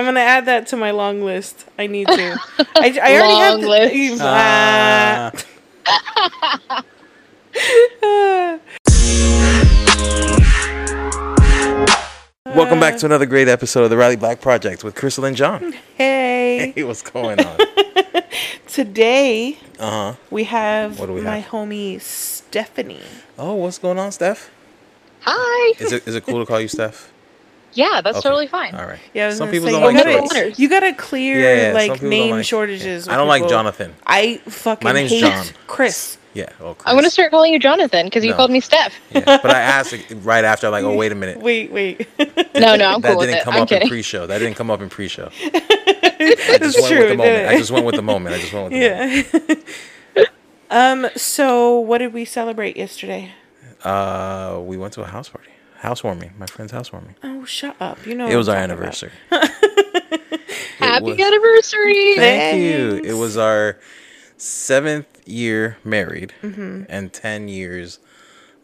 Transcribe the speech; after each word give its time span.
I'm 0.00 0.06
gonna 0.06 0.20
add 0.20 0.46
that 0.46 0.66
to 0.68 0.78
my 0.78 0.92
long 0.92 1.20
list. 1.22 1.66
I 1.78 1.86
need 1.86 2.06
to. 2.08 2.38
I, 2.74 2.98
I 3.02 3.18
already 3.18 3.34
Long 3.34 3.40
have 3.42 3.60
the, 3.60 3.68
list. 3.68 4.22
Ah. 4.24 5.30
Welcome 12.46 12.80
back 12.80 12.96
to 12.98 13.06
another 13.06 13.26
great 13.26 13.48
episode 13.48 13.82
of 13.84 13.90
the 13.90 13.96
Riley 13.96 14.16
Black 14.16 14.40
Project 14.40 14.84
with 14.84 14.94
Crystal 14.94 15.24
and 15.24 15.36
John. 15.36 15.72
hey, 15.96 16.72
Hey, 16.76 16.84
what's 16.84 17.02
going 17.02 17.40
on? 17.40 17.58
today 18.66 19.58
Uh 19.78 19.90
huh. 20.12 20.14
we 20.30 20.44
have 20.44 20.98
What 20.98 21.06
do 21.06 21.14
we 21.14 21.20
my 21.22 21.38
have? 21.38 21.50
homie 21.50 22.00
Stephanie. 22.00 23.00
Oh, 23.38 23.54
what's 23.54 23.78
going 23.78 23.98
on, 23.98 24.12
Steph? 24.12 24.50
Hi. 25.22 25.74
Is 25.78 25.92
it 25.92 26.06
is 26.06 26.14
it 26.14 26.24
cool 26.24 26.40
to 26.40 26.46
call 26.46 26.60
you 26.60 26.68
Steph? 26.68 27.10
Yeah, 27.74 28.00
that's 28.02 28.18
Okay. 28.18 28.22
totally 28.28 28.46
fine. 28.46 28.74
All 28.74 28.84
right. 28.86 28.98
Yeah, 29.14 29.24
I 29.24 29.26
was 29.28 29.36
Some 29.38 29.46
gonna 29.48 29.52
people 29.52 29.68
say, 29.68 29.72
don't 29.72 29.80
you 29.82 29.86
like 29.86 30.06
middle 30.06 30.22
gotta, 30.22 30.34
letters. 30.34 30.58
you 30.58 30.68
gotta 30.68 30.92
clear 30.94 31.40
Yeah, 31.40 31.68
yeah, 31.68 31.72
like 31.72 32.02
name 32.02 32.36
like- 32.36 32.44
shortages. 32.44 33.08
I 33.08 33.16
don't 33.16 33.28
like. 33.28 33.48
Jonathan. 33.48 33.94
I 34.06 34.38
fucking 34.48 34.84
My 34.84 34.92
name's 34.92 35.10
hate 35.10 35.20
John. 35.20 35.46
Chris. 35.66 36.18
Yeah. 36.34 36.48
Oh, 36.60 36.76
I'm 36.86 36.94
gonna 36.94 37.10
start 37.10 37.30
calling 37.32 37.52
you 37.52 37.58
Jonathan 37.58 38.06
because 38.06 38.24
you 38.24 38.30
No. 38.30 38.36
called 38.36 38.50
me 38.52 38.60
Steph. 38.60 38.94
Yeah. 39.10 39.20
But 39.24 39.46
I 39.46 39.60
asked 39.60 39.94
right 40.22 40.44
after, 40.44 40.70
like, 40.70 40.84
oh, 40.84 40.94
wait 40.94 41.10
a 41.10 41.16
minute. 41.16 41.38
Wait, 41.40 41.72
wait. 41.72 42.06
No, 42.54 42.76
no, 42.76 42.84
I'm 42.94 43.00
that 43.00 43.10
cool 43.12 43.18
with 43.20 43.28
didn't 43.28 43.40
it. 43.40 43.44
come 43.44 43.54
I'm 43.54 43.62
up 43.62 43.72
in 43.72 43.88
pre-show. 43.88 44.26
That 44.26 44.38
didn't 44.38 44.54
come 44.56 44.70
up 44.70 44.80
in 44.82 44.88
pre-show. 44.90 45.30
I 45.42 46.36
That's 46.58 46.60
just 46.74 46.80
went 46.80 46.92
true. 46.92 46.98
with 47.00 47.08
the 47.10 47.16
moment. 47.16 47.48
I 47.48 47.56
just 47.56 47.70
went 47.70 47.86
with 47.86 47.94
the 47.96 48.02
moment. 48.02 48.34
I 48.34 48.38
just 48.38 48.52
went 48.52 48.70
with 48.72 48.80
the 48.80 49.24
moment. 49.40 49.64
Yeah. 50.16 50.24
um. 50.70 51.08
So, 51.16 51.78
what 51.78 51.98
did 51.98 52.12
we 52.12 52.24
celebrate 52.24 52.76
yesterday? 52.76 53.32
Uh, 53.82 54.60
we 54.62 54.76
went 54.76 54.92
to 54.94 55.02
a 55.02 55.06
house 55.06 55.28
party, 55.30 55.48
housewarming. 55.80 56.32
My 56.38 56.46
friend's 56.46 56.72
housewarming. 56.72 57.16
Oh, 57.22 57.44
shut 57.44 57.76
up! 57.80 58.06
You 58.06 58.14
know 58.14 58.26
It 58.28 58.36
was 58.36 58.48
our 58.48 58.56
anniversary. 58.56 59.12
Happy 60.78 61.04
was- 61.04 61.18
anniversary! 61.20 62.14
Thank 62.16 62.62
you. 62.62 63.00
It 63.04 63.14
was 63.14 63.36
our 63.36 63.78
seventh 64.36 65.06
year 65.28 65.76
married 65.84 66.32
Mm-hmm. 66.42 66.84
and 66.88 67.12
10 67.12 67.48
years 67.48 67.98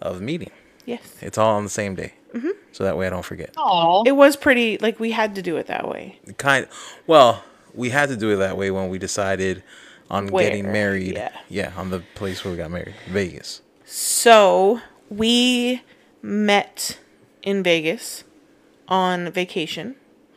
of 0.01 0.21
meeting. 0.21 0.51
Yes, 0.87 1.03
It's 1.21 1.37
all 1.37 1.57
on 1.57 1.65
the 1.65 1.71
same 1.71 1.95
day. 1.97 2.15
Mm-hmm. 2.33 2.49
So 2.73 2.85
that 2.85 2.97
way 2.97 3.07
I 3.07 3.11
don't 3.11 3.25
forget. 3.25 3.55
Aw. 3.57 4.05
it 4.07 4.13
was 4.13 4.37
pretty. 4.37 4.79
Like 4.79 5.01
we 5.01 5.11
had 5.11 5.35
to 5.35 5.43
do 5.43 5.57
it 5.57 5.67
that 5.67 5.89
way. 5.89 6.21
Kind 6.39 6.69
well, 7.07 7.43
we 7.75 7.91
had 7.91 8.09
to 8.11 8.17
do 8.17 8.31
it 8.31 8.37
that 8.37 8.57
way 8.57 8.71
when 8.71 8.89
we 8.89 8.99
decided 8.99 9.63
on 10.11 10.29
Where, 10.29 10.45
getting 10.49 10.71
married. 10.71 11.15
Yeah. 11.15 11.33
yeah. 11.49 11.73
on 11.77 11.91
the 11.91 12.01
place 12.15 12.45
where 12.45 12.53
we 12.53 12.59
got 12.59 12.71
married, 12.71 12.95
Vegas. 13.09 13.63
So 13.85 14.81
we 15.11 15.83
met 16.23 16.99
in 17.47 17.63
Vegas 17.63 18.25
on 18.89 19.31
vacation 19.31 19.95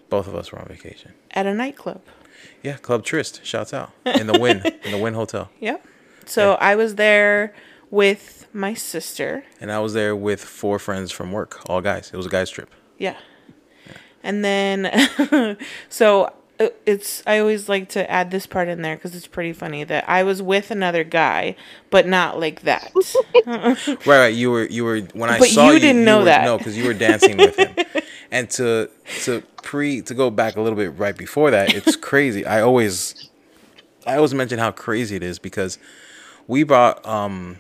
Both 0.10 0.28
of 0.28 0.36
us 0.36 0.52
were 0.54 0.60
on 0.60 0.68
vacation. 0.68 1.12
at 1.32 1.46
a 1.46 1.54
nightclub. 1.54 2.02
Yeah, 2.64 2.78
Club 2.78 3.04
Tryst. 3.04 3.46
Shouts 3.46 3.74
out. 3.74 3.92
In 4.06 4.28
the 4.28 4.40
Wynn, 4.40 4.62
in 4.86 4.92
the 4.92 4.98
Wynn 4.98 5.14
Hotel. 5.14 5.50
Yep. 5.60 5.86
So 6.26 6.54
I 6.54 6.76
was 6.76 6.96
there 6.96 7.54
with 7.92 8.48
my 8.54 8.74
sister. 8.74 9.44
And 9.60 9.72
I 9.72 9.80
was 9.80 9.94
there 9.94 10.16
with 10.16 10.42
four 10.44 10.80
friends 10.80 11.12
from 11.12 11.32
work, 11.32 11.60
all 11.70 11.82
guys. 11.82 12.10
It 12.14 12.18
was 12.18 12.26
a 12.26 12.30
guys 12.30 12.50
trip. 12.50 12.70
Yeah. 12.98 13.18
And 14.24 14.44
then, 14.44 15.58
so 15.90 16.32
it's, 16.86 17.24
I 17.28 17.40
always 17.40 17.70
like 17.70 17.90
to 17.90 18.10
add 18.12 18.32
this 18.32 18.46
part 18.46 18.68
in 18.68 18.82
there 18.82 18.96
because 18.96 19.16
it's 19.16 19.28
pretty 19.28 19.54
funny 19.54 19.84
that 19.86 20.10
I 20.10 20.24
was 20.24 20.42
with 20.42 20.72
another 20.72 21.04
guy, 21.04 21.56
but 21.90 22.08
not 22.08 22.40
like 22.40 22.62
that. 22.62 22.92
Right, 23.46 24.08
right. 24.08 24.34
You 24.34 24.52
were, 24.52 24.66
you 24.68 24.84
were. 24.86 25.00
When 25.14 25.30
I 25.30 25.40
But 25.40 25.50
saw 25.50 25.68
you 25.68 25.74
you, 25.74 25.80
didn't 25.80 26.06
know 26.06 26.20
were, 26.20 26.26
that. 26.26 26.44
No, 26.46 26.58
because 26.58 26.78
you 26.78 26.86
were 26.86 26.94
dancing 26.94 27.38
with 27.38 27.58
him. 27.58 27.76
And 28.32 28.50
to 28.52 28.90
to 29.24 29.42
pre 29.64 30.02
to 30.04 30.14
go 30.14 30.30
back 30.30 30.56
a 30.56 30.62
little 30.62 30.78
bit 30.78 30.90
right 31.00 31.18
before 31.18 31.52
that, 31.52 31.74
it's 31.74 31.96
crazy. 31.96 32.46
I 32.46 32.62
always, 32.62 33.30
I 34.06 34.18
always 34.18 34.34
mention 34.36 34.60
how 34.60 34.72
crazy 34.72 35.16
it 35.16 35.24
is 35.24 35.40
because 35.40 35.80
we 36.48 36.64
brought, 36.64 37.06
um, 37.08 37.58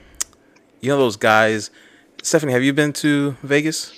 you 0.82 0.90
know, 0.90 0.98
those 0.98 1.16
guys. 1.18 1.72
Stephanie, 2.24 2.54
have 2.54 2.64
you 2.64 2.74
been 2.74 2.94
to 2.94 3.38
Vegas? 3.44 3.96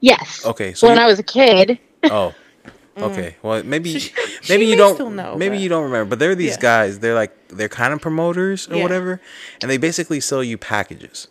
Yes. 0.00 0.46
Okay, 0.46 0.74
so 0.74 0.88
when 0.88 0.96
you- 0.96 1.02
I 1.02 1.06
was 1.06 1.18
a 1.18 1.22
kid. 1.24 1.78
Oh. 2.04 2.34
Okay. 2.96 3.36
Well, 3.42 3.62
maybe 3.64 3.92
So 3.94 3.98
she- 3.98 4.12
she 4.42 4.52
maybe 4.52 4.66
you 4.70 4.76
don't 4.76 5.16
know, 5.16 5.36
maybe 5.36 5.56
but- 5.56 5.62
you 5.62 5.68
don't 5.68 5.84
remember, 5.84 6.10
but 6.10 6.18
they're 6.18 6.34
these 6.34 6.56
Yeah. 6.56 6.60
guys. 6.60 6.98
They're 6.98 7.14
like 7.14 7.32
they're 7.48 7.68
kind 7.68 7.92
of 7.94 8.00
promoters 8.00 8.68
or 8.68 8.76
Yeah. 8.76 8.82
whatever, 8.82 9.20
and 9.60 9.70
they 9.70 9.78
basically 9.78 10.20
sell 10.20 10.42
you 10.44 10.58
packages. 10.58 11.28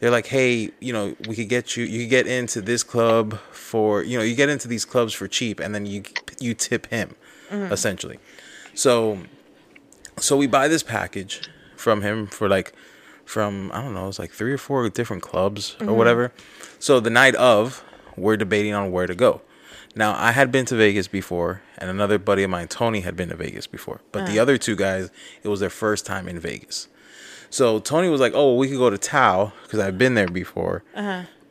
They're 0.00 0.10
like, 0.10 0.26
hey, 0.26 0.70
you 0.80 0.92
know, 0.92 1.14
we 1.28 1.36
could 1.36 1.48
get 1.48 1.76
you. 1.76 1.84
You 1.84 2.00
could 2.04 2.10
get 2.10 2.26
into 2.26 2.60
this 2.60 2.82
club 2.82 3.38
for 3.52 4.02
you 4.02 4.16
know, 4.18 4.24
you 4.24 4.34
get 4.34 4.48
into 4.48 4.68
these 4.68 4.84
clubs 4.84 5.12
for 5.12 5.28
cheap, 5.28 5.60
and 5.60 5.74
then 5.74 5.86
you 5.86 6.02
you 6.40 6.54
tip 6.54 6.86
him, 6.86 7.14
Mm-hmm. 7.50 7.72
essentially. 7.72 8.18
So, 8.74 9.18
so 10.18 10.36
we 10.36 10.46
buy 10.46 10.66
this 10.68 10.82
package 10.82 11.42
from 11.76 12.00
him 12.02 12.26
for 12.26 12.48
like 12.48 12.72
from 13.24 13.70
I 13.74 13.82
don't 13.82 13.94
know, 13.94 14.08
it's 14.08 14.18
like 14.18 14.32
three 14.32 14.52
or 14.52 14.58
four 14.58 14.88
different 14.88 15.22
clubs 15.22 15.76
Mm-hmm. 15.78 15.88
or 15.90 15.94
whatever. 15.94 16.32
So 16.78 16.98
the 17.00 17.10
night 17.10 17.34
of, 17.36 17.84
we're 18.16 18.36
debating 18.36 18.74
on 18.74 18.90
where 18.90 19.06
to 19.06 19.14
go. 19.14 19.40
Now 19.94 20.14
I 20.18 20.32
had 20.32 20.50
been 20.50 20.64
to 20.66 20.76
Vegas 20.76 21.06
before, 21.08 21.60
and 21.78 21.90
another 21.90 22.18
buddy 22.18 22.42
of 22.42 22.50
mine, 22.50 22.68
Tony, 22.68 23.00
had 23.00 23.16
been 23.16 23.28
to 23.28 23.36
Vegas 23.36 23.66
before. 23.66 24.00
But 24.10 24.26
the 24.26 24.38
other 24.38 24.56
two 24.58 24.74
guys, 24.76 25.10
it 25.42 25.48
was 25.48 25.60
their 25.60 25.70
first 25.70 26.06
time 26.06 26.28
in 26.28 26.38
Vegas. 26.40 26.88
So 27.50 27.78
Tony 27.80 28.08
was 28.08 28.20
like, 28.20 28.32
"Oh, 28.34 28.54
we 28.56 28.68
could 28.68 28.78
go 28.78 28.88
to 28.88 28.96
Tao 28.98 29.52
because 29.64 29.78
I've 29.80 29.98
been 29.98 30.14
there 30.14 30.28
before." 30.28 30.82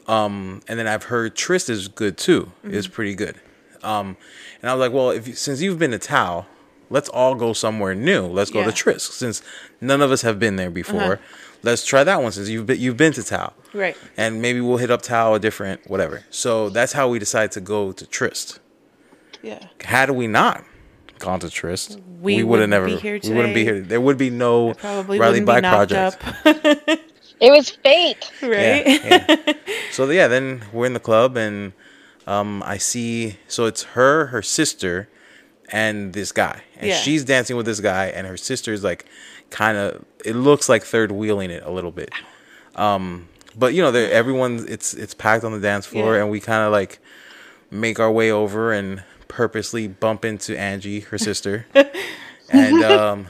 Um, 0.08 0.62
and 0.68 0.80
then 0.80 0.88
I've 0.88 1.04
heard 1.04 1.36
Tryst 1.36 1.70
is 1.70 1.88
good 1.88 2.18
too. 2.18 2.52
It's 2.64 2.88
pretty 2.88 3.14
good. 3.16 3.36
Um, 3.84 4.18
and 4.62 4.70
I 4.70 4.74
was 4.74 4.80
like, 4.80 4.92
"Well, 4.94 5.12
if 5.12 5.28
you, 5.28 5.34
since 5.36 5.62
you've 5.62 5.78
been 5.80 5.92
to 5.92 6.00
Tao, 6.00 6.48
let's 6.90 7.10
all 7.10 7.36
go 7.36 7.54
somewhere 7.54 7.94
new. 7.96 8.26
Let's 8.26 8.50
go 8.52 8.60
Yeah. 8.62 8.66
to 8.66 8.72
Tryst 8.72 9.14
since 9.14 9.42
none 9.80 10.02
of 10.02 10.12
us 10.12 10.24
have 10.24 10.40
been 10.40 10.56
there 10.56 10.72
before. 10.72 11.20
Let's 11.64 11.86
try 11.86 12.04
that 12.04 12.22
one 12.22 12.32
since 12.32 12.50
you've 12.50 12.66
been, 12.66 12.80
you've 12.80 12.98
been 12.98 13.14
to 13.14 13.24
Tao, 13.24 13.54
Right. 13.74 13.96
and 14.18 14.42
maybe 14.42 14.62
we'll 14.62 14.78
hit 14.78 14.90
up 14.92 15.02
Tao 15.02 15.34
a 15.36 15.40
different 15.40 15.90
whatever." 15.90 16.24
So 16.30 16.70
that's 16.70 16.94
how 16.94 17.08
we 17.10 17.20
decided 17.20 17.52
to 17.52 17.62
go 17.62 17.92
to 17.92 18.06
Tryst. 18.08 18.60
Yeah. 19.44 19.60
Had 19.84 20.12
we 20.12 20.28
not 20.28 20.64
gone 21.20 21.40
to 21.42 21.50
Tryst, 21.50 22.00
We 22.22 22.38
we, 22.38 22.44
would 22.44 22.60
have 22.62 22.70
wouldn't 22.70 22.70
never. 22.72 22.86
be 22.88 22.96
here 22.96 23.20
we 23.24 23.30
wouldn't 23.36 23.54
be 23.54 23.64
here. 23.64 23.80
There 23.82 24.02
would 24.02 24.18
be 24.18 24.30
no 24.32 24.74
Probably 24.74 25.20
Riley 25.20 25.42
wouldn't 25.42 25.62
Black 25.62 25.64
project. 25.64 26.24
up. 26.46 27.00
It 27.40 27.50
was 27.50 27.72
fate. 27.72 28.30
right? 28.44 28.86
Yeah, 28.86 29.26
yeah. 29.28 29.54
so 29.92 30.08
yeah, 30.12 30.28
then 30.28 30.64
we're 30.72 30.86
in 30.86 30.94
the 30.94 31.00
club 31.00 31.38
and 31.38 31.74
um, 32.28 32.62
I 32.64 32.78
see 32.78 33.38
so 33.48 33.66
it's 33.66 33.82
her, 33.98 34.28
her 34.28 34.44
sister, 34.44 35.10
and 35.72 36.14
this 36.14 36.32
guy, 36.32 36.62
and 36.78 36.90
Yeah. 36.90 36.98
she's 36.98 37.24
dancing 37.26 37.56
with 37.58 37.66
this 37.66 37.80
guy, 37.80 38.08
and 38.08 38.28
her 38.28 38.38
sister 38.38 38.72
is 38.74 38.84
like 38.84 39.06
kind 39.52 39.78
of 39.78 40.04
it 40.26 40.36
looks 40.36 40.68
like 40.68 40.84
third 40.84 41.12
wheeling 41.12 41.52
it 41.52 41.62
a 41.64 41.70
little 41.72 41.92
bit. 41.92 42.10
Um, 42.76 43.28
but 43.56 43.74
you 43.74 43.82
know, 43.84 43.94
everyone 43.94 44.66
it's 44.68 44.94
it's 44.94 45.14
packed 45.14 45.44
on 45.44 45.52
the 45.52 45.60
dance 45.60 45.86
floor, 45.86 46.16
Yeah. 46.16 46.22
and 46.24 46.32
we 46.32 46.40
kind 46.40 46.64
of 46.64 46.72
like 46.72 47.00
make 47.70 48.00
our 48.00 48.12
way 48.12 48.32
over 48.32 48.72
and 48.74 49.04
purposely 49.28 49.88
bump 49.88 50.26
into 50.26 50.58
Angie, 50.58 51.02
her 51.02 51.18
sister, 51.18 51.66
and 52.50 52.84
um, 52.84 53.28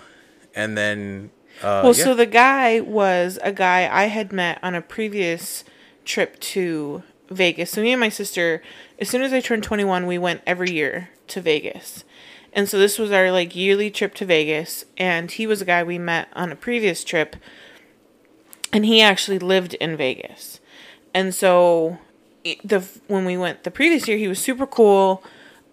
and 0.56 0.78
then 0.78 1.32
uh, 1.62 1.82
Well, 1.84 1.96
yeah. 1.96 2.04
so 2.04 2.16
the 2.16 2.26
guy 2.26 2.80
was 2.80 3.38
a 3.44 3.52
guy 3.52 3.90
I 3.92 4.06
had 4.06 4.32
met 4.32 4.60
on 4.64 4.76
a 4.76 4.82
previous 4.82 5.64
trip 6.06 6.40
to 6.40 7.04
Vegas. 7.30 7.72
So 7.72 7.82
me 7.82 7.92
and 7.92 8.00
my 8.00 8.10
sister, 8.10 8.62
as 9.00 9.10
soon 9.10 9.22
as 9.22 9.32
I 9.34 9.40
turned 9.42 9.64
21, 9.64 10.06
we 10.08 10.18
went 10.18 10.42
every 10.48 10.72
year 10.72 11.10
to 11.28 11.42
Vegas. 11.42 12.04
And 12.54 12.68
so 12.68 12.78
this 12.78 13.00
was 13.00 13.12
our 13.12 13.32
like 13.32 13.56
yearly 13.56 13.90
trip 13.90 14.14
to 14.16 14.26
Vegas 14.26 14.84
and 14.98 15.32
he 15.32 15.48
was 15.48 15.62
a 15.62 15.66
guy 15.66 15.84
we 15.84 15.98
met 15.98 16.28
on 16.34 16.52
a 16.52 16.56
previous 16.56 17.04
trip 17.04 17.36
and 18.74 18.86
he 18.86 19.02
actually 19.02 19.40
lived 19.40 19.74
in 19.76 19.96
Vegas. 19.96 20.60
And 21.14 21.34
so 21.34 21.98
the 22.64 22.86
when 23.08 23.26
we 23.26 23.38
went 23.38 23.64
the 23.64 23.72
previous 23.72 24.08
year, 24.08 24.18
he 24.18 24.28
was 24.28 24.40
super 24.40 24.66
cool. 24.66 25.24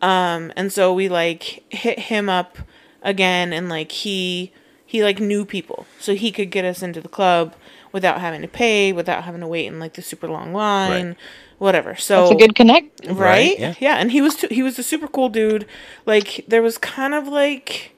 Um, 0.02 0.52
and 0.56 0.72
so 0.72 0.92
we 0.92 1.08
like 1.08 1.64
hit 1.70 1.98
him 1.98 2.28
up 2.28 2.58
again, 3.02 3.52
and 3.52 3.68
like 3.68 3.92
he 3.92 4.52
he 4.84 5.02
like 5.02 5.20
knew 5.20 5.44
people, 5.44 5.86
so 5.98 6.14
he 6.14 6.30
could 6.30 6.50
get 6.50 6.64
us 6.64 6.82
into 6.82 7.00
the 7.00 7.08
club 7.08 7.54
without 7.92 8.20
having 8.20 8.42
to 8.42 8.48
pay, 8.48 8.92
without 8.92 9.24
having 9.24 9.40
to 9.40 9.46
wait 9.46 9.66
in 9.66 9.78
like 9.78 9.94
the 9.94 10.02
super 10.02 10.28
long 10.28 10.52
line, 10.52 11.06
Right. 11.08 11.16
Whatever. 11.58 11.94
So 11.96 12.20
That's 12.22 12.32
a 12.32 12.34
good 12.46 12.54
connect. 12.54 13.06
right? 13.06 13.16
Right, 13.16 13.58
yeah. 13.58 13.74
yeah. 13.80 13.96
and 13.96 14.10
he 14.12 14.20
was 14.22 14.36
t- 14.36 14.54
he 14.54 14.62
was 14.62 14.78
a 14.78 14.82
super 14.82 15.08
cool 15.08 15.28
dude. 15.28 15.66
Like 16.06 16.44
there 16.48 16.62
was 16.62 16.78
kind 16.78 17.14
of 17.14 17.28
like 17.28 17.94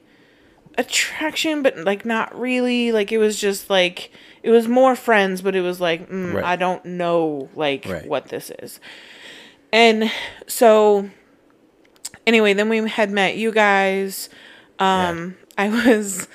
attraction, 0.77 1.61
but 1.63 1.77
like 1.79 2.05
not 2.05 2.37
really. 2.37 2.91
Like 2.91 3.11
it 3.11 3.17
was 3.17 3.39
just 3.39 3.69
like 3.69 4.11
it 4.43 4.49
was 4.49 4.67
more 4.67 4.95
friends, 4.95 5.41
but 5.41 5.55
it 5.55 5.61
was 5.61 5.79
like 5.79 6.09
mm, 6.09 6.33
Right. 6.33 6.43
I 6.43 6.55
don't 6.55 6.83
know 6.85 7.49
like 7.55 7.85
Right. 7.87 8.07
what 8.07 8.29
this 8.29 8.51
is. 8.59 8.79
And 9.73 10.11
so 10.47 11.09
anyway, 12.27 12.53
then 12.53 12.69
we 12.69 12.87
had 12.89 13.11
met 13.11 13.37
you 13.37 13.51
guys. 13.51 14.29
Um 14.79 15.37
I 15.57 15.69
was 15.87 16.27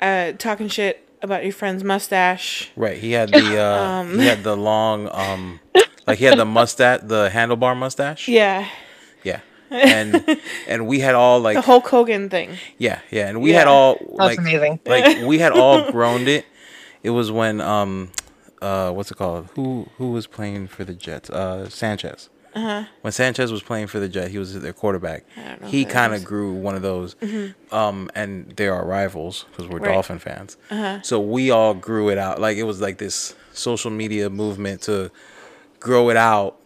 uh 0.00 0.32
talking 0.32 0.68
shit 0.68 1.06
about 1.22 1.44
your 1.44 1.52
friend's 1.52 1.84
mustache. 1.84 2.70
Right. 2.76 2.98
He 2.98 3.12
had 3.12 3.30
the 3.30 3.58
uh 3.60 3.82
Um. 4.02 4.18
he 4.18 4.26
had 4.26 4.42
the 4.42 4.56
long 4.56 5.08
um 5.12 5.60
like 6.06 6.18
he 6.18 6.24
had 6.24 6.38
the 6.38 6.44
mustache 6.44 7.00
the 7.04 7.30
handlebar 7.32 7.76
mustache. 7.76 8.28
Yeah. 8.28 8.68
Yeah. 9.22 9.40
and 9.70 10.24
and 10.68 10.86
we 10.86 11.00
had 11.00 11.14
all 11.14 11.40
like 11.40 11.54
The 11.56 11.62
Hulk 11.62 11.86
Hogan 11.88 12.28
thing. 12.28 12.58
yeah, 12.78 13.00
yeah, 13.10 13.28
and 13.28 13.40
we 13.40 13.52
had 13.52 13.66
all 13.68 13.94
That's 13.96 14.18
like 14.18 14.38
amazing. 14.38 14.80
like 14.84 15.22
we 15.26 15.38
had 15.38 15.52
all 15.52 15.90
groaned 15.90 16.28
it. 16.28 16.44
It 17.02 17.10
was 17.10 17.30
when 17.32 17.60
um 17.60 18.10
uh 18.60 18.90
what's 18.92 19.10
it 19.10 19.16
called? 19.16 19.48
Who 19.54 19.88
who 19.98 20.10
was 20.12 20.26
playing 20.26 20.68
for 20.68 20.84
the 20.84 20.94
Jets? 20.94 21.30
Uh 21.30 21.68
Sanchez. 21.70 22.28
Uh-huh. 22.54 22.84
When 23.00 23.12
Sanchez 23.12 23.50
was 23.50 23.62
playing 23.62 23.86
for 23.86 23.98
the 23.98 24.08
Jet, 24.08 24.30
he 24.30 24.38
was 24.38 24.60
their 24.60 24.72
quarterback. 24.72 25.24
He 25.64 25.84
kind 25.84 26.14
of 26.14 26.24
grew 26.24 26.52
one 26.52 26.74
of 26.74 26.82
those, 26.82 27.16
um, 27.70 28.10
and 28.14 28.50
they 28.56 28.68
are 28.68 28.84
rivals 28.84 29.44
because 29.50 29.68
we're 29.68 29.78
Right. 29.78 29.86
Uh-huh. 29.88 29.94
Dolphin 29.94 30.18
fans. 30.18 30.56
So 31.06 31.18
we 31.20 31.50
all 31.50 31.74
grew 31.74 32.10
it 32.10 32.18
out. 32.18 32.40
Like 32.40 32.56
it 32.58 32.64
was 32.64 32.80
like 32.80 32.98
this 32.98 33.34
social 33.52 33.90
media 33.90 34.28
movement 34.30 34.82
to 34.82 35.10
grow 35.80 36.10
it 36.10 36.16
out, 36.16 36.56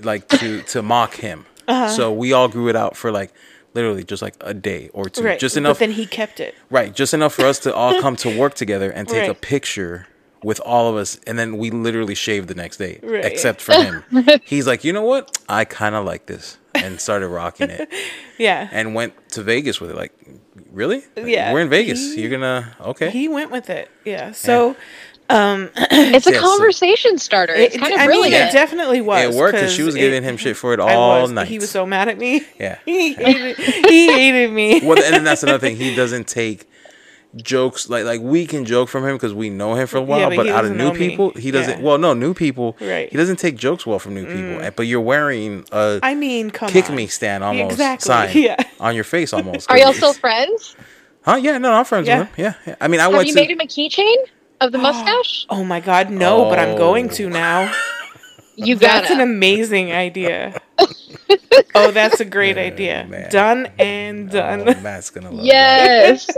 like 0.00 0.28
to 0.28 0.62
to 0.72 0.82
mock 0.82 1.14
him. 1.14 1.46
Uh-huh. 1.66 1.88
So 1.88 2.12
we 2.12 2.32
all 2.32 2.48
grew 2.48 2.68
it 2.68 2.76
out 2.76 2.96
for 2.96 3.10
like 3.10 3.32
literally 3.74 4.04
just 4.04 4.22
like 4.22 4.34
a 4.40 4.54
day 4.54 4.88
or 4.92 5.08
two, 5.08 5.24
Right. 5.24 5.38
just 5.40 5.56
enough 5.56 5.78
But 5.78 5.86
then 5.86 5.90
he 5.92 6.06
kept 6.06 6.38
it. 6.38 6.54
Right, 6.70 6.94
just 6.94 7.12
enough 7.12 7.34
for 7.34 7.44
us 7.44 7.58
to 7.60 7.74
all 7.74 8.00
come 8.04 8.14
to 8.16 8.38
work 8.38 8.54
together 8.54 8.90
and 8.90 9.08
take 9.08 9.28
a 9.28 9.34
picture 9.34 10.06
with 10.44 10.60
all 10.60 10.88
of 10.88 10.96
us, 10.96 11.18
and 11.26 11.38
then 11.38 11.58
we 11.58 11.70
literally 11.70 12.14
shaved 12.14 12.46
the 12.48 12.54
next 12.54 12.76
day, 12.76 13.00
Right. 13.02 13.24
except 13.24 13.60
for 13.60 13.72
him. 13.74 14.04
He's 14.44 14.66
like, 14.66 14.84
you 14.84 14.92
know 14.92 15.02
what? 15.02 15.36
I 15.48 15.64
kind 15.64 15.94
of 15.96 16.04
like 16.04 16.26
this, 16.26 16.58
and 16.74 17.00
started 17.00 17.28
rocking 17.28 17.70
it, 17.70 17.88
Yeah. 18.38 18.68
and 18.70 18.94
went 18.94 19.14
to 19.30 19.42
Vegas 19.42 19.80
with 19.80 19.90
it. 19.90 19.96
Like, 19.96 20.12
really? 20.70 21.02
Like, 21.16 21.26
Yeah, 21.26 21.52
we're 21.52 21.60
in 21.62 21.68
Vegas. 21.70 22.14
he- 22.14 22.20
You're 22.22 22.30
gonna 22.30 22.76
okay? 22.80 23.10
he 23.10 23.26
went 23.28 23.50
with 23.50 23.70
it. 23.70 23.90
Yeah. 24.04 24.32
So 24.32 24.76
um, 25.30 25.70
It's 25.76 26.26
a 26.26 26.32
Yeah, 26.32 26.40
so- 26.40 26.46
conversation 26.56 27.16
starter. 27.18 27.54
It's 27.54 27.74
it, 27.74 27.78
kind 27.80 27.94
of 27.94 28.00
I 28.00 28.04
brilliant. 28.06 28.32
mean, 28.34 28.42
it 28.48 28.52
definitely 28.52 29.00
was. 29.00 29.34
it 29.34 29.38
worked 29.38 29.54
because 29.54 29.72
she 29.72 29.82
was 29.82 29.94
it- 29.94 29.98
giving 30.00 30.22
him 30.22 30.36
shit 30.36 30.54
for 30.56 30.74
it 30.74 30.80
all 30.80 31.22
was. 31.22 31.30
night. 31.30 31.48
He 31.48 31.58
was 31.58 31.70
so 31.70 31.86
mad 31.86 32.08
at 32.08 32.18
me. 32.18 32.42
yeah. 32.60 32.78
He 32.84 33.14
hated, 33.14 33.56
he 33.56 34.12
hated 34.12 34.52
me. 34.52 34.80
well, 34.84 35.02
and 35.02 35.14
then 35.14 35.24
that's 35.24 35.42
another 35.42 35.58
thing. 35.58 35.76
He 35.76 35.94
doesn't 35.96 36.26
take 36.28 36.68
jokes 37.36 37.88
like 37.88 38.04
like 38.04 38.20
we 38.20 38.46
can 38.46 38.64
joke 38.64 38.88
from 38.88 39.04
him 39.04 39.14
because 39.16 39.34
we 39.34 39.50
know 39.50 39.74
him 39.74 39.86
for 39.86 39.96
a 39.98 40.02
while, 40.02 40.28
but 40.30 40.36
but, 40.36 40.48
out 40.48 40.64
of 40.64 40.70
new 40.72 40.76
know 40.78 40.92
me. 40.92 40.98
people, 40.98 41.30
he 41.32 41.50
doesn't. 41.50 41.78
Yeah. 41.80 41.84
Well, 41.84 41.98
no, 41.98 42.14
new 42.14 42.34
people, 42.34 42.76
Right. 42.80 43.08
Mm. 43.08 43.10
He 43.10 43.16
doesn't 43.16 43.36
take 43.36 43.56
jokes 43.56 43.84
well 43.86 43.98
from 43.98 44.14
new 44.14 44.24
people. 44.26 44.60
And- 44.60 44.76
But 44.76 44.86
you're 44.86 45.00
wearing 45.00 45.64
a 45.72 45.98
I 46.02 46.14
mean, 46.14 46.50
come 46.50 46.68
kick 46.68 46.90
on. 46.90 46.96
me 46.96 47.06
stand 47.06 47.42
almost 47.44 47.72
Exactly, 47.72 48.06
sign 48.08 48.36
yeah. 48.36 48.56
on 48.80 48.94
your 48.94 49.04
face 49.04 49.32
almost. 49.32 49.70
Are 49.70 49.78
y'all 49.78 49.92
still 49.92 50.12
friends? 50.14 50.76
Huh? 51.22 51.36
Yeah, 51.36 51.58
no, 51.58 51.72
I'm 51.72 51.84
friends 51.84 52.06
Yeah. 52.06 52.20
with 52.20 52.28
him. 52.34 52.44
Yeah, 52.44 52.54
yeah. 52.66 52.74
I 52.80 52.88
mean, 52.88 53.00
I 53.00 53.04
Have 53.04 53.12
went 53.14 53.26
you 53.28 53.32
to. 53.34 53.40
made 53.40 53.50
him 53.50 53.60
a 53.60 53.66
keychain 53.66 54.16
of 54.60 54.72
the 54.72 54.78
mustache? 54.88 55.46
Oh 55.50 55.64
my 55.64 55.80
God, 55.80 56.10
no! 56.10 56.44
But 56.50 56.58
I'm 56.58 56.76
going 56.76 57.06
Oh. 57.10 57.14
to 57.14 57.30
now. 57.30 57.74
You 58.56 58.76
That's 58.76 59.08
got 59.08 59.16
an 59.16 59.20
amazing 59.20 59.90
idea. 59.90 60.60
oh, 61.74 61.90
that's 61.90 62.20
a 62.20 62.24
great 62.24 62.56
idea. 62.56 63.04
man. 63.08 63.28
Done 63.28 63.66
and 63.80 64.30
done. 64.30 64.62
Oh, 64.68 64.80
Matt's 64.80 65.10
gonna 65.10 65.32
love 65.32 65.44
Yes. 65.44 66.30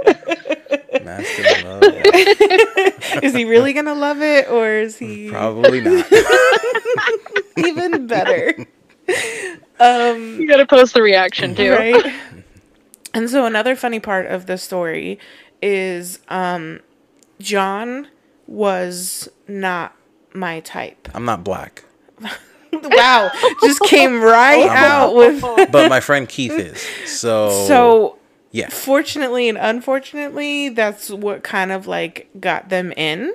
That. 1.07 1.21
Matt's 1.21 1.37
gonna 1.63 1.71
love 1.71 1.81
that. 1.81 3.21
is 3.25 3.35
he 3.35 3.45
really 3.45 3.73
gonna 3.73 3.95
love 3.95 4.21
it, 4.23 4.49
or 4.51 4.71
is 4.71 4.99
he 4.99 5.31
Probably 5.31 5.81
not. 5.81 6.07
even 7.57 8.07
better? 8.07 8.55
Um, 9.79 10.41
you 10.41 10.49
got 10.49 10.57
to 10.57 10.67
post 10.67 10.95
the 10.95 11.03
reaction 11.03 11.55
too. 11.55 11.73
right? 11.73 12.15
And 13.15 13.31
so 13.31 13.47
another 13.47 13.75
funny 13.77 13.99
part 13.99 14.27
of 14.27 14.45
the 14.45 14.59
story 14.59 15.19
is 15.63 16.19
um 16.29 16.81
John 17.41 18.09
was 18.47 19.27
not 19.49 19.97
my 20.35 20.61
type. 20.61 21.09
I'm 21.15 21.25
not 21.25 21.43
black, 21.43 21.85
Wow, 22.73 23.31
just 23.63 23.81
came 23.81 24.21
right 24.21 24.69
out 24.69 25.15
with 25.15 25.41
but 25.41 25.89
my 25.89 26.01
friend 26.01 26.29
Keith 26.29 26.53
is. 26.53 26.79
So 27.11 27.65
so 27.67 28.16
yeah, 28.57 28.69
fortunately 28.71 29.49
and 29.49 29.59
unfortunately 29.59 30.69
that's 30.71 31.11
what 31.11 31.43
kind 31.43 31.71
of 31.73 31.87
like 31.87 32.29
got 32.41 32.69
them 32.69 32.93
in 32.97 33.35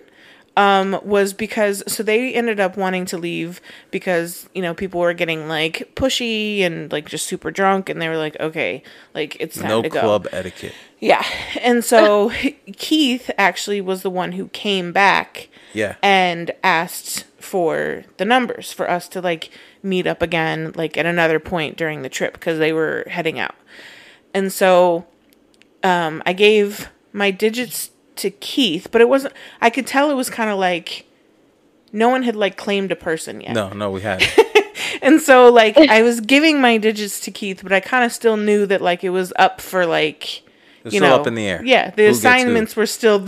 um 0.58 1.00
was 1.04 1.32
because 1.34 1.82
so 1.88 2.04
they 2.04 2.34
ended 2.34 2.60
up 2.60 2.76
wanting 2.76 3.06
to 3.06 3.18
leave 3.18 3.62
because 3.90 4.50
you 4.54 4.62
know 4.62 4.74
people 4.74 5.00
were 5.00 5.14
getting 5.14 5.48
like 5.48 5.90
pushy 5.96 6.60
and 6.62 6.92
like 6.92 7.08
just 7.08 7.26
super 7.26 7.52
drunk 7.52 7.88
and 7.90 8.02
they 8.02 8.10
were 8.10 8.18
like 8.18 8.38
okay 8.40 8.84
like 9.14 9.38
it's 9.40 9.58
time 9.58 9.70
no 9.70 9.82
to 9.82 9.88
go 9.90 10.02
club 10.02 10.28
etiquette. 10.34 10.74
yeah 11.00 11.24
and 11.62 11.86
so 11.86 12.32
keith 12.76 13.32
actually 13.38 13.80
was 13.80 14.02
the 14.02 14.10
one 14.10 14.34
who 14.34 14.50
came 14.50 14.92
back 14.92 15.48
Yeah. 15.74 15.96
and 16.04 16.52
asked 16.64 17.24
for 17.40 18.04
the 18.18 18.26
numbers 18.26 18.74
for 18.74 18.90
us 18.90 19.08
to 19.10 19.22
like 19.22 19.50
meet 19.82 20.06
up 20.06 20.22
again 20.22 20.74
like 20.76 20.98
at 20.98 21.06
another 21.06 21.40
point 21.40 21.78
during 21.78 22.02
the 22.02 22.10
trip 22.10 22.34
because 22.34 22.60
they 22.60 22.74
were 22.74 23.06
heading 23.08 23.40
out 23.40 23.56
and 24.34 24.52
so 24.52 25.06
um 25.84 26.22
i 26.26 26.34
gave 26.34 26.90
my 27.14 27.32
digits 27.32 27.92
to 28.16 28.30
keith 28.30 28.90
but 28.92 29.02
it 29.02 29.10
wasn't 29.10 29.34
i 29.62 29.70
could 29.70 29.88
tell 29.88 30.10
it 30.12 30.16
was 30.16 30.30
kind 30.30 30.50
of 30.50 30.58
like 30.60 31.06
no 31.94 32.10
one 32.10 32.24
had 32.24 32.36
like 32.36 32.56
claimed 32.58 32.92
a 32.92 32.96
person 32.96 33.42
yet 33.42 33.54
No, 33.54 33.70
no, 33.74 33.92
we 33.92 34.02
had. 34.02 34.24
and 35.02 35.20
so 35.22 35.50
like 35.52 35.78
i 35.78 36.02
was 36.02 36.20
giving 36.22 36.62
my 36.62 36.78
digits 36.78 37.20
to 37.22 37.32
keith 37.32 37.62
but 37.64 37.72
i 37.72 37.80
kind 37.80 38.04
of 38.06 38.12
still 38.12 38.38
knew 38.38 38.66
that 38.66 38.82
like 38.82 39.04
it 39.04 39.10
was 39.10 39.34
up 39.38 39.60
for 39.62 39.86
like 39.86 40.44
you 40.84 40.90
still 40.92 41.02
know 41.02 41.16
up 41.16 41.28
in 41.28 41.36
the 41.36 41.46
air. 41.48 41.62
yeah 41.64 41.92
the 41.92 42.04
Who 42.04 42.10
who. 42.10 42.16
assignments 42.16 42.76
were 42.76 42.86
still 42.88 43.28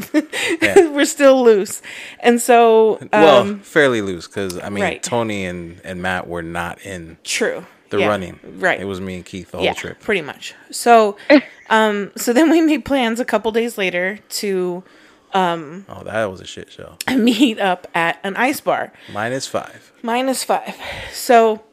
Yeah. 0.62 0.88
were 0.90 1.06
still 1.06 1.44
loose 1.44 1.82
and 2.20 2.42
so 2.42 2.98
um 3.02 3.10
well, 3.12 3.56
fairly 3.64 4.02
loose 4.02 4.28
because 4.28 4.58
I 4.60 4.70
mean 4.70 4.84
right. 4.84 5.04
Tony 5.04 5.46
and 5.46 5.80
and 5.84 6.02
Matt 6.02 6.28
were 6.28 6.42
not 6.44 6.82
in 6.86 7.18
true 7.24 7.66
the 7.94 8.00
Yeah, 8.00 8.08
running. 8.10 8.40
right 8.58 8.80
It 8.82 8.86
was 8.86 9.00
me 9.00 9.16
and 9.16 9.26
Keith 9.26 9.52
the 9.52 9.58
whole 9.58 9.66
yeah 9.66 9.74
trip. 9.74 10.00
pretty 10.02 10.22
much 10.22 10.54
so 10.72 11.16
um 11.70 12.12
so 12.18 12.34
then 12.34 12.50
we 12.50 12.60
made 12.62 12.84
plans 12.86 13.20
a 13.20 13.26
couple 13.26 13.52
days 13.52 13.78
later 13.78 14.20
to 14.42 14.84
um 15.34 15.86
Oh, 15.90 16.04
that 16.04 16.26
was 16.30 16.42
a 16.42 16.46
shit 16.46 16.72
show. 16.72 16.98
meet 17.16 17.60
up 17.60 17.88
at 17.96 18.20
an 18.24 18.36
ice 18.36 18.60
bar 18.62 18.92
Minus 19.12 19.48
five. 19.48 19.92
minus 20.02 20.44
five 20.44 20.76
so 21.14 21.64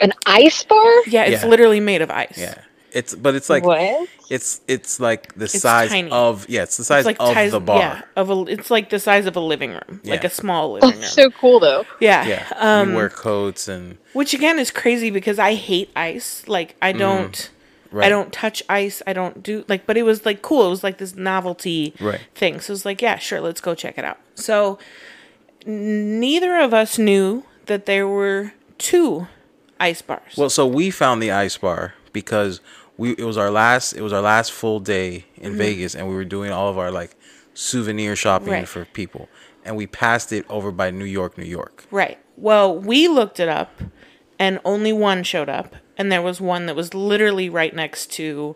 An 0.00 0.12
ice 0.26 0.62
bar? 0.64 0.84
yeah 1.06 1.24
it's 1.24 1.42
Yeah. 1.42 1.48
literally 1.48 1.80
made 1.80 2.02
of 2.02 2.10
ice 2.10 2.36
Yeah. 2.38 2.54
It's 2.92 3.14
but 3.14 3.34
it's 3.34 3.50
like 3.50 3.64
what? 3.64 4.08
it's 4.30 4.60
it's 4.66 4.98
like 4.98 5.34
the 5.34 5.46
size 5.48 5.90
tiny. 5.90 6.10
of 6.10 6.48
yeah, 6.48 6.62
it's 6.62 6.76
the 6.78 6.84
size 6.84 7.00
it's 7.00 7.06
like 7.06 7.16
of 7.20 7.34
ties- 7.34 7.52
the 7.52 7.60
bar. 7.60 7.78
yeah 7.78 8.02
of 8.16 8.30
a 8.30 8.42
it's 8.48 8.70
like 8.70 8.88
the 8.90 8.98
size 8.98 9.26
of 9.26 9.36
a 9.36 9.40
living 9.40 9.72
room 9.72 10.00
like 10.04 10.24
a 10.24 10.30
small 10.30 10.70
Oh, 10.70 10.72
living 10.74 11.00
room 11.00 11.02
so 11.02 11.30
cool 11.30 11.60
though. 11.60 11.84
yeah 12.00 12.26
Yeah. 12.26 12.46
um 12.56 12.90
you 12.90 12.96
wear 12.96 13.10
coats 13.10 13.68
and 13.68 13.98
Which 14.14 14.32
again 14.34 14.58
is 14.58 14.70
crazy 14.70 15.10
because 15.10 15.38
I 15.38 15.54
hate 15.54 15.90
ice. 15.94 16.48
Like 16.48 16.76
I 16.80 16.92
don't 16.92 17.50
I 17.90 17.90
Mm. 17.90 17.98
right. 18.00 18.08
don't 18.10 18.32
touch 18.32 18.62
ice. 18.68 19.02
I 19.06 19.12
don't 19.14 19.42
do 19.42 19.64
like 19.68 19.86
but 19.86 19.96
it 19.96 20.02
was 20.02 20.24
like 20.26 20.40
cool. 20.42 20.66
It 20.66 20.70
was 20.70 20.84
like 20.84 20.98
this 20.98 21.14
novelty 21.14 21.94
Right. 22.00 22.20
thing. 22.34 22.60
So 22.60 22.70
it 22.72 22.74
was 22.74 22.84
like, 22.84 23.00
yeah, 23.02 23.16
sure, 23.18 23.40
let's 23.40 23.60
go 23.62 23.74
check 23.74 23.96
it 23.98 24.04
out. 24.04 24.18
So 24.34 24.78
neither 25.66 26.56
of 26.58 26.72
us 26.74 26.98
knew 26.98 27.44
that 27.66 27.86
there 27.86 28.06
were 28.06 28.52
two 28.78 29.26
ice 29.80 30.02
bars. 30.02 30.34
Well, 30.36 30.50
so 30.50 30.66
we 30.66 30.90
found 30.90 31.22
the 31.22 31.30
ice 31.30 31.56
bar 31.56 31.94
because 32.12 32.60
we 32.98 33.12
it 33.12 33.24
was 33.24 33.38
our 33.38 33.50
last 33.50 33.94
it 33.94 34.02
was 34.02 34.12
our 34.12 34.20
last 34.20 34.52
full 34.52 34.78
day 34.80 35.24
in 35.36 35.56
Vegas 35.56 35.94
and 35.94 36.06
we 36.08 36.14
were 36.14 36.24
doing 36.26 36.50
all 36.52 36.68
of 36.68 36.76
our 36.76 36.90
like 36.90 37.16
souvenir 37.54 38.14
shopping 38.16 38.48
Mm-hmm. 38.48 38.54
Right. 38.54 38.68
for 38.68 38.84
people. 38.84 39.28
And 39.64 39.76
we 39.76 39.86
passed 39.86 40.32
it 40.32 40.44
over 40.48 40.70
by 40.72 40.90
New 40.90 41.04
York, 41.04 41.36
New 41.38 41.44
York. 41.44 41.84
right. 41.90 42.18
Well, 42.36 42.78
we 42.78 43.08
looked 43.08 43.40
it 43.40 43.48
up 43.48 43.80
and 44.38 44.60
only 44.64 44.92
one 44.92 45.22
showed 45.24 45.48
up 45.48 45.74
and 45.96 46.12
there 46.12 46.22
was 46.22 46.40
one 46.40 46.66
that 46.66 46.76
was 46.76 46.94
literally 46.94 47.48
right 47.48 47.74
next 47.74 48.12
to 48.12 48.54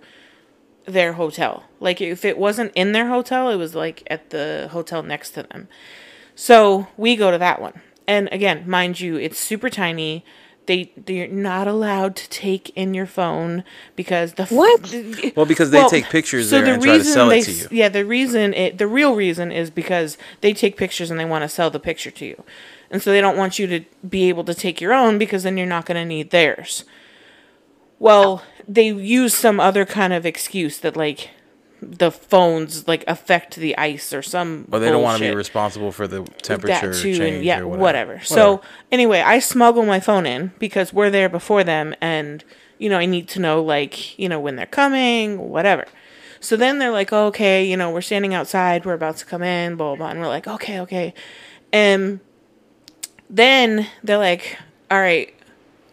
their 0.87 1.13
hotel. 1.15 1.65
Like 1.81 2.01
if 2.01 2.25
it 2.25 2.39
wasn't 2.39 2.73
in 2.75 2.93
their 2.93 3.09
hotel, 3.09 3.49
it 3.51 3.57
was 3.57 3.75
like 3.75 4.03
at 4.09 4.31
the 4.31 4.69
hotel 4.73 5.03
next 5.03 5.31
to 5.33 5.43
them. 5.45 5.69
So 6.35 6.87
we 6.97 7.15
go 7.17 7.31
to 7.31 7.39
that 7.39 7.61
one. 7.61 7.81
And 8.07 8.29
again, 8.33 8.69
mind 8.69 9.01
you, 9.01 9.17
it's 9.17 9.39
super 9.39 9.71
tiny. 9.71 10.25
They 10.67 10.93
they're 10.97 11.29
not 11.29 11.67
allowed 11.67 12.15
to 12.17 12.29
take 12.29 12.71
in 12.77 12.95
your 12.95 13.07
phone 13.07 13.65
because 13.97 14.35
the 14.35 14.45
f- 14.45 14.53
What? 14.53 14.95
Well, 15.35 15.47
because 15.47 15.71
they 15.71 15.87
take 15.89 16.05
pictures 16.07 16.51
there 16.51 16.65
and 16.65 16.83
try 16.83 16.99
to 16.99 17.05
sell 17.05 17.29
they 17.29 17.41
it 17.41 17.45
to 17.45 17.53
you. 17.53 17.69
Yeah, 17.71 17.89
the 17.89 18.05
reason 18.05 18.55
it 18.55 18.79
the 18.79 18.87
real 18.87 19.17
reason 19.17 19.51
is 19.51 19.71
because 19.71 20.17
they 20.41 20.53
take 20.53 20.77
pictures 20.77 21.11
and 21.11 21.19
they 21.19 21.25
want 21.25 21.43
to 21.43 21.49
sell 21.49 21.71
the 21.71 21.81
picture 21.81 22.13
to 22.13 22.25
you. 22.25 22.45
And 22.91 23.03
so 23.03 23.11
they 23.11 23.21
don't 23.21 23.37
want 23.37 23.59
you 23.59 23.67
to 23.67 23.85
be 24.09 24.29
able 24.29 24.45
to 24.45 24.55
take 24.55 24.81
your 24.81 24.93
own 24.93 25.19
because 25.19 25.43
then 25.43 25.57
you're 25.57 25.67
not 25.67 25.87
going 25.87 25.97
to 25.97 26.05
need 26.05 26.31
theirs. 26.31 26.85
Well, 27.99 28.43
they 28.69 28.89
use 28.89 29.35
some 29.35 29.59
other 29.59 29.85
kind 29.85 30.13
of 30.13 30.27
excuse 30.27 30.79
that 30.79 30.97
like 30.97 31.31
the 31.83 32.13
phones 32.13 32.87
like 32.87 33.05
affect 33.09 33.57
the 33.57 33.77
ice 33.77 34.13
or 34.13 34.23
some 34.23 34.65
But 34.69 34.79
they 34.79 34.89
don't 34.91 35.03
want 35.03 35.21
to 35.21 35.29
be 35.29 35.35
responsible 35.35 35.91
for 35.91 36.07
the 36.07 36.23
temperature 36.43 36.93
that 36.93 37.03
too, 37.03 37.17
change 37.17 37.35
and 37.37 37.45
yeah, 37.45 37.59
or 37.59 37.67
whatever. 37.67 37.83
whatever. 38.15 38.25
So 38.25 38.63
anyway, 38.93 39.21
I 39.21 39.41
smuggle 39.41 39.85
my 39.85 39.99
phone 39.99 40.25
in 40.25 40.53
because 40.59 40.93
we're 40.93 41.11
there 41.11 41.29
before 41.29 41.65
them, 41.65 41.95
and 42.01 42.45
you 42.79 42.89
know 42.89 42.99
I 42.99 43.07
need 43.07 43.29
to 43.31 43.41
know 43.41 43.63
like 43.63 44.17
you 44.19 44.29
know 44.29 44.39
when 44.39 44.57
they're 44.57 44.67
coming, 44.67 45.51
whatever. 45.51 45.87
So 46.41 46.57
then 46.57 46.79
they're 46.79 46.91
like, 46.91 47.13
oh, 47.13 47.27
okay, 47.27 47.65
you 47.65 47.77
know, 47.77 47.91
we're 47.93 48.01
standing 48.01 48.35
outside, 48.35 48.85
we're 48.85 48.95
about 48.95 49.17
to 49.19 49.27
come 49.27 49.43
in, 49.43 49.77
blah 49.77 49.89
blah, 49.89 49.97
blah. 49.97 50.09
and 50.11 50.21
we're 50.21 50.29
like, 50.29 50.47
okay, 50.47 50.81
okay, 50.81 51.15
and 51.73 52.21
then 53.29 53.89
they're 54.05 54.19
like, 54.19 54.57
all 54.91 55.01
right, 55.01 55.35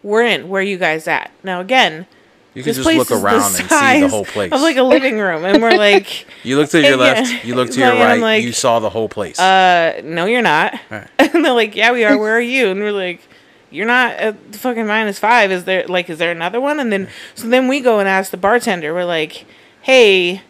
we're 0.02 0.22
in. 0.22 0.48
Where 0.48 0.60
are 0.60 0.64
you 0.64 0.78
guys 0.78 1.08
at? 1.08 1.32
Now 1.42 1.60
again, 1.60 2.06
You 2.54 2.62
can 2.64 2.70
this 2.74 2.84
just 2.84 2.96
look 2.96 3.10
around 3.12 3.42
and 3.56 3.68
see 3.70 4.00
the 4.00 4.08
whole 4.08 4.24
place. 4.24 4.52
of 4.52 4.60
like 4.60 4.76
a 4.76 4.82
living 4.82 5.18
room, 5.18 5.44
and 5.44 5.62
we're 5.62 5.76
like, 5.76 6.26
you 6.44 6.56
look 6.56 6.68
to 6.70 6.80
your 6.80 6.90
Yeah. 6.90 6.96
left, 6.96 7.44
you 7.44 7.54
look 7.54 7.70
to 7.70 7.78
your 7.80 7.92
right, 7.92 8.20
like, 8.20 8.42
you 8.42 8.52
saw 8.52 8.80
the 8.80 8.90
whole 8.90 9.08
place. 9.08 9.38
uh, 9.38 10.00
no, 10.04 10.24
you're 10.26 10.42
not. 10.42 10.78
Right. 10.90 11.06
And 11.34 11.44
they're 11.44 11.52
like, 11.52 11.76
yeah, 11.76 11.92
we 11.92 12.04
are. 12.04 12.18
Where 12.18 12.36
are 12.36 12.40
you? 12.40 12.70
And 12.70 12.80
we're 12.80 12.90
like, 12.92 13.20
you're 13.70 13.86
not 13.86 14.14
at 14.14 14.52
the 14.52 14.58
fucking 14.58 14.84
minus 14.86 15.18
five. 15.20 15.52
Is 15.52 15.62
there 15.64 15.86
like, 15.86 16.10
is 16.10 16.18
there 16.18 16.32
another 16.32 16.60
one? 16.60 16.80
And 16.80 16.92
then 16.92 17.08
so 17.36 17.46
then 17.48 17.68
we 17.68 17.78
go 17.80 18.00
and 18.00 18.08
ask 18.08 18.32
the 18.32 18.36
bartender. 18.36 18.92
We're 18.92 19.04
like, 19.04 19.46
hey, 19.82 20.42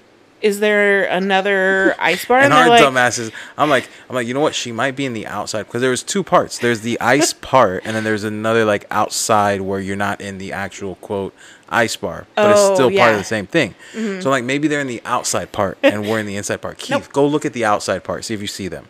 is 0.43 0.61
there 0.61 1.05
another 1.05 1.95
ice 2.01 2.25
bar? 2.25 2.41
and 2.41 2.53
our 2.53 2.69
like, 2.69 2.83
dumbasses, 2.83 3.33
I'm 3.59 3.69
like, 3.71 3.89
I'm 4.09 4.15
like, 4.15 4.27
you 4.27 4.35
know 4.35 4.41
what? 4.41 4.55
She 4.55 4.73
might 4.73 4.97
be 4.97 5.05
in 5.05 5.13
the 5.13 5.27
outside 5.27 5.65
because 5.65 5.81
there 5.81 5.91
was 5.91 6.03
two 6.03 6.23
parts. 6.23 6.59
There's 6.59 6.81
the 6.81 7.01
ice 7.01 7.33
part, 7.41 7.83
and 7.85 7.95
then 7.97 8.05
there's 8.05 8.25
another 8.25 8.65
like 8.65 8.87
outside 8.91 9.61
where 9.61 9.81
you're 9.81 9.97
not 9.97 10.21
in 10.21 10.39
the 10.39 10.53
actual 10.53 10.97
quote 10.97 11.35
ice 11.69 11.95
bar, 11.97 12.27
but 12.35 12.51
it's 12.51 12.61
Oh, 12.61 12.75
still 12.75 12.89
part 12.89 12.95
yeah. 12.95 13.11
of 13.11 13.19
the 13.19 13.25
same 13.25 13.47
thing. 13.47 13.75
Mm-hmm. 13.93 14.21
So 14.21 14.31
like 14.31 14.43
maybe 14.45 14.67
they're 14.69 14.81
in 14.81 14.87
the 14.89 15.03
outside 15.05 15.53
part 15.53 15.79
and 15.83 16.09
we're 16.09 16.19
in 16.19 16.27
the 16.27 16.37
inside 16.37 16.61
part. 16.63 16.79
Keith, 16.79 17.13
go 17.13 17.27
look 17.27 17.45
at 17.45 17.53
the 17.53 17.65
outside 17.65 18.03
part, 18.03 18.25
see 18.25 18.35
if 18.35 18.41
you 18.41 18.47
see 18.49 18.67
them. 18.69 18.87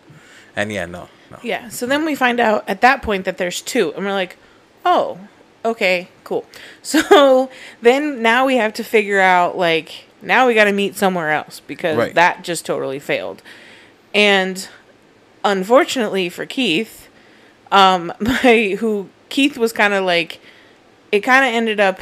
And 0.57 0.73
yeah, 0.73 0.87
no, 0.87 1.09
no. 1.30 1.38
Yeah. 1.42 1.69
So 1.69 1.87
then 1.87 2.04
we 2.04 2.14
find 2.14 2.40
out 2.40 2.69
at 2.69 2.80
that 2.80 3.02
point 3.02 3.25
that 3.26 3.37
there's 3.38 3.61
two, 3.61 3.92
and 3.95 4.04
we're 4.04 4.12
like, 4.12 4.37
oh, 4.85 5.19
okay, 5.64 6.09
cool. 6.25 6.45
So 6.83 7.50
then 7.83 8.23
now 8.23 8.47
we 8.47 8.57
have 8.57 8.73
to 8.75 8.85
figure 8.85 9.21
out 9.21 9.57
like 9.59 10.07
now 10.23 10.47
we 10.47 10.55
got 10.55 10.65
to 10.65 10.73
meet 10.73 10.97
somewhere 10.97 11.31
else 11.31 11.61
because 11.67 11.97
Right. 11.97 12.15
that 12.15 12.43
just 12.45 12.65
totally 12.67 12.99
failed. 12.99 13.43
And 14.15 14.69
unfortunately 15.45 16.29
for 16.29 16.47
Keith, 16.47 17.09
um, 17.71 18.12
my 18.21 18.77
who 18.81 19.09
Keith 19.29 19.57
was 19.57 19.73
kind 19.73 19.95
of 19.95 20.05
like, 20.05 20.41
it 21.12 21.21
kind 21.21 21.45
of 21.47 21.53
ended 21.55 21.81
up 21.81 22.00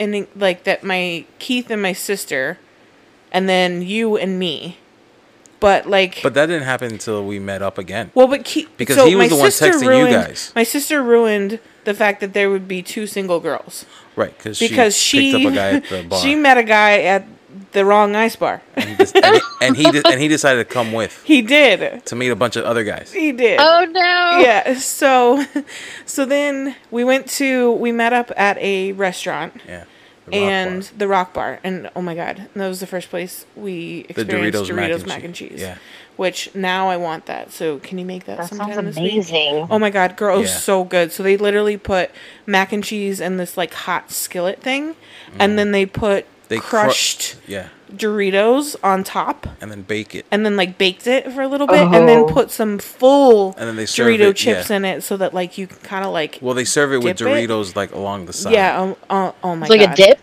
ending 0.00 0.26
like 0.36 0.64
that. 0.64 0.82
My 0.84 1.24
Keith 1.38 1.70
and 1.70 1.80
my 1.82 1.92
sister, 1.92 2.58
and 3.32 3.48
then 3.48 3.82
you 3.82 4.16
and 4.16 4.38
me. 4.38 4.78
But 5.58 5.86
like, 5.88 6.20
But 6.22 6.34
that 6.34 6.46
didn't 6.46 6.64
happen 6.64 6.92
until 6.92 7.24
we 7.24 7.38
met 7.38 7.62
up 7.62 7.78
again. 7.78 8.10
well, 8.14 8.26
but 8.26 8.44
Ke- 8.44 8.68
Because 8.76 8.96
so 8.96 9.06
he 9.06 9.16
was 9.16 9.30
the 9.30 9.36
one 9.36 9.48
texting 9.48 9.98
you 9.98 10.06
guys. 10.14 10.52
My 10.54 10.64
sister 10.64 11.02
ruined 11.02 11.60
the 11.84 11.94
fact 11.94 12.20
that 12.20 12.34
there 12.34 12.50
would 12.50 12.68
be 12.68 12.82
two 12.82 13.06
single 13.06 13.40
girls 13.40 13.86
Right, 14.16 14.36
because 14.36 14.58
because 14.58 14.94
she, 14.96 15.30
she 15.30 15.32
picked 15.32 15.46
up 15.46 15.52
a 15.52 15.54
guy 15.54 15.70
at 15.76 15.88
the 15.88 16.02
bar. 16.10 16.20
she 16.20 16.34
met 16.34 16.58
a 16.58 16.62
guy 16.62 17.00
at 17.02 17.24
the 17.72 17.84
wrong 17.84 18.14
ice 18.16 18.36
bar. 18.36 18.62
and, 18.74 18.88
he 18.88 18.96
just- 18.96 19.16
and 19.16 19.34
he, 19.34 19.40
and, 19.62 19.76
he 19.76 19.90
de- 19.90 20.08
and 20.08 20.20
he 20.20 20.28
decided 20.28 20.66
to 20.68 20.72
come 20.74 20.92
with 20.92 21.22
He 21.24 21.42
did. 21.42 22.04
to 22.06 22.16
meet 22.16 22.28
a 22.30 22.36
bunch 22.36 22.56
of 22.56 22.64
other 22.64 22.84
guys. 22.84 23.12
He 23.12 23.32
did. 23.32 23.58
Oh 23.60 23.84
no! 23.84 24.38
Yeah. 24.40 24.78
So, 24.78 25.44
so 26.06 26.24
then 26.24 26.76
we 26.90 27.04
went 27.04 27.28
to 27.30 27.72
we 27.72 27.92
met 27.92 28.12
up 28.12 28.30
at 28.36 28.58
a 28.58 28.92
restaurant 28.92 29.54
Yeah. 29.66 29.84
the 30.26 30.34
and 30.36 30.80
bar. 30.82 30.90
the 30.98 31.08
Rock 31.08 31.34
Bar, 31.34 31.60
and 31.64 31.90
oh 31.96 32.02
my 32.02 32.14
god, 32.14 32.48
that 32.54 32.68
was 32.68 32.80
the 32.80 32.86
first 32.86 33.10
place 33.10 33.46
we 33.56 34.02
The 34.02 34.20
experienced 34.22 34.70
Doritos 34.70 34.76
Doritos, 34.76 35.06
mac 35.06 35.24
and 35.24 35.34
cheese. 35.34 35.50
cheese. 35.50 35.60
Yeah. 35.60 35.78
Which 36.16 36.54
now 36.54 36.88
I 36.88 36.96
want 36.96 37.26
that. 37.26 37.52
So 37.52 37.78
can 37.78 37.98
you 37.98 38.06
make 38.06 38.24
that, 38.24 38.38
That 38.38 38.48
sometime 38.48 38.72
sounds 38.74 38.94
this 38.94 38.96
week? 38.96 39.12
amazing. 39.12 39.66
Oh 39.70 39.78
my 39.78 39.90
god, 39.90 40.16
girl, 40.16 40.40
Yeah. 40.40 40.46
so 40.46 40.82
good. 40.82 41.12
So 41.12 41.22
they 41.22 41.36
literally 41.36 41.76
put 41.76 42.10
mac 42.46 42.72
and 42.72 42.82
cheese 42.82 43.20
in 43.20 43.36
this 43.36 43.56
like 43.58 43.74
hot 43.74 44.10
skillet 44.10 44.62
thing, 44.62 44.96
and 45.38 45.52
mm. 45.52 45.56
then 45.56 45.72
they 45.72 45.84
put 45.84 46.24
They 46.48 46.58
cru- 46.58 46.80
crushed 46.80 47.36
yeah, 47.46 47.68
Doritos 47.92 48.76
on 48.84 49.02
top, 49.04 49.46
and 49.60 49.70
then 49.70 49.82
bake 49.82 50.14
it. 50.14 50.26
and 50.30 50.44
then 50.46 50.56
like 50.56 50.78
baked 50.78 51.06
it 51.06 51.32
for 51.32 51.42
a 51.42 51.48
little 51.48 51.66
bit, 51.66 51.78
and 51.78 52.08
then 52.08 52.20
Oh. 52.20 52.26
put 52.26 52.50
some 52.50 52.78
full 52.78 53.54
And 53.58 53.68
then 53.68 53.76
they 53.76 53.86
serve 53.86 54.06
Dorito 54.08 54.30
it, 54.30 54.36
chips 54.36 54.70
yeah. 54.70 54.76
in 54.76 54.84
it, 54.84 55.02
so 55.02 55.16
that 55.16 55.34
like 55.34 55.58
you 55.58 55.66
can 55.66 55.78
kind 55.78 56.04
of 56.04 56.12
like 56.12 56.38
Well, 56.40 56.54
they 56.54 56.64
serve 56.64 56.92
it 56.92 56.98
with 57.02 57.16
Dip 57.16 57.26
it? 57.26 57.48
Doritos 57.48 57.74
like 57.74 57.92
along 57.92 58.26
the 58.26 58.32
side. 58.32 58.52
yeah. 58.52 58.78
Oh, 58.80 58.96
oh, 59.10 59.34
oh 59.42 59.56
my 59.56 59.66
It's 59.66 59.70
like 59.70 59.80
god, 59.80 59.92
a 59.92 59.96
dip. 59.96 60.20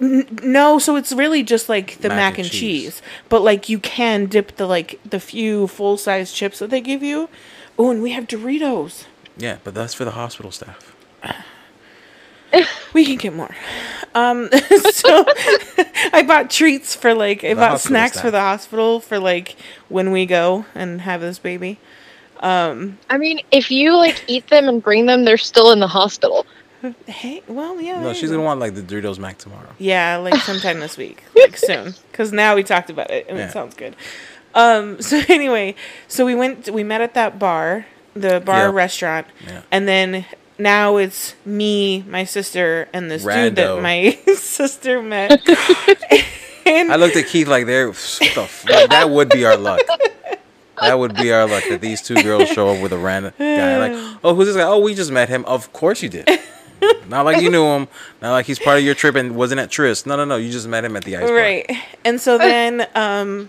No, 0.00 0.78
so 0.78 0.94
it's 0.94 1.10
really 1.12 1.42
just 1.42 1.68
like 1.68 1.98
the 2.02 2.08
Mac 2.08 2.16
mac, 2.18 2.38
and 2.38 2.44
and 2.46 2.50
cheese. 2.52 2.82
cheese. 2.82 3.02
but 3.28 3.42
like 3.42 3.68
you 3.68 3.80
can 3.80 4.26
dip 4.26 4.54
the 4.56 4.66
like 4.66 5.00
the 5.04 5.18
few 5.18 5.66
full 5.66 5.96
size 5.96 6.32
chips 6.32 6.60
that 6.60 6.70
they 6.70 6.80
give 6.80 7.02
you. 7.02 7.28
Oh, 7.76 7.90
and 7.90 8.00
we 8.02 8.12
have 8.12 8.28
Doritos. 8.28 9.06
Yeah, 9.36 9.56
but 9.64 9.74
that's 9.74 9.94
for 9.94 10.04
the 10.04 10.12
hospital 10.12 10.50
staff. 10.52 10.94
We 12.94 13.04
can 13.04 13.16
get 13.16 13.34
more. 13.34 13.54
Um, 14.14 14.48
so 14.92 15.24
I 16.12 16.24
bought 16.26 16.50
treats 16.50 16.94
for 16.94 17.14
like 17.14 17.44
I 17.44 17.50
The 17.50 17.54
bought 17.56 17.80
snacks 17.80 18.12
staff. 18.14 18.24
for 18.24 18.30
the 18.30 18.40
hospital 18.40 19.00
for 19.00 19.18
like 19.18 19.56
when 19.88 20.10
we 20.10 20.24
go 20.26 20.64
and 20.74 21.02
have 21.02 21.20
this 21.20 21.38
baby. 21.38 21.78
I 22.40 23.18
mean, 23.18 23.40
if 23.50 23.70
you 23.70 23.94
like 23.96 24.22
eat 24.26 24.48
them 24.48 24.68
and 24.68 24.82
bring 24.82 25.06
them, 25.06 25.24
they're 25.24 25.36
still 25.36 25.70
in 25.72 25.80
the 25.80 25.88
hospital. 25.88 26.46
Hey, 27.06 27.42
well, 27.48 27.80
yeah. 27.80 28.00
No, 28.00 28.12
she's 28.12 28.30
gonna 28.30 28.42
want 28.42 28.60
like 28.60 28.74
the 28.74 28.82
Doritos 28.82 29.18
Mac 29.18 29.38
tomorrow. 29.38 29.68
Yeah, 29.78 30.16
like 30.18 30.36
sometime 30.42 30.78
this 30.80 30.96
week, 30.96 31.24
like 31.34 31.56
soon, 31.56 31.94
because 32.12 32.32
now 32.32 32.54
we 32.54 32.62
talked 32.62 32.88
about 32.88 33.10
it 33.10 33.26
and 33.28 33.36
Yeah. 33.36 33.46
it 33.48 33.52
sounds 33.52 33.74
good. 33.74 33.96
Um. 34.54 35.02
So 35.02 35.20
anyway, 35.28 35.74
so 36.06 36.24
we 36.24 36.34
went. 36.36 36.70
We 36.70 36.84
met 36.84 37.00
at 37.00 37.14
that 37.14 37.38
bar, 37.38 37.86
the 38.14 38.40
bar 38.40 38.66
Yep. 38.66 38.74
restaurant, 38.74 39.26
Yeah. 39.46 39.62
and 39.72 39.88
then 39.88 40.24
now 40.58 40.96
it's 40.96 41.34
me, 41.44 42.02
my 42.08 42.24
sister, 42.24 42.88
and 42.92 43.10
this 43.10 43.24
dude 43.24 43.56
that 43.56 43.82
my 43.82 44.18
sister 44.36 45.02
met. 45.02 45.40
I 46.66 46.96
looked 46.96 47.16
at 47.16 47.26
Keith 47.26 47.48
like 47.48 47.66
there. 47.66 47.88
What 47.88 48.18
the 48.34 48.42
f- 48.42 48.68
like, 48.68 48.90
that 48.90 49.10
would 49.10 49.30
be 49.30 49.44
our 49.44 49.56
luck. 49.56 49.80
That 50.80 50.98
would 50.98 51.14
be 51.14 51.32
our 51.32 51.48
luck 51.48 51.64
that 51.68 51.80
these 51.80 52.02
two 52.02 52.22
girls 52.22 52.48
show 52.50 52.68
up 52.68 52.82
with 52.82 52.92
a 52.92 52.98
random 52.98 53.32
guy. 53.38 53.78
Like, 53.78 54.18
oh, 54.24 54.34
who's 54.34 54.48
this 54.48 54.56
guy? 54.56 54.64
Oh, 54.64 54.78
we 54.78 54.94
just 54.94 55.10
met 55.10 55.28
him. 55.28 55.44
Of 55.46 55.72
course 55.72 56.02
you 56.02 56.08
did. 56.08 56.28
Not 57.08 57.24
like 57.24 57.42
you 57.42 57.50
knew 57.50 57.64
him. 57.64 57.88
Not 58.22 58.32
like 58.32 58.46
he's 58.46 58.58
part 58.58 58.78
of 58.78 58.84
your 58.84 58.94
trip 58.94 59.14
and 59.16 59.34
wasn't 59.34 59.60
at 59.60 59.70
Tris. 59.70 60.06
No, 60.06 60.16
no, 60.16 60.24
no. 60.24 60.36
You 60.36 60.52
just 60.52 60.68
met 60.68 60.84
him 60.84 60.96
at 60.96 61.04
the 61.04 61.16
ice 61.16 61.30
right, 61.30 61.68
and 62.04 62.20
so 62.20 62.38
then 62.38 62.86
um, 62.94 63.48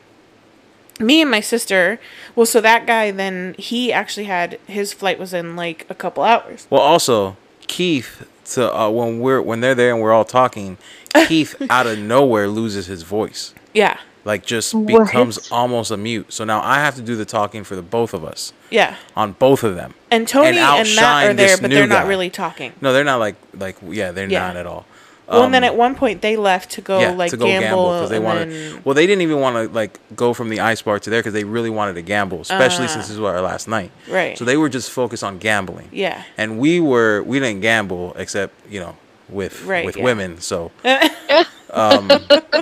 me 1.00 1.22
and 1.22 1.32
my 1.32 1.40
sister. 1.40 2.00
Well, 2.36 2.46
so 2.46 2.62
that 2.62 2.86
guy 2.86 3.12
then 3.12 3.56
he 3.58 3.92
actually 3.92 4.26
had 4.26 4.60
his 4.68 4.94
flight 4.94 5.18
was 5.20 5.34
in 5.34 5.56
like 5.56 5.86
a 5.90 5.96
couple 5.96 6.24
hours. 6.24 6.68
Well, 6.70 6.82
also 6.82 7.38
Keith. 7.68 8.28
To 8.56 8.76
uh, 8.76 8.90
when 8.90 9.20
we're 9.20 9.42
when 9.44 9.62
they're 9.62 9.76
there 9.76 9.94
and 9.94 10.02
we're 10.02 10.12
all 10.12 10.26
talking, 10.26 10.78
Keith 11.28 11.56
out 11.70 11.86
of 11.86 12.00
nowhere 12.00 12.48
loses 12.48 12.88
his 12.88 13.04
voice. 13.04 13.54
Yeah. 13.76 14.00
Like 14.26 14.44
just 14.44 14.74
What? 14.74 15.06
becomes 15.06 15.52
almost 15.52 15.92
a 15.92 15.98
mute. 15.98 16.34
So 16.34 16.44
now 16.46 16.60
I 16.64 16.76
have 16.80 16.96
to 16.96 17.02
do 17.04 17.16
the 17.16 17.26
talking 17.26 17.64
for 17.64 17.76
the 17.76 17.82
both 17.84 18.14
of 18.14 18.24
us 18.26 18.52
Yeah. 18.72 18.96
on 19.16 19.34
both 19.34 19.64
of 19.64 19.76
them. 19.76 19.94
And 20.12 20.28
Tony 20.28 20.58
and, 20.58 20.96
Matt 20.96 21.28
are 21.30 21.34
there, 21.34 21.58
but 21.58 21.70
they're 21.70 21.86
not 21.88 22.04
guy. 22.04 22.08
really 22.10 22.30
talking. 22.32 22.74
No, 22.82 22.92
they're 22.92 23.04
not 23.04 23.20
like 23.20 23.36
like 23.54 23.78
yeah, 23.88 24.12
they're 24.12 24.28
Yeah. 24.28 24.48
not 24.48 24.58
at 24.58 24.66
all. 24.66 24.86
Well, 25.30 25.44
and 25.44 25.54
then 25.54 25.64
Um, 25.64 25.68
at 25.70 25.76
one 25.76 25.96
point 25.96 26.22
they 26.22 26.36
left 26.36 26.72
to 26.72 26.82
go 26.82 27.00
yeah, 27.00 27.12
like 27.12 27.32
to 27.32 27.38
go 27.38 27.46
gamble, 27.46 27.94
because 27.94 28.10
they 28.10 28.20
wanted. 28.20 28.50
then- 28.52 28.82
Well, 28.84 28.96
they 28.96 29.06
didn't 29.08 29.22
even 29.22 29.40
want 29.40 29.56
to 29.56 29.74
like 29.74 30.00
go 30.16 30.34
from 30.34 30.50
the 30.50 30.60
ice 30.60 30.82
bar 30.82 31.00
to 31.00 31.10
there 31.10 31.20
because 31.20 31.34
they 31.34 31.44
really 31.44 31.70
wanted 31.70 31.94
to 31.96 32.02
gamble, 32.02 32.42
especially 32.42 32.86
Ah. 32.86 32.94
since 32.94 33.08
this 33.08 33.18
was 33.18 33.30
our 33.30 33.42
last 33.42 33.68
night. 33.68 33.92
Right. 34.10 34.38
So 34.38 34.44
they 34.46 34.58
were 34.58 34.70
just 34.70 34.90
focused 34.92 35.24
on 35.24 35.38
gambling. 35.38 35.90
Yeah. 35.92 36.24
And 36.38 36.58
we 36.60 36.80
were 36.80 37.22
we 37.24 37.40
didn't 37.40 37.62
gamble 37.62 38.16
except 38.18 38.54
you 38.70 38.80
know 38.80 38.96
with 39.30 39.64
Right, 39.66 39.86
with 39.86 39.98
yeah. 39.98 40.04
women. 40.04 40.42
So 40.42 40.72
um, 41.74 42.10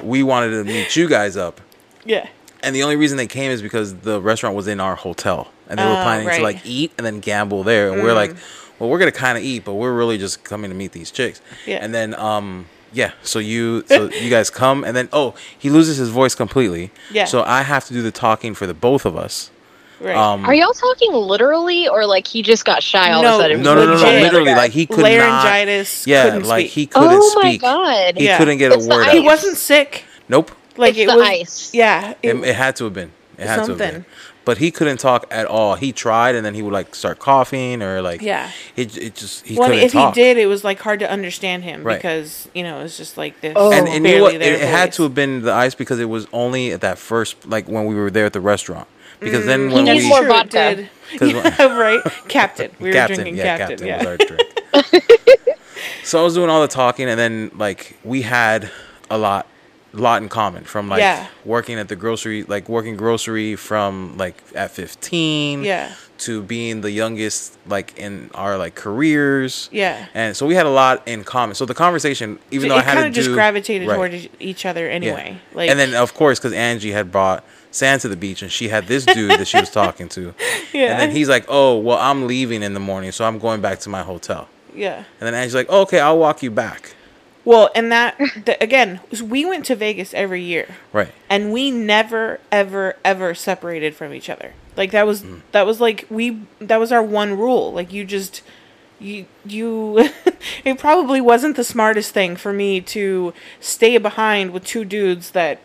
we 0.03 0.23
wanted 0.23 0.51
to 0.51 0.63
meet 0.63 0.95
you 0.95 1.07
guys 1.07 1.37
up. 1.37 1.61
yeah, 2.05 2.27
And 2.63 2.75
the 2.75 2.83
only 2.83 2.95
reason 2.97 3.17
they 3.17 3.27
came 3.27 3.51
is 3.51 3.61
because 3.61 3.93
the 3.95 4.19
restaurant 4.21 4.55
was 4.55 4.67
in 4.67 4.79
our 4.79 4.95
hotel, 4.95 5.47
and 5.69 5.79
they 5.79 5.83
were 5.85 5.91
Oh, 5.91 6.03
planning 6.03 6.27
right. 6.27 6.35
Mm. 6.35 6.39
to 6.39 6.43
like 6.43 6.61
eat 6.65 6.91
and 6.97 7.05
then 7.05 7.19
gamble 7.21 7.63
there. 7.63 7.91
And 7.93 8.03
we're 8.03 8.13
like, 8.13 8.35
well, 8.79 8.89
we're 8.89 8.99
gonna 8.99 9.11
kind 9.11 9.37
of 9.37 9.43
eat, 9.43 9.65
but 9.65 9.73
we're 9.73 9.93
really 9.93 10.17
just 10.17 10.43
coming 10.43 10.69
to 10.69 10.75
meet 10.75 10.91
these 10.91 11.11
chicks. 11.11 11.41
Yeah. 11.65 11.77
And 11.81 11.93
then, 11.93 12.13
um, 12.15 12.67
yeah. 12.93 13.11
So 13.23 13.39
you, 13.39 13.83
so 13.87 14.09
you 14.21 14.29
guys 14.29 14.49
come, 14.49 14.83
and 14.83 14.95
then 14.95 15.09
oh, 15.13 15.35
he 15.57 15.69
loses 15.69 15.97
his 15.97 16.09
voice 16.09 16.35
completely. 16.35 16.91
Yeah. 17.11 17.25
So 17.25 17.43
I 17.43 17.63
have 17.63 17.85
to 17.87 17.93
do 17.93 18.01
the 18.01 18.11
talking 18.11 18.53
for 18.53 18.65
the 18.67 18.73
both 18.73 19.05
of 19.05 19.15
us. 19.17 19.51
right. 19.99 20.15
Um, 20.15 20.45
Are 20.45 20.53
y'all 20.53 20.73
talking 20.73 21.11
literally, 21.11 21.87
or 21.87 22.05
like 22.05 22.27
he 22.27 22.41
just 22.43 22.65
got 22.65 22.81
shy 22.83 23.11
all 23.11 23.23
No, 23.23 23.35
of 23.35 23.39
a 23.39 23.43
sudden? 23.43 23.61
no, 23.63 23.75
no, 23.75 23.85
no, 23.85 23.95
no, 23.97 24.03
literally, 24.21 24.53
like 24.53 24.71
he 24.71 24.85
could 24.85 24.99
not. 24.99 25.11
Laryngitis. 25.11 26.05
Yeah, 26.07 26.25
couldn't 26.29 26.47
like 26.47 26.67
he 26.67 26.85
couldn't 26.85 27.21
speak. 27.23 27.35
Oh 27.35 27.41
my 27.43 27.49
speak. 27.49 27.61
god! 27.61 28.17
He 28.17 28.25
Yeah. 28.25 28.37
couldn't 28.37 28.57
get 28.59 28.71
It's 28.71 28.85
a 28.85 28.87
the 28.89 28.95
word 28.95 29.01
ice. 29.03 29.09
out. 29.09 29.13
He 29.15 29.19
wasn't 29.21 29.57
sick. 29.57 30.05
Nope. 30.29 30.51
Like 30.77 30.91
It's 30.91 30.99
it 30.99 31.07
the 31.07 31.17
was. 31.17 31.27
ice. 31.27 31.73
Yeah. 31.73 32.13
It, 32.21 32.35
It, 32.35 32.43
it 32.49 32.55
had 32.55 32.75
to 32.77 32.83
have 32.85 32.93
been. 32.93 33.11
It 33.39 33.47
had 33.47 33.63
to 33.65 33.71
have 33.71 33.77
been. 33.77 34.05
But 34.47 34.59
he 34.59 34.71
couldn't 34.71 35.01
talk 35.01 35.25
at 35.29 35.45
all. 35.45 35.75
He 35.75 35.91
tried, 35.91 36.33
and 36.35 36.45
then 36.45 36.53
he 36.53 36.61
would 36.61 36.71
like 36.71 36.95
start 36.95 37.19
coughing 37.19 37.83
or 37.83 38.01
like. 38.01 38.21
Yeah. 38.21 38.49
It, 38.77 38.97
it 38.97 39.13
just 39.15 39.45
he 39.45 39.57
well, 39.57 39.67
couldn't 39.67 39.83
if 39.83 39.91
talk. 39.91 40.15
he 40.15 40.21
did, 40.21 40.37
it 40.37 40.45
was 40.45 40.63
like 40.63 40.79
hard 40.79 41.01
to 41.01 41.11
understand 41.11 41.65
him 41.65 41.83
Right. 41.83 41.97
because 41.97 42.47
you 42.55 42.63
know 42.63 42.79
it's 42.79 42.95
just 42.95 43.17
like 43.17 43.41
this. 43.41 43.51
Oh. 43.57 43.73
and, 43.73 43.89
and 43.89 44.05
you 44.07 44.15
know 44.15 44.21
what? 44.23 44.35
It, 44.35 44.41
it 44.41 44.61
had 44.61 44.93
to 44.93 45.03
have 45.03 45.13
been 45.13 45.41
the 45.41 45.51
ice 45.51 45.75
because 45.75 45.99
it 45.99 46.05
was 46.07 46.27
only 46.31 46.71
at 46.71 46.79
that 46.79 46.97
first, 46.97 47.45
like 47.45 47.67
when 47.67 47.87
we 47.87 47.95
were 47.95 48.09
there 48.09 48.25
at 48.25 48.31
the 48.31 48.39
restaurant. 48.39 48.87
Because 49.19 49.43
Mm, 49.43 49.47
then 49.47 49.71
when 49.71 49.83
needs 49.83 50.03
we 50.05 50.09
more 50.09 50.19
True, 50.19 50.27
vodka. 50.29 50.75
did. 50.75 50.89
'Cause 51.19 51.31
Yeah, 51.59 51.77
right. 51.77 52.01
Captain. 52.29 52.71
We 52.79 52.87
were 52.87 52.93
Captain, 52.93 53.15
drinking 53.17 53.35
yeah, 53.35 53.57
Captain. 53.57 53.85
Captain 53.85 53.97
was 53.97 54.05
our 54.07 54.17
drink. 54.17 55.57
so 56.05 56.21
I 56.21 56.23
was 56.23 56.35
doing 56.35 56.49
all 56.49 56.61
the 56.61 56.69
talking, 56.69 57.09
and 57.09 57.19
then 57.19 57.51
like 57.55 57.97
we 58.05 58.21
had 58.21 58.71
a 59.09 59.17
lot 59.17 59.45
lot 59.99 60.21
in 60.21 60.29
common 60.29 60.63
from 60.63 60.89
like 60.89 60.99
Yeah. 60.99 61.27
working 61.45 61.77
at 61.79 61.87
the 61.87 61.95
grocery 61.95 62.43
like 62.43 62.69
working 62.69 62.95
grocery 62.95 63.55
from 63.55 64.17
like 64.17 64.35
at 64.55 64.71
15 64.71 65.63
Yeah. 65.63 65.91
to 66.19 66.41
being 66.41 66.81
the 66.81 66.91
youngest 66.91 67.57
like 67.67 67.97
in 67.97 68.29
our 68.33 68.57
like 68.57 68.75
careers 68.75 69.69
Yeah. 69.71 70.05
and 70.13 70.35
so 70.35 70.45
we 70.45 70.55
had 70.55 70.65
a 70.65 70.69
lot 70.71 71.03
in 71.07 71.23
common 71.23 71.55
so 71.55 71.65
the 71.65 71.73
conversation 71.73 72.39
even 72.51 72.69
So 72.69 72.75
though 72.75 72.79
i 72.79 72.83
had 72.83 72.93
kind 72.95 72.99
to 73.03 73.07
of 73.07 73.13
just 73.13 73.27
do- 73.29 73.33
gravitated 73.33 73.87
Right. 73.87 73.95
toward 73.95 74.29
each 74.39 74.65
other 74.65 74.85
Yeah. 74.87 74.91
anyway. 74.95 75.37
Like, 75.53 75.69
and 75.69 75.79
then 75.79 75.93
of 75.95 76.13
course 76.13 76.39
because 76.39 76.53
angie 76.53 76.91
had 76.91 77.11
brought 77.11 77.43
sand 77.71 78.01
to 78.01 78.07
the 78.07 78.15
beach 78.15 78.41
and 78.41 78.51
she 78.51 78.69
had 78.69 78.87
this 78.87 79.05
dude 79.05 79.31
that 79.31 79.47
she 79.47 79.59
was 79.59 79.69
talking 79.69 80.09
to 80.09 80.33
Yeah. 80.73 80.91
and 80.91 80.99
then 80.99 81.11
he's 81.11 81.29
like 81.29 81.45
oh 81.47 81.77
well 81.77 81.97
i'm 81.99 82.25
leaving 82.27 82.63
in 82.63 82.73
the 82.73 82.79
morning 82.79 83.11
so 83.11 83.25
i'm 83.25 83.37
going 83.39 83.61
back 83.61 83.79
to 83.79 83.89
my 83.89 84.01
hotel 84.03 84.47
yeah. 84.73 84.97
and 85.19 85.27
then 85.27 85.33
angie's 85.33 85.55
like 85.55 85.67
oh, 85.69 85.81
okay 85.81 85.99
i'll 85.99 86.17
walk 86.17 86.41
you 86.41 86.49
back 86.51 86.93
Well, 87.47 87.69
and 87.73 87.89
that 87.93 88.17
the, 88.45 88.61
again, 88.61 88.99
we 89.23 89.45
went 89.45 89.63
to 89.67 89.75
Vegas 89.75 90.13
every 90.13 90.41
year, 90.43 90.67
right 90.91 91.11
and 91.29 91.53
we 91.53 91.71
never, 91.71 92.41
ever, 92.51 92.97
ever 93.05 93.33
separated 93.33 93.95
from 93.95 94.13
each 94.13 94.29
other. 94.29 94.51
Like 94.75 94.91
that 94.91 95.07
was 95.07 95.23
Mm. 95.23 95.41
that 95.53 95.65
was 95.65 95.79
like 95.79 96.05
we 96.09 96.41
that 96.59 96.77
was 96.77 96.91
our 96.91 97.01
one 97.01 97.37
rule. 97.37 97.71
Like 97.71 97.93
you 97.93 98.03
just 98.03 98.41
you 98.99 99.27
you 99.45 100.09
it 100.65 100.77
probably 100.77 101.21
wasn't 101.21 101.55
the 101.55 101.63
smartest 101.63 102.13
thing 102.13 102.35
for 102.35 102.51
me 102.51 102.81
to 102.81 103.33
stay 103.61 103.97
behind 103.97 104.51
with 104.51 104.65
two 104.65 104.83
dudes 104.83 105.31
that 105.31 105.59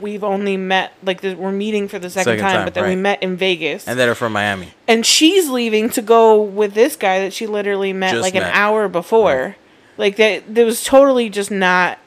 we've 0.00 0.24
only 0.24 0.56
met 0.58 0.92
like 1.02 1.22
that 1.22 1.38
we're 1.38 1.52
meeting 1.52 1.88
for 1.88 1.98
the 1.98 2.10
second, 2.10 2.24
Second 2.32 2.42
time, 2.42 2.56
time, 2.56 2.66
but 2.66 2.74
that 2.74 2.86
we 2.86 2.96
met 2.96 3.22
in 3.22 3.36
Vegas. 3.36 3.86
and 3.88 3.98
that 3.98 4.08
are 4.08 4.14
from 4.14 4.32
miami 4.32 4.74
and 4.88 5.06
she's 5.06 5.48
leaving 5.48 5.88
to 5.88 6.02
go 6.02 6.42
with 6.42 6.74
this 6.74 6.96
guy 6.96 7.20
that 7.20 7.32
she 7.32 7.46
literally 7.46 7.92
met 7.92 8.10
Just 8.10 8.22
like 8.22 8.34
an 8.34 8.42
hour 8.42 8.88
before. 8.88 9.56
Like 9.96 10.16
that 10.16 10.54
that 10.54 10.64
was 10.64 10.82
totally 10.84 11.28
just 11.30 11.50
not 11.50 11.98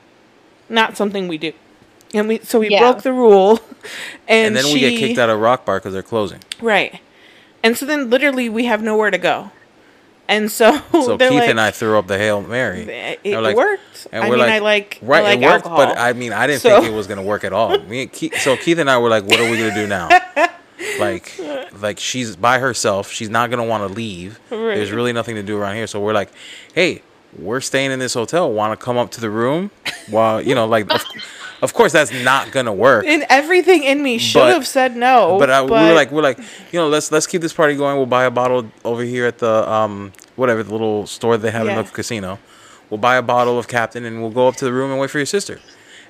not 0.70 0.98
something 0.98 1.28
we 1.28 1.38
do. 1.38 1.54
And 2.14 2.28
we 2.28 2.40
so 2.40 2.60
we 2.60 2.70
Yeah. 2.70 2.80
broke 2.80 3.04
the 3.04 3.14
rule 3.14 3.52
and, 4.28 4.48
and 4.48 4.56
then 4.56 4.66
she, 4.66 4.74
we 4.74 4.80
get 4.82 4.98
kicked 5.00 5.20
out 5.20 5.30
of 5.30 5.40
rock 5.40 5.66
bar 5.66 5.78
because 5.80 5.94
they're 5.94 6.02
closing 6.04 6.40
Right. 6.62 7.00
And 7.64 7.78
so 7.78 7.86
then 7.86 8.10
literally 8.10 8.50
we 8.50 8.66
have 8.66 8.82
nowhere 8.82 9.12
to 9.12 9.18
go. 9.18 9.52
And 10.30 10.52
so 10.52 10.72
So 10.92 11.18
Keith 11.18 11.32
like, 11.32 11.50
and 11.50 11.60
I 11.60 11.72
threw 11.72 11.98
up 11.98 12.08
the 12.08 12.18
Hail 12.18 12.42
Mary. 12.42 12.82
It, 12.82 13.20
And 13.26 13.44
like- 13.44 13.56
worked. 13.56 14.08
And 14.12 14.24
I 14.24 14.30
we're 14.30 14.36
mean, 14.38 14.46
like, 14.46 14.52
I 14.54 14.60
like 14.60 15.00
right, 15.02 15.20
I 15.20 15.24
like 15.24 15.40
it 15.40 15.46
worked, 15.46 15.66
alcohol. 15.66 15.78
but 15.78 15.98
I 15.98 16.14
mean, 16.14 16.34
I 16.34 16.48
didn't 16.48 16.62
So- 16.62 16.82
think 16.82 16.92
it 16.94 16.96
was 16.96 17.08
gonna 17.08 17.24
work 17.24 17.44
at 17.44 17.54
all. 17.54 17.78
Me 17.80 18.04
and 18.04 18.12
Keith, 18.12 18.38
so 18.40 18.56
Keith 18.58 18.78
and 18.80 18.90
I 18.90 18.98
were 18.98 19.10
like, 19.10 19.24
what 19.26 19.40
are 19.40 19.50
we 19.50 19.58
gonna 19.58 19.74
do 19.76 19.88
now? 19.88 20.10
like, 21.00 21.34
like 21.80 22.00
she's 22.00 22.36
by 22.36 22.60
herself. 22.60 23.12
She's 23.12 23.30
not 23.30 23.50
gonna 23.50 23.64
want 23.66 23.88
to 23.88 23.94
leave. 23.94 24.40
Right. 24.50 24.76
There's 24.76 24.92
really 24.92 25.14
nothing 25.14 25.36
to 25.36 25.44
do 25.44 25.58
around 25.58 25.76
here. 25.76 25.88
So 25.88 26.00
we're 26.00 26.14
like, 26.14 26.30
hey, 26.74 27.02
we're 27.38 27.62
staying 27.62 27.92
in 27.92 28.00
this 28.00 28.14
hotel. 28.14 28.52
Want 28.52 28.78
to 28.78 28.84
come 28.84 28.98
up 28.98 29.12
to 29.12 29.22
the 29.22 29.30
room? 29.30 29.72
While 30.10 30.42
you 30.42 30.56
know, 30.56 30.66
like, 30.66 30.92
of, 30.94 31.04
of 31.62 31.74
course, 31.74 31.92
that's 31.92 32.12
not 32.24 32.52
gonna 32.52 32.74
work. 32.74 33.06
and 33.06 33.26
everything 33.30 33.84
in 33.84 34.02
me 34.02 34.18
should 34.18 34.40
But- 34.40 34.54
have 34.54 34.68
said 34.68 34.96
no. 34.96 35.38
But, 35.40 35.50
I, 35.50 35.62
we 35.62 35.72
were 35.72 35.94
like, 35.94 36.12
we're 36.12 36.22
like, 36.22 36.38
you 36.72 36.80
know, 36.80 36.88
let's 36.88 37.12
let's 37.12 37.28
keep 37.28 37.42
this 37.42 37.54
party 37.54 37.76
going. 37.76 37.98
We'll 37.98 38.06
buy 38.06 38.26
a 38.26 38.32
bottle 38.32 38.70
over 38.86 39.04
here 39.04 39.26
at 39.26 39.40
the 39.40 39.70
um 39.70 40.14
whatever 40.36 40.64
the 40.64 40.72
little 40.72 41.06
store 41.08 41.38
they 41.38 41.52
have 41.52 41.66
Yeah. 41.66 41.80
in 41.80 41.86
the 41.86 41.92
casino. 41.92 42.40
We'll 42.90 43.00
buy 43.00 43.18
a 43.18 43.22
bottle 43.22 43.60
of 43.60 43.68
Captain 43.68 44.06
and 44.06 44.22
we'll 44.22 44.32
go 44.32 44.48
up 44.48 44.56
to 44.58 44.66
the 44.66 44.72
room 44.72 44.92
and 44.92 45.00
wait 45.00 45.10
for 45.10 45.18
your 45.20 45.26
sister. 45.26 45.60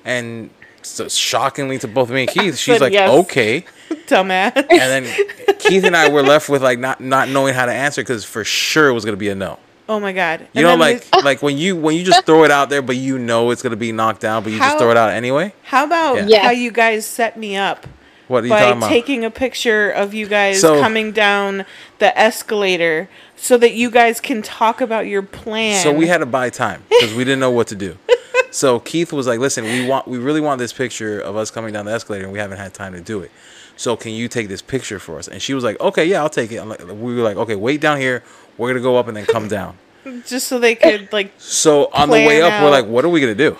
And 0.04 0.50
so 0.82 1.08
shockingly 1.08 1.76
to 1.80 1.88
both 1.88 2.08
me 2.10 2.22
and 2.22 2.30
Keith, 2.30 2.56
she's 2.64 2.80
like, 2.80 2.92
yes. 2.92 3.10
okay. 3.10 3.64
dumbass. 4.06 4.54
And 4.56 4.68
then 4.68 5.56
Keith 5.58 5.82
and 5.84 5.96
I 5.96 6.08
were 6.08 6.22
left 6.22 6.48
with 6.48 6.62
like 6.62 6.78
not 6.78 7.00
not 7.00 7.28
knowing 7.28 7.52
how 7.54 7.66
to 7.66 7.72
answer 7.72 8.00
because 8.02 8.24
for 8.24 8.44
sure 8.44 8.88
it 8.88 8.92
was 8.92 9.04
gonna 9.04 9.16
be 9.16 9.28
a 9.28 9.34
no. 9.34 9.58
Oh 9.88 9.98
my 10.00 10.12
god. 10.12 10.40
You 10.40 10.46
And 10.56 10.62
know, 10.62 10.68
then 10.70 10.78
like 10.78 11.10
this- 11.10 11.24
like 11.24 11.42
when 11.42 11.56
you 11.58 11.76
when 11.76 11.96
you 11.96 12.04
just 12.04 12.24
throw 12.26 12.44
it 12.44 12.50
out 12.50 12.68
there, 12.70 12.82
but 12.82 12.96
you 12.96 13.18
know 13.18 13.50
it's 13.50 13.62
gonna 13.62 13.76
be 13.76 13.92
knocked 13.92 14.20
down, 14.20 14.42
but 14.42 14.52
you 14.52 14.58
just 14.58 14.78
throw 14.78 14.90
it 14.90 14.96
out 14.96 15.10
anyway. 15.10 15.52
how 15.64 15.84
about 15.84 16.16
Yeah. 16.16 16.24
Yeah. 16.28 16.42
how 16.44 16.50
you 16.50 16.70
guys 16.70 17.06
set 17.06 17.36
me 17.38 17.56
up 17.56 17.86
What 18.28 18.44
are 18.44 18.46
you 18.46 18.52
by 18.52 18.60
talking 18.60 18.76
about? 18.78 18.88
taking 18.88 19.24
a 19.24 19.30
picture 19.30 19.90
of 19.90 20.14
you 20.14 20.26
guys 20.26 20.60
So- 20.60 20.80
coming 20.80 21.12
down 21.12 21.64
the 21.98 22.16
escalator 22.18 23.08
so 23.36 23.56
that 23.58 23.72
you 23.74 23.90
guys 23.90 24.20
can 24.20 24.42
talk 24.42 24.80
about 24.80 25.06
your 25.06 25.22
plan. 25.22 25.82
So 25.82 25.92
we 25.92 26.06
had 26.06 26.18
to 26.18 26.26
buy 26.26 26.50
time 26.50 26.82
because 26.88 27.14
we 27.14 27.24
didn't 27.24 27.40
know 27.40 27.50
what 27.50 27.66
to 27.68 27.74
do. 27.74 27.96
So 28.50 28.80
Keith 28.80 29.12
was 29.12 29.26
like, 29.26 29.40
"Listen, 29.40 29.64
we 29.64 29.86
want, 29.86 30.08
we 30.08 30.16
really 30.16 30.40
want 30.40 30.58
this 30.58 30.72
picture 30.72 31.20
of 31.20 31.36
us 31.36 31.50
coming 31.50 31.70
down 31.74 31.84
the 31.84 31.92
escalator, 31.92 32.24
and 32.24 32.32
we 32.32 32.38
haven't 32.38 32.56
had 32.56 32.72
time 32.72 32.94
to 32.94 33.00
do 33.00 33.20
it. 33.20 33.30
So 33.76 33.94
can 33.94 34.12
you 34.12 34.26
take 34.26 34.48
this 34.48 34.62
picture 34.62 34.98
for 34.98 35.18
us?" 35.18 35.28
And 35.28 35.42
she 35.42 35.52
was 35.52 35.62
like, 35.64 35.78
"Okay, 35.82 36.06
yeah, 36.06 36.22
I'll 36.22 36.30
take 36.30 36.50
it." 36.50 36.56
I'm 36.56 36.70
like, 36.70 36.80
we 36.88 37.14
were 37.14 37.20
like, 37.22 37.36
"Okay, 37.36 37.56
wait 37.56 37.82
down 37.82 38.00
here. 38.00 38.22
We're 38.58 38.68
gonna 38.68 38.82
go 38.82 38.96
up 38.96 39.08
and 39.08 39.16
then 39.16 39.24
come 39.24 39.48
down." 39.48 39.78
just 40.26 40.48
so 40.48 40.58
they 40.58 40.74
could 40.74 41.12
like 41.12 41.32
So 41.38 41.88
on 41.92 42.08
the 42.08 42.14
way 42.14 42.40
Plan 42.40 42.52
up, 42.52 42.62
we're 42.62 42.70
like, 42.70 42.86
"What 42.86 43.04
are 43.04 43.08
we 43.08 43.20
gonna 43.20 43.34
do? 43.34 43.56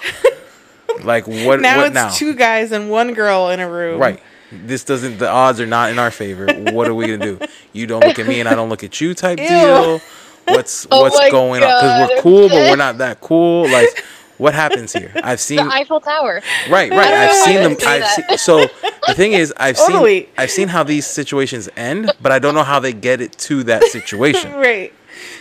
like 1.05 1.27
what? 1.27 1.61
now 1.61 1.79
what 1.79 1.87
it's 1.87 1.95
now? 1.95 2.11
two 2.11 2.35
guys 2.35 2.73
and 2.73 2.91
one 2.91 3.15
girl 3.15 3.49
in 3.49 3.61
a 3.61 3.69
room. 3.69 4.01
Right. 4.01 4.21
This 4.51 4.85
doesn't. 4.85 5.19
The 5.19 5.29
odds 5.29 5.61
are 5.61 5.67
not 5.67 5.91
in 5.91 5.99
our 5.99 6.11
favor. 6.11 6.47
What 6.73 6.89
are 6.89 6.95
we 6.95 7.07
gonna 7.07 7.19
do? 7.19 7.39
You 7.73 7.87
don't 7.87 8.05
look 8.05 8.19
at 8.19 8.27
me, 8.27 8.41
and 8.41 8.49
I 8.49 8.55
don't 8.55 8.71
look 8.71 8.83
at 8.83 9.01
you. 9.01 9.15
Type 9.15 9.39
Ew. 9.39 9.47
deal. 9.49 10.01
What's 10.47 10.87
Oh 10.91 11.03
what's 11.03 11.19
my 11.19 11.31
going 11.31 11.63
on? 11.63 11.69
Because 11.69 12.11
we're 12.11 12.23
cool, 12.23 12.49
but 12.49 12.57
we're 12.71 12.77
not 12.77 12.99
that 12.99 13.21
cool. 13.21 13.69
Like, 13.71 14.05
what 14.39 14.55
happens 14.55 14.93
here? 14.95 15.13
I've 15.23 15.41
seen. 15.41 15.59
The 15.59 15.71
Eiffel 15.71 16.01
Tower. 16.01 16.41
Right, 16.71 16.91
right. 16.91 16.93
I 16.93 17.11
don't 17.11 17.29
I've 17.29 17.35
seen 17.37 17.55
them. 17.57 17.77
I've 17.87 18.07
seen, 18.07 18.39
so 18.39 18.67
the 19.07 19.15
thing 19.15 19.33
is, 19.33 19.53
I've 19.57 19.77
Totally. 19.77 20.21
seen 20.23 20.29
I've 20.39 20.51
seen 20.51 20.69
how 20.69 20.83
these 20.83 21.07
situations 21.07 21.69
end, 21.77 22.13
but 22.21 22.33
I 22.33 22.39
don't 22.39 22.55
know 22.55 22.63
how 22.63 22.81
they 22.81 22.93
get 22.93 23.21
it 23.21 23.33
to 23.39 23.63
that 23.65 23.85
situation. 23.85 24.53
Right. 24.59 24.93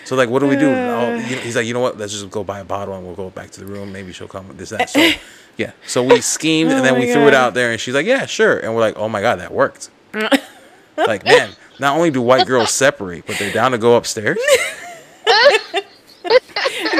So 0.05 0.15
like, 0.15 0.29
what 0.29 0.39
do 0.39 0.47
we 0.47 0.55
do? 0.55 0.69
Uh. 0.69 0.73
Oh, 0.73 1.15
you 1.15 1.35
know, 1.35 1.41
he's 1.41 1.55
like, 1.55 1.65
you 1.65 1.73
know 1.73 1.79
what? 1.81 1.97
Let's 1.97 2.11
just 2.13 2.29
go 2.31 2.43
buy 2.43 2.59
a 2.59 2.63
bottle 2.65 2.95
and 2.95 3.05
we'll 3.05 3.15
go 3.15 3.29
back 3.29 3.51
to 3.51 3.59
the 3.59 3.65
room. 3.65 3.91
Maybe 3.91 4.11
she'll 4.13 4.27
come 4.27 4.49
this 4.57 4.69
that. 4.69 4.89
So 4.89 5.11
yeah. 5.57 5.71
So 5.85 6.03
we 6.03 6.21
schemed 6.21 6.71
and 6.71 6.79
Oh 6.79 6.83
then 6.83 6.93
my 6.93 6.99
we 6.99 7.11
threw 7.11 7.27
it 7.27 7.33
out 7.33 7.53
there, 7.53 7.71
and 7.71 7.79
she's 7.79 7.93
like, 7.93 8.05
yeah, 8.05 8.25
sure. 8.25 8.57
And 8.59 8.73
we're 8.73 8.81
like, 8.81 8.97
oh 8.97 9.09
my 9.09 9.21
god, 9.21 9.39
that 9.39 9.51
worked. 9.53 9.89
like 10.97 11.25
man, 11.25 11.51
not 11.79 11.95
only 11.95 12.09
do 12.09 12.21
white 12.21 12.47
girls 12.47 12.71
separate, 12.71 13.25
but 13.27 13.37
they're 13.37 13.53
down 13.53 13.71
to 13.71 13.77
go 13.77 13.95
upstairs. 13.97 14.37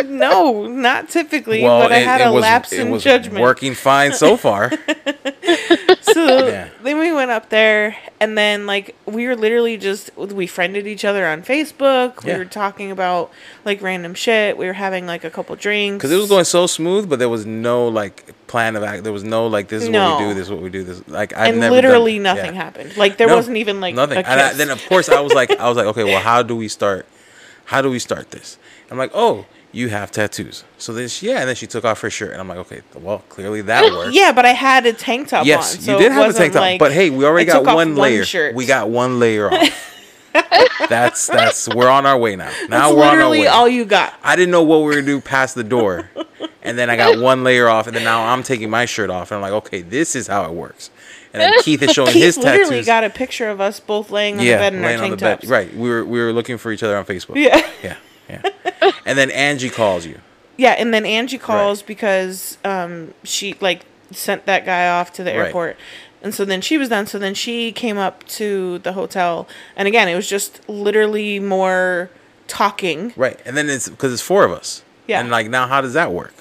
No, 0.06 0.68
not 0.68 1.10
typically. 1.10 1.64
Well, 1.64 1.82
but 1.82 1.92
I 1.92 2.00
had 2.00 2.22
it 2.22 2.28
a 2.28 2.32
was 2.32 2.42
lapse 2.42 2.74
it 2.74 2.82
in 2.82 2.90
was 2.92 3.04
judgment. 3.04 3.42
working 3.42 3.74
fine 3.74 4.14
so 4.14 4.38
far. 4.38 4.72
So 6.18 6.48
Yeah. 6.48 6.70
then 6.82 6.98
we 6.98 7.12
went 7.12 7.30
up 7.32 7.50
there, 7.50 7.96
and 8.20 8.38
then 8.38 8.66
like 8.66 8.96
we 9.06 9.28
were 9.28 9.36
literally 9.36 9.78
just 9.78 10.10
we 10.18 10.48
friended 10.48 10.88
each 10.88 11.06
other 11.06 11.28
on 11.28 11.44
Facebook. 11.44 12.24
We 12.24 12.32
Yeah. 12.32 12.38
were 12.40 12.46
talking 12.46 12.92
about 12.92 13.32
like 13.66 13.82
random 13.82 14.14
shit. 14.16 14.58
We 14.58 14.66
were 14.66 14.74
having 14.74 15.06
like 15.06 15.24
a 15.24 15.30
couple 15.30 15.56
drinks 15.56 15.98
Because 16.02 16.12
it 16.12 16.18
was 16.18 16.30
going 16.30 16.46
so 16.46 16.66
smooth, 16.66 17.08
but 17.10 17.20
there 17.20 17.30
was 17.30 17.46
no 17.46 17.88
like 17.88 18.34
plan 18.48 18.76
of 18.76 18.84
act. 18.84 19.04
There 19.04 19.14
was 19.14 19.24
no 19.24 19.48
like 19.48 19.68
this 19.68 19.84
is 19.84 19.90
what 19.90 20.18
we 20.20 20.26
do. 20.26 20.34
This 20.34 20.48
is 20.48 20.52
what 20.52 20.62
we 20.62 20.70
do. 20.70 20.84
This 20.84 21.08
like 21.08 21.34
I've 21.34 21.50
and 21.50 21.60
never 21.60 21.76
literally 21.76 22.16
done, 22.16 22.24
nothing 22.24 22.56
yeah. 22.56 22.64
happened. 22.64 22.98
Like 22.98 23.18
there 23.18 23.28
No, 23.28 23.36
wasn't 23.36 23.58
even 23.58 23.80
like 23.80 23.94
nothing. 23.94 24.18
And 24.18 24.42
I, 24.42 24.54
then 24.54 24.70
of 24.72 24.84
course 24.88 25.10
I 25.10 25.20
was 25.20 25.34
like 25.34 25.52
I 25.52 25.68
was 25.70 25.78
like 25.78 25.88
okay, 25.88 26.04
well 26.04 26.22
how 26.22 26.42
do 26.42 26.56
we 26.56 26.68
start? 26.68 27.06
How 27.66 27.82
do 27.82 27.90
we 27.92 28.00
start 28.00 28.32
this? 28.32 28.58
I'm 28.90 28.98
like 28.98 29.12
oh 29.14 29.46
you 29.78 29.90
have 29.90 30.12
tattoos. 30.12 30.64
So 30.78 30.92
then 30.94 31.08
she, 31.08 31.28
yeah, 31.28 31.40
and 31.40 31.48
then 31.50 31.56
she 31.56 31.68
took 31.68 31.86
off 31.86 32.02
her 32.02 32.10
shirt, 32.10 32.32
and 32.32 32.42
I'm 32.42 32.48
like 32.48 32.58
okay, 32.60 32.82
well 32.96 33.20
clearly 33.30 33.62
that 33.62 33.84
worked. 33.84 34.14
yeah, 34.14 34.32
but 34.32 34.46
I 34.46 34.54
had 34.54 34.86
a 34.86 34.94
tank 34.94 35.28
top 35.30 35.46
Yes, 35.46 35.76
on. 35.76 35.82
So 35.82 35.92
you 35.94 36.00
did 36.04 36.12
have 36.12 36.30
a 36.30 36.34
tank 36.34 36.54
top, 36.54 36.62
like- 36.62 36.80
but 36.80 36.92
hey, 36.92 37.10
we 37.10 37.26
already 37.26 37.46
got 37.46 37.64
one 37.64 37.96
layer. 37.96 38.26
shirt. 38.26 38.56
We 38.56 38.66
got 38.66 38.90
one 38.90 39.20
layer 39.20 39.52
off. 39.54 39.94
that's 40.90 41.28
that's 41.28 41.68
we're 41.74 41.90
on 41.90 42.06
our 42.06 42.18
way 42.18 42.36
now. 42.36 42.52
Now 42.70 42.88
That's 42.90 42.96
we're 42.96 43.06
on 43.08 43.20
our 43.20 43.30
way. 43.30 43.48
all 43.48 43.68
you 43.68 43.86
got. 43.86 44.14
I 44.24 44.36
didn't 44.36 44.52
know 44.52 44.64
what 44.64 44.80
we 44.80 44.84
were 44.86 44.94
gonna 44.94 45.06
do 45.06 45.20
past 45.22 45.56
the 45.56 45.64
door, 45.64 46.10
and 46.62 46.78
then 46.78 46.90
I 46.90 46.96
got 46.96 47.20
one 47.20 47.44
layer 47.44 47.68
off, 47.68 47.88
and 47.88 47.96
then 47.96 48.04
now 48.04 48.26
I'm 48.28 48.44
taking 48.44 48.70
my 48.70 48.86
shirt 48.86 49.10
off, 49.10 49.32
and 49.32 49.38
I'm 49.38 49.42
like, 49.42 49.54
okay, 49.66 49.82
this 49.82 50.16
is 50.16 50.28
how 50.28 50.46
it 50.46 50.52
works. 50.54 50.90
And 51.34 51.42
then 51.42 51.62
Keith 51.62 51.82
is 51.82 51.92
showing 51.92 52.12
Keith 52.14 52.24
his 52.24 52.38
literally 52.38 52.70
tattoos. 52.70 52.86
got 52.86 53.04
a 53.04 53.10
picture 53.10 53.50
of 53.50 53.60
us 53.62 53.80
both 53.80 54.12
laying 54.12 54.40
on 54.40 54.46
yeah, 54.46 54.54
the 54.54 54.60
bed 54.60 54.74
in 54.76 54.84
our 54.84 54.98
tank 54.98 55.20
bed. 55.20 55.36
tops. 55.40 55.48
Right, 55.48 55.74
we 55.76 55.90
were 55.90 56.06
we 56.06 56.20
were 56.20 56.32
looking 56.34 56.58
for 56.58 56.72
each 56.72 56.84
other 56.84 56.98
on 56.98 57.06
Facebook. 57.06 57.36
Yeah. 57.36 57.68
yeah, 57.84 57.98
yeah. 58.30 58.42
And 59.06 59.18
then 59.18 59.32
Angie 59.32 59.70
calls 59.70 60.06
you. 60.06 60.20
Yeah, 60.58 60.72
and 60.72 60.94
then 60.94 61.06
Angie 61.06 61.38
calls 61.38 61.82
because 61.82 62.58
um, 62.66 63.14
she 63.24 63.56
like 63.62 63.86
sent 64.12 64.46
that 64.46 64.66
guy 64.66 64.90
off 64.90 65.14
to 65.14 65.24
the 65.24 65.32
Right. 65.32 65.46
airport. 65.48 65.78
And 66.24 66.34
so 66.34 66.44
then 66.46 66.62
she 66.62 66.78
was 66.78 66.90
done. 66.90 67.06
So 67.06 67.20
then 67.20 67.34
she 67.36 67.72
came 67.72 67.98
up 67.98 68.24
to 68.30 68.80
the 68.80 68.94
hotel. 68.94 69.48
And 69.76 69.88
again, 69.88 70.08
it 70.08 70.16
was 70.16 70.28
just 70.28 70.68
literally 70.68 71.40
more 71.40 72.10
talking. 72.48 73.14
Right, 73.16 73.40
and 73.46 73.56
then 73.56 73.70
it's 73.70 73.88
because 73.88 74.12
it's 74.14 74.22
four 74.22 74.44
of 74.44 74.52
us. 74.52 74.84
Yeah. 75.08 75.20
And 75.20 75.30
like 75.30 75.50
now, 75.50 75.68
how 75.68 75.80
does 75.82 75.94
that 75.94 76.12
work? 76.12 76.34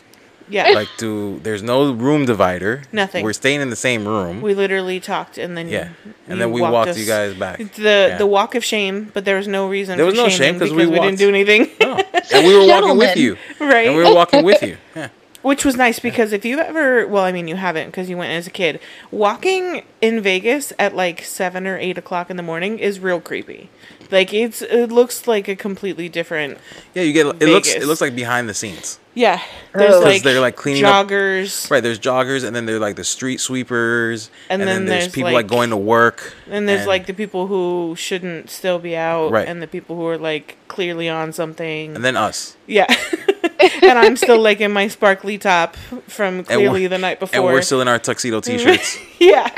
Yeah. 0.48 0.68
Like, 0.70 0.88
do 0.98 1.40
there's 1.42 1.62
no 1.62 1.92
room 1.92 2.24
divider. 2.24 2.82
Nothing. 2.92 3.24
We're 3.24 3.32
staying 3.32 3.60
in 3.60 3.70
the 3.70 3.76
same 3.76 4.06
room. 4.06 4.40
we 4.42 4.54
literally 4.54 5.00
talked 5.00 5.38
and 5.38 5.56
then 5.56 5.68
yeah, 5.68 5.88
and 6.28 6.34
you 6.34 6.36
then 6.36 6.52
we 6.52 6.60
walked, 6.60 6.90
us- 6.90 6.98
you 6.98 7.06
guys 7.06 7.34
back. 7.34 7.58
The 7.58 8.08
Yeah. 8.10 8.18
the 8.18 8.26
walk 8.26 8.54
of 8.54 8.64
shame, 8.64 9.10
but 9.12 9.24
there 9.24 9.36
was 9.36 9.48
no 9.48 9.68
reason 9.68 9.96
There 9.96 10.06
for 10.06 10.10
was 10.12 10.18
no 10.18 10.28
shaming 10.28 10.38
shame 10.38 10.58
'cause 10.60 10.70
because 10.70 10.86
we 10.86 10.92
we, 10.92 11.00
didn't 11.00 11.18
do 11.18 11.28
anything. 11.28 11.70
No. 11.80 12.00
And 12.32 12.46
we 12.46 12.56
were 12.58 12.66
walking 12.66 12.96
with 12.98 13.16
you. 13.16 13.36
Right. 13.60 13.86
And 13.88 13.96
we 13.96 14.02
were 14.04 14.14
walking 14.14 14.44
with 14.44 14.62
you. 14.62 14.76
Yeah. 14.94 15.08
Which 15.42 15.64
was 15.64 15.76
nice 15.76 16.00
because 16.00 16.32
if 16.32 16.44
you 16.44 16.58
ever, 16.58 17.06
well, 17.06 17.22
I 17.22 17.30
mean, 17.30 17.46
you 17.46 17.54
haven't 17.54 17.86
because 17.86 18.10
you 18.10 18.16
went 18.16 18.32
as 18.32 18.48
a 18.48 18.50
kid. 18.50 18.80
Walking 19.12 19.82
in 20.00 20.20
Vegas 20.20 20.72
at 20.78 20.96
like 20.96 21.22
seven 21.22 21.66
or 21.68 21.78
eight 21.78 21.96
o'clock 21.96 22.30
in 22.30 22.36
the 22.36 22.42
morning 22.42 22.78
is 22.80 22.98
real 22.98 23.20
creepy. 23.20 23.68
Like 24.10 24.32
it's, 24.32 24.62
it 24.62 24.90
looks 24.92 25.26
like 25.26 25.48
a 25.48 25.56
completely 25.56 26.08
different. 26.08 26.58
Yeah, 26.94 27.02
you 27.02 27.12
get 27.12 27.26
it 27.42 27.48
looks 27.48 27.68
it 27.74 27.84
looks 27.86 28.00
like 28.00 28.14
behind 28.14 28.48
the 28.48 28.54
scenes. 28.54 28.98
Yeah, 29.14 29.40
there's 29.72 29.94
'Cause 29.94 30.04
like 30.04 30.22
they're, 30.22 30.40
like, 30.40 30.56
cleaning 30.56 30.84
up- 30.84 31.08
joggers, 31.08 31.70
Right, 31.70 31.82
there's 31.82 31.98
joggers 31.98 32.44
and 32.44 32.54
then 32.54 32.66
they're 32.66 32.78
like 32.78 32.96
the 32.96 33.04
street 33.04 33.40
sweepers 33.40 34.28
And 34.50 34.60
and, 34.60 34.68
then 34.68 34.76
then, 34.80 34.84
there's, 34.86 35.04
there's, 35.04 35.14
people 35.14 35.28
like- 35.32 35.44
like 35.44 35.46
going 35.46 35.70
to 35.70 35.76
work. 35.78 36.34
and 36.50 36.68
there's 36.68 36.86
like 36.86 37.06
the 37.06 37.14
people 37.14 37.46
who 37.46 37.94
shouldn't 37.96 38.50
still 38.50 38.78
be 38.78 38.94
out, 38.94 39.30
Right. 39.30 39.48
and 39.48 39.62
the 39.62 39.66
people 39.66 39.96
who 39.96 40.06
are 40.06 40.18
like 40.18 40.58
clearly 40.68 41.08
on 41.08 41.32
something. 41.32 41.94
and 41.96 42.04
then 42.04 42.14
us. 42.16 42.56
yeah, 42.66 42.86
and 43.82 43.98
I'm 43.98 44.16
still 44.16 44.38
like 44.38 44.60
in 44.60 44.70
my 44.72 44.88
sparkly 44.88 45.38
top 45.38 45.76
from 46.08 46.44
clearly 46.44 46.86
the 46.86 46.98
night 46.98 47.18
before. 47.18 47.36
And 47.36 47.44
we're 47.44 47.62
still 47.62 47.80
in 47.80 47.88
our 47.88 47.98
tuxedo 47.98 48.40
t-shirts 48.42 48.98
yeah. 49.18 49.48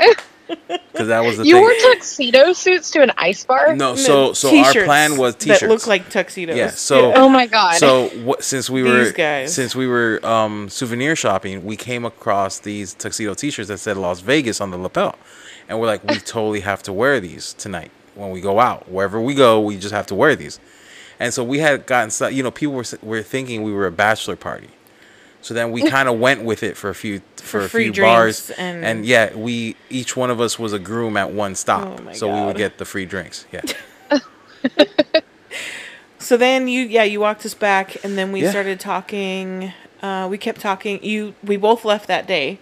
Because 0.99 1.07
that 1.07 1.23
was 1.23 1.37
the 1.37 1.45
You 1.45 1.53
thing. 1.55 1.61
wore 1.63 1.73
tuxedo 1.93 2.51
suits 2.51 2.91
to 2.91 3.01
an 3.01 3.11
ice 3.17 3.45
bar? 3.45 3.73
no, 3.73 3.95
so 3.95 4.33
so 4.33 4.49
our 4.57 4.73
plan 4.83 5.15
was 5.17 5.35
t-shirts. 5.35 5.61
that 5.61 5.69
look 5.69 5.87
like 5.87 6.09
tuxedos. 6.09 6.57
Yeah, 6.57 6.71
so- 6.71 7.13
Oh 7.15 7.29
my 7.29 7.47
god. 7.47 7.75
So 7.75 8.09
what, 8.25 8.43
since 8.43 8.69
we 8.69 8.83
were 8.83 9.05
These 9.05 9.13
guys. 9.13 9.55
since 9.55 9.73
we 9.75 9.87
were 9.87 10.19
um, 10.25 10.67
souvenir 10.67 11.15
shopping, 11.15 11.63
we 11.63 11.77
came 11.77 12.03
across 12.03 12.59
these 12.59 12.93
tuxedo 12.93 13.33
T-shirts 13.33 13.69
that 13.69 13.77
said 13.77 13.95
Las 13.95 14.19
Vegas 14.19 14.59
on 14.59 14.71
the 14.71 14.77
lapel, 14.77 15.15
and 15.69 15.79
we're 15.79 15.87
like, 15.87 16.03
we 16.03 16.15
totally 16.19 16.59
have 16.59 16.83
to 16.83 16.91
wear 16.91 17.21
these 17.21 17.53
tonight 17.53 17.91
when 18.15 18.29
we 18.31 18.41
go 18.41 18.59
out. 18.59 18.89
Wherever 18.91 19.21
we 19.21 19.33
go, 19.33 19.61
we 19.61 19.77
just 19.77 19.93
have 19.93 20.05
to 20.07 20.15
wear 20.15 20.35
these. 20.35 20.59
And 21.17 21.33
so 21.33 21.43
we 21.45 21.59
had 21.59 21.85
gotten, 21.85 22.09
so- 22.11 22.27
you 22.27 22.43
know, 22.43 22.51
people 22.51 22.75
were 22.75 22.85
were 23.01 23.23
thinking 23.23 23.63
we 23.63 23.71
were 23.71 23.87
a 23.87 23.91
bachelor 23.91 24.35
party. 24.35 24.67
So 25.41 25.53
then 25.53 25.71
we 25.71 25.83
kind 25.83 26.09
of 26.09 26.19
went 26.19 26.43
with 26.43 26.63
it 26.63 26.75
for 26.77 26.89
a 26.89 26.95
few 26.95 27.21
for, 27.37 27.61
For 27.61 27.65
a 27.65 27.69
few 27.69 27.93
bars, 27.93 28.49
and- 28.51 28.83
and 28.85 29.05
yeah, 29.05 29.33
we 29.33 29.75
each 29.89 30.15
one 30.17 30.29
of 30.29 30.39
us 30.41 30.59
was 30.59 30.73
a 30.73 30.79
groom 30.79 31.15
at 31.17 31.31
one 31.31 31.55
stop, 31.55 31.99
Oh 32.07 32.13
so 32.13 32.27
we 32.33 32.45
would 32.45 32.57
get 32.57 32.77
the 32.77 32.85
free 32.85 33.05
drinks. 33.05 33.45
Yeah, 33.51 33.61
So 36.19 36.37
then 36.37 36.67
you 36.67 36.81
yeah 36.83 37.03
you 37.03 37.19
walked 37.21 37.45
us 37.45 37.53
back 37.53 38.03
and 38.03 38.17
then 38.17 38.31
we 38.31 38.43
Yeah. 38.43 38.51
started 38.51 38.79
talking. 38.79 39.73
Uh, 40.03 40.27
we 40.29 40.37
kept 40.37 40.61
talking. 40.61 41.03
You 41.03 41.33
we 41.43 41.57
both 41.57 41.85
left 41.85 42.07
that 42.07 42.27
day 42.27 42.59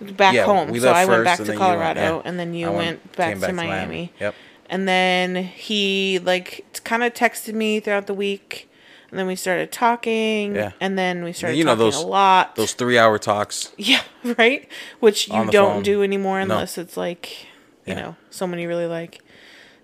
back 0.00 0.34
Yeah, 0.34 0.44
home. 0.44 0.78
So 0.78 0.90
I 0.92 1.04
went 1.06 1.18
first 1.18 1.24
back 1.24 1.36
to 1.38 1.42
you 1.44 1.48
went- 1.48 1.58
Colorado 1.60 2.16
yeah. 2.16 2.22
and 2.28 2.38
then 2.38 2.54
you 2.54 2.68
I 2.68 2.70
went, 2.70 3.16
back, 3.16 3.32
came 3.32 3.40
to 3.40 3.52
Miami. 3.52 4.12
Yep. 4.20 4.34
And 4.70 4.86
then 4.86 5.36
he 5.36 6.18
like 6.20 6.64
kind 6.84 7.02
of 7.02 7.14
texted 7.14 7.54
me 7.54 7.80
throughout 7.80 8.06
the 8.06 8.14
week. 8.14 8.68
And 9.14 9.18
then 9.20 9.28
we 9.28 9.36
started 9.36 9.70
talking. 9.70 10.56
Yeah. 10.56 10.72
And 10.80 10.98
then 10.98 11.22
we 11.22 11.32
started 11.32 11.56
you 11.56 11.62
know 11.62 11.76
talking 11.76 11.84
those- 11.84 12.02
a 12.02 12.06
lot. 12.06 12.56
Those 12.56 12.72
three-hour 12.72 13.16
talks. 13.20 13.70
Yeah, 13.78 14.02
right. 14.36 14.68
Which 14.98 15.28
you 15.28 15.48
don't 15.52 15.74
phone. 15.74 15.82
do 15.84 16.02
anymore 16.02 16.38
No. 16.44 16.54
unless 16.54 16.78
it's 16.78 16.96
like, 16.96 17.44
you 17.86 17.92
Yeah. 17.94 18.00
know, 18.00 18.16
someone 18.30 18.58
you 18.58 18.66
really 18.66 18.86
like. 18.88 19.20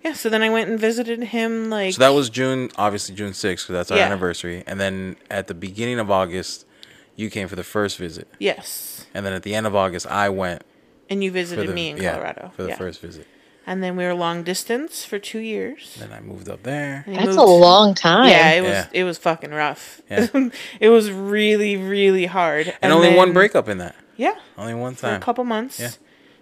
Yeah. 0.03 0.15
So 0.15 0.31
then 0.31 0.43
I 0.43 0.51
went 0.51 0.69
and 0.69 0.81
visited 0.81 1.23
him. 1.23 1.71
Like 1.71 1.95
So 1.95 2.01
that 2.01 2.09
was 2.13 2.29
June, 2.29 2.71
obviously 2.77 3.15
June 3.15 3.31
6th, 3.31 3.67
because 3.69 3.75
that's 3.75 3.91
our 3.93 3.99
Yeah. 3.99 4.07
anniversary. 4.07 4.65
And 4.67 4.81
then 4.81 5.15
at 5.31 5.47
the 5.47 5.55
beginning 5.55 6.01
of 6.01 6.11
August, 6.11 6.67
you 7.15 7.31
came 7.31 7.47
for 7.47 7.55
the 7.55 7.63
first 7.63 7.97
visit. 7.99 8.27
yes. 8.41 9.07
And 9.15 9.25
then 9.25 9.33
at 9.33 9.45
the 9.45 9.55
end 9.55 9.65
of 9.69 9.77
August, 9.77 10.09
I 10.09 10.29
went 10.29 10.63
And 11.09 11.23
you 11.23 11.31
visited 11.31 11.69
the, 11.69 11.73
me 11.73 11.91
in 11.91 11.99
yeah, 11.99 12.15
Colorado 12.15 12.51
for 12.57 12.65
the 12.65 12.71
yeah. 12.71 12.77
first 12.77 13.01
visit. 13.01 13.29
And 13.67 13.83
then 13.83 13.95
we 13.97 14.05
were 14.05 14.15
long 14.15 14.43
distance 14.43 15.05
for 15.05 15.19
two 15.19 15.39
years. 15.39 15.97
Then 15.99 16.13
I 16.13 16.21
moved 16.21 16.49
up 16.49 16.63
there. 16.63 17.05
And 17.07 17.17
he 17.17 17.25
That's 17.25 17.37
a 17.37 17.43
long 17.43 17.95
time. 17.95 18.29
Yeah, 18.29 18.53
it 18.53 18.63
was 18.63 18.71
Yeah. 18.71 18.87
it 18.93 19.05
was 19.05 19.19
fucking 19.19 19.51
rough. 19.51 20.01
Yeah. 20.11 20.27
it 20.81 20.89
was 20.89 21.11
really 21.11 21.77
really 21.77 22.27
hard. 22.27 22.75
And, 22.83 22.93
only 22.93 23.15
one 23.15 23.33
breakup 23.33 23.69
in 23.69 23.79
that. 23.79 23.95
Yeah, 24.17 24.35
Only 24.59 24.75
one 24.75 24.95
for 24.97 25.09
a 25.09 25.19
couple 25.19 25.45
months. 25.45 25.81
Yeah. 25.81 25.91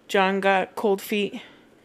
John 0.09 0.40
got 0.40 0.74
cold 0.74 1.00
feet. 1.00 1.40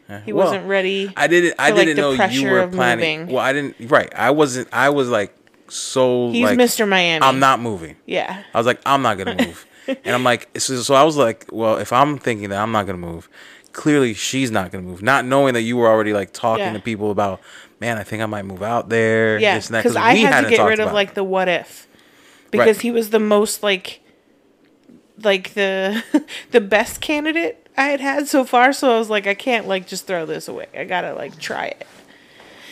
Yeah. 0.08 0.20
He 0.22 0.32
Well, 0.32 0.46
wasn't 0.46 0.66
ready. 0.66 1.12
I 1.16 1.26
didn't. 1.28 1.54
I 1.58 1.70
for, 1.70 1.76
like, 1.76 1.86
didn't 1.86 1.96
know 1.98 2.24
you 2.26 2.50
were 2.50 2.66
planning. 2.66 3.20
moving. 3.20 3.34
Well, 3.34 3.44
I 3.44 3.52
didn't. 3.52 3.76
Right. 3.90 4.12
I 4.14 4.30
wasn't. 4.30 4.68
I 4.72 4.90
was 4.90 5.08
like 5.08 5.36
so. 5.68 6.30
He's 6.30 6.44
like, 6.44 6.58
Mr. 6.58 6.88
Miami. 6.88 7.24
I'm 7.24 7.38
not 7.38 7.60
moving. 7.60 7.96
Yeah. 8.06 8.42
I 8.52 8.58
was 8.58 8.66
like, 8.66 8.80
I'm 8.84 9.02
not 9.02 9.18
gonna 9.18 9.36
move. 9.36 9.66
and 9.88 10.14
I'm 10.14 10.24
like, 10.24 10.48
so, 10.58 10.76
so 10.82 10.94
I 10.94 11.04
was 11.04 11.16
like, 11.16 11.46
well, 11.52 11.76
if 11.78 11.92
I'm 11.92 12.18
thinking 12.18 12.48
that 12.50 12.60
I'm 12.60 12.72
not 12.72 12.86
gonna 12.86 12.98
move, 12.98 13.28
clearly 13.74 14.14
she's 14.14 14.50
not 14.50 14.72
gonna 14.72 14.84
move. 14.84 15.02
Not 15.02 15.26
knowing 15.26 15.52
that 15.54 15.62
you 15.62 15.76
were 15.76 15.86
already 15.88 16.14
like 16.14 16.32
talking 16.32 16.64
Yeah. 16.64 16.72
to 16.72 16.80
people 16.80 17.10
about, 17.10 17.40
man, 17.80 17.98
I 17.98 18.02
think 18.04 18.22
I 18.22 18.26
might 18.26 18.46
move 18.46 18.62
out 18.62 18.88
there. 18.88 19.38
Yeah, 19.38 19.56
this 19.56 19.66
and 19.66 19.74
that, 19.74 19.82
because 19.82 19.96
I 19.96 20.14
had 20.14 20.44
to 20.44 20.48
get 20.50 20.64
rid 20.64 20.78
of 20.80 20.86
about 20.86 20.92
it. 20.92 20.94
like 20.94 21.14
the 21.14 21.24
what 21.24 21.48
if, 21.48 21.86
because 22.50 22.76
Right. 22.78 22.80
he 22.82 22.90
was 22.90 23.10
the 23.10 23.18
most 23.20 23.62
like, 23.62 24.00
like 25.22 25.54
the 25.54 26.02
the 26.50 26.60
best 26.60 27.00
candidate 27.00 27.66
I 27.76 27.84
had 27.86 28.00
had 28.00 28.28
so 28.28 28.44
far. 28.44 28.72
So 28.72 28.94
I 28.94 28.98
was 28.98 29.10
like, 29.10 29.26
I 29.26 29.34
can't 29.34 29.66
like 29.68 29.86
just 29.86 30.06
throw 30.06 30.26
this 30.26 30.48
away. 30.48 30.66
I 30.76 30.84
gotta 30.84 31.12
like 31.14 31.38
try 31.38 31.66
it. 31.66 31.86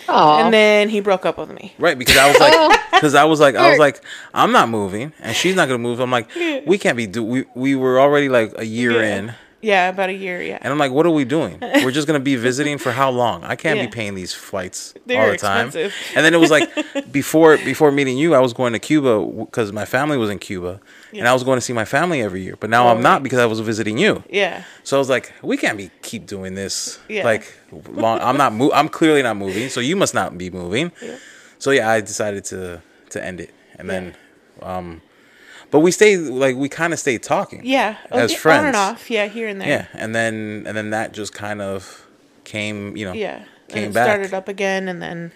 Aw. 0.08 0.44
And 0.44 0.52
then 0.52 0.88
he 0.88 1.00
broke 1.00 1.24
up 1.24 1.38
with 1.38 1.50
me. 1.52 1.74
Right, 1.78 1.96
because 1.96 2.16
I 2.16 2.28
was 2.28 2.40
like, 2.40 2.52
oh. 2.56 2.76
because 2.92 3.14
I 3.14 3.24
was 3.24 3.38
like, 3.40 3.54
I 3.54 3.70
was 3.70 3.78
like, 3.78 4.02
I'm 4.34 4.50
not 4.50 4.68
moving, 4.68 5.12
and 5.20 5.34
she's 5.36 5.54
not 5.54 5.66
gonna 5.68 5.78
move. 5.78 6.00
I'm 6.00 6.10
like, 6.10 6.28
we 6.66 6.76
can't 6.78 6.96
be 6.96 7.06
do. 7.06 7.22
We 7.22 7.44
we 7.54 7.74
were 7.76 8.00
already 8.00 8.28
like 8.28 8.52
a 8.56 8.64
year 8.66 9.02
Yeah. 9.02 9.16
in, 9.18 9.34
Yeah, 9.62 9.88
about 9.88 10.10
a 10.10 10.12
year. 10.12 10.42
Yeah, 10.42 10.58
and 10.60 10.72
I'm 10.72 10.78
like, 10.78 10.90
what 10.92 11.06
are 11.06 11.10
we 11.10 11.24
doing? 11.24 11.58
We're 11.60 11.92
just 11.92 12.06
gonna 12.08 12.18
be 12.20 12.34
visiting 12.36 12.78
for 12.78 12.90
how 12.92 13.10
long? 13.10 13.44
I 13.44 13.54
can't 13.56 13.78
Yeah. 13.78 13.86
be 13.86 13.90
paying 13.92 14.14
these 14.16 14.34
flights 14.34 14.92
They're 15.06 15.22
all 15.22 15.30
the 15.30 15.36
time. 15.38 15.66
expensive. 15.68 15.94
And 16.16 16.24
then 16.24 16.34
it 16.34 16.38
was 16.40 16.50
like 16.50 16.68
before 17.12 17.56
before 17.58 17.92
meeting 17.92 18.18
you, 18.18 18.34
I 18.34 18.40
was 18.40 18.52
going 18.52 18.72
to 18.72 18.78
Cuba 18.80 19.24
because 19.24 19.72
my 19.72 19.84
family 19.84 20.16
was 20.18 20.30
in 20.30 20.38
Cuba, 20.40 20.80
and 21.12 21.28
I 21.28 21.32
was 21.32 21.44
going 21.44 21.56
to 21.58 21.60
see 21.60 21.72
my 21.72 21.84
family 21.84 22.20
every 22.22 22.42
year. 22.42 22.56
But 22.58 22.70
now 22.70 22.88
Oh, 22.88 22.90
I'm 22.90 23.02
not 23.02 23.22
because 23.22 23.38
I 23.38 23.46
was 23.46 23.60
visiting 23.60 23.98
you. 23.98 24.24
yeah, 24.28 24.64
So 24.82 24.96
I 24.96 24.98
was 24.98 25.08
like, 25.08 25.32
we 25.42 25.56
can't 25.56 25.78
be 25.78 25.90
keep 26.02 26.26
doing 26.26 26.54
this. 26.56 26.98
Yeah. 27.08 27.24
Like 27.24 27.44
long. 27.88 28.18
I'm 28.20 28.36
not. 28.36 28.52
Mo- 28.52 28.72
I'm 28.72 28.88
clearly 28.88 29.22
not 29.22 29.36
moving. 29.36 29.68
So 29.68 29.78
you 29.80 29.94
must 29.96 30.12
not 30.14 30.36
be 30.36 30.50
moving. 30.50 30.90
Yeah. 31.00 31.16
So 31.58 31.70
yeah, 31.70 31.88
I 31.88 32.00
decided 32.00 32.44
to 32.46 32.82
to 33.10 33.24
end 33.24 33.40
it, 33.40 33.54
and 33.78 33.88
then, 33.88 34.16
um, 34.62 35.02
but 35.72 35.80
we 35.80 35.90
stayed 35.90 36.18
like 36.18 36.54
we 36.54 36.68
kind 36.68 36.92
of 36.92 37.00
stayed 37.00 37.24
talking. 37.24 37.62
yeah. 37.64 37.96
Oh, 38.12 38.18
As 38.20 38.32
yeah, 38.44 38.58
on 38.58 38.64
and 38.66 38.76
off. 38.76 39.10
Yeah, 39.10 39.26
here 39.26 39.48
and 39.48 39.60
there. 39.60 39.68
Yeah, 39.68 39.86
and 39.94 40.14
then 40.14 40.62
and 40.68 40.76
then 40.76 40.90
that 40.90 41.12
just 41.12 41.34
kind 41.34 41.60
of 41.60 42.06
came. 42.44 42.96
You 42.96 43.06
know. 43.06 43.12
yeah. 43.12 43.44
Came 43.68 43.84
and 43.86 43.94
back. 43.94 44.06
started 44.06 44.34
up 44.34 44.48
again, 44.48 44.86
and 44.86 45.00
then 45.02 45.32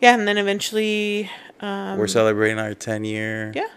yeah, 0.00 0.14
and 0.14 0.26
then 0.26 0.38
eventually, 0.38 1.30
um, 1.60 1.98
We're 1.98 2.06
celebrating 2.08 2.58
our 2.58 2.72
ten 2.74 3.04
year 3.04 3.52
yeah, 3.54 3.68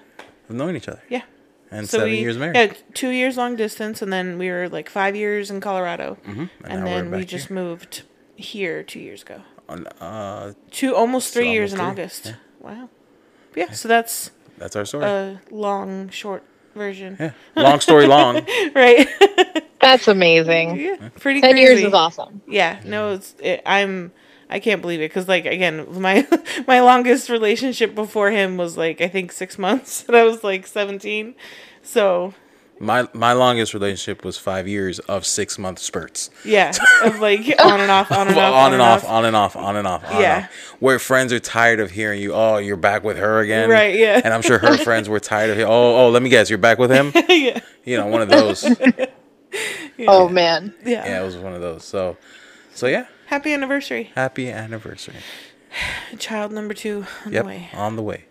of 0.50 0.56
knowing 0.56 0.76
each 0.78 0.88
other 0.88 1.02
yeah. 1.10 1.24
and 1.72 1.90
So 1.90 1.98
seven 2.00 2.14
we, 2.14 2.20
years 2.20 2.38
married. 2.38 2.56
Yeah, 2.56 2.74
two 2.94 3.10
years 3.10 3.36
long 3.36 3.58
distance, 3.58 4.02
and 4.02 4.12
then 4.14 4.38
we 4.38 4.50
were 4.50 4.70
like 4.70 4.90
five 4.90 5.14
years 5.16 5.52
in 5.52 5.60
Colorado, 5.60 6.18
Mm-hmm. 6.26 6.42
And 6.42 6.50
and, 6.74 6.88
then 6.88 7.12
we 7.12 7.26
just 7.26 7.48
here. 7.50 7.56
moved 7.56 8.04
here 8.38 8.82
two 8.82 9.00
years 9.02 9.24
ago. 9.24 9.42
On, 9.68 9.86
uh, 10.00 10.54
Two 10.72 10.96
almost 10.96 11.34
three 11.34 11.48
So 11.48 11.52
years 11.52 11.74
in 11.74 11.80
three, 11.80 11.88
August. 11.88 12.34
Wow. 12.62 12.88
Yeah, 13.56 13.72
so 13.72 13.90
that's 13.90 14.32
that's 14.58 14.76
our 14.76 14.86
story. 14.86 15.06
a 15.06 15.42
long, 15.52 16.10
short 16.10 16.44
version. 16.76 17.18
yeah. 17.20 17.32
Long 17.56 17.80
story 17.80 18.06
long. 18.08 18.46
Right. 18.76 19.08
That's 19.80 20.08
amazing. 20.08 20.80
yeah. 20.80 21.10
Pretty 21.20 21.42
Ten 21.42 21.52
crazy. 21.54 21.62
years 21.82 21.84
is 21.84 21.94
awesome. 21.94 22.42
Yeah. 22.48 22.80
No, 22.86 23.14
it's 23.14 23.36
it, 23.40 23.62
I'm. 23.66 24.12
I 24.50 24.60
can't 24.60 24.82
believe 24.82 25.02
it 25.02 25.10
because, 25.10 25.28
like, 25.28 25.46
again, 25.46 25.86
my 26.02 26.26
my 26.68 26.80
longest 26.80 27.30
relationship 27.30 27.94
before 27.94 28.32
him 28.32 28.56
was 28.58 28.78
like 28.78 29.02
I 29.02 29.08
think 29.10 29.32
six 29.32 29.58
months, 29.60 30.04
and 30.08 30.16
I 30.16 30.24
was 30.24 30.44
like 30.44 30.66
seventeen. 30.68 31.36
So 31.84 32.34
My 32.80 33.08
my 33.14 33.34
longest 33.34 33.74
relationship 33.74 34.24
was 34.24 34.38
five 34.38 34.68
years 34.68 35.00
of 35.00 35.26
six 35.26 35.58
month 35.58 35.80
spurts. 35.80 36.30
yeah, 36.46 36.72
of 37.04 37.20
like 37.20 37.42
on 37.60 37.80
and 37.82 37.90
off, 37.92 38.12
on 38.12 38.28
and 38.28 38.38
off, 38.38 38.54
on 38.54 38.74
and 38.74 38.82
off, 38.82 39.06
on 39.06 39.26
and 39.26 39.36
off, 39.36 39.56
on 39.56 39.76
and 39.76 39.88
off. 39.88 40.04
on 40.06 40.12
and 40.12 40.22
Yeah. 40.22 40.38
off. 40.46 40.76
Where 40.80 41.00
friends 41.00 41.34
are 41.34 41.40
tired 41.40 41.80
of 41.80 41.90
hearing 41.92 42.22
you, 42.22 42.34
oh, 42.34 42.58
you're 42.58 42.78
back 42.78 43.04
with 43.04 43.18
her 43.18 43.40
again. 43.40 43.70
Right, 43.70 43.96
yeah. 43.96 44.22
And 44.24 44.32
I'm 44.34 44.42
sure 44.44 44.60
her 44.60 44.78
friends 44.84 45.10
were 45.10 45.20
tired 45.20 45.50
of 45.50 45.58
hearing, 45.58 45.72
oh, 45.72 46.06
oh, 46.06 46.10
let 46.10 46.22
me 46.22 46.30
guess, 46.30 46.50
you're 46.50 46.60
back 46.60 46.78
with 46.78 46.92
him? 46.92 47.12
yeah. 47.30 47.60
You 47.84 47.98
know, 47.98 48.08
one 48.08 48.22
of 48.22 48.30
those. 48.30 48.64
Oh 50.08 50.30
man. 50.30 50.74
Yeah. 50.86 51.06
Yeah, 51.06 51.22
it 51.22 51.26
was 51.26 51.36
one 51.38 51.54
of 51.54 51.62
those. 51.62 51.84
So, 51.84 52.18
so 52.76 52.88
yeah, 52.88 53.08
Happy 53.26 53.54
anniversary. 53.54 54.12
happy 54.16 54.50
anniversary. 54.52 55.16
Child 56.20 56.52
number 56.52 56.74
two 56.74 57.06
on 57.26 57.34
Yep, 57.34 57.44
the 57.44 57.48
way. 57.48 57.70
on 57.74 57.96
the 57.96 58.04
way. 58.04 58.26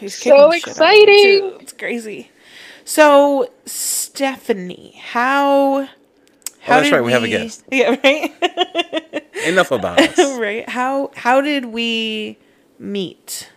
He's 0.00 0.16
So 0.16 0.50
kicking 0.50 0.50
the 0.50 0.58
shit 0.58 0.68
out 0.68 0.72
of 0.72 0.78
me, 0.78 0.94
exciting. 1.42 1.60
It's 1.60 1.72
crazy. 1.72 2.30
So 2.84 3.48
Stephanie, 3.66 5.00
how? 5.02 5.84
How 6.60 6.76
Oh, 6.76 6.80
that's 6.80 6.88
did 6.88 6.94
right, 6.94 7.04
we 7.04 7.12
have 7.12 7.22
a 7.24 7.28
guest. 7.28 7.64
Yeah, 7.70 7.96
right. 8.02 9.24
Enough 9.46 9.70
about 9.70 10.00
us. 10.00 10.18
right. 10.38 10.68
How 10.68 11.10
how 11.14 11.40
did 11.40 11.66
we 11.66 12.38
meet? 12.78 13.50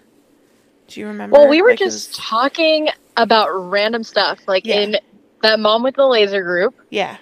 Do 0.88 1.00
you 1.00 1.08
remember? 1.08 1.38
Well, 1.38 1.48
we 1.48 1.62
were 1.62 1.70
Like, 1.72 1.80
just 1.80 2.10
was- 2.10 2.18
talking 2.18 2.90
about 3.16 3.50
random 3.52 4.04
stuff, 4.04 4.40
like 4.48 4.66
Yeah. 4.66 4.80
in 4.82 4.98
that 5.44 5.60
mom 5.60 5.84
with 5.84 5.96
the 5.96 6.06
laser 6.08 6.42
group 6.44 6.76
yeah. 6.90 7.18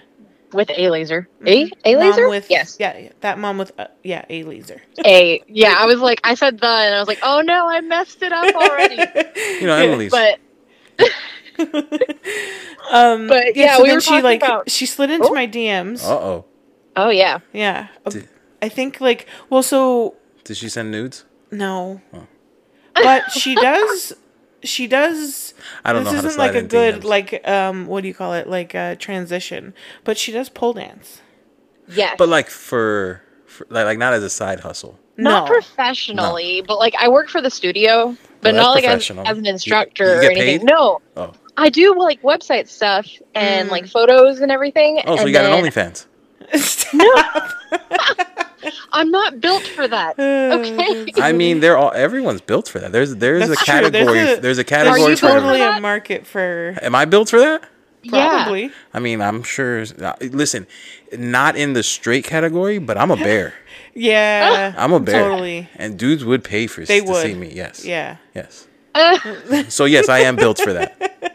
with 0.52 0.70
a 0.76 0.90
laser, 0.90 1.28
a 1.44 1.70
a 1.84 1.94
Mom 1.94 2.00
laser. 2.08 2.28
with 2.28 2.50
yes, 2.50 2.76
Yeah, 2.80 2.96
yeah, 2.98 3.12
that 3.20 3.38
mom 3.38 3.58
with 3.58 3.72
uh, 3.78 3.86
yeah 4.02 4.24
a 4.30 4.42
laser. 4.44 4.80
a. 5.04 5.42
Yeah, 5.48 5.74
I 5.78 5.86
was 5.86 6.00
like, 6.00 6.20
I 6.24 6.34
said 6.34 6.58
the, 6.58 6.66
and 6.66 6.94
I 6.94 6.98
was 6.98 7.08
like, 7.08 7.20
oh 7.22 7.42
no, 7.42 7.68
I 7.68 7.80
messed 7.82 8.22
it 8.22 8.32
up 8.32 8.54
already. 8.54 8.96
You 9.60 9.66
know, 9.66 9.74
I 9.76 9.84
Emily's. 9.86 10.10
but 10.10 10.38
um, 12.92 13.26
But, 13.28 13.56
yeah, 13.56 13.76
so 13.76 13.82
we 13.82 13.88
then 13.88 13.96
were 13.96 14.00
she 14.00 14.08
talking 14.10 14.24
like 14.24 14.42
about- 14.42 14.70
she 14.70 14.86
slid 14.86 15.10
into 15.10 15.28
Oh. 15.28 15.34
my 15.34 15.46
DMs. 15.46 16.04
Uh 16.04 16.12
oh. 16.14 16.44
Oh 16.96 17.10
yeah. 17.10 17.40
Yeah, 17.52 17.88
Did- 18.08 18.28
I 18.62 18.68
think 18.68 19.00
like 19.00 19.26
well, 19.50 19.62
so 19.62 20.14
Did 20.44 20.56
she 20.56 20.68
send 20.68 20.90
nudes? 20.90 21.24
no, 21.50 22.00
but 22.94 23.30
she 23.30 23.54
does. 23.54 24.12
She 24.62 24.86
does. 24.86 25.54
I 25.84 25.92
don't 25.92 26.04
this 26.04 26.12
know 26.12 26.16
how 26.16 26.22
to 26.22 26.28
isn't 26.28 26.38
like 26.40 26.54
a 26.54 26.62
good 26.62 26.96
DMs. 27.02 27.04
like 27.04 27.46
um 27.48 27.86
what 27.86 28.00
do 28.02 28.08
you 28.08 28.14
call 28.14 28.32
it 28.32 28.48
like 28.48 28.74
uh, 28.74 28.94
transition, 28.96 29.74
but 30.04 30.16
she 30.18 30.32
does 30.32 30.48
pole 30.48 30.72
dance. 30.72 31.20
Yes. 31.88 32.16
But 32.18 32.28
like 32.28 32.48
for, 32.50 33.22
for 33.46 33.66
like 33.70 33.84
like 33.84 33.98
not 33.98 34.12
as 34.14 34.22
a 34.22 34.30
side 34.30 34.60
hustle. 34.60 34.98
not 35.16 35.44
no. 35.46 35.52
professionally, 35.54 36.62
but 36.66 36.78
like 36.78 36.94
I 36.98 37.08
work 37.08 37.28
for 37.28 37.40
the 37.42 37.50
studio, 37.50 38.16
but 38.40 38.52
that's 38.52 38.56
not 38.56 38.70
like 38.74 38.84
as, 38.84 39.08
as 39.10 39.38
an 39.38 39.46
instructor 39.46 40.04
you 40.22 40.28
or 40.28 40.30
anything. 40.32 40.60
paid? 40.60 40.64
No, 40.64 41.00
Oh. 41.16 41.32
I 41.56 41.68
do 41.70 41.98
like 41.98 42.20
website 42.22 42.68
stuff 42.68 43.06
and 43.34 43.68
Mm. 43.68 43.72
like 43.72 43.86
photos 43.88 44.40
and 44.40 44.50
everything. 44.52 45.00
Oh, 45.06 45.16
so 45.16 45.20
and 45.22 45.28
you 45.28 45.34
got 45.34 45.44
an 45.46 45.52
then- 45.52 45.64
OnlyFans. 45.72 46.06
I'm 48.92 49.10
not 49.10 49.40
built 49.40 49.62
for 49.62 49.86
that. 49.88 50.16
Okay. 50.56 51.12
I 51.20 51.32
mean, 51.32 51.60
they're 51.60 51.76
all 51.76 51.92
everyone's 51.94 52.40
built 52.40 52.68
for 52.68 52.78
that. 52.78 52.92
There's 52.92 53.14
there's 53.16 53.48
That's 53.48 53.62
a 53.62 53.64
true. 53.64 53.90
There's 53.90 54.38
a- 54.38 54.40
There's 54.40 54.58
a, 54.58 54.88
Are 54.88 54.98
you 54.98 55.16
for. 55.16 55.28
totally 55.28 55.58
that? 55.58 55.78
a 55.78 55.80
market 55.80 56.26
for 56.26 56.76
Am 56.82 56.94
I 56.94 57.04
built 57.04 57.28
for 57.30 57.38
that? 57.38 57.68
probably. 58.08 58.70
I 58.94 59.00
mean, 59.00 59.20
I'm 59.20 59.42
sure. 59.42 59.84
uh, 60.00 60.14
Listen, 60.20 60.66
not 61.12 61.56
in 61.56 61.72
the 61.72 61.82
straight 61.82 62.24
category, 62.24 62.78
but 62.78 62.96
I'm 62.96 63.10
a 63.10 63.16
bear. 63.16 63.54
Yeah, 63.98 64.74
I'm 64.76 64.92
a 64.92 65.00
bear. 65.00 65.22
Totally. 65.22 65.70
And 65.76 65.98
dudes 65.98 66.22
would 66.22 66.44
pay 66.44 66.66
for 66.66 66.84
They 66.84 67.00
to 67.00 67.06
would. 67.06 67.22
see 67.22 67.34
me. 67.34 67.50
Yes. 67.50 67.82
Yeah. 67.82 68.18
Yes. 68.34 68.66
So 69.72 69.86
yes, 69.86 70.10
I 70.10 70.18
am 70.20 70.36
built 70.36 70.60
for 70.60 70.74
that. 70.74 71.32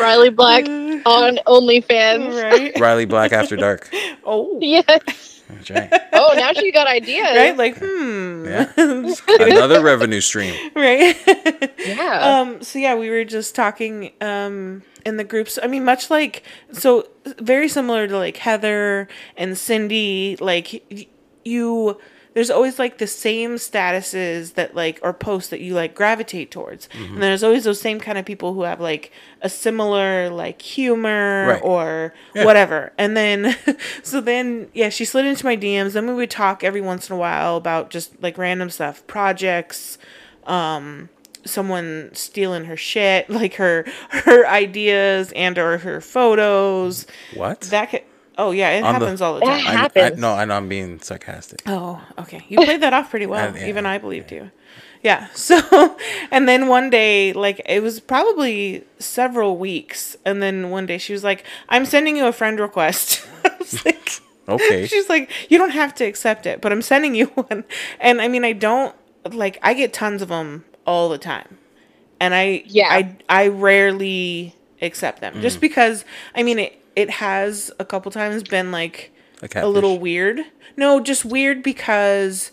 Riley 0.00 0.30
Black 0.30 0.64
on 1.06 1.38
OnlyFans. 1.46 2.42
Right. 2.42 2.78
Riley 2.80 3.04
Black 3.04 3.32
After 3.32 3.56
Dark. 3.56 3.88
Oh. 4.24 4.58
Yes. 4.60 5.42
That's 5.48 5.70
right. 5.70 5.92
Oh, 6.12 6.34
now 6.36 6.52
she 6.52 6.72
got 6.72 6.88
ideas. 6.88 7.36
Right. 7.36 7.56
Like 7.56 7.76
hmm. 7.78 8.44
Yeah. 8.46 8.72
Another 8.76 9.80
revenue 9.80 10.20
stream. 10.20 10.54
right. 10.74 11.16
Yeah. 11.86 12.40
um. 12.40 12.62
So 12.62 12.80
yeah, 12.80 12.96
we 12.96 13.10
were 13.10 13.24
just 13.24 13.54
talking 13.54 14.10
um 14.20 14.82
in 15.04 15.18
the 15.18 15.24
groups. 15.24 15.56
I 15.62 15.68
mean, 15.68 15.84
much 15.84 16.10
like 16.10 16.42
so, 16.72 17.06
very 17.38 17.68
similar 17.68 18.08
to 18.08 18.16
like 18.18 18.38
Heather 18.38 19.06
and 19.36 19.56
Cindy. 19.56 20.36
Like 20.40 20.82
y- 20.90 21.06
you. 21.44 21.98
There's 22.36 22.50
always 22.50 22.78
like 22.78 22.98
the 22.98 23.06
same 23.06 23.54
statuses 23.56 24.54
that 24.54 24.74
like 24.74 24.98
or 25.02 25.14
posts 25.14 25.48
that 25.48 25.60
you 25.60 25.72
like 25.72 25.94
gravitate 25.94 26.50
towards, 26.50 26.86
and 26.94 27.22
there's 27.22 27.42
always 27.42 27.64
those 27.64 27.80
same 27.80 27.98
kind 27.98 28.18
of 28.18 28.26
people 28.26 28.52
who 28.52 28.64
have 28.64 28.78
like 28.78 29.10
a 29.40 29.48
similar 29.48 30.28
like 30.28 30.60
humor 30.60 31.46
Right. 31.48 31.62
or 31.64 32.12
Yeah. 32.34 32.44
whatever. 32.44 32.92
And 32.98 33.16
then, 33.16 33.56
so 34.02 34.20
then, 34.20 34.68
yeah, 34.74 34.90
she 34.90 35.06
slid 35.06 35.24
into 35.24 35.46
my 35.46 35.56
DMs. 35.56 35.94
Then 35.94 36.06
we 36.06 36.12
would 36.12 36.30
talk 36.30 36.62
every 36.62 36.82
once 36.82 37.08
in 37.08 37.16
a 37.16 37.18
while 37.18 37.56
about 37.56 37.88
just 37.88 38.22
like 38.22 38.36
random 38.36 38.68
stuff, 38.68 39.06
projects, 39.06 39.96
um, 40.44 41.08
someone 41.46 42.10
stealing 42.12 42.66
her 42.66 42.76
shit, 42.76 43.30
like 43.40 43.54
her 43.54 43.86
her 44.10 44.46
ideas 44.46 45.32
and 45.34 45.56
or 45.58 45.78
her 45.78 46.02
photos. 46.02 47.06
What? 47.34 47.62
That 47.62 47.90
could, 47.90 48.02
oh 48.38 48.50
yeah, 48.50 48.70
it 48.70 48.82
On 48.82 48.94
the- 48.94 48.98
happens 49.00 49.20
all 49.22 49.34
the 49.34 49.40
That 49.40 49.60
time. 49.62 49.66
I, 49.66 49.70
I, 49.70 49.82
happens. 49.82 50.18
no, 50.20 50.32
I 50.34 50.44
know 50.44 50.56
I'm 50.56 50.68
being 50.68 51.00
sarcastic. 51.00 51.62
Oh, 51.66 52.02
okay. 52.18 52.44
You 52.48 52.58
played 52.58 52.80
that 52.82 52.92
off 52.92 53.10
pretty 53.10 53.26
well. 53.34 53.50
Uh, 53.50 53.56
yeah, 53.58 53.66
Even 53.68 53.86
I 53.86 53.98
believed 53.98 54.30
you. 54.32 54.50
Yeah. 55.02 55.28
So, 55.34 55.96
and 56.30 56.48
then 56.48 56.66
one 56.68 56.90
day, 56.90 57.32
like, 57.32 57.60
it 57.66 57.82
was 57.82 58.00
probably 58.00 58.84
several 58.98 59.56
weeks. 59.56 60.16
And 60.24 60.42
then 60.42 60.70
one 60.70 60.86
day 60.86 60.98
she 60.98 61.12
was 61.12 61.22
like, 61.22 61.44
I'm 61.68 61.84
sending 61.86 62.16
you 62.16 62.26
a 62.26 62.32
friend 62.32 62.58
request. 62.60 63.26
Like, 63.84 64.10
Okay. 64.48 64.86
She's 64.86 65.08
like, 65.08 65.28
you 65.50 65.58
don't 65.58 65.70
have 65.70 65.92
to 65.96 66.04
accept 66.04 66.46
it, 66.46 66.60
but 66.60 66.70
I'm 66.70 66.82
sending 66.82 67.16
you 67.16 67.26
one. 67.26 67.64
And 67.98 68.20
I 68.22 68.28
mean, 68.28 68.44
I 68.44 68.52
don't, 68.52 68.94
like, 69.32 69.58
I 69.60 69.74
get 69.74 69.92
tons 69.92 70.22
of 70.22 70.28
them 70.28 70.64
all 70.86 71.08
the 71.08 71.18
time. 71.18 71.58
And 72.20 72.32
I, 72.32 72.62
Yeah. 72.66 72.86
I, 72.88 73.16
I 73.28 73.48
rarely 73.48 74.54
accept 74.80 75.20
them 75.20 75.34
Mm. 75.34 75.42
just 75.42 75.60
because, 75.60 76.04
I 76.34 76.44
mean, 76.44 76.60
it, 76.60 76.80
it 76.96 77.10
has 77.10 77.70
a 77.78 77.84
couple 77.84 78.10
times 78.10 78.42
been 78.42 78.72
like, 78.72 79.12
A 79.42 79.66
a 79.66 79.68
little 79.68 79.98
weird. 80.00 80.40
No, 80.76 80.98
just 81.00 81.24
weird 81.24 81.62
because 81.62 82.50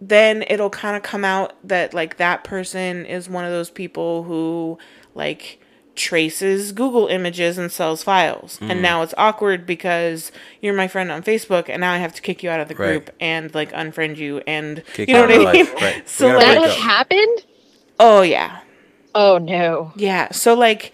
then 0.00 0.42
it'll 0.48 0.70
kind 0.70 0.96
of 0.96 1.02
come 1.02 1.24
out 1.24 1.52
that 1.66 1.92
like 1.94 2.16
that 2.16 2.42
person 2.44 3.04
is 3.06 3.28
one 3.28 3.44
of 3.44 3.50
those 3.50 3.70
people 3.70 4.22
who 4.24 4.78
like 5.14 5.58
traces 5.94 6.72
Google 6.72 7.06
images 7.08 7.58
and 7.58 7.70
sells 7.70 8.02
files. 8.02 8.58
Mm. 8.60 8.70
And 8.70 8.82
now 8.82 9.02
it's 9.02 9.14
awkward 9.18 9.66
because 9.66 10.32
you're 10.60 10.74
my 10.74 10.88
friend 10.88 11.12
on 11.12 11.22
Facebook 11.22 11.68
and 11.68 11.80
now 11.80 11.92
I 11.92 11.98
have 11.98 12.14
to 12.14 12.22
kick 12.22 12.42
you 12.42 12.50
out 12.50 12.60
of 12.60 12.68
the 12.68 12.74
Right. 12.74 12.88
group 12.92 13.10
and 13.20 13.54
like 13.54 13.70
unfriend 13.72 14.16
you 14.16 14.42
and 14.46 14.82
Kick 14.94 15.08
you 15.08 15.14
know 15.14 15.22
what 15.26 15.48
I 15.48 15.52
mean? 15.52 15.66
right. 15.74 16.02
So 16.08 16.28
like 16.28 16.38
that 16.40 16.62
has 16.62 16.76
happened? 16.76 17.44
oh 18.00 18.22
yeah. 18.22 18.60
Oh 19.14 19.38
no. 19.38 19.92
Yeah. 19.96 20.32
So 20.32 20.54
like 20.54 20.92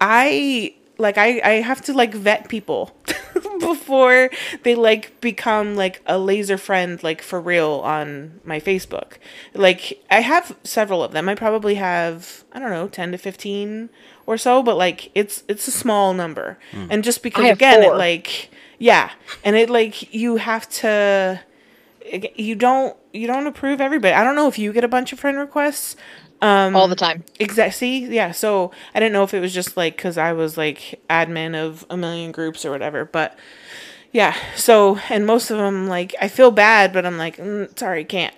I 0.00 0.74
like 0.98 1.18
I 1.18 1.40
I 1.44 1.50
have 1.60 1.82
to 1.82 1.92
like 1.92 2.14
vet 2.14 2.48
people 2.48 2.96
before 3.60 4.30
they 4.62 4.74
like 4.74 5.20
become 5.20 5.76
like 5.76 6.02
a 6.06 6.18
laser 6.18 6.56
friend 6.58 7.02
like 7.02 7.22
for 7.22 7.40
real 7.40 7.82
on 7.84 8.40
my 8.44 8.60
Facebook. 8.60 9.14
Like 9.54 10.02
I 10.10 10.20
have 10.20 10.56
several 10.64 11.02
of 11.02 11.12
them. 11.12 11.28
I 11.28 11.34
probably 11.34 11.74
have 11.76 12.44
I 12.52 12.58
don't 12.58 12.70
know 12.70 12.88
10 12.88 13.12
to 13.12 13.18
15 13.18 13.90
or 14.26 14.38
so, 14.38 14.62
but 14.62 14.76
like 14.76 15.10
it's 15.14 15.44
it's 15.48 15.68
a 15.68 15.72
small 15.72 16.14
number. 16.14 16.58
Hmm. 16.72 16.86
And 16.90 17.04
just 17.04 17.22
because 17.22 17.44
I 17.44 17.48
have 17.48 17.58
again 17.58 17.82
it 17.82 17.94
like 17.94 18.50
yeah, 18.78 19.10
and 19.44 19.56
it 19.56 19.70
like 19.70 20.14
you 20.14 20.36
have 20.36 20.68
to 20.68 21.40
you 22.34 22.54
don't 22.54 22.96
you 23.12 23.26
don't 23.26 23.46
approve 23.46 23.80
everybody. 23.80 24.14
I 24.14 24.24
don't 24.24 24.36
know 24.36 24.48
if 24.48 24.58
you 24.58 24.72
get 24.72 24.84
a 24.84 24.88
bunch 24.88 25.12
of 25.12 25.18
friend 25.18 25.38
requests. 25.38 25.96
Um, 26.42 26.76
All 26.76 26.88
the 26.88 26.96
time. 26.96 27.24
Exactly. 27.40 27.98
Yeah. 28.14 28.32
So 28.32 28.70
I 28.94 29.00
didn't 29.00 29.12
know 29.12 29.22
if 29.22 29.34
it 29.34 29.40
was 29.40 29.54
just 29.54 29.76
like 29.76 29.96
because 29.96 30.18
I 30.18 30.32
was 30.32 30.56
like 30.56 31.00
admin 31.08 31.54
of 31.56 31.86
a 31.88 31.96
million 31.96 32.32
groups 32.32 32.64
or 32.64 32.70
whatever, 32.70 33.04
but 33.04 33.38
yeah. 34.12 34.36
So 34.54 34.98
and 35.08 35.26
most 35.26 35.50
of 35.50 35.58
them 35.58 35.88
like 35.88 36.14
I 36.20 36.28
feel 36.28 36.50
bad, 36.50 36.92
but 36.92 37.06
I'm 37.06 37.18
like 37.18 37.38
mm, 37.38 37.76
sorry, 37.78 38.04
can't. 38.04 38.34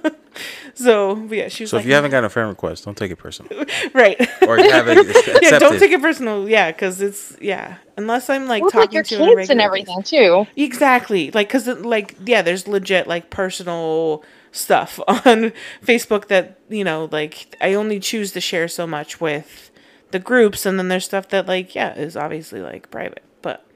so 0.74 1.14
but 1.14 1.36
yeah, 1.36 1.48
she 1.48 1.64
was 1.64 1.70
So 1.70 1.76
like, 1.76 1.84
if 1.84 1.88
you 1.88 1.94
haven't 1.94 2.10
gotten 2.10 2.24
a 2.24 2.30
friend 2.30 2.48
request, 2.48 2.84
don't 2.84 2.96
take 2.96 3.10
it 3.10 3.16
personal. 3.16 3.64
right. 3.94 4.20
Or 4.46 4.58
you 4.58 4.70
haven't 4.70 4.98
accepted. 5.08 5.38
yeah, 5.42 5.58
don't 5.58 5.78
take 5.78 5.92
it 5.92 6.00
personal. 6.00 6.48
Yeah, 6.48 6.72
because 6.72 7.00
it's 7.00 7.36
yeah. 7.40 7.78
Unless 7.96 8.28
I'm 8.28 8.46
like 8.46 8.62
With 8.62 8.72
talking 8.72 8.88
like 8.88 8.92
your 8.94 9.02
to 9.04 9.16
you 9.16 9.22
on 9.22 9.28
a 9.28 9.36
kids 9.36 9.50
and 9.50 9.58
regular 9.58 9.64
everything 9.64 10.02
too. 10.02 10.46
Exactly. 10.56 11.30
Like, 11.30 11.48
cause 11.48 11.66
like, 11.66 12.14
yeah, 12.24 12.42
there's 12.42 12.68
legit 12.68 13.06
like 13.06 13.30
personal 13.30 14.22
stuff 14.52 15.00
on 15.08 15.52
Facebook 15.84 16.28
that, 16.28 16.60
you 16.68 16.84
know, 16.84 17.08
like 17.10 17.56
I 17.60 17.74
only 17.74 18.00
choose 18.00 18.32
to 18.32 18.40
share 18.40 18.68
so 18.68 18.86
much 18.86 19.20
with 19.20 19.70
the 20.10 20.18
groups. 20.18 20.66
And 20.66 20.78
then 20.78 20.88
there's 20.88 21.04
stuff 21.06 21.28
that 21.28 21.46
like, 21.46 21.74
yeah, 21.74 21.94
is 21.94 22.16
obviously 22.16 22.60
like 22.60 22.90
private, 22.90 23.24
but, 23.42 23.66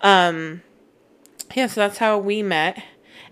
um, 0.00 0.62
yeah, 1.54 1.66
so 1.66 1.80
that's 1.80 1.98
how 1.98 2.18
we 2.18 2.42
met. 2.42 2.82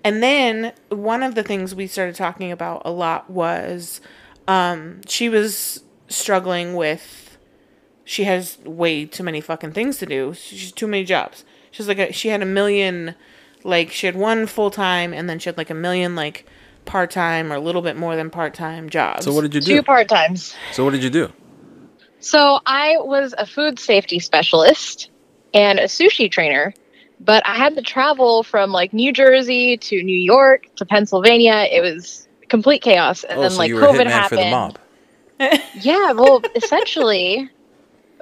And 0.07 0.23
then 0.23 0.73
one 0.89 1.25
of 1.25 1.35
the 1.35 1.43
things 1.43 1.75
we 1.75 1.89
started 1.89 2.15
talking 2.15 2.53
about 2.53 2.83
a 2.85 2.93
lot 2.93 3.29
was, 3.29 4.01
um, 4.47 5.01
she 5.09 5.29
was 5.29 5.83
struggling 6.07 6.75
with 6.75 7.37
she 8.05 8.23
has 8.23 8.57
way 8.59 9.05
too 9.05 9.25
many 9.25 9.41
fucking 9.41 9.73
things 9.73 9.99
to 9.99 10.07
do. 10.07 10.33
She's 10.33 10.71
too 10.71 10.87
many 10.87 11.03
jobs. 11.03 11.45
She's 11.73 11.89
like 11.89 11.99
a, 11.99 12.13
she 12.13 12.29
had 12.29 12.41
a 12.41 12.47
million, 12.47 13.17
like 13.65 13.91
she 13.91 14.07
had 14.07 14.15
one 14.15 14.47
full 14.47 14.71
time, 14.71 15.13
and 15.13 15.29
then 15.29 15.41
she 15.41 15.49
had 15.49 15.59
like 15.59 15.71
a 15.71 15.75
million 15.75 16.15
like 16.15 16.47
part 16.85 17.11
time 17.11 17.53
or 17.53 17.57
a 17.57 17.61
little 17.61 17.83
bit 17.83 17.97
more 17.97 18.15
than 18.15 18.31
part 18.31 18.55
time 18.55 18.89
jobs. 18.89 19.25
So 19.25 19.33
what 19.33 19.41
did 19.41 19.55
you 19.55 19.61
do? 19.61 19.67
Two 19.67 19.75
do? 19.79 19.83
part 19.83 20.09
times. 20.09 20.55
So 20.71 20.85
what 20.85 20.93
did 20.93 21.03
you 21.03 21.11
do? 21.11 21.33
So 22.21 22.61
I 22.65 22.95
was 22.99 23.35
a 23.37 23.45
food 23.45 23.81
safety 23.81 24.21
specialist 24.21 25.11
and 25.53 25.81
a 25.81 25.87
sushi 25.87 26.31
trainer, 26.31 26.75
but 27.21 27.43
I 27.47 27.55
had 27.55 27.75
to 27.77 27.83
travel 27.83 28.43
from 28.43 28.71
like 28.73 28.93
New 28.93 29.13
Jersey 29.13 29.77
to 29.79 30.03
New 30.03 30.19
York 30.19 30.65
to 30.77 30.85
Pennsylvania. 30.87 31.67
It 31.71 31.81
was 31.81 32.27
complete 32.49 32.83
chaos. 32.83 33.25
And 33.25 33.39
Oh, 33.39 33.43
then 33.43 33.51
so 33.51 33.59
like 33.59 33.69
you 33.69 33.75
were 33.77 33.83
COVID 33.83 34.07
happened. 34.07 34.29
for 34.41 34.45
the 34.45 34.51
mob. 34.51 34.79
Yeah, 35.75 36.13
well, 36.13 36.43
essentially. 36.55 37.49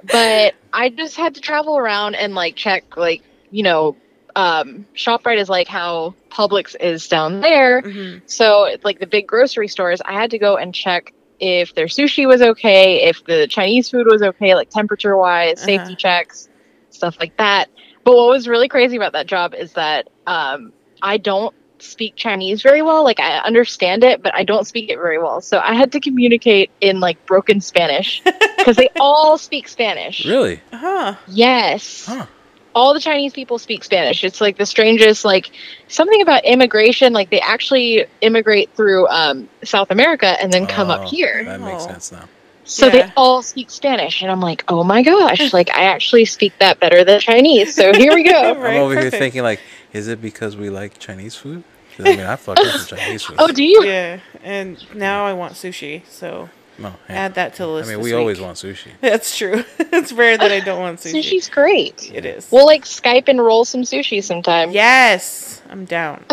But 0.03 0.53
I 0.73 0.89
just 0.89 1.15
had 1.15 1.35
to 1.35 1.41
travel 1.41 1.77
around 1.77 2.15
and 2.15 2.35
like 2.35 2.55
check 2.55 2.83
like, 2.97 3.21
you 3.49 3.63
know, 3.63 3.97
um 4.35 4.85
ShopRite 4.95 5.37
is 5.39 5.49
like 5.49 5.67
how 5.67 6.15
Publix 6.31 6.75
is 6.79 7.07
down 7.07 7.39
there. 7.41 7.81
hmm 7.81 8.17
So, 8.25 8.75
like 8.83 8.99
the 8.99 9.07
big 9.07 9.27
grocery 9.27 9.67
stores, 9.67 10.01
I 10.03 10.13
had 10.13 10.31
to 10.31 10.37
go 10.39 10.57
and 10.57 10.73
check 10.75 11.13
if 11.39 11.73
their 11.75 11.87
sushi 11.87 12.27
was 12.27 12.41
okay, 12.41 13.03
if 13.03 13.23
the 13.25 13.47
Chinese 13.47 13.89
food 13.89 14.07
was 14.07 14.21
okay, 14.21 14.55
like 14.55 14.69
temperature 14.69 15.15
wise, 15.17 15.57
Uh-huh. 15.57 15.65
safety 15.65 15.95
checks, 15.95 16.49
stuff 16.89 17.15
like 17.19 17.35
that. 17.37 17.69
But 18.05 18.15
what 18.15 18.29
was 18.29 18.47
really 18.47 18.69
crazy 18.69 18.95
about 18.95 19.13
that 19.13 19.25
job 19.27 19.53
is 19.55 19.73
that 19.73 20.07
um, 20.27 20.71
I 21.01 21.17
don't 21.17 21.53
speak 21.79 22.15
Chinese 22.15 22.61
very 22.61 22.81
well. 22.81 23.03
Like 23.03 23.19
I 23.19 23.39
understand 23.39 24.03
it, 24.03 24.21
but 24.23 24.33
I 24.33 24.43
don't 24.43 24.65
speak 24.65 24.89
it 24.89 24.95
very 24.95 25.17
well. 25.17 25.41
So 25.41 25.59
I 25.59 25.73
had 25.73 25.91
to 25.93 25.99
communicate 25.99 26.69
in 26.79 26.99
like 26.99 27.25
broken 27.25 27.59
Spanish 27.61 28.21
because 28.57 28.77
they 28.77 28.89
all 28.99 29.37
speak 29.37 29.67
Spanish. 29.67 30.23
Really? 30.25 30.61
Huh. 30.71 31.15
Yes. 31.27 32.05
Huh. 32.05 32.27
All 32.75 32.93
the 32.93 32.99
Chinese 32.99 33.33
people 33.33 33.57
speak 33.57 33.83
Spanish. 33.83 34.23
It's 34.23 34.39
like 34.39 34.57
the 34.57 34.65
strangest, 34.65 35.25
like 35.25 35.49
something 35.87 36.21
about 36.21 36.45
immigration. 36.45 37.11
Like 37.13 37.29
they 37.31 37.39
actually 37.39 38.05
immigrate 38.21 38.69
through 38.75 39.07
um, 39.07 39.49
South 39.63 39.89
America 39.91 40.27
and 40.41 40.53
then 40.53 40.67
come 40.67 40.89
Oh, 40.91 40.93
up 40.95 41.05
here. 41.05 41.43
That 41.45 41.61
makes 41.61 41.83
Oh. 41.83 41.87
sense 41.87 42.11
now. 42.11 42.27
So 42.67 42.87
Yeah. 42.87 42.91
they 43.07 43.13
all 43.15 43.41
speak 43.43 43.69
Spanish, 43.69 44.21
and 44.21 44.31
I'm 44.31 44.41
like, 44.41 44.63
oh 44.67 44.83
my 44.83 45.01
gosh, 45.03 45.53
like 45.59 45.69
I 45.69 45.83
actually 45.83 46.25
speak 46.25 46.53
that 46.59 46.79
better 46.79 47.03
than 47.03 47.19
Chinese. 47.19 47.75
So 47.75 47.93
here 47.93 48.13
we 48.13 48.23
go. 48.23 48.55
Right, 48.59 48.75
I'm 48.75 48.81
over 48.81 48.95
perfect. 48.95 49.13
here 49.13 49.19
thinking 49.21 49.43
like, 49.43 49.59
is 49.93 50.07
it 50.07 50.21
because 50.21 50.57
we 50.57 50.69
like 50.69 50.97
Chinese 50.99 51.35
food? 51.35 51.63
'Cause, 51.95 52.07
I 52.07 52.09
mean, 52.17 52.25
I 52.25 52.35
fuck 52.35 52.57
with 52.59 52.73
some 52.75 52.97
Chinese 52.99 53.23
food. 53.23 53.37
oh, 53.39 53.47
do 53.51 53.63
you? 53.63 53.85
Yeah, 53.85 54.19
and 54.43 54.77
now 54.93 55.25
I 55.25 55.31
want 55.33 55.53
sushi, 55.53 56.05
so 56.09 56.49
no, 56.77 56.93
yeah. 57.07 57.15
add 57.15 57.35
that 57.35 57.53
to 57.55 57.61
the 57.63 57.69
list. 57.69 57.87
I 57.87 57.93
mean, 57.93 58.03
this 58.03 58.11
we 58.11 58.17
always 58.17 58.37
week. 58.39 58.45
want 58.45 58.57
sushi. 58.57 58.89
That's 58.99 59.37
true. 59.37 59.63
it's 59.79 60.11
rare 60.11 60.37
that 60.37 60.51
I 60.51 60.59
don't 60.59 60.81
want 60.81 60.99
sushi. 60.99 61.21
Sushi's 61.23 61.47
great. 61.47 62.11
It 62.13 62.25
is. 62.25 62.49
We'll 62.51 62.65
like 62.65 62.83
Skype 62.83 63.29
and 63.29 63.39
roll 63.41 63.63
some 63.63 63.83
sushi 63.83 64.21
sometime. 64.21 64.71
yes, 64.71 65.61
I'm 65.69 65.85
down. 65.85 66.25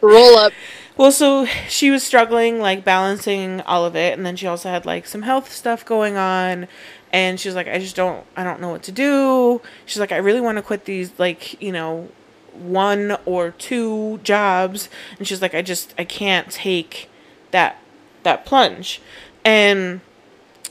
Roll 0.00 0.36
up. 0.38 0.52
Well, 0.96 1.12
so 1.12 1.44
she 1.68 1.90
was 1.90 2.02
struggling, 2.02 2.58
like 2.58 2.84
balancing 2.84 3.60
all 3.62 3.84
of 3.84 3.94
it, 3.94 4.16
and 4.16 4.24
then 4.24 4.36
she 4.36 4.46
also 4.46 4.70
had 4.70 4.86
like 4.86 5.06
some 5.06 5.22
health 5.22 5.52
stuff 5.52 5.84
going 5.84 6.16
on, 6.16 6.68
and 7.12 7.38
she's 7.38 7.54
like, 7.54 7.68
I 7.68 7.78
just 7.78 7.96
don't, 7.96 8.24
I 8.36 8.42
don't 8.44 8.60
know 8.60 8.70
what 8.70 8.82
to 8.84 8.92
do. 8.92 9.60
She's 9.84 10.00
like, 10.00 10.12
I 10.12 10.16
really 10.16 10.40
want 10.40 10.56
to 10.56 10.62
quit 10.62 10.86
these, 10.86 11.12
like, 11.18 11.60
you 11.60 11.70
know, 11.70 12.08
one 12.54 13.18
or 13.26 13.50
two 13.50 14.20
jobs, 14.22 14.88
and 15.18 15.28
she's 15.28 15.42
like, 15.42 15.54
I 15.54 15.60
just, 15.60 15.92
I 15.98 16.04
can't 16.04 16.50
take 16.50 17.10
that, 17.50 17.78
that 18.22 18.46
plunge, 18.46 19.02
and 19.44 20.00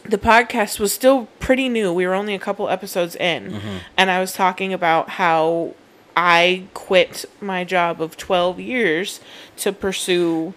the 0.03 0.17
podcast 0.17 0.79
was 0.79 0.93
still 0.93 1.27
pretty 1.39 1.69
new. 1.69 1.91
We 1.93 2.05
were 2.05 2.13
only 2.13 2.33
a 2.33 2.39
couple 2.39 2.67
episodes 2.69 3.15
in, 3.15 3.51
mm-hmm. 3.51 3.77
and 3.95 4.09
I 4.09 4.19
was 4.19 4.33
talking 4.33 4.73
about 4.73 5.09
how 5.11 5.75
I 6.15 6.65
quit 6.73 7.25
my 7.41 7.63
job 7.63 8.01
of 8.01 8.17
12 8.17 8.60
years 8.60 9.19
to 9.58 9.71
pursue, 9.73 10.54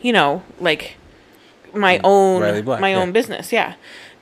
you 0.00 0.12
know, 0.12 0.42
like 0.60 0.96
my 1.74 1.98
mm, 1.98 2.00
own 2.04 2.64
Black, 2.64 2.80
my 2.80 2.90
yeah. 2.90 2.98
own 2.98 3.12
business, 3.12 3.52
yeah. 3.52 3.74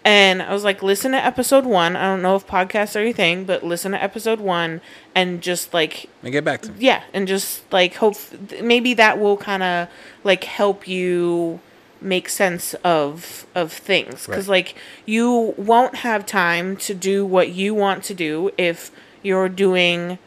And 0.02 0.40
I 0.40 0.52
was 0.54 0.64
like, 0.64 0.82
listen 0.82 1.12
to 1.12 1.18
episode 1.18 1.66
one. 1.66 1.94
I 1.94 2.04
don't 2.04 2.22
know 2.22 2.34
if 2.34 2.46
podcasts 2.46 2.98
are 2.98 3.04
your 3.04 3.12
thing, 3.12 3.44
but 3.44 3.62
listen 3.62 3.92
to 3.92 4.02
episode 4.02 4.40
one 4.40 4.80
and 5.14 5.42
just 5.42 5.74
like 5.74 6.08
And 6.22 6.32
get 6.32 6.42
back 6.44 6.62
to 6.62 6.70
me. 6.72 6.76
yeah 6.78 7.02
and 7.12 7.28
just 7.28 7.70
like 7.72 7.96
hope 7.96 8.16
maybe 8.62 8.94
that 8.94 9.18
will 9.18 9.36
kind 9.36 9.62
of 9.62 9.88
like 10.24 10.44
help 10.44 10.88
you 10.88 11.60
make 12.00 12.30
sense 12.30 12.72
of 12.82 13.44
of 13.54 13.72
things 13.74 14.24
because 14.26 14.48
Right. 14.48 14.56
like 14.68 14.74
you 15.04 15.52
won't 15.58 15.96
have 15.96 16.24
time 16.24 16.76
to 16.78 16.94
do 16.94 17.26
what 17.26 17.50
you 17.50 17.74
want 17.74 18.02
to 18.04 18.14
do 18.14 18.50
if 18.56 18.90
you're 19.22 19.48
doing 19.48 20.18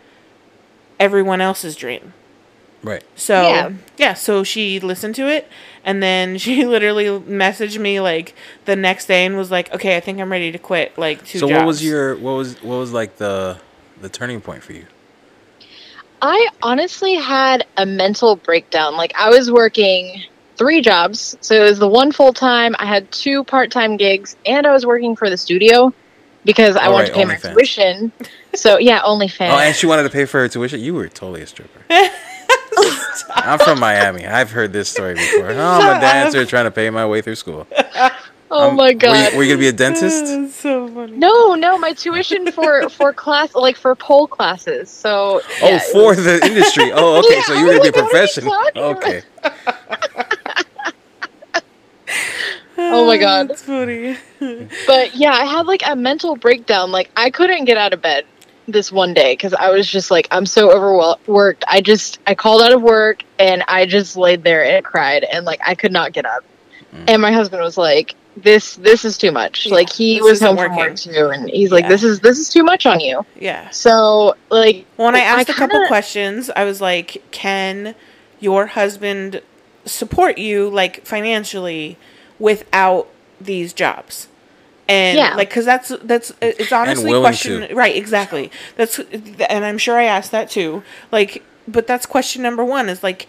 everyone 1.00 1.42
else's 1.42 1.76
dream 1.76 2.14
Right. 2.84 3.04
so 3.16 3.42
Yeah. 3.42 3.72
yeah. 3.98 4.14
so 4.14 4.44
she 4.44 4.80
listened 4.80 5.16
to 5.16 5.28
it 5.28 5.48
and 5.86 6.02
then 6.04 6.38
she 6.44 6.66
literally 6.66 7.06
messaged 7.06 7.80
me 7.80 8.00
like 8.00 8.36
the 8.66 8.76
next 8.76 9.06
day 9.08 9.26
and 9.26 9.38
was 9.38 9.52
like 9.52 9.74
okay 9.74 9.96
i 9.98 10.00
think 10.00 10.20
i'm 10.20 10.32
ready 10.32 10.52
to 10.52 10.58
quit 10.60 10.98
like 10.98 11.26
two 11.26 11.40
So 11.40 11.48
what 11.48 11.66
was 11.66 11.84
your 11.84 12.16
what 12.18 12.34
was 12.34 12.62
what 12.62 12.78
was 12.78 12.92
like 12.92 13.18
the 13.18 13.58
the 14.02 14.10
turning 14.10 14.42
point 14.42 14.64
for 14.64 14.74
you? 14.74 14.86
I 16.22 16.50
honestly 16.62 17.16
had 17.16 17.66
a 17.78 17.86
mental 17.86 18.36
breakdown. 18.36 18.96
Like 18.96 19.14
I 19.16 19.30
was 19.30 19.52
working 19.52 20.24
three 20.58 20.82
jobs. 20.82 21.38
So 21.42 21.56
it 21.56 21.64
was 21.64 21.80
the 21.80 21.88
one 21.88 22.12
full 22.12 22.34
time, 22.34 22.76
I 22.80 22.86
had 22.86 23.12
two 23.12 23.44
part 23.46 23.72
time 23.72 23.98
gigs, 23.98 24.36
and 24.46 24.66
I 24.68 24.72
was 24.72 24.86
working 24.86 25.16
for 25.16 25.30
the 25.30 25.38
studio 25.38 25.94
because 26.46 26.76
I 26.76 26.88
Oh, 26.88 26.92
wanted 26.92 27.04
right, 27.04 27.14
to 27.14 27.14
pay 27.20 27.26
my 27.26 27.36
OnlyFans. 27.36 27.54
tuition. 27.54 28.12
So 28.56 28.78
yeah, 28.78 29.02
OnlyFans. 29.02 29.50
Oh, 29.52 29.60
and 29.60 29.76
she 29.76 29.86
wanted 29.86 30.04
to 30.04 30.10
pay 30.10 30.26
for 30.26 30.40
her 30.42 30.48
tuition. 30.48 30.80
You 30.80 30.94
were 30.94 31.08
totally 31.10 31.42
a 31.42 31.48
stripper. 31.48 31.82
I'm 33.36 33.60
from 33.60 33.80
Miami. 33.80 34.26
I've 34.26 34.52
heard 34.52 34.74
this 34.74 34.90
story 34.90 35.14
before. 35.16 35.52
Oh, 35.52 35.56
I'm 35.82 35.98
a 35.98 36.00
dancer 36.00 36.46
trying 36.46 36.66
to 36.66 36.72
pay 36.72 36.90
my 36.90 37.06
way 37.06 37.22
through 37.22 37.36
school. 37.36 37.68
oh 38.52 38.70
Um, 38.70 38.76
my 38.76 38.84
Were 38.86 38.90
you, 38.92 38.98
god. 38.98 39.36
were 39.36 39.44
you 39.44 39.50
gonna 39.50 39.60
be 39.60 39.68
a 39.68 39.72
dentist? 39.74 40.60
So 40.62 40.88
funny 40.90 41.18
no, 41.18 41.56
no, 41.56 41.78
my 41.80 41.94
tuition 41.94 42.52
for 42.52 42.88
for 42.90 43.12
class 43.14 43.54
like 43.56 43.76
for 43.78 43.96
pole 43.96 44.28
classes. 44.28 44.90
So 44.92 45.42
Oh, 45.62 45.68
yeah, 45.70 45.80
for 45.92 46.08
was- 46.10 46.24
the 46.24 46.44
industry. 46.46 46.92
Oh, 46.94 47.20
okay. 47.20 47.36
Yeah, 47.36 47.42
so 47.44 47.54
you 47.54 47.66
were 47.66 47.78
gonna 47.78 47.92
be 47.92 47.98
a 47.98 48.02
like, 48.02 48.14
what 48.14 48.14
are 48.14 48.90
you 48.90 48.96
professional. 48.96 48.96
Okay. 48.98 49.22
Oh 52.92 53.06
my 53.08 53.18
God. 53.28 53.48
that's 53.50 53.62
funny 53.64 54.18
But 54.88 55.16
yeah, 55.16 55.32
I 55.34 55.46
had 55.46 55.66
like 55.68 55.82
a 55.86 55.96
mental 55.96 56.36
breakdown. 56.36 56.92
Like 56.92 57.10
I 57.16 57.30
couldn't 57.30 57.66
get 57.66 57.78
out 57.78 57.94
of 57.94 58.02
bed 58.02 58.26
this 58.68 58.92
one 58.92 59.14
day 59.14 59.34
because 59.34 59.54
I 59.54 59.70
was 59.72 59.90
just 59.90 60.10
like, 60.12 60.28
I'm 60.32 60.46
so 60.46 60.72
overworked. 60.72 61.64
I 61.68 61.82
just 61.82 62.20
I 62.28 62.36
called 62.36 62.62
out 62.62 62.72
of 62.72 62.82
work 62.82 63.24
and 63.40 63.64
I 63.68 63.86
just 63.86 64.16
laid 64.16 64.44
there 64.44 64.64
and 64.66 64.84
cried 64.84 65.24
and 65.24 65.46
like 65.46 65.60
I 65.66 65.76
could 65.76 65.92
not 65.92 66.14
get 66.14 66.26
up. 66.26 66.44
Mm. 66.94 67.06
And 67.10 67.22
my 67.22 67.32
husband 67.32 67.62
was 67.64 67.78
like, 67.78 68.16
"This 68.38 68.76
this 68.76 69.04
is 69.04 69.18
too 69.18 69.32
much." 69.32 69.66
Yeah, 69.66 69.74
like 69.74 69.92
he 69.92 70.22
was 70.22 70.34
isn't 70.34 70.48
home 70.48 70.58
from 70.58 70.76
working. 70.76 70.92
work 70.92 70.96
too, 70.98 71.30
and 71.34 71.50
he's 71.50 71.72
like, 71.72 71.88
"This 71.88 72.04
is 72.04 72.20
this 72.20 72.38
is 72.38 72.50
too 72.50 72.64
much 72.64 72.86
on 72.86 73.00
you." 73.00 73.26
yeah 73.36 73.70
So 73.72 74.36
like, 74.52 74.86
when 74.98 75.16
I 75.16 75.20
I 75.20 75.22
asked 75.24 75.50
a 75.50 75.54
couple 75.54 75.80
kinda- 75.80 75.88
questions, 75.88 76.52
I 76.56 76.64
was 76.66 76.80
like, 76.82 77.24
"Can 77.32 77.96
your 78.40 78.68
husband 78.68 79.42
support 79.86 80.38
you 80.38 80.70
like 80.70 81.04
financially 81.06 81.98
without 82.50 83.08
these 83.40 83.74
jobs?" 83.74 84.28
And 84.88 85.18
Yeah. 85.18 85.36
like, 85.36 85.50
cause 85.50 85.66
that's 85.66 85.90
that's 86.04 86.32
uh, 86.32 86.36
it's 86.62 86.72
honestly 86.72 87.12
question 87.22 87.68
to. 87.70 87.74
right 87.76 87.96
exactly. 87.96 88.52
That's 88.76 89.00
and 89.00 89.64
I'm 89.66 89.78
sure 89.78 89.98
I 89.98 90.04
asked 90.04 90.32
that 90.32 90.50
too. 90.50 90.84
Like, 91.12 91.42
but 91.68 91.88
that's 91.88 92.06
question 92.06 92.42
number 92.44 92.64
one 92.66 92.90
is 92.90 93.02
like, 93.02 93.28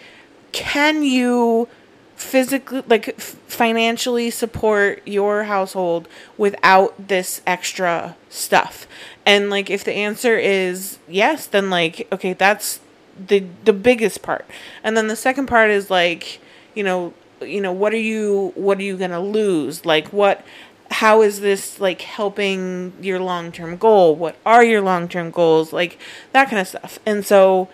can 0.52 1.02
you 1.02 1.68
physically 2.16 2.82
like 2.86 3.08
f- 3.08 3.36
financially 3.48 4.30
support 4.30 5.02
your 5.06 5.44
household 5.44 6.08
without 6.38 7.08
this 7.08 7.40
extra 7.44 8.14
stuff 8.28 8.86
and 9.26 9.50
like 9.50 9.68
if 9.68 9.82
the 9.82 9.92
answer 9.92 10.38
is 10.38 10.98
yes 11.08 11.46
then 11.46 11.70
like 11.70 12.06
okay 12.12 12.32
that's 12.32 12.78
the 13.26 13.44
the 13.64 13.72
biggest 13.72 14.22
part 14.22 14.46
and 14.84 14.96
then 14.96 15.08
the 15.08 15.16
second 15.16 15.46
part 15.46 15.70
is 15.70 15.90
like 15.90 16.38
you 16.76 16.84
know 16.84 17.12
you 17.40 17.60
know 17.60 17.72
what 17.72 17.92
are 17.92 17.98
you 17.98 18.52
what 18.54 18.78
are 18.78 18.82
you 18.82 18.96
gonna 18.96 19.20
lose 19.20 19.84
like 19.84 20.08
what 20.12 20.44
how 20.90 21.22
is 21.22 21.40
this 21.40 21.80
like 21.80 22.02
helping 22.02 22.92
your 23.00 23.18
long-term 23.18 23.76
goal 23.76 24.14
what 24.14 24.36
are 24.46 24.62
your 24.64 24.80
long-term 24.80 25.30
goals 25.30 25.72
like 25.72 25.98
that 26.32 26.48
kind 26.48 26.60
of 26.60 26.68
stuff 26.68 26.98
and 27.04 27.24
so 27.26 27.68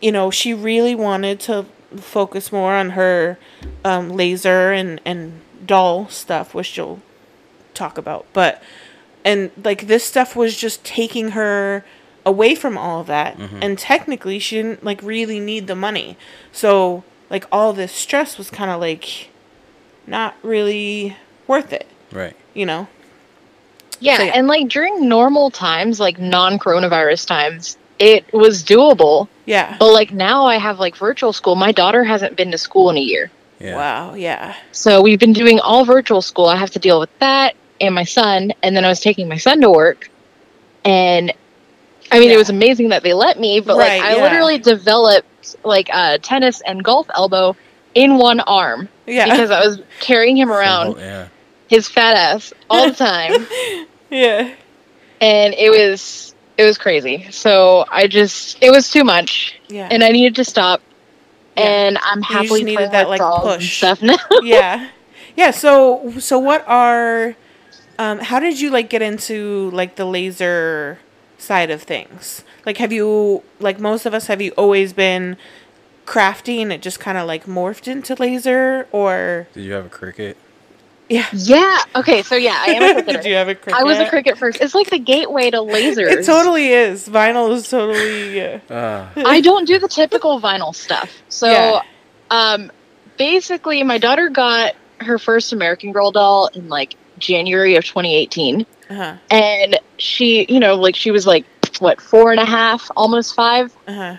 you 0.00 0.12
know, 0.12 0.30
she 0.30 0.54
really 0.54 0.94
wanted 0.94 1.40
to 1.40 1.66
focus 1.96 2.50
more 2.52 2.74
on 2.74 2.90
her 2.90 3.38
um, 3.84 4.10
laser 4.10 4.72
and, 4.72 5.00
and 5.04 5.40
doll 5.64 6.08
stuff, 6.08 6.54
which 6.54 6.66
she'll 6.66 7.00
talk 7.74 7.98
about. 7.98 8.26
But, 8.32 8.62
and 9.24 9.50
like 9.62 9.86
this 9.86 10.04
stuff 10.04 10.34
was 10.34 10.56
just 10.56 10.84
taking 10.84 11.30
her 11.30 11.84
away 12.24 12.54
from 12.54 12.78
all 12.78 13.00
of 13.00 13.06
that. 13.08 13.36
And 13.62 13.78
technically, 13.78 14.38
she 14.38 14.56
didn't 14.56 14.84
like 14.84 15.02
really 15.02 15.38
need 15.40 15.66
the 15.66 15.76
money. 15.76 16.16
So, 16.52 17.04
like, 17.30 17.46
all 17.52 17.72
this 17.72 17.92
stress 17.92 18.36
was 18.36 18.50
kind 18.50 18.70
of 18.70 18.80
like 18.80 19.30
not 20.06 20.34
really 20.42 21.16
worth 21.46 21.72
it, 21.72 21.86
Right. 22.12 22.36
you 22.54 22.66
know? 22.66 22.88
yeah, 24.00 24.16
So, 24.16 24.22
yeah. 24.24 24.32
and 24.34 24.46
like 24.48 24.68
during 24.68 25.08
normal 25.08 25.50
times, 25.50 26.00
like 26.00 26.18
non-coronavirus 26.18 27.26
times, 27.26 27.76
it 27.98 28.24
was 28.32 28.62
doable. 28.64 29.28
Yeah. 29.46 29.76
But 29.78 29.92
like 29.92 30.12
now, 30.12 30.46
I 30.46 30.56
have 30.56 30.80
like 30.80 30.96
virtual 30.96 31.32
school. 31.32 31.54
My 31.54 31.70
daughter 31.72 32.02
hasn't 32.02 32.36
been 32.36 32.50
to 32.52 32.58
school 32.58 32.88
in 32.90 32.96
a 32.96 33.00
year. 33.00 33.30
Yeah. 33.58 33.76
Wow. 33.76 34.14
Yeah. 34.14 34.54
So 34.72 35.02
we've 35.02 35.18
been 35.20 35.34
doing 35.34 35.60
all 35.60 35.84
virtual 35.84 36.22
school. 36.22 36.46
I 36.46 36.56
have 36.56 36.70
to 36.70 36.78
deal 36.78 36.98
with 36.98 37.10
that 37.18 37.54
and 37.78 37.94
my 37.94 38.04
son. 38.04 38.52
And 38.62 38.74
then 38.74 38.86
I 38.86 38.88
was 38.88 39.00
taking 39.00 39.28
my 39.28 39.36
son 39.36 39.60
to 39.60 39.70
work. 39.70 40.10
And 40.82 41.32
I 42.12 42.18
mean, 42.18 42.28
Yeah. 42.28 42.34
it 42.34 42.38
was 42.38 42.50
amazing 42.50 42.88
that 42.90 43.02
they 43.02 43.12
let 43.14 43.38
me, 43.38 43.60
but 43.60 43.76
Right, 43.76 44.00
like 44.00 44.02
I 44.02 44.16
yeah. 44.16 44.22
literally 44.22 44.58
developed 44.58 45.56
like 45.64 45.88
a 45.92 46.18
tennis 46.18 46.60
and 46.62 46.82
golf 46.82 47.06
elbow 47.14 47.56
in 47.94 48.18
one 48.18 48.40
arm 48.40 48.88
Yeah. 49.06 49.24
because 49.26 49.50
I 49.50 49.64
was 49.64 49.80
carrying 50.00 50.36
him 50.36 50.50
around 50.50 50.96
Oh, 50.96 50.98
yeah. 50.98 51.28
his 51.68 51.88
fat 51.88 52.16
ass 52.16 52.52
all 52.68 52.88
the 52.88 52.94
time. 52.94 53.46
yeah. 54.10 54.52
and 55.20 55.54
it 55.54 55.70
was, 55.70 56.34
it 56.58 56.64
was 56.64 56.78
crazy. 56.78 57.26
So 57.30 57.84
I 57.90 58.06
just, 58.06 58.58
it 58.62 58.70
was 58.70 58.90
too 58.90 59.04
much 59.04 59.58
Yeah. 59.68 59.88
and 59.90 60.02
I 60.02 60.08
needed 60.08 60.34
to 60.36 60.44
stop. 60.44 60.80
Yeah. 61.56 61.62
And 61.64 61.98
I'm 62.02 62.22
just 62.22 62.32
happily 62.32 62.62
needed 62.64 62.90
that, 62.92 63.08
like, 63.08 63.20
push. 63.20 63.78
stuff 63.78 64.00
now. 64.02 64.16
yeah 64.42 64.88
yeah 65.36 65.52
so 65.52 66.12
so 66.18 66.38
what 66.38 66.66
are 66.66 67.36
um 68.00 68.18
how 68.18 68.40
did 68.40 68.58
you 68.60 68.68
like 68.70 68.90
get 68.90 69.00
into 69.00 69.70
like 69.70 69.94
the 69.94 70.04
laser 70.04 70.98
side 71.40 71.70
of 71.70 71.82
things? 71.82 72.44
Like, 72.66 72.76
have 72.78 72.92
you, 72.92 73.42
like 73.58 73.80
most 73.80 74.06
of 74.06 74.14
us, 74.14 74.26
have 74.26 74.40
you 74.42 74.50
always 74.52 74.92
been 74.92 75.36
crafty 76.06 76.60
and 76.62 76.72
it 76.72 76.82
just 76.82 76.98
kind 77.00 77.16
of 77.18 77.26
like 77.26 77.46
morphed 77.46 77.86
into 77.88 78.14
laser 78.14 78.86
or? 78.92 79.48
Did 79.52 79.62
you 79.64 79.72
have 79.72 79.86
a 79.86 79.88
Cricut? 79.88 80.36
Yeah. 81.08 81.26
Yeah. 81.32 81.78
Okay. 81.96 82.22
So 82.22 82.36
yeah, 82.36 82.56
I 82.60 82.66
am 82.72 82.82
a 82.82 82.92
cricketer. 83.02 83.22
Did 83.22 83.28
you 83.28 83.34
have 83.34 83.48
a 83.48 83.54
Cricut? 83.56 83.72
I 83.72 83.82
was 83.82 83.98
a 83.98 84.04
Cricut 84.04 84.36
first. 84.36 84.60
It's 84.60 84.74
like 84.76 84.90
the 84.90 84.98
gateway 85.00 85.50
to 85.50 85.56
lasers. 85.58 86.10
It 86.20 86.24
totally 86.26 86.68
is. 86.68 87.08
Vinyl 87.08 87.52
is 87.52 87.68
totally. 87.68 88.40
Uh, 88.40 88.58
Uh, 88.70 89.08
I 89.16 89.40
don't 89.40 89.66
do 89.66 89.78
the 89.80 89.88
typical 89.88 90.40
vinyl 90.40 90.72
stuff. 90.74 91.20
So, 91.28 91.50
Yeah. 91.50 91.80
um, 92.30 92.70
basically, 93.18 93.82
my 93.82 93.98
daughter 93.98 94.28
got 94.28 94.74
her 95.00 95.18
first 95.18 95.52
American 95.52 95.90
Girl 95.92 96.12
doll 96.12 96.48
in 96.54 96.68
like 96.68 96.94
January 97.18 97.74
of 97.74 97.84
2018, 97.84 98.64
uh-huh. 98.90 99.16
and 99.30 99.78
she, 99.98 100.46
you 100.48 100.60
know, 100.60 100.74
like 100.74 100.96
she 100.96 101.10
was 101.10 101.26
like 101.26 101.44
what 101.78 102.00
four 102.00 102.30
and 102.32 102.40
a 102.40 102.44
half, 102.44 102.90
almost 102.96 103.34
five. 103.34 103.74
Uh-huh. 103.86 104.16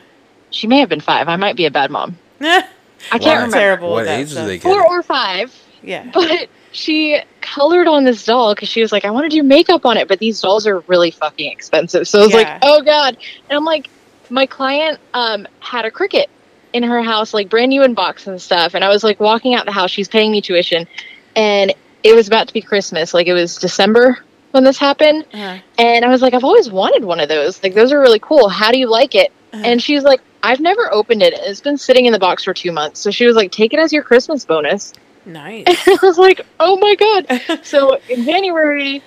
She 0.50 0.68
may 0.68 0.80
have 0.80 0.90
been 0.90 1.02
five. 1.02 1.28
I 1.28 1.36
might 1.36 1.56
be 1.56 1.66
a 1.66 1.72
bad 1.72 1.92
mom. 1.92 2.18
I 2.42 2.64
can't 3.12 3.24
Why? 3.24 3.34
remember. 3.36 3.58
Terrible. 3.58 3.92
what 3.92 4.02
with 4.04 4.08
age 4.10 4.30
did 4.30 4.48
they 4.48 4.58
get? 4.58 4.64
Four 4.64 4.86
or 4.86 5.02
five. 5.04 5.54
Yeah. 5.84 6.10
But 6.14 6.50
she 6.72 7.20
colored 7.42 7.88
on 7.88 8.04
this 8.06 8.24
doll 8.26 8.54
because 8.56 8.70
she 8.70 8.82
was 8.82 8.92
like, 8.92 9.04
I 9.04 9.12
want 9.12 9.30
to 9.30 9.36
do 9.36 9.44
makeup 9.44 9.86
on 9.86 9.98
it, 9.98 10.08
but 10.08 10.20
these 10.20 10.40
dolls 10.40 10.66
are 10.68 10.80
really 10.82 11.12
fucking 11.12 11.52
expensive. 11.52 12.08
So 12.08 12.20
I 12.20 12.24
was 12.24 12.32
Yeah. 12.32 12.38
like, 12.38 12.60
oh 12.62 12.82
god. 12.82 13.18
And 13.50 13.58
I'm 13.58 13.66
like, 13.66 13.90
my 14.30 14.46
client 14.46 15.00
um 15.14 15.48
had 15.60 15.86
a 15.86 15.92
Cricut 15.92 16.28
in 16.74 16.84
her 16.84 17.02
house, 17.02 17.34
like 17.34 17.50
brand 17.50 17.70
new 17.70 17.84
in 17.84 17.94
box 17.94 18.28
and 18.28 18.42
stuff. 18.42 18.74
And 18.74 18.84
I 18.84 18.90
was 18.90 19.04
like 19.04 19.20
walking 19.20 19.54
out 19.56 19.66
the 19.66 19.72
house, 19.74 19.92
she's 19.92 20.08
paying 20.08 20.32
me 20.32 20.42
tuition, 20.42 20.88
and 21.36 21.74
it 22.04 22.16
was 22.16 22.28
about 22.28 22.48
to 22.48 22.54
be 22.54 22.62
Christmas. 22.62 23.14
Like 23.14 23.28
it 23.28 23.34
was 23.34 23.58
December 23.58 24.20
when 24.52 24.64
this 24.64 24.78
happened. 24.78 25.26
Uh-huh. 25.34 25.60
And 25.78 26.06
I 26.06 26.10
was 26.10 26.22
like, 26.22 26.34
I've 26.34 26.44
always 26.44 26.70
wanted 26.70 27.04
one 27.04 27.20
of 27.20 27.30
those. 27.30 27.62
Like 27.64 27.74
those 27.74 27.92
are 27.92 28.00
really 28.00 28.20
cool. 28.20 28.50
How 28.50 28.72
do 28.72 28.78
you 28.78 28.90
like 28.90 29.16
it? 29.16 29.32
Uh-huh. 29.54 29.64
And 29.66 29.82
she's 29.82 30.04
like, 30.04 30.22
I've 30.44 30.60
never 30.60 30.92
opened 30.94 31.22
it. 31.22 31.34
It's 31.36 31.62
been 31.62 31.78
sitting 31.78 32.06
in 32.06 32.14
the 32.14 32.20
box 32.20 32.44
for 32.44 32.54
two 32.54 32.72
months. 32.72 33.00
So 33.00 33.12
she 33.12 33.26
was 33.26 33.36
like, 33.36 33.52
take 33.52 33.74
it 33.74 33.80
as 33.80 33.94
your 33.94 34.04
Christmas 34.04 34.46
bonus. 34.46 34.94
Nice. 35.26 35.66
I 35.88 35.98
was 36.02 36.18
like, 36.18 36.46
oh 36.60 36.78
my 36.78 36.96
god. 36.96 37.62
So 37.64 38.00
in 38.10 38.24
January, 38.24 39.04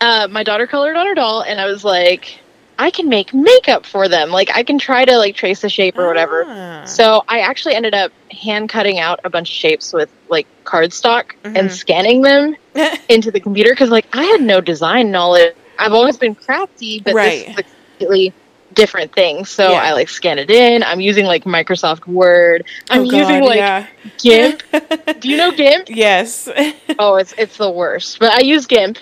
uh, 0.00 0.28
my 0.30 0.42
daughter 0.42 0.66
colored 0.66 0.96
on 0.96 1.06
her 1.06 1.14
doll, 1.14 1.42
and 1.42 1.60
I 1.60 1.66
was 1.66 1.84
like, 1.84 2.40
I 2.78 2.90
can 2.90 3.08
make 3.08 3.32
makeup 3.32 3.86
for 3.86 4.08
them. 4.08 4.30
Like 4.30 4.50
I 4.54 4.62
can 4.62 4.78
try 4.78 5.04
to 5.04 5.16
like 5.16 5.34
trace 5.34 5.60
the 5.62 5.68
shape 5.70 5.98
or 5.98 6.06
whatever. 6.06 6.44
Ah. 6.46 6.84
So 6.84 7.24
I 7.28 7.40
actually 7.40 7.74
ended 7.74 7.94
up 7.94 8.12
hand 8.30 8.68
cutting 8.68 8.98
out 8.98 9.20
a 9.24 9.30
bunch 9.30 9.48
of 9.50 9.54
shapes 9.54 9.92
with 9.92 10.10
like 10.28 10.46
cardstock 10.64 11.32
Mhm. 11.44 11.56
and 11.58 11.72
scanning 11.72 12.22
them 12.22 12.56
into 13.08 13.30
the 13.30 13.40
computer 13.40 13.70
because 13.70 13.88
like 13.90 14.06
I 14.12 14.24
had 14.24 14.42
no 14.42 14.60
design 14.60 15.10
knowledge. 15.10 15.54
I've 15.78 15.92
always 15.94 16.16
been 16.16 16.34
crafty, 16.34 17.00
but 17.00 17.14
Right. 17.14 17.46
this 17.46 17.48
is 17.54 17.58
a 17.58 17.62
completely 17.62 18.32
different 18.74 19.12
thing. 19.14 19.46
So 19.46 19.70
Yeah. 19.70 19.78
I 19.82 19.92
like 19.94 20.10
scan 20.10 20.38
it 20.38 20.50
in. 20.50 20.82
I'm 20.82 21.00
using 21.00 21.24
like 21.24 21.44
Microsoft 21.44 22.06
Word. 22.06 22.64
I'm 22.90 23.00
Oh, 23.00 23.04
using 23.04 23.42
like 23.42 23.56
yeah. 23.56 23.86
GIMP. 24.18 24.62
Do 25.20 25.28
you 25.30 25.38
know 25.38 25.50
GIMP? 25.50 25.88
yes. 25.88 26.46
oh, 26.98 27.16
it's 27.16 27.32
it's 27.38 27.56
the 27.56 27.70
worst. 27.70 28.18
But 28.18 28.32
I 28.34 28.40
use 28.40 28.66
GIMP, 28.66 28.98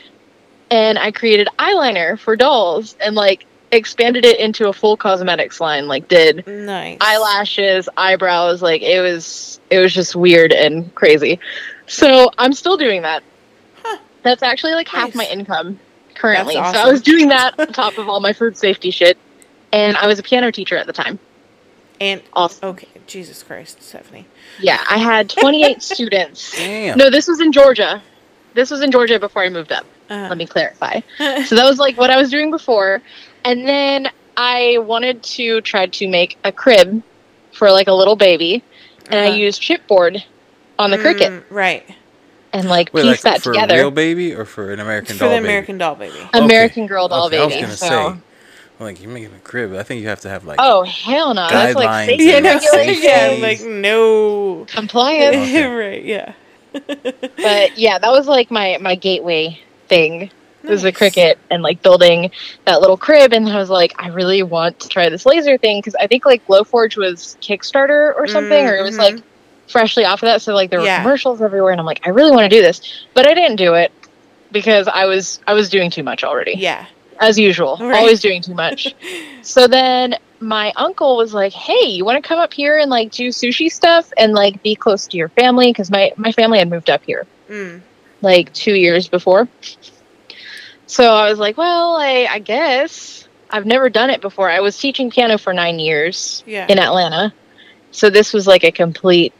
and 0.70 0.96
I 0.96 1.10
created 1.10 1.48
eyeliner 1.58 2.16
for 2.18 2.36
dolls, 2.36 2.94
and 3.00 3.16
like 3.16 3.46
expanded 3.74 4.24
it 4.24 4.38
into 4.40 4.68
a 4.68 4.72
full 4.72 4.96
cosmetics 4.96 5.60
line. 5.60 5.86
Like 5.88 6.08
did 6.08 6.46
nice. 6.46 6.98
eyelashes, 7.00 7.88
eyebrows. 7.96 8.62
Like 8.62 8.82
it 8.82 9.00
was 9.00 9.60
it 9.70 9.78
was 9.78 9.92
just 9.92 10.14
weird 10.16 10.52
and 10.52 10.94
crazy. 10.94 11.38
So 11.86 12.30
I'm 12.38 12.52
still 12.52 12.76
doing 12.76 13.02
that. 13.02 13.22
Huh. 13.82 13.98
That's 14.22 14.42
actually 14.42 14.72
like 14.74 14.88
half 14.88 15.14
my 15.14 15.26
income 15.26 15.78
currently. 16.14 16.54
That's 16.54 16.76
So 16.78 16.84
I 16.84 16.90
was 16.90 17.02
doing 17.02 17.28
that 17.28 17.58
on 17.58 17.66
top 17.72 17.98
of 17.98 18.08
all 18.08 18.20
my 18.20 18.32
food 18.32 18.56
safety 18.56 18.90
shit, 18.90 19.18
and 19.72 19.96
I 19.96 20.06
was 20.06 20.18
a 20.18 20.22
piano 20.22 20.50
teacher 20.50 20.76
at 20.76 20.86
the 20.86 20.92
time. 20.92 21.18
And 22.00 22.22
Also, 22.32 22.68
okay, 22.70 22.88
Jesus 23.06 23.42
Christ, 23.44 23.80
Stephanie. 23.82 24.26
yeah, 24.60 24.82
I 24.90 24.98
had 24.98 25.30
28 25.30 25.80
students. 25.82 26.56
damn. 26.56 26.98
No, 26.98 27.08
this 27.08 27.28
was 27.28 27.40
in 27.40 27.52
Georgia. 27.52 28.02
This 28.54 28.70
was 28.70 28.80
in 28.82 28.90
Georgia 28.90 29.18
before 29.20 29.42
I 29.42 29.48
moved 29.48 29.70
up. 29.72 29.84
Uh, 30.10 30.26
Let 30.28 30.36
me 30.38 30.46
clarify. 30.46 31.00
So 31.46 31.54
that 31.56 31.64
was 31.64 31.78
like 31.78 31.96
what 31.96 32.10
I 32.10 32.16
was 32.16 32.30
doing 32.30 32.50
before. 32.50 33.00
And 33.44 33.66
then 33.68 34.08
I 34.36 34.78
wanted 34.78 35.22
to 35.22 35.60
try 35.60 35.86
to 35.86 36.08
make 36.08 36.38
a 36.44 36.52
crib 36.52 37.02
for 37.52 37.70
like 37.70 37.86
a 37.88 37.92
little 37.92 38.16
baby. 38.16 38.62
And 39.10 39.20
I 39.20 39.26
Uh-huh. 39.28 39.36
used 39.36 39.62
chipboard 39.62 40.22
on 40.78 40.90
the 40.90 40.98
Cricut 40.98 41.28
Mm, 41.28 41.42
right. 41.50 41.86
and 42.52 42.68
like 42.68 42.90
Wait, 42.92 43.02
piece 43.02 43.10
like 43.10 43.20
that 43.22 43.42
for 43.42 43.52
together. 43.52 43.74
a 43.74 43.78
real 43.78 43.90
baby 43.90 44.34
or 44.34 44.44
for 44.44 44.72
an 44.72 44.80
American 44.80 45.16
For 45.16 45.20
doll 45.24 45.30
the 45.30 45.36
baby? 45.36 45.44
American 45.48 45.78
doll 45.78 45.94
baby. 45.94 46.16
American 46.32 46.86
Girl 46.86 47.06
doll 47.08 47.26
Okay, 47.26 47.38
I 47.38 47.44
was 47.44 47.52
baby. 47.54 47.62
gonna 47.62 47.76
so- 47.76 47.86
say, 48.12 48.16
like 48.80 49.00
you're 49.00 49.10
making 49.12 49.32
a 49.34 49.38
crib. 49.40 49.74
I 49.74 49.82
think 49.84 50.00
you 50.02 50.08
have 50.08 50.20
to 50.22 50.28
have 50.28 50.44
like. 50.44 50.58
Oh 50.60 50.82
hell 50.82 51.32
no! 51.34 51.46
That's 51.48 51.76
like 51.76 51.88
Guidelines 51.88 52.06
safety 52.06 52.24
Yeah, 52.24 52.36
and 52.36 52.44
no, 52.44 52.54
regulations, 52.54 53.04
yeah, 53.04 53.28
safety. 53.28 53.42
like 53.42 53.60
no. 53.70 54.64
compliance. 54.68 55.36
Okay. 55.36 55.64
right, 55.92 56.04
yeah. 56.04 56.32
but 56.72 57.78
yeah, 57.78 57.98
that 57.98 58.10
was 58.10 58.26
like 58.26 58.50
my 58.50 58.78
my 58.80 58.94
gateway 58.96 59.60
thing. 59.88 60.30
It 60.64 60.70
was 60.70 60.84
a 60.84 60.92
Cricut 60.92 61.34
and 61.50 61.62
like 61.62 61.82
building 61.82 62.30
that 62.66 62.80
little 62.80 62.96
crib, 62.96 63.32
and 63.32 63.48
I 63.48 63.58
was 63.58 63.70
like, 63.70 63.92
I 63.98 64.08
really 64.08 64.42
want 64.42 64.78
to 64.80 64.88
try 64.88 65.08
this 65.10 65.26
laser 65.26 65.58
thing 65.58 65.78
because 65.78 65.94
I 65.94 66.06
think 66.06 66.24
like 66.24 66.44
Glowforge 66.46 66.96
was 66.96 67.36
Kickstarter 67.42 68.14
or 68.16 68.26
something, 68.26 68.66
or 68.66 68.76
it 68.76 68.82
was 68.82 68.96
like 68.98 69.16
freshly 69.68 70.04
off 70.04 70.22
of 70.22 70.26
that. 70.26 70.42
So 70.42 70.54
like 70.54 70.70
there 70.70 70.80
were 70.80 70.86
Yeah. 70.86 71.02
commercials 71.02 71.42
everywhere, 71.42 71.70
and 71.72 71.80
I'm 71.80 71.86
like, 71.86 72.00
I 72.06 72.10
really 72.10 72.30
want 72.30 72.50
to 72.50 72.56
do 72.56 72.62
this, 72.62 72.80
but 73.14 73.26
I 73.28 73.34
didn't 73.34 73.56
do 73.56 73.74
it 73.74 73.92
because 74.52 74.88
I 74.88 75.04
was 75.06 75.38
I 75.46 75.52
was 75.52 75.68
doing 75.68 75.90
too 75.90 76.02
much 76.02 76.24
already, 76.24 76.54
Yeah. 76.56 76.86
as 77.20 77.38
usual, 77.38 77.76
Right. 77.80 77.96
always 77.98 78.20
doing 78.20 78.40
too 78.42 78.54
much. 78.54 78.94
so 79.42 79.66
then 79.68 80.14
my 80.40 80.72
uncle 80.76 81.16
was 81.16 81.32
like, 81.34 81.52
Hey, 81.52 81.86
you 81.88 82.04
want 82.04 82.22
to 82.22 82.26
come 82.28 82.38
up 82.38 82.52
here 82.54 82.78
and 82.78 82.90
like 82.90 83.10
do 83.10 83.28
sushi 83.28 83.70
stuff 83.70 84.10
and 84.18 84.32
like 84.32 84.62
be 84.62 84.74
close 84.74 85.06
to 85.08 85.16
your 85.16 85.28
family 85.30 85.70
because 85.70 85.90
my 85.90 86.12
my 86.16 86.32
family 86.32 86.58
had 86.58 86.70
moved 86.70 86.88
up 86.90 87.02
here 87.04 87.26
Mm. 87.50 87.82
like 88.22 88.52
two 88.54 88.74
years 88.74 89.08
before. 89.08 89.48
So 90.94 91.12
I 91.12 91.28
was 91.28 91.40
like, 91.40 91.56
well, 91.56 91.96
I, 91.96 92.28
I 92.30 92.38
guess 92.38 93.26
I've 93.50 93.66
never 93.66 93.90
done 93.90 94.10
it 94.10 94.20
before. 94.20 94.48
I 94.48 94.60
was 94.60 94.78
teaching 94.78 95.10
piano 95.10 95.38
for 95.38 95.52
nine 95.52 95.80
years 95.80 96.44
Yeah. 96.46 96.66
in 96.68 96.78
Atlanta. 96.78 97.34
So 97.90 98.10
this 98.10 98.32
was 98.32 98.46
like 98.46 98.62
a 98.62 98.70
complete 98.70 99.32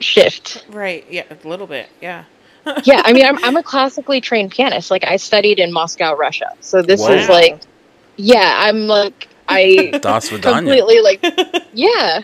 shift. 0.00 0.64
Right. 0.70 1.04
Yeah. 1.10 1.24
A 1.28 1.46
little 1.46 1.66
bit. 1.66 1.90
Yeah. 2.00 2.24
yeah, 2.84 3.02
I 3.04 3.12
mean, 3.12 3.26
I'm, 3.26 3.36
I'm 3.44 3.56
a 3.58 3.62
classically 3.62 4.22
trained 4.22 4.50
pianist. 4.52 4.90
Like, 4.90 5.04
I 5.04 5.16
studied 5.16 5.58
in 5.58 5.74
Moscow, 5.74 6.14
Russia. 6.16 6.52
So 6.60 6.80
this 6.80 7.02
is 7.06 7.28
Wow. 7.28 7.34
like, 7.34 7.60
yeah, 8.16 8.62
I'm 8.64 8.86
like, 8.86 9.28
I 9.46 9.98
Das 10.00 10.30
completely 10.30 11.00
like, 11.02 11.22
yeah. 11.74 12.22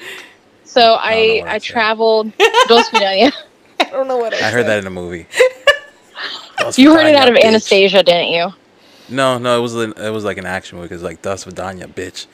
So 0.65 0.95
I 0.99 1.43
I 1.47 1.55
I'd 1.57 1.63
traveled. 1.63 2.33
Dos 2.67 2.89
Vidania. 2.89 3.31
I 3.81 3.85
don't 3.91 4.09
know 4.09 4.17
what 4.17 4.33
I, 4.33 4.39
I 4.39 4.51
heard 4.51 4.65
that 4.69 4.79
in 4.79 4.87
a 4.87 4.91
movie. 4.91 5.27
You 6.77 6.95
heard 6.95 7.07
it 7.07 7.15
out 7.15 7.29
of 7.29 7.35
bitch. 7.35 7.45
Anastasia, 7.45 8.03
didn't 8.03 8.29
you? 8.29 8.55
No, 9.11 9.39
no, 9.39 9.59
it 9.59 9.61
was 9.63 9.75
an- 9.75 9.95
it 9.97 10.11
was 10.11 10.25
like 10.25 10.39
an 10.39 10.47
action 10.47 10.79
movie 10.79 10.89
because 10.89 11.03
like 11.03 11.21
Das 11.23 11.45
Vidanya, 11.45 11.87
bitch, 11.87 12.27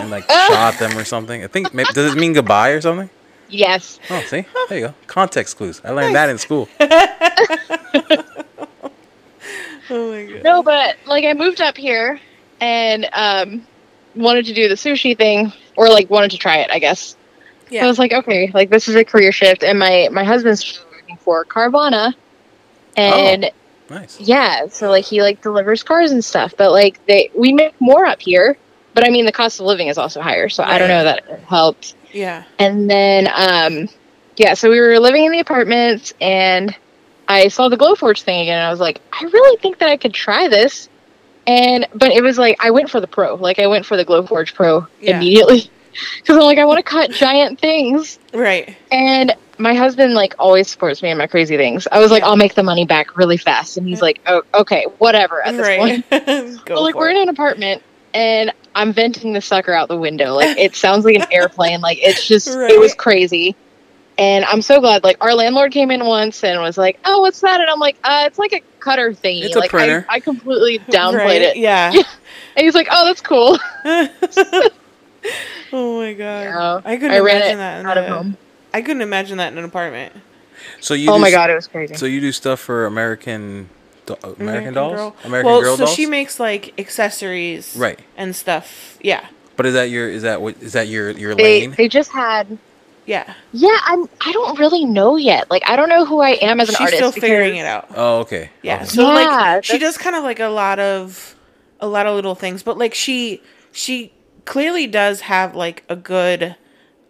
and 0.00 0.10
like 0.10 0.28
shot 0.48 0.78
them 0.78 0.96
or 0.98 1.04
something. 1.04 1.42
I 1.44 1.46
think 1.46 1.72
maybe, 1.72 1.88
does 1.92 2.12
it 2.14 2.18
mean 2.18 2.32
goodbye 2.32 2.70
or 2.70 2.80
something? 2.80 3.08
Yes. 3.48 4.00
Oh, 4.10 4.20
see, 4.22 4.44
there 4.68 4.78
you 4.78 4.86
go. 4.88 4.94
Context 5.06 5.56
clues. 5.56 5.80
I 5.84 5.90
learned 5.90 6.14
that 6.16 6.28
in 6.28 6.38
school. 6.38 6.68
Oh 9.90 10.10
my 10.12 10.24
god. 10.24 10.42
No, 10.42 10.62
but 10.62 10.96
like 11.06 11.24
I 11.26 11.34
moved 11.34 11.60
up 11.60 11.76
here 11.76 12.18
and 12.60 13.06
um 13.12 13.66
wanted 14.14 14.46
to 14.46 14.54
do 14.54 14.66
the 14.68 14.74
sushi 14.76 15.16
thing 15.16 15.52
or 15.76 15.88
like 15.88 16.08
wanted 16.08 16.30
to 16.30 16.38
try 16.38 16.56
it, 16.58 16.70
I 16.70 16.78
guess. 16.78 17.16
Yeah. 17.70 17.84
I 17.84 17.86
was 17.86 17.98
like, 17.98 18.12
okay, 18.12 18.50
like 18.54 18.70
this 18.70 18.88
is 18.88 18.94
a 18.96 19.04
career 19.04 19.30
shift 19.30 19.62
and 19.62 19.78
my 19.78 20.08
my 20.10 20.24
husband's 20.24 20.82
working 20.90 21.16
for 21.18 21.44
Carvana 21.44 22.14
and 22.96 23.50
Nice. 23.90 24.18
yeah, 24.20 24.66
so 24.68 24.88
like 24.90 25.04
he 25.04 25.22
like 25.22 25.42
delivers 25.42 25.82
cars 25.82 26.10
and 26.12 26.24
stuff, 26.24 26.54
but 26.56 26.72
like 26.72 27.04
they 27.06 27.30
we 27.36 27.52
make 27.52 27.78
more 27.80 28.06
up 28.06 28.20
here, 28.20 28.56
but 28.94 29.06
I 29.06 29.10
mean 29.10 29.26
the 29.26 29.32
cost 29.32 29.60
of 29.60 29.66
living 29.66 29.88
is 29.88 29.98
also 29.98 30.20
higher, 30.20 30.48
so 30.48 30.62
I 30.62 30.78
don't 30.78 30.88
know 30.88 31.04
that 31.04 31.24
it 31.28 31.40
helped. 31.40 31.94
Yeah. 32.12 32.44
And 32.58 32.88
then, 32.88 33.28
um, 33.34 33.88
yeah, 34.36 34.54
so 34.54 34.70
we 34.70 34.80
were 34.80 34.98
living 35.00 35.24
in 35.24 35.32
the 35.32 35.40
apartments, 35.40 36.14
and 36.20 36.74
I 37.28 37.48
saw 37.48 37.68
the 37.68 37.76
Glowforge 37.76 38.22
thing 38.22 38.42
again, 38.42 38.58
and 38.58 38.66
I 38.66 38.70
was 38.70 38.80
like, 38.80 39.00
I 39.12 39.24
really 39.24 39.58
think 39.58 39.78
that 39.78 39.88
I 39.88 39.96
could 39.96 40.14
try 40.14 40.48
this. 40.48 40.88
And 41.46 41.86
but 41.94 42.10
it 42.10 42.22
was 42.22 42.38
like 42.38 42.56
I 42.64 42.70
went 42.70 42.88
for 42.88 43.00
the 43.00 43.06
pro, 43.06 43.34
like 43.34 43.58
I 43.58 43.66
went 43.66 43.84
for 43.84 43.96
the 43.98 44.04
Glowforge 44.04 44.54
Pro 44.54 44.86
Yeah. 45.00 45.16
immediately, 45.16 45.70
because 46.16 46.36
I'm 46.36 46.42
like 46.42 46.58
I 46.58 46.64
want 46.64 46.78
to 46.78 46.82
cut 46.82 47.10
giant 47.10 47.60
things. 47.60 48.18
Right. 48.32 48.76
And 48.90 49.32
my 49.58 49.74
husband 49.74 50.14
like 50.14 50.34
always 50.38 50.68
supports 50.68 51.02
me 51.02 51.10
in 51.10 51.18
my 51.18 51.26
crazy 51.26 51.56
things. 51.56 51.86
I 51.90 52.00
was 52.00 52.10
like, 52.10 52.22
I'll 52.22 52.36
make 52.36 52.54
the 52.54 52.62
money 52.62 52.86
back 52.86 53.16
really 53.16 53.36
fast, 53.36 53.76
and 53.76 53.86
he's 53.86 54.02
like, 54.02 54.20
Oh, 54.26 54.42
okay, 54.54 54.86
whatever. 54.98 55.40
At 55.44 55.56
this 55.56 55.76
point. 55.78 56.10
Go 56.64 56.74
well, 56.74 56.82
like 56.84 56.94
for 56.94 57.00
we're 57.00 57.10
it. 57.10 57.16
in 57.16 57.22
an 57.22 57.28
apartment 57.28 57.82
and 58.14 58.52
I'm 58.74 58.92
venting 58.92 59.32
the 59.32 59.40
sucker 59.40 59.72
out 59.72 59.88
the 59.88 59.98
window. 59.98 60.34
Like 60.34 60.56
it 60.56 60.74
sounds 60.76 61.04
like 61.04 61.16
an 61.16 61.26
airplane. 61.30 61.80
Like 61.80 61.98
it's 62.00 62.26
just 62.26 62.48
it 62.48 62.78
was 62.80 62.94
crazy. 62.94 63.56
And 64.16 64.44
I'm 64.44 64.62
so 64.62 64.78
glad. 64.80 65.02
Like 65.02 65.16
our 65.20 65.34
landlord 65.34 65.72
came 65.72 65.90
in 65.90 66.04
once 66.04 66.44
and 66.44 66.60
was 66.60 66.78
like, 66.78 67.00
"Oh, 67.04 67.20
what's 67.20 67.40
that?" 67.40 67.60
And 67.60 67.68
I'm 67.68 67.80
like, 67.80 67.96
"Uh, 68.04 68.24
it's 68.26 68.38
like 68.38 68.52
a 68.52 68.60
cutter 68.78 69.10
thingy. 69.12 69.42
It's 69.42 69.56
a 69.56 69.58
like 69.58 69.70
printer. 69.70 70.06
I, 70.08 70.14
I 70.16 70.20
completely 70.20 70.78
downplayed 70.78 71.14
Right, 71.18 71.42
it. 71.42 71.56
Yeah. 71.56 71.92
And 72.56 72.64
he's 72.64 72.74
like, 72.76 72.86
"Oh, 72.88 73.04
that's 73.04 73.20
cool." 73.20 73.58
oh 75.72 76.00
my 76.00 76.12
god. 76.12 76.42
Yeah. 76.44 76.80
I 76.84 76.96
couldn't 76.96 77.10
I 77.12 77.18
ran 77.20 77.36
imagine 77.36 77.54
it 77.54 77.56
that 77.56 77.80
in 77.80 77.86
out 77.86 77.98
of 77.98 78.06
home. 78.06 78.36
I 78.72 78.82
couldn't 78.82 79.02
imagine 79.02 79.38
that 79.38 79.52
in 79.52 79.58
an 79.58 79.64
apartment. 79.64 80.12
So 80.80 80.94
you 80.94 81.10
Oh 81.10 81.16
do 81.16 81.20
my 81.20 81.30
god, 81.30 81.50
it 81.50 81.54
was 81.54 81.66
crazy. 81.66 81.94
So 81.94 82.06
you 82.06 82.20
do 82.20 82.32
stuff 82.32 82.60
for 82.60 82.86
American 82.86 83.68
do- 84.06 84.16
uh, 84.24 84.32
American, 84.38 84.74
dolls? 84.74 84.92
American 84.92 84.96
girl. 84.96 85.16
American 85.24 85.50
well, 85.52 85.60
Girl 85.62 85.76
so 85.76 85.84
dolls? 85.84 85.94
she 85.96 86.06
makes 86.06 86.38
like 86.40 86.78
accessories, 86.78 87.76
Right. 87.76 87.98
and 88.16 88.34
stuff. 88.34 88.98
Yeah, 89.02 89.26
but 89.56 89.66
is 89.66 89.74
that 89.74 89.90
your 89.90 90.08
is 90.08 90.22
that 90.22 90.40
what 90.42 90.56
is 90.62 90.72
that 90.74 90.88
your 90.88 91.10
your 91.10 91.34
they 91.34 91.60
lane? 91.60 91.74
they 91.76 91.88
just 91.88 92.10
had. 92.12 92.58
yeah. 93.06 93.34
Yeah, 93.52 93.78
I'm. 93.84 94.08
I 94.20 94.32
don't 94.32 94.58
really 94.58 94.84
know 94.84 95.16
yet. 95.16 95.50
Like, 95.50 95.62
I 95.68 95.76
don't 95.76 95.88
know 95.88 96.04
who 96.04 96.20
I 96.20 96.30
am 96.40 96.60
as 96.60 96.68
an 96.68 96.74
She's 96.74 96.80
artist. 96.80 96.96
still 96.96 97.12
figuring 97.12 97.56
it 97.56 97.66
out. 97.66 97.86
oh, 97.94 98.18
okay. 98.20 98.50
Yeah. 98.62 98.76
Okay. 98.76 98.84
So 98.86 99.02
Yeah, 99.02 99.08
like 99.54 99.64
she 99.64 99.78
does 99.78 99.96
kind 99.98 100.16
of 100.16 100.24
like 100.24 100.40
a 100.40 100.48
lot 100.48 100.78
of 100.78 101.34
a 101.80 101.86
lot 101.86 102.06
of 102.06 102.14
little 102.14 102.34
things, 102.34 102.62
but 102.62 102.78
like 102.78 102.94
she 102.94 103.42
she 103.72 104.12
clearly 104.44 104.86
does 104.86 105.22
have 105.22 105.54
like 105.54 105.84
a 105.88 105.96
good 105.96 106.56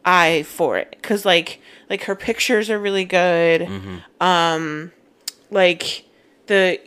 eye 0.05 0.43
for 0.47 0.76
it 0.78 0.99
cuz 1.03 1.24
like 1.24 1.61
like 1.91 2.05
her 2.05 2.14
pictures 2.14 2.70
are 2.70 2.78
really 2.78 3.05
good. 3.05 3.62
Mm-hmm. 3.62 3.97
Um 4.22 4.93
like 5.51 6.05
the 6.47 6.80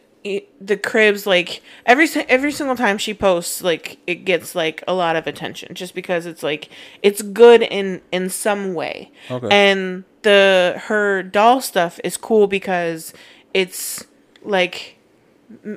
the 0.59 0.75
cribs 0.75 1.25
like 1.25 1.61
every 1.85 2.07
every 2.27 2.51
single 2.51 2.75
time 2.75 2.97
she 2.97 3.13
posts 3.13 3.63
like 3.63 3.97
it 4.05 4.25
gets 4.25 4.55
like 4.55 4.83
a 4.85 4.93
lot 4.93 5.15
of 5.15 5.25
attention 5.25 5.73
just 5.73 5.95
because 5.95 6.25
it's 6.25 6.43
like 6.43 6.67
it's 7.01 7.21
good 7.21 7.61
in 7.61 8.01
in 8.11 8.29
some 8.29 8.73
way 8.73 9.09
Okay. 9.31 9.47
and 9.49 10.03
the 10.23 10.81
her 10.87 11.23
doll 11.23 11.61
stuff 11.61 11.97
is 12.03 12.17
cool 12.17 12.45
because 12.47 13.13
it's 13.53 14.03
like 14.43 14.97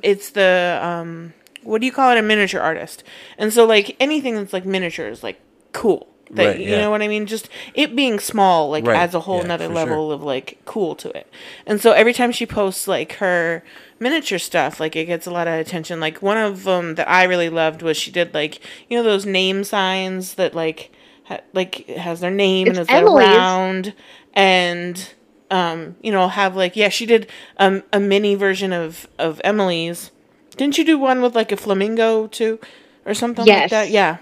it's 0.03 0.31
the 0.31 0.79
um 0.83 1.33
what 1.63 1.81
do 1.81 1.85
you 1.87 1.91
call 1.93 2.11
it? 2.11 2.17
A 2.17 2.21
miniature 2.21 2.61
artist. 2.61 3.03
And 3.37 3.51
so 3.53 3.65
like 3.65 3.95
anything 3.99 4.35
that's 4.35 4.53
like 4.53 4.65
miniature 4.65 5.07
is 5.07 5.23
like 5.23 5.39
cool. 5.73 6.07
That, 6.33 6.45
Right, 6.45 6.59
you 6.61 6.69
yeah. 6.69 6.81
know 6.81 6.91
what 6.91 7.01
i 7.01 7.09
mean? 7.09 7.25
Just 7.25 7.49
it 7.73 7.93
being 7.93 8.17
small 8.17 8.69
like 8.69 8.85
Right, 8.85 8.95
adds 8.95 9.13
a 9.13 9.19
whole 9.19 9.41
yeah, 9.41 9.47
nother 9.47 9.67
for 9.67 9.73
level 9.73 10.11
of 10.13 10.23
like 10.23 10.59
cool 10.63 10.95
to 10.95 11.09
it. 11.09 11.27
And 11.65 11.81
so 11.81 11.91
every 11.91 12.13
time 12.13 12.31
she 12.31 12.45
posts 12.45 12.87
like 12.87 13.13
her 13.13 13.63
miniature 13.99 14.39
stuff 14.39 14.79
like 14.79 14.95
it 14.95 15.05
gets 15.05 15.27
a 15.27 15.31
lot 15.31 15.47
of 15.49 15.55
attention. 15.55 15.99
Like 15.99 16.21
one 16.21 16.37
of 16.37 16.63
them 16.63 16.95
that 16.95 17.09
i 17.09 17.23
really 17.25 17.49
loved 17.49 17.81
was 17.81 17.97
she 17.97 18.11
did 18.11 18.33
like 18.33 18.61
you 18.89 18.97
know 18.97 19.03
those 19.03 19.25
name 19.25 19.65
signs 19.65 20.35
that 20.35 20.55
like 20.55 20.89
ha- 21.25 21.41
like 21.53 21.85
has 21.87 22.21
their 22.21 22.31
name 22.31 22.69
and 22.69 22.77
It's 22.77 22.89
it's 22.89 22.89
like 22.89 23.01
Emily's. 23.01 23.27
round 23.27 23.93
and 24.33 25.13
um 25.49 25.97
you 26.01 26.13
know 26.13 26.29
have 26.29 26.55
like 26.55 26.77
yeah 26.77 26.87
she 26.89 27.05
did 27.05 27.27
um, 27.57 27.83
a 27.91 27.99
mini 27.99 28.35
version 28.35 28.71
of 28.71 29.05
of 29.19 29.41
emily's 29.43 30.11
didn't 30.57 30.77
you 30.77 30.83
do 30.85 30.97
one 30.97 31.21
with 31.21 31.35
like 31.35 31.51
a 31.51 31.57
flamingo 31.57 32.27
too 32.27 32.59
or 33.05 33.13
something 33.13 33.45
like 33.61 33.69
that 33.71 33.89
yeah 33.89 34.17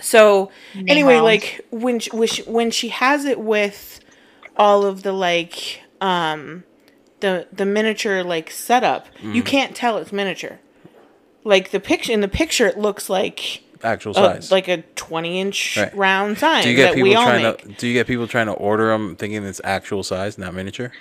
so 0.00 0.50
Name 0.74 0.86
anyway 0.88 1.14
rounds. 1.14 1.24
like 1.24 1.66
when 1.70 1.98
she, 1.98 2.10
when 2.10 2.28
she 2.28 2.42
when 2.44 2.70
she 2.70 2.88
has 2.88 3.24
it 3.24 3.38
with 3.40 4.00
all 4.56 4.84
of 4.84 5.02
the 5.02 5.12
like 5.12 5.82
um 6.00 6.64
the 7.20 7.46
the 7.52 7.66
miniature 7.66 8.22
like 8.22 8.50
setup 8.50 9.06
Mm. 9.22 9.34
you 9.34 9.42
can't 9.42 9.76
tell 9.76 9.98
it's 9.98 10.12
miniature 10.12 10.58
like 11.44 11.70
the 11.70 11.80
picture 11.80 12.12
in 12.12 12.20
the 12.20 12.28
picture 12.28 12.66
it 12.66 12.78
looks 12.78 13.08
like 13.10 13.62
Actual 13.82 14.12
a, 14.12 14.14
size. 14.14 14.50
like 14.52 14.68
a 14.68 14.82
20 14.96 15.40
inch 15.40 15.76
Right. 15.76 15.94
round 15.94 16.38
sign 16.38 16.62
do 16.62 16.70
you 16.70 16.76
get 16.76 16.88
that 16.88 16.94
people 16.94 17.12
trying 17.14 17.42
make. 17.42 17.62
to 17.62 17.68
do 17.68 17.86
you 17.88 17.94
get 17.94 18.06
people 18.06 18.26
trying 18.26 18.46
to 18.46 18.52
order 18.52 18.88
them 18.88 19.16
thinking 19.16 19.44
it's 19.44 19.60
actual 19.64 20.02
size, 20.02 20.36
not 20.38 20.52
miniature? 20.54 20.92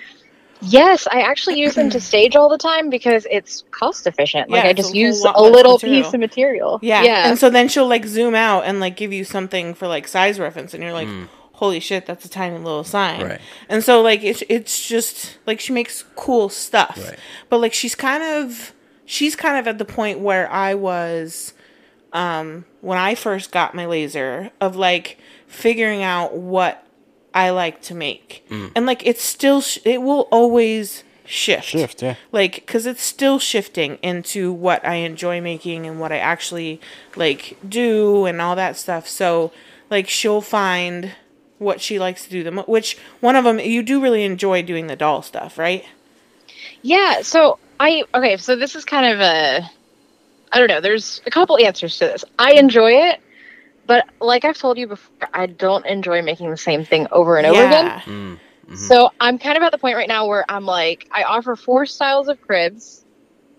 Yes, 0.62 1.08
I 1.12 1.22
actually 1.22 1.60
use 1.60 1.76
them 1.76 1.90
to 1.92 2.00
stage 2.02 2.36
all 2.36 2.50
the 2.50 2.58
time 2.58 2.90
because 2.90 3.26
it's 3.32 3.64
cost 3.72 4.06
efficient. 4.08 4.50
Like 4.50 4.64
Yeah, 4.64 4.70
I 4.70 4.74
just 4.74 4.94
a 4.94 4.98
use 4.98 5.24
a 5.24 5.42
little 5.42 5.74
material. 5.74 6.04
piece 6.04 6.14
of 6.14 6.20
material. 6.20 6.80
Yeah. 6.82 7.04
yeah. 7.04 7.30
And 7.30 7.38
so 7.38 7.50
then 7.50 7.70
she'll 7.70 7.88
like 7.88 8.06
zoom 8.06 8.36
out 8.36 8.66
and 8.66 8.80
like 8.80 8.96
give 8.98 9.14
you 9.14 9.24
something 9.24 9.74
for 9.74 9.88
like 9.88 10.08
size 10.08 10.40
reference 10.40 10.74
and 10.74 10.84
you're 10.84 10.94
like, 10.94 11.08
holy 11.54 11.80
shit, 11.80 12.06
that's 12.06 12.26
a 12.26 12.30
tiny 12.30 12.58
little 12.58 12.84
sign. 12.84 13.22
Mm. 13.22 13.30
Right. 13.30 13.42
And 13.70 13.84
so 13.84 14.02
like 14.02 14.24
it's 14.24 14.44
it's 14.50 14.88
just 14.88 15.38
like 15.46 15.60
she 15.60 15.74
makes 15.74 16.04
cool 16.16 16.50
stuff. 16.50 16.98
Right. 17.10 17.20
But 17.50 17.60
like 17.60 17.74
she's 17.74 17.96
kind 17.96 18.24
of 18.24 18.74
she's 19.06 19.36
kind 19.36 19.58
of 19.58 19.68
at 19.68 19.78
the 19.78 19.86
point 19.86 20.20
where 20.20 20.52
I 20.52 20.74
was 20.74 21.54
um 22.12 22.66
when 22.82 22.98
I 22.98 23.16
first 23.16 23.52
got 23.52 23.76
my 23.76 23.86
laser 23.86 24.52
of 24.60 24.76
like 24.76 25.18
figuring 25.48 26.02
out 26.04 26.36
what 26.36 26.84
I 27.34 27.50
like 27.52 27.82
to 27.84 27.96
make. 27.96 28.44
Mm. 28.50 28.72
And 28.76 28.86
like 28.86 29.06
it's 29.06 29.24
still 29.24 29.62
sh- 29.62 29.80
it 29.86 30.02
will 30.02 30.28
always 30.32 31.04
shift 31.26 31.66
Shift, 31.68 32.02
yeah. 32.02 32.16
like 32.32 32.56
because 32.56 32.88
it's 32.88 33.04
still 33.04 33.38
shifting 33.38 34.00
into 34.02 34.52
what 34.52 34.84
i 34.84 34.96
enjoy 34.96 35.40
making 35.40 35.86
and 35.86 36.00
what 36.00 36.12
i 36.12 36.18
actually 36.18 36.82
like 37.16 37.56
do 37.70 38.26
and 38.26 38.42
all 38.42 38.56
that 38.56 38.76
stuff 38.76 39.08
so 39.08 39.52
like 39.92 40.10
she'll 40.10 40.42
find 40.42 41.12
what 41.60 41.82
she 41.82 42.00
likes 42.00 42.24
to 42.24 42.32
do 42.32 42.44
the 42.44 42.50
mo- 42.50 42.64
which 42.64 42.98
one 43.20 43.36
of 43.36 43.44
them 43.44 43.60
you 43.60 43.84
do 43.84 44.02
really 44.02 44.24
enjoy 44.24 44.64
doing 44.64 44.88
the 44.88 44.96
doll 44.96 45.22
stuff 45.22 45.60
right 45.60 45.86
Yeah, 46.82 47.22
so 47.22 47.60
I 47.80 48.04
okay, 48.16 48.38
so 48.38 48.56
this 48.56 48.76
is 48.76 48.84
kind 48.84 49.06
of 49.14 49.20
a 49.20 49.70
I 50.52 50.58
don't 50.58 50.68
know, 50.68 50.82
there's 50.82 51.22
a 51.28 51.30
couple 51.30 51.60
answers 51.64 52.00
to 52.00 52.06
this. 52.06 52.26
I 52.40 52.54
enjoy 52.54 52.92
it, 52.94 53.22
but 53.90 54.06
like 54.22 54.46
I've 54.46 54.58
told 54.58 54.78
you 54.78 54.88
before, 54.88 55.28
I 55.34 55.48
don't 55.48 55.84
enjoy 55.88 56.22
making 56.22 56.52
the 56.52 56.58
same 56.58 56.86
thing 56.86 57.08
over 57.12 57.38
and 57.38 57.48
over 57.48 57.66
again. 57.66 57.86
yeah 57.86 58.02
Mm. 58.06 58.78
So 58.88 59.10
I'm 59.20 59.40
kind 59.40 59.58
of 59.58 59.64
at 59.64 59.72
the 59.72 59.80
point 59.80 59.96
right 59.96 60.08
now 60.08 60.28
where 60.28 60.46
I'm 60.48 60.64
like 60.64 61.08
I 61.12 61.24
offer 61.24 61.56
four 61.56 61.88
styles 61.88 62.28
of 62.28 62.40
cribs. 62.40 63.04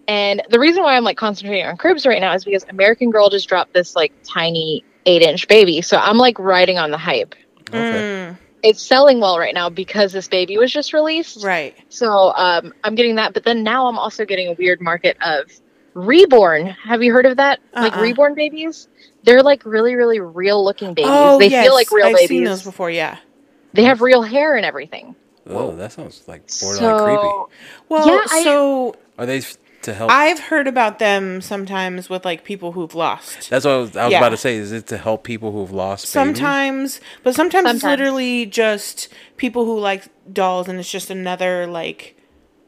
And 0.07 0.41
the 0.49 0.61
reason 0.61 0.85
why 0.85 0.97
I'm 0.97 1.03
like 1.03 1.17
concentrating 1.17 1.67
on 1.67 1.77
cribs 1.77 2.07
right 2.07 2.21
now 2.21 2.33
is 2.35 2.45
because 2.45 2.65
American 2.69 3.11
Girl 3.11 3.29
just 3.29 3.49
dropped 3.49 3.75
this 3.75 3.97
like 3.97 4.13
tiny 4.23 4.85
eight 5.05 5.23
inch 5.23 5.49
baby. 5.49 5.83
So 5.83 5.97
I'm 5.99 6.17
like 6.17 6.39
riding 6.39 6.79
on 6.79 6.93
the 6.93 6.99
hype. 6.99 7.35
Okay. 7.69 7.79
Mm, 7.79 8.39
It's 8.63 8.87
selling 8.87 9.21
well 9.21 9.37
right 9.37 9.55
now 9.55 9.69
because 9.69 10.13
this 10.13 10.29
baby 10.29 10.57
was 10.59 10.73
just 10.73 10.93
released. 10.93 11.45
right 11.45 11.75
So 11.89 12.33
um, 12.37 12.73
I'm 12.85 12.95
getting 12.95 13.17
that, 13.17 13.35
but 13.35 13.45
then 13.45 13.65
now 13.65 13.89
I'm 13.89 13.99
also 13.99 14.25
getting 14.25 14.47
a 14.47 14.53
weird 14.53 14.81
market 14.81 15.17
of 15.25 15.51
reborn. 15.95 16.67
Have 16.67 17.03
you 17.03 17.13
heard 17.13 17.27
of 17.27 17.37
that? 17.39 17.61
Like 17.75 17.95
Uh-uh. 17.97 18.03
reborn 18.03 18.35
babies? 18.35 18.89
They're 19.25 19.43
like 19.43 19.65
really, 19.65 19.95
really 19.95 20.21
real 20.21 20.65
looking 20.65 20.95
babies. 20.95 21.11
oh 21.13 21.39
they 21.39 21.49
yes 21.49 21.65
feel 21.65 21.75
like 21.75 21.91
real 21.91 22.07
babies. 22.07 22.23
i've 22.23 22.29
seen 22.29 22.45
those 22.45 22.63
before 22.63 22.91
yeah 22.91 23.19
They 23.75 23.85
have 23.85 24.01
real 24.01 24.23
hair 24.23 24.57
and 24.57 24.65
everything. 24.65 25.15
Oh, 25.47 25.73
that 25.77 25.93
sounds 25.93 26.23
like 26.29 26.43
borderline 26.61 26.99
So 26.99 27.05
creepy. 27.05 27.35
well 27.89 28.07
Yeah, 28.07 28.21
I- 28.31 28.45
so 28.45 28.95
Are 29.19 29.27
they 29.27 29.43
to 29.83 29.95
help? 29.95 30.11
i've 30.11 30.39
heard 30.39 30.69
about 30.69 30.99
them 30.99 31.41
sometimes 31.41 32.09
with 32.11 32.25
like 32.25 32.45
people 32.45 32.73
who've 32.73 32.95
lost 32.95 33.49
That's 33.51 33.65
what 33.65 33.73
I 33.73 33.77
was, 33.79 33.97
I 33.97 34.05
was 34.05 34.13
Yeah. 34.13 34.19
about 34.19 34.29
to 34.31 34.37
say. 34.37 34.57
Is 34.57 34.73
it 34.73 34.87
to 34.89 34.99
help 34.99 35.25
people 35.25 35.53
who've 35.53 35.73
lost? 35.73 36.05
babies? 36.05 36.11
sometimes 36.13 37.01
but 37.25 37.35
sometimes, 37.35 37.69
it's 37.75 37.83
literally 37.85 38.47
just 38.47 39.09
people 39.39 39.65
who 39.65 39.79
like 39.79 40.05
dolls 40.33 40.69
and 40.69 40.79
it's 40.79 40.91
just 40.91 41.11
another 41.11 41.67
like 41.67 42.17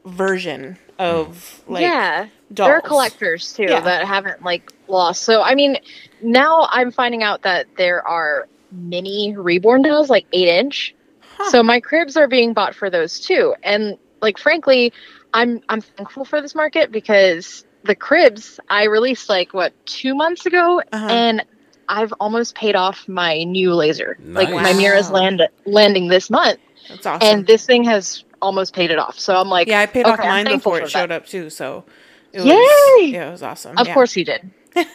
version 0.04 0.78
of 1.02 1.62
like 1.66 1.82
yeah, 1.82 2.26
dolls. 2.52 2.68
there 2.68 2.76
are 2.76 2.80
collectors 2.80 3.52
too 3.52 3.64
Yeah. 3.64 3.80
that 3.80 4.04
haven't 4.06 4.42
like 4.42 4.70
lost. 4.88 5.22
So 5.22 5.42
I 5.42 5.54
mean, 5.54 5.76
now 6.22 6.68
I'm 6.70 6.90
finding 6.90 7.22
out 7.22 7.42
that 7.42 7.66
there 7.76 8.06
are 8.06 8.48
mini 8.70 9.34
reborn 9.36 9.82
dolls, 9.82 10.08
like 10.10 10.26
eight 10.32 10.48
inch. 10.48 10.94
Huh. 11.36 11.50
So 11.50 11.62
my 11.62 11.80
cribs 11.80 12.16
are 12.16 12.28
being 12.28 12.52
bought 12.52 12.74
for 12.74 12.90
those 12.90 13.20
too, 13.20 13.54
and 13.62 13.96
like 14.20 14.38
frankly, 14.38 14.92
I'm 15.34 15.60
I'm 15.68 15.80
thankful 15.80 16.24
for 16.24 16.40
this 16.40 16.54
market 16.54 16.92
because 16.92 17.64
the 17.84 17.94
cribs 17.96 18.60
I 18.70 18.84
released 18.84 19.28
like 19.28 19.52
what 19.52 19.72
two 19.86 20.14
months 20.14 20.46
ago, 20.46 20.80
Uh-huh. 20.92 21.06
and 21.08 21.44
I've 21.88 22.12
almost 22.20 22.54
paid 22.54 22.76
off 22.76 23.06
my 23.08 23.42
new 23.44 23.74
laser. 23.74 24.16
Like 24.22 24.50
my 24.50 24.62
Nice. 24.62 24.76
Mira's 24.76 25.08
Wow. 25.08 25.14
land 25.20 25.42
landing 25.66 26.08
this 26.08 26.30
month, 26.30 26.60
That's 26.88 27.04
awesome. 27.06 27.38
and 27.38 27.46
this 27.46 27.66
thing 27.66 27.82
has 27.84 28.24
almost 28.42 28.74
paid 28.74 28.90
it 28.90 28.98
off. 28.98 29.18
So 29.18 29.36
I'm 29.36 29.48
like, 29.48 29.68
yeah, 29.68 29.80
I 29.80 29.86
paid 29.86 30.04
okay, 30.06 30.12
off 30.12 30.18
mine 30.18 30.44
before 30.46 30.80
it 30.80 30.90
showed 30.90 31.10
that. 31.10 31.22
up 31.22 31.26
too. 31.26 31.48
So 31.48 31.84
it 32.32 32.38
was 32.38 32.46
Yay! 32.46 33.06
yeah, 33.12 33.28
it 33.28 33.30
was 33.30 33.42
awesome. 33.42 33.78
Of 33.78 33.86
yeah. 33.88 33.94
course 33.94 34.14
you 34.16 34.24
did. 34.24 34.50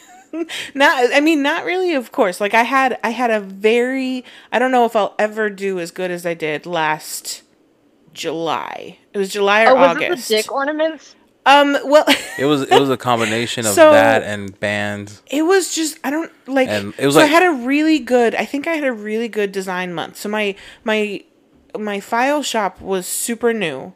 Not 0.76 1.14
I 1.14 1.22
mean 1.22 1.42
not 1.42 1.64
really 1.64 1.94
of 1.96 2.12
course. 2.12 2.42
Like 2.42 2.54
I 2.54 2.64
had 2.64 3.00
I 3.04 3.10
had 3.12 3.32
a 3.32 3.40
very 3.40 4.26
I 4.52 4.60
don't 4.60 4.72
know 4.72 4.86
if 4.86 4.96
I'll 4.96 5.16
ever 5.18 5.50
do 5.50 5.80
as 5.80 5.90
good 5.90 6.12
as 6.12 6.26
I 6.26 6.34
did 6.34 6.66
last 6.66 7.44
July. 8.14 8.98
It 9.14 9.18
was 9.18 9.30
July 9.32 9.64
or 9.66 9.70
Oh, 9.70 9.76
was 9.76 9.96
August. 9.98 10.30
it 10.30 10.36
the 10.36 10.42
dick 10.44 10.52
ornaments? 10.52 11.16
Um 11.46 11.78
well 11.86 12.04
It 12.38 12.46
was 12.46 12.64
it 12.64 12.80
was 12.80 12.90
a 12.90 12.98
combination 12.98 13.66
of 13.66 13.72
So- 13.74 13.92
that 13.92 14.24
and 14.24 14.60
bands. 14.60 15.22
it 15.28 15.44
was 15.44 15.74
just 15.74 15.98
I 16.04 16.10
don't 16.10 16.32
like 16.48 16.68
And 16.68 16.94
it 16.98 17.06
was 17.06 17.16
so 17.16 17.22
like- 17.22 17.30
I 17.30 17.34
had 17.34 17.44
a 17.44 17.52
really 17.66 18.00
good 18.00 18.36
I 18.36 18.46
think 18.46 18.68
I 18.68 18.74
had 18.74 18.84
a 18.84 18.94
really 18.94 19.30
good 19.30 19.52
design 19.54 19.94
month. 19.94 20.18
So 20.18 20.28
my 20.30 20.56
my 20.84 21.24
my 21.78 22.00
file 22.00 22.44
shop 22.44 22.82
was 22.82 23.08
super 23.08 23.54
new 23.54 23.94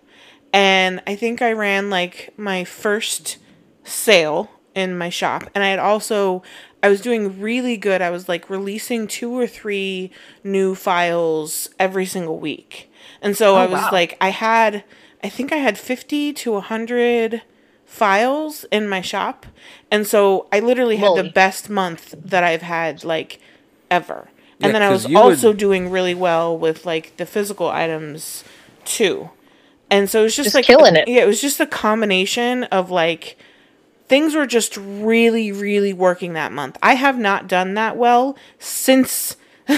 and 0.53 1.01
I 1.07 1.15
think 1.15 1.41
I 1.41 1.53
ran 1.53 1.89
like 1.89 2.33
my 2.37 2.63
first 2.63 3.37
sale 3.83 4.49
in 4.75 4.97
my 4.97 5.09
shop 5.09 5.49
and 5.53 5.63
I 5.63 5.69
had 5.69 5.79
also 5.79 6.43
I 6.83 6.89
was 6.89 7.01
doing 7.01 7.39
really 7.39 7.77
good. 7.77 8.01
I 8.01 8.09
was 8.09 8.27
like 8.27 8.49
releasing 8.49 9.07
two 9.07 9.37
or 9.37 9.45
three 9.45 10.11
new 10.43 10.73
files 10.73 11.69
every 11.77 12.05
single 12.05 12.39
week. 12.39 12.91
And 13.21 13.37
so 13.37 13.55
oh, 13.55 13.59
I 13.59 13.65
was 13.67 13.81
wow. 13.81 13.89
like 13.91 14.17
I 14.19 14.29
had 14.29 14.83
I 15.23 15.29
think 15.29 15.51
I 15.51 15.57
had 15.57 15.77
50 15.77 16.33
to 16.33 16.51
100 16.53 17.43
files 17.85 18.65
in 18.71 18.89
my 18.89 19.01
shop. 19.01 19.45
And 19.91 20.07
so 20.07 20.47
I 20.51 20.59
literally 20.59 20.97
had 20.97 21.15
the 21.15 21.29
best 21.29 21.69
month 21.69 22.15
that 22.17 22.43
I've 22.43 22.63
had 22.63 23.03
like 23.03 23.39
ever. 23.91 24.29
And 24.61 24.67
Yeah, 24.67 24.79
then 24.79 24.81
I 24.83 24.89
was 24.89 25.05
also 25.13 25.49
would- 25.49 25.57
doing 25.57 25.89
really 25.89 26.13
well 26.15 26.57
with 26.57 26.85
like 26.85 27.17
the 27.17 27.25
physical 27.25 27.67
items 27.69 28.43
too. 28.85 29.29
And 29.89 30.09
so 30.09 30.21
it 30.21 30.23
was 30.23 30.35
just, 30.35 30.45
Just 30.47 30.55
like 30.55 30.65
killing 30.65 30.95
it. 30.95 31.07
Yeah, 31.07 31.23
it 31.23 31.27
was 31.27 31.41
just 31.41 31.59
a 31.59 31.65
combination 31.65 32.63
of 32.65 32.89
like 32.91 33.37
things 34.07 34.35
were 34.35 34.45
just 34.47 34.77
really 34.77 35.51
really 35.51 35.93
working 35.93 36.33
that 36.33 36.51
month. 36.51 36.77
I 36.81 36.93
have 36.95 37.17
not 37.17 37.47
done 37.47 37.73
that 37.75 37.97
well 37.97 38.37
since 38.59 39.35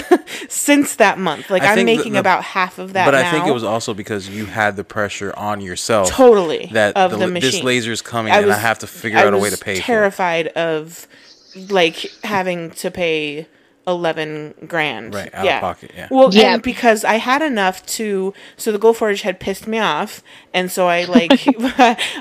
since 0.49 0.95
that 0.95 1.17
month. 1.19 1.49
Like 1.49 1.61
I 1.63 1.69
I'm 1.69 1.75
think 1.75 1.88
the- 1.88 1.95
making 1.97 2.13
the- 2.13 2.19
about 2.19 2.43
half 2.43 2.77
of 2.79 2.93
that 2.93 3.05
but 3.05 3.11
now. 3.11 3.27
I 3.27 3.31
think 3.31 3.47
it 3.47 3.51
was 3.53 3.63
also 3.63 3.93
because 3.93 4.29
you 4.29 4.45
had 4.45 4.75
the 4.75 4.84
pressure 4.84 5.34
on 5.38 5.61
yourself. 5.61 6.09
totally 6.09 6.69
That 6.73 6.95
of 6.95 7.11
the, 7.11 7.17
the, 7.17 7.25
this 7.27 7.43
machine. 7.45 7.65
laser's 7.65 8.01
coming 8.01 8.31
and 8.34 8.51
I 8.51 8.57
have 8.57 8.79
to 8.79 8.88
figure 8.88 9.17
I 9.19 9.25
out 9.25 9.34
a 9.34 9.38
way 9.38 9.49
to 9.49 9.57
pay 9.57 9.75
for 9.75 9.81
it. 9.81 9.84
terrified 9.86 10.47
of 10.49 11.07
like 11.69 12.09
having 12.23 12.71
to 12.71 12.89
pay 12.91 13.47
11 13.86 14.53
grand. 14.67 15.13
Right, 15.13 15.34
out 15.34 15.45
of 15.45 15.61
pocket, 15.61 15.91
yeah. 15.95 16.07
well 16.09 16.34
Yeah. 16.34 16.57
because 16.57 17.03
i 17.03 17.15
had 17.15 17.41
enough 17.41 17.86
to 17.88 18.34
so 18.55 18.71
the 18.71 18.79
Glowforge 18.79 19.21
had 19.21 19.39
pissed 19.39 19.67
me 19.67 19.79
off 19.79 20.23
and 20.53 20.71
so 20.71 20.88
i 20.88 21.03
like 21.17 21.31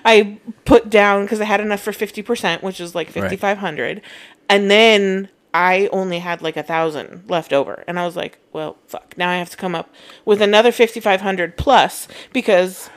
i 0.05 0.39
put 0.65 0.91
down 0.91 1.25
because 1.25 1.41
i 1.41 1.45
had 1.45 1.61
enough 1.61 1.81
for 1.81 1.93
50% 1.93 2.63
which 2.63 2.81
is 2.81 2.95
like 2.95 3.11
5500 3.11 4.03
and 4.49 4.71
then 4.71 5.29
i 5.55 5.89
only 5.93 6.19
had 6.19 6.43
like 6.43 6.57
a 6.57 6.63
thousand 6.63 7.25
left 7.29 7.53
over. 7.53 7.85
And 7.87 7.99
i 7.99 8.05
was 8.05 8.17
like 8.17 8.39
well 8.53 8.77
fuck 8.87 9.15
now 9.17 9.31
i 9.31 9.37
have 9.37 9.51
to 9.51 9.57
come 9.57 9.75
up 9.75 9.89
with 10.25 10.43
another 10.43 10.73
5500 10.73 11.57
plus 11.57 12.09
because 12.33 12.91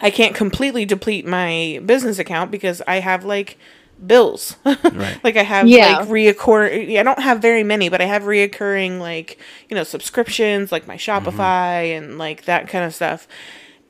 I 0.00 0.10
can't 0.10 0.32
completely 0.32 0.84
deplete 0.84 1.26
my 1.26 1.80
business 1.84 2.20
account 2.20 2.52
because 2.52 2.80
I 2.86 3.00
have 3.00 3.24
like 3.24 3.58
bills. 4.06 4.56
Right. 4.64 5.22
like 5.22 5.36
I 5.36 5.42
have 5.42 5.68
Yeah. 5.68 5.98
like 5.98 6.08
reoccur. 6.08 6.98
I 6.98 7.02
don't 7.02 7.18
have 7.20 7.40
very 7.40 7.62
many, 7.62 7.88
but 7.88 8.00
I 8.00 8.04
have 8.06 8.22
reoccurring 8.22 9.00
like 9.00 9.38
you 9.68 9.76
know 9.76 9.84
subscriptions, 9.84 10.72
like 10.72 10.86
my 10.86 10.96
mm-hmm. 10.96 11.28
Shopify 11.28 11.96
and 11.96 12.18
like 12.18 12.44
that 12.44 12.68
kind 12.68 12.84
of 12.84 12.94
stuff. 12.94 13.28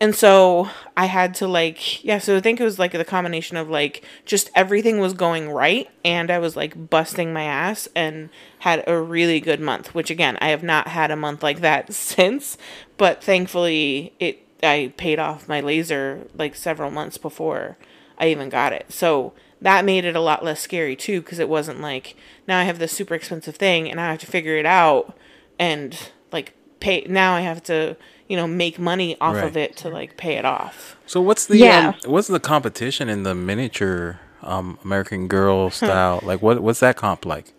And 0.01 0.15
so 0.15 0.69
I 0.97 1.07
had 1.07 1.35
to 1.37 1.49
like 1.49 2.05
yeah. 2.05 2.19
So 2.19 2.37
I 2.37 2.41
think 2.41 2.61
it 2.61 2.65
was 2.65 2.79
like 2.79 2.93
the 2.93 3.05
combination 3.05 3.57
of 3.57 3.69
like 3.69 4.05
just 4.25 4.51
everything 4.55 5.01
was 5.01 5.13
going 5.13 5.51
right, 5.51 5.89
and 6.05 6.31
I 6.31 6.39
was 6.39 6.55
like 6.57 6.89
busting 6.91 7.33
my 7.33 7.43
ass 7.43 7.89
and 7.97 8.31
had 8.61 8.85
a 8.87 9.01
really 9.01 9.41
good 9.41 9.61
month. 9.61 9.95
Which 9.95 10.11
again, 10.11 10.39
I 10.41 10.49
have 10.51 10.63
not 10.63 10.89
had 10.89 11.11
a 11.11 11.17
month 11.17 11.43
like 11.43 11.61
that 11.61 11.93
since. 11.93 12.57
But 12.97 13.23
thankfully, 13.25 14.13
it 14.21 14.45
I 14.63 14.93
paid 14.97 15.19
off 15.19 15.49
my 15.49 15.61
laser 15.61 16.27
like 16.35 16.55
several 16.55 16.91
months 16.91 17.19
before 17.19 17.77
I 18.19 18.29
even 18.29 18.49
got 18.49 18.73
it. 18.73 18.87
So 18.93 19.33
that 19.61 19.85
made 19.85 20.05
it 20.05 20.15
a 20.17 20.21
lot 20.21 20.45
less 20.45 20.61
scary 20.61 20.95
too 20.97 21.21
because 21.21 21.39
it 21.39 21.49
wasn't 21.49 21.81
like 21.81 22.17
now 22.47 22.59
I 22.59 22.65
have 22.65 22.79
this 22.79 22.93
super 22.93 23.15
expensive 23.15 23.57
thing 23.57 23.91
and 23.91 24.01
I 24.01 24.11
have 24.11 24.19
to 24.21 24.27
figure 24.27 24.57
it 24.57 24.67
out 24.67 25.17
and 25.59 26.11
like 26.33 26.55
pay 26.81 27.05
now 27.09 27.35
I 27.35 27.41
have 27.41 27.63
to, 27.65 27.97
you 28.29 28.37
know, 28.37 28.47
make 28.47 28.79
money 28.79 29.17
off 29.21 29.43
of 29.43 29.57
it 29.57 29.77
to 29.79 29.89
like 29.89 30.17
pay 30.17 30.35
it 30.35 30.45
off. 30.45 30.97
So 31.07 31.21
what's 31.21 31.47
the 31.47 31.59
Yeah. 31.59 31.89
um, 31.89 32.13
what's 32.13 32.29
the 32.29 32.41
competition 32.41 33.09
in 33.09 33.23
the 33.25 33.35
miniature 33.35 34.21
um, 34.43 34.79
American 34.85 35.27
Girl 35.29 35.71
style? 35.71 36.21
like 36.23 36.41
what 36.43 36.61
what's 36.61 36.81
that 36.81 36.97
comp 36.97 37.27
like? 37.27 37.53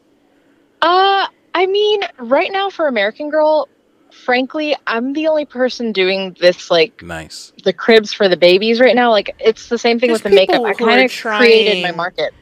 Uh, 0.81 1.27
I 1.53 1.65
mean, 1.65 2.01
right 2.17 2.51
now 2.51 2.69
for 2.69 2.87
American 2.87 3.29
Girl, 3.29 3.67
frankly, 4.13 4.75
I'm 4.87 5.13
the 5.13 5.27
only 5.27 5.45
person 5.45 5.91
doing 5.91 6.35
this, 6.39 6.69
like 6.71 7.01
Nice. 7.03 7.51
the 7.63 7.73
cribs 7.73 8.13
for 8.13 8.27
the 8.29 8.37
babies 8.37 8.79
right 8.79 8.95
now. 8.95 9.11
Like, 9.11 9.35
it's 9.39 9.69
the 9.69 9.77
same 9.77 9.99
thing 9.99 10.09
There's 10.09 10.23
with 10.23 10.31
the 10.31 10.35
makeup. 10.35 10.61
I 10.63 10.73
kind 10.73 11.03
of 11.05 11.11
created 11.11 11.83
my 11.83 11.91
market. 11.91 12.33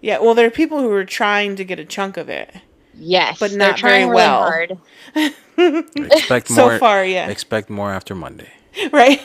Yeah, 0.00 0.18
well 0.18 0.34
there 0.34 0.46
are 0.46 0.50
people 0.50 0.80
who 0.80 0.90
are 0.90 1.04
trying 1.04 1.56
to 1.56 1.64
get 1.64 1.78
a 1.78 1.84
chunk 1.84 2.16
of 2.16 2.28
it. 2.28 2.52
Yes, 2.96 3.38
But 3.40 3.50
they're 3.50 3.58
not 3.58 3.80
very 3.80 4.04
trying 4.04 4.08
really 4.10 4.14
well. 4.16 4.42
hard. 4.42 4.78
Expect 5.56 6.48
So 6.48 6.66
more. 6.68 6.78
far, 6.78 7.04
yeah. 7.04 7.28
Expect 7.28 7.70
more 7.70 7.90
after 7.92 8.14
Monday. 8.14 8.50
right? 8.92 9.20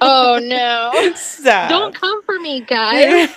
Oh 0.00 0.38
no! 0.42 1.12
Stop. 1.16 1.68
Don't 1.68 1.94
come 1.94 2.22
for 2.22 2.38
me, 2.38 2.60
guys. 2.60 3.28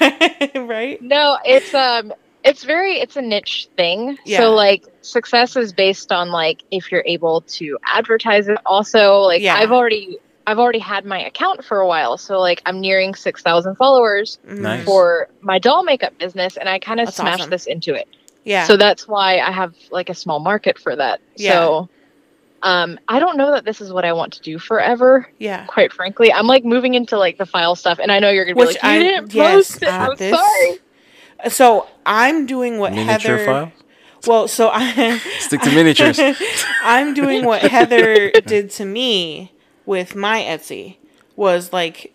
right? 0.56 1.02
No, 1.02 1.38
it's 1.44 1.74
um 1.74 2.14
it's 2.48 2.64
very 2.64 2.94
it's 3.00 3.16
a 3.16 3.22
niche 3.22 3.68
thing. 3.78 4.18
Yeah. 4.26 4.40
So 4.40 4.54
like 4.54 4.86
success 5.02 5.56
is 5.56 5.74
based 5.74 6.12
on 6.12 6.30
like 6.32 6.64
if 6.72 6.92
you're 6.92 7.04
able 7.06 7.42
to 7.42 7.78
advertise 7.86 8.48
it. 8.48 8.58
Also, 8.66 9.20
like 9.20 9.42
Yeah. 9.42 9.56
I've 9.56 9.72
already 9.72 10.18
I've 10.48 10.60
already 10.60 10.80
had 10.80 11.04
my 11.06 11.24
account 11.26 11.64
for 11.66 11.80
a 11.80 11.88
while. 11.88 12.18
So 12.18 12.40
like 12.40 12.62
I'm 12.66 12.80
nearing 12.80 13.14
6,000 13.16 13.76
followers 13.76 14.40
Mhm. 14.48 14.60
Nice. 14.60 14.86
for 14.86 15.30
my 15.42 15.60
doll 15.60 15.84
makeup 15.84 16.18
business 16.18 16.56
and 16.58 16.70
I 16.70 16.80
kind 16.80 17.00
of 17.02 17.10
smashed 17.14 17.42
awesome. 17.42 17.50
this 17.50 17.66
into 17.66 17.94
it. 17.94 18.08
Yeah. 18.46 18.64
So 18.66 18.78
that's 18.78 19.08
why 19.08 19.40
I 19.40 19.52
have 19.52 19.76
like 19.92 20.10
a 20.10 20.14
small 20.16 20.40
market 20.40 20.80
for 20.80 20.96
that. 20.96 21.20
Yeah. 21.36 21.52
So 21.54 21.90
um 22.64 22.98
I 23.08 23.20
don't 23.20 23.38
know 23.38 23.52
that 23.52 23.66
this 23.66 23.82
is 23.82 23.92
what 23.94 24.06
I 24.06 24.14
want 24.14 24.34
to 24.34 24.42
do 24.42 24.58
forever. 24.58 25.30
yeah. 25.38 25.66
Quite 25.66 25.92
frankly, 25.94 26.32
I'm 26.34 26.48
like 26.48 26.64
moving 26.66 26.94
into 26.96 27.18
like 27.18 27.38
the 27.38 27.46
file 27.46 27.76
stuff, 27.76 28.00
and 28.00 28.12
I 28.12 28.20
know 28.20 28.30
you're 28.30 28.46
gonna 28.46 28.56
be 28.56 28.60
Which 28.66 28.82
like, 28.82 28.84
you 28.84 28.90
I- 28.90 29.00
didn't 29.00 29.34
yes, 29.34 29.54
post 29.54 29.84
it. 29.84 29.90
uh, 29.90 29.92
I'm 30.12 30.16
this- 30.18 30.36
sorry. 30.40 30.80
So 31.50 31.88
I'm 32.06 32.46
doing 32.46 32.80
what 32.80 32.94
Miniature 32.94 33.38
Heather. 33.38 33.46
file. 33.46 33.72
Well, 34.26 34.48
so 34.48 34.70
I 34.74 35.18
Stick 35.40 35.62
to 35.62 35.72
miniatures. 35.72 36.20
I'm 36.84 37.14
doing 37.14 37.46
what 37.46 37.62
Heather 37.62 38.32
did 38.32 38.70
to 38.72 38.86
me 38.86 39.52
with 39.86 40.16
my 40.16 40.42
Etsy 40.42 40.98
was 41.36 41.72
like 41.72 42.14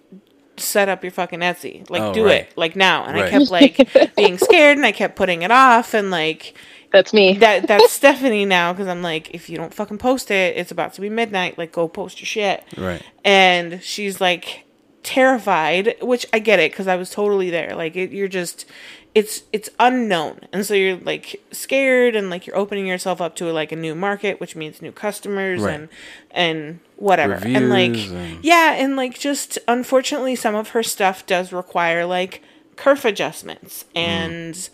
set 0.56 0.88
up 0.88 1.02
your 1.04 1.12
fucking 1.12 1.40
Etsy. 1.40 1.88
Like 1.88 2.02
Oh, 2.02 2.12
do 2.12 2.26
right. 2.26 2.42
it 2.42 2.52
like 2.56 2.76
now. 2.76 3.04
And 3.04 3.16
I 3.16 3.30
kept 3.30 3.50
like 3.50 4.14
being 4.16 4.36
scared 4.36 4.76
and 4.76 4.84
I 4.84 4.92
kept 4.92 5.16
putting 5.16 5.42
it 5.42 5.50
off 5.50 5.94
and 5.94 6.10
like 6.10 6.54
That's 6.92 7.12
me. 7.14 7.34
that 7.38 7.66
that's 7.68 7.90
Stephanie 7.92 8.44
now 8.44 8.74
cuz 8.74 8.86
I'm 8.88 9.00
like 9.02 9.30
if 9.34 9.48
you 9.48 9.56
don't 9.56 9.72
fucking 9.72 9.98
post 9.98 10.30
it, 10.30 10.56
it's 10.56 10.72
about 10.72 10.92
to 10.94 11.00
be 11.00 11.08
midnight, 11.08 11.56
like 11.56 11.72
go 11.72 11.86
post 11.88 12.20
your 12.20 12.26
shit. 12.26 12.64
Right. 12.76 13.02
And 13.24 13.80
she's 13.82 14.20
like 14.20 14.64
terrified, 15.04 15.94
which 16.02 16.26
I 16.32 16.40
get 16.40 16.58
it 16.58 16.74
cuz 16.74 16.86
I 16.88 16.96
was 16.96 17.10
totally 17.10 17.48
there. 17.48 17.74
Like 17.74 17.96
it, 17.96 18.10
you're 18.10 18.28
just 18.28 18.66
it's 19.14 19.42
it's 19.52 19.68
unknown 19.78 20.40
and 20.54 20.64
so 20.64 20.72
you're 20.72 20.96
like 20.96 21.42
scared 21.50 22.16
and 22.16 22.30
like 22.30 22.46
you're 22.46 22.56
opening 22.56 22.86
yourself 22.86 23.20
up 23.20 23.36
to 23.36 23.44
like 23.52 23.70
a 23.70 23.76
new 23.76 23.94
market 23.94 24.40
which 24.40 24.56
means 24.56 24.80
new 24.80 24.92
customers 24.92 25.60
Right. 25.60 25.74
and 25.74 25.88
and 26.30 26.80
whatever 26.96 27.34
and 27.34 27.68
like 27.68 27.94
and- 27.94 28.42
yeah 28.42 28.72
and 28.72 28.96
like 28.96 29.18
just 29.18 29.58
unfortunately 29.68 30.34
some 30.34 30.54
of 30.54 30.70
her 30.70 30.82
stuff 30.82 31.26
does 31.26 31.52
require 31.52 32.06
like 32.06 32.42
kerf 32.76 33.04
adjustments 33.04 33.84
Mm. 33.94 33.98
and 34.00 34.68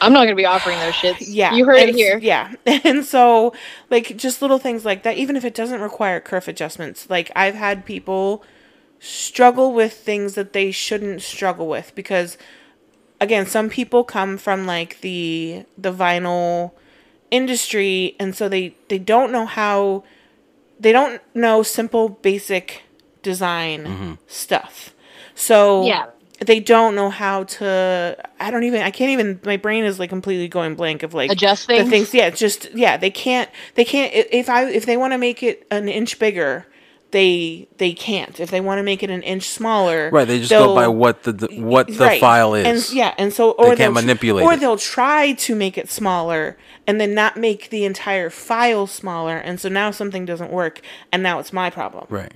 I'm 0.00 0.12
not 0.12 0.24
gonna 0.24 0.34
be 0.34 0.44
offering 0.46 0.78
those 0.80 0.94
shits. 0.94 1.16
yeah 1.28 1.54
you 1.54 1.66
heard 1.66 1.78
and 1.80 1.90
it 1.90 1.94
here. 1.94 2.18
yeah 2.18 2.54
and 2.66 3.04
so 3.04 3.52
like 3.90 4.16
just 4.16 4.40
little 4.40 4.58
things 4.58 4.86
like 4.86 5.02
that 5.02 5.18
even 5.18 5.36
if 5.36 5.44
it 5.44 5.54
doesn't 5.54 5.80
require 5.82 6.20
kerf 6.20 6.48
adjustments 6.48 7.08
like 7.10 7.30
i've 7.36 7.54
had 7.54 7.84
people 7.84 8.42
struggle 8.98 9.72
with 9.74 9.92
things 9.92 10.34
that 10.34 10.52
they 10.54 10.70
shouldn't 10.70 11.20
struggle 11.20 11.66
with 11.68 11.94
because 11.94 12.38
again 13.20 13.46
some 13.46 13.68
people 13.68 14.04
come 14.04 14.36
from 14.36 14.66
like 14.66 15.00
the 15.00 15.64
the 15.78 15.92
vinyl 15.92 16.72
industry 17.30 18.14
and 18.18 18.34
so 18.34 18.48
they 18.48 18.74
they 18.88 18.98
don't 18.98 19.32
know 19.32 19.46
how 19.46 20.04
they 20.78 20.92
don't 20.92 21.20
know 21.34 21.62
simple 21.62 22.08
basic 22.08 22.82
design 23.22 23.84
mm-hmm. 23.84 24.12
stuff 24.26 24.94
so 25.34 25.84
Yeah. 25.84 26.06
they 26.40 26.60
don't 26.60 26.94
know 26.94 27.10
how 27.10 27.44
to 27.44 28.16
i 28.38 28.50
don't 28.50 28.64
even 28.64 28.82
i 28.82 28.90
can't 28.90 29.10
even 29.10 29.40
my 29.44 29.56
brain 29.56 29.84
is 29.84 29.98
like 29.98 30.10
completely 30.10 30.48
going 30.48 30.74
blank 30.74 31.02
of 31.02 31.14
like 31.14 31.30
Adjust 31.30 31.66
the 31.66 31.76
things? 31.78 31.90
things 31.90 32.14
yeah 32.14 32.30
just 32.30 32.72
yeah 32.74 32.96
they 32.96 33.10
can't 33.10 33.50
they 33.74 33.84
can't 33.84 34.12
if 34.14 34.48
i 34.48 34.68
if 34.68 34.86
they 34.86 34.96
want 34.96 35.12
to 35.12 35.18
make 35.18 35.42
it 35.42 35.66
an 35.70 35.88
inch 35.88 36.18
bigger 36.18 36.66
they 37.14 37.66
they 37.78 37.92
can't 37.92 38.40
if 38.40 38.50
they 38.50 38.60
want 38.60 38.78
to 38.78 38.82
make 38.82 39.02
it 39.02 39.10
an 39.10 39.22
inch 39.22 39.44
smaller 39.48 40.10
Right. 40.12 40.26
They 40.28 40.38
just 40.40 40.50
go 40.50 40.74
by 40.74 40.88
what 40.88 41.22
the, 41.22 41.32
the 41.32 41.46
what 41.60 41.86
the 41.86 42.04
Right. 42.04 42.20
file 42.20 42.54
is. 42.54 42.66
And 42.66 42.96
yeah, 42.96 43.14
and 43.16 43.32
so 43.32 43.52
or 43.52 43.70
they 43.70 43.76
can't 43.76 43.94
manipulate 43.94 44.44
or 44.44 44.52
it. 44.54 44.60
they'll 44.60 44.76
try 44.76 45.32
to 45.46 45.54
make 45.54 45.78
it 45.78 45.88
smaller 45.88 46.56
and 46.86 47.00
then 47.00 47.14
not 47.14 47.36
make 47.36 47.70
the 47.70 47.84
entire 47.84 48.28
file 48.30 48.86
smaller, 48.86 49.36
and 49.36 49.58
so 49.58 49.68
now 49.70 49.90
something 49.90 50.26
doesn't 50.26 50.50
work, 50.50 50.80
and 51.12 51.22
now 51.22 51.38
it's 51.38 51.52
my 51.52 51.70
problem. 51.70 52.06
Right. 52.10 52.32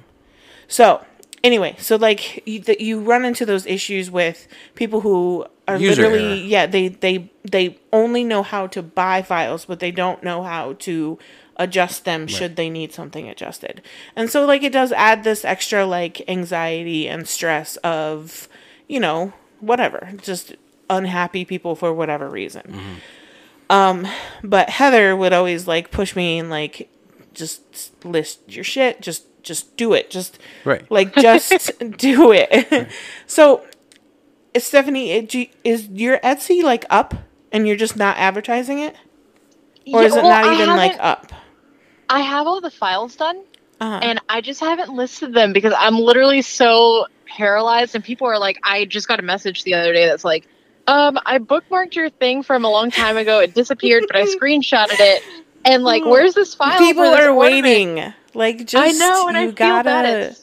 So 0.68 1.04
anyway, 1.44 1.76
so 1.78 1.96
like 1.96 2.42
you, 2.46 2.60
that 2.60 2.80
you 2.80 3.00
run 3.00 3.24
into 3.24 3.44
those 3.44 3.66
issues 3.66 4.10
with 4.10 4.46
people 4.74 5.00
who 5.02 5.44
are 5.66 5.76
User 5.76 6.02
literally 6.02 6.24
error. 6.24 6.34
yeah 6.54 6.66
they 6.66 6.88
they 6.88 7.30
they 7.44 7.78
only 7.92 8.24
know 8.24 8.42
how 8.42 8.66
to 8.68 8.82
buy 8.82 9.22
files, 9.22 9.64
but 9.66 9.80
they 9.80 9.90
don't 9.90 10.22
know 10.22 10.42
how 10.42 10.74
to 10.88 11.18
adjust 11.58 12.04
them 12.04 12.26
should 12.26 12.56
they 12.56 12.70
need 12.70 12.92
something 12.92 13.28
adjusted. 13.28 13.82
And 14.14 14.30
so 14.30 14.46
like 14.46 14.62
it 14.62 14.72
does 14.72 14.92
add 14.92 15.24
this 15.24 15.44
extra 15.44 15.84
like 15.84 16.28
anxiety 16.28 17.08
and 17.08 17.26
stress 17.28 17.76
of 17.78 18.48
you 18.86 19.00
know 19.00 19.32
whatever 19.60 20.10
just 20.22 20.54
unhappy 20.88 21.44
people 21.44 21.74
for 21.74 21.92
whatever 21.92 22.28
reason. 22.28 22.62
Mm-hmm. 22.62 22.94
Um, 23.70 24.08
but 24.42 24.70
Heather 24.70 25.14
would 25.16 25.32
always 25.32 25.66
like 25.66 25.90
push 25.90 26.16
me 26.16 26.38
and 26.38 26.48
like 26.48 26.88
just 27.34 28.04
list 28.04 28.40
your 28.48 28.64
shit, 28.64 29.02
just 29.02 29.24
just 29.42 29.76
do 29.76 29.92
it, 29.92 30.10
just 30.10 30.38
Right. 30.64 30.88
like 30.90 31.14
just 31.14 31.72
do 31.98 32.32
it. 32.32 32.88
so 33.26 33.64
Stephanie, 34.56 35.10
it, 35.12 35.28
do 35.28 35.40
you- 35.40 35.48
is 35.64 35.88
your 35.88 36.18
Etsy 36.20 36.62
like 36.62 36.84
up 36.90 37.14
and 37.52 37.66
you're 37.66 37.76
just 37.76 37.96
not 37.96 38.16
advertising 38.16 38.78
it? 38.78 38.94
Or 39.92 40.02
is 40.02 40.14
Yeah, 40.14 40.20
it 40.20 40.22
not 40.22 40.52
even 40.54 40.68
like 40.70 40.96
up? 40.98 41.32
I 42.08 42.20
have 42.20 42.46
all 42.46 42.60
the 42.60 42.70
files 42.70 43.16
done, 43.16 43.42
Uh-huh. 43.80 44.00
and 44.02 44.20
I 44.28 44.40
just 44.40 44.60
haven't 44.60 44.94
listed 44.94 45.34
them 45.34 45.52
because 45.52 45.74
I'm 45.76 45.98
literally 45.98 46.42
so 46.42 47.06
paralyzed. 47.26 47.94
And 47.94 48.02
people 48.04 48.26
are 48.26 48.38
like, 48.38 48.58
I 48.64 48.84
just 48.84 49.08
got 49.08 49.18
a 49.20 49.22
message 49.22 49.64
the 49.64 49.74
other 49.74 49.92
day 49.92 50.06
that's 50.06 50.24
like, 50.24 50.46
um, 50.86 51.18
I 51.26 51.38
bookmarked 51.38 51.94
your 51.94 52.08
thing 52.10 52.42
from 52.42 52.64
a 52.64 52.70
long 52.70 52.90
time 52.90 53.16
ago. 53.16 53.40
It 53.40 53.54
disappeared, 53.54 54.04
but 54.06 54.16
I 54.16 54.22
screenshotted 54.40 54.96
it. 54.98 55.22
And 55.64 55.84
like, 55.84 56.04
where's 56.04 56.34
this 56.34 56.54
file? 56.54 56.78
People 56.78 57.02
this 57.04 57.20
are 57.20 57.30
ornament? 57.30 57.64
waiting. 57.64 58.14
Like 58.34 58.66
just 58.66 58.76
I 58.76 58.92
know, 58.92 59.28
and 59.28 59.36
you 59.36 59.42
I 59.42 59.46
feel 59.46 59.52
gotta 59.54 60.36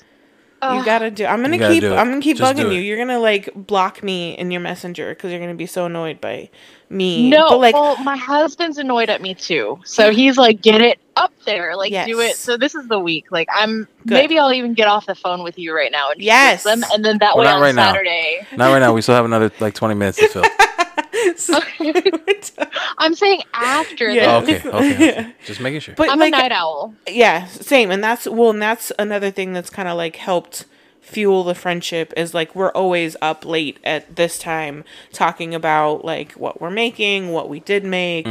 you 0.74 0.84
gotta 0.86 1.12
do. 1.12 1.26
I'm 1.26 1.42
gonna 1.42 1.58
keep. 1.58 1.84
it. 1.84 1.92
I'm 1.92 2.10
gonna 2.10 2.22
keep 2.22 2.38
Just 2.38 2.56
bugging 2.56 2.74
you. 2.74 2.80
You're 2.82 2.98
gonna 2.98 3.20
like 3.20 3.50
block 3.56 4.04
me 4.04 4.38
in 4.38 4.52
your 4.52 4.62
messenger 4.62 5.10
because 5.10 5.32
you're 5.32 5.40
gonna 5.40 5.54
be 5.56 5.66
so 5.68 5.86
annoyed 5.86 6.20
by 6.20 6.50
me. 6.90 7.30
No, 7.30 7.50
but 7.50 7.60
like 7.60 7.74
well, 7.76 7.98
my 8.04 8.16
husband's 8.18 8.78
annoyed 8.78 9.10
at 9.10 9.22
me 9.22 9.34
too. 9.34 9.80
So 9.86 10.12
he's 10.12 10.38
like, 10.38 10.62
get 10.62 10.82
it 10.82 11.00
up 11.16 11.34
there, 11.46 11.76
like 11.76 11.92
do 12.06 12.20
it. 12.20 12.36
So 12.36 12.58
this 12.58 12.76
is 12.76 12.88
the 12.88 13.00
week. 13.00 13.32
Like 13.32 13.48
I'm 13.54 13.88
Good. 14.06 14.14
maybe 14.16 14.38
I'll 14.40 14.54
even 14.54 14.74
get 14.74 14.88
off 14.88 15.06
the 15.06 15.16
phone 15.16 15.44
with 15.44 15.58
you 15.58 15.76
right 15.76 15.92
now 15.92 16.12
and 16.12 16.22
Yes. 16.22 16.64
them, 16.64 16.84
and 16.94 17.04
then 17.04 17.18
that 17.20 17.36
Well, 17.36 17.46
way 17.46 17.52
not 17.52 17.56
on 17.56 17.62
right 17.62 17.76
now. 17.76 17.92
Saturday. 17.92 18.48
Not 18.56 18.72
right 18.72 18.80
now. 18.80 18.94
We 18.94 19.02
still 19.02 19.16
have 19.16 19.26
another 19.26 19.52
like 19.60 19.74
20 19.74 19.96
minutes 19.96 20.18
to 20.20 20.28
fill. 20.28 20.44
So- 21.38 21.60
I'm 22.98 23.16
saying 23.16 23.42
after. 23.54 24.10
Yeah. 24.10 24.40
this. 24.42 24.66
okay, 24.66 24.70
okay, 24.78 24.94
okay. 25.22 25.34
Just 25.46 25.60
making 25.60 25.80
sure. 25.82 25.96
but 25.96 26.10
I'm 26.10 26.20
like 26.20 26.34
a 26.34 26.38
night 26.38 26.52
owl. 26.52 26.94
yeah, 27.10 27.46
same. 27.48 27.92
And 27.92 28.04
that's 28.04 28.28
well, 28.28 28.52
and 28.52 28.62
that's 28.62 28.92
another 29.00 29.32
thing 29.32 29.52
that's 29.54 29.70
kind 29.70 29.88
of 29.88 29.98
like 29.98 30.16
helped 30.18 30.66
fuel 31.06 31.44
the 31.44 31.56
friendship 31.56 32.12
is 32.18 32.34
like 32.34 32.56
we're 32.56 32.72
always 32.72 33.16
up 33.22 33.46
late 33.46 33.78
at 33.84 34.16
this 34.16 34.38
time 34.40 34.84
talking 35.14 35.54
about 35.56 36.04
like 36.04 36.32
what 36.34 36.60
we're 36.60 36.70
making, 36.72 37.32
what 37.32 37.48
we 37.48 37.60
did 37.60 37.84
make, 37.84 38.28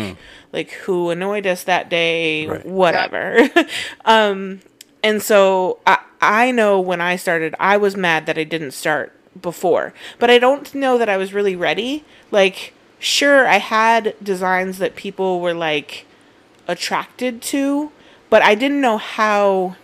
like 0.53 0.71
who 0.73 1.11
annoyed 1.11 1.47
us 1.47 1.65
that 1.65 1.89
day, 1.89 2.47
Right. 2.47 2.67
whatever. 2.67 3.49
um 4.05 4.61
and 5.03 5.23
so 5.23 5.79
I 5.87 5.99
I 6.21 6.51
know 6.51 6.81
when 6.81 7.01
I 7.01 7.17
started, 7.17 7.55
I 7.61 7.77
was 7.77 7.97
mad 7.97 8.25
that 8.27 8.39
I 8.39 8.45
didn't 8.45 8.71
start 8.73 9.13
before, 9.41 9.93
but 10.19 10.31
I 10.31 10.39
don't 10.39 10.75
know 10.75 10.97
that 10.99 11.09
I 11.09 11.17
was 11.17 11.35
really 11.35 11.55
ready. 11.57 12.05
Like 12.31 12.73
sure 12.99 13.47
I 13.47 13.59
had 13.59 14.15
designs 14.23 14.79
that 14.79 14.97
people 14.97 15.41
were 15.41 15.55
like 15.55 16.07
attracted 16.67 17.43
to, 17.43 17.93
but 18.31 18.43
I 18.43 18.55
didn't 18.55 18.81
know 18.81 18.97
how 18.99 19.77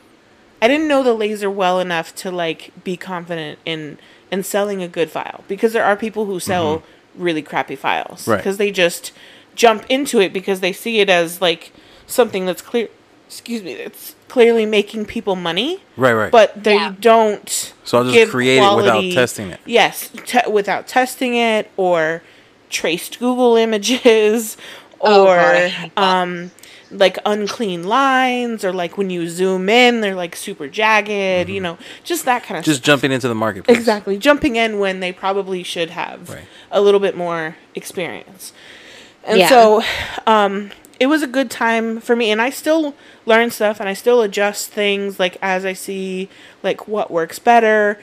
I 0.63 0.69
didn't 0.69 0.89
know 0.89 1.03
the 1.03 1.15
laser 1.15 1.51
well 1.51 1.81
enough 1.81 2.15
to 2.17 2.31
like 2.31 2.73
be 2.85 2.97
confident 2.97 3.59
in 3.65 3.99
in 4.31 4.43
selling 4.43 4.83
a 4.83 4.89
good 4.89 5.11
file 5.11 5.43
because 5.49 5.73
there 5.73 5.85
are 5.85 5.97
people 5.97 6.27
who 6.27 6.39
sell 6.39 6.83
really 7.17 7.43
crappy 7.43 7.77
files 7.77 8.29
Right. 8.29 8.37
because 8.37 8.57
they 8.59 8.71
just 8.71 9.13
jump 9.55 9.85
into 9.89 10.21
it 10.21 10.33
because 10.33 10.61
they 10.61 10.73
see 10.73 11.01
it 11.01 11.11
as 11.11 11.41
like 11.41 11.73
something 12.07 12.47
that's 12.47 12.63
clear 12.63 12.89
excuse 13.27 13.63
me 13.63 13.75
that's 13.75 14.15
clearly 14.29 14.65
making 14.67 15.05
people 15.07 15.35
money 15.35 15.83
right, 15.97 16.13
right. 16.13 16.31
but 16.33 16.63
they 16.63 16.75
Yeah. 16.77 16.95
don't 17.01 17.49
So 17.85 17.99
I'll 17.99 18.05
just 18.05 18.15
give 18.15 18.29
create 18.31 18.59
it 18.63 18.77
without 18.77 19.03
testing 19.13 19.51
it. 19.51 19.59
yes 19.67 20.11
te- 20.27 20.49
without 20.51 20.87
testing 20.87 21.35
it 21.35 21.71
or 21.77 22.23
traced 22.69 23.19
google 23.19 23.57
images 23.57 24.57
Oh, 25.03 25.23
or 25.23 25.37
God, 25.37 25.55
I 25.57 25.69
hate 25.69 25.95
that. 25.97 26.03
um 26.03 26.51
like 26.91 27.19
unclean 27.25 27.85
lines 27.85 28.65
or 28.65 28.73
like 28.73 28.99
when 28.99 29.11
you 29.11 29.29
zoom 29.29 29.69
in 29.69 30.01
they're 30.01 30.15
like 30.17 30.35
super 30.35 30.67
jagged 30.67 31.49
you 31.49 31.61
know 31.61 31.79
just 32.03 32.25
that 32.25 32.43
kind 32.43 32.59
of 32.59 32.63
Mm-hmm. 32.65 32.71
just 32.71 32.79
stuff. 32.81 32.87
jumping 32.87 33.13
into 33.13 33.29
the 33.29 33.35
marketplace. 33.35 33.77
exactly 33.77 34.19
jumping 34.19 34.57
in 34.57 34.79
when 34.81 34.99
they 35.01 35.13
probably 35.13 35.63
should 35.63 35.91
have 35.91 36.29
Right. 36.31 36.47
a 36.71 36.81
little 36.81 36.99
bit 37.01 37.17
more 37.17 37.57
experience 37.77 38.53
and 39.25 39.39
Yeah. 39.39 39.49
so 39.49 39.83
um 40.27 40.71
it 40.99 41.07
was 41.07 41.23
a 41.23 41.27
good 41.29 41.51
time 41.51 42.01
for 42.01 42.17
me 42.17 42.31
and 42.31 42.43
i 42.43 42.51
still 42.51 42.95
learn 43.25 43.51
stuff 43.51 43.79
and 43.81 43.89
i 43.89 43.93
still 43.95 44.21
adjust 44.23 44.71
things 44.71 45.19
like 45.21 45.37
as 45.41 45.65
i 45.65 45.73
see 45.73 46.29
like 46.63 46.89
what 46.89 47.11
works 47.11 47.39
better 47.39 47.99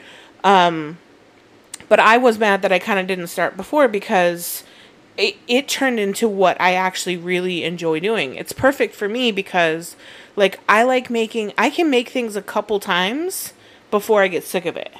um 0.45 0.97
but 1.89 1.99
i 1.99 2.17
was 2.17 2.39
mad 2.39 2.61
that 2.61 2.71
i 2.71 2.79
kind 2.79 2.99
of 2.99 3.05
didn't 3.07 3.27
start 3.27 3.57
before 3.57 3.87
because 3.87 4.63
it, 5.17 5.35
it 5.47 5.67
turned 5.67 5.99
into 5.99 6.27
what 6.27 6.59
i 6.61 6.73
actually 6.73 7.17
really 7.17 7.63
enjoy 7.63 7.99
doing 7.99 8.35
it's 8.35 8.53
perfect 8.53 8.95
for 8.95 9.09
me 9.09 9.31
because 9.31 9.95
like 10.35 10.59
i 10.69 10.83
like 10.83 11.09
making 11.09 11.53
i 11.57 11.69
can 11.69 11.89
make 11.89 12.09
things 12.09 12.35
a 12.35 12.41
couple 12.41 12.79
times 12.79 13.53
before 13.91 14.21
i 14.21 14.27
get 14.27 14.43
sick 14.43 14.65
of 14.65 14.77
it 14.77 14.93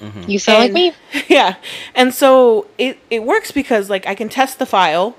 mm-hmm. 0.00 0.30
You 0.30 0.38
sound 0.38 0.64
and- 0.64 0.74
like 0.74 0.94
me. 1.12 1.24
yeah. 1.28 1.56
And 1.94 2.12
so 2.14 2.66
it, 2.78 2.98
it 3.10 3.22
works 3.24 3.50
because 3.50 3.90
like 3.90 4.06
I 4.06 4.14
can 4.14 4.28
test 4.28 4.58
the 4.58 4.66
file 4.66 5.16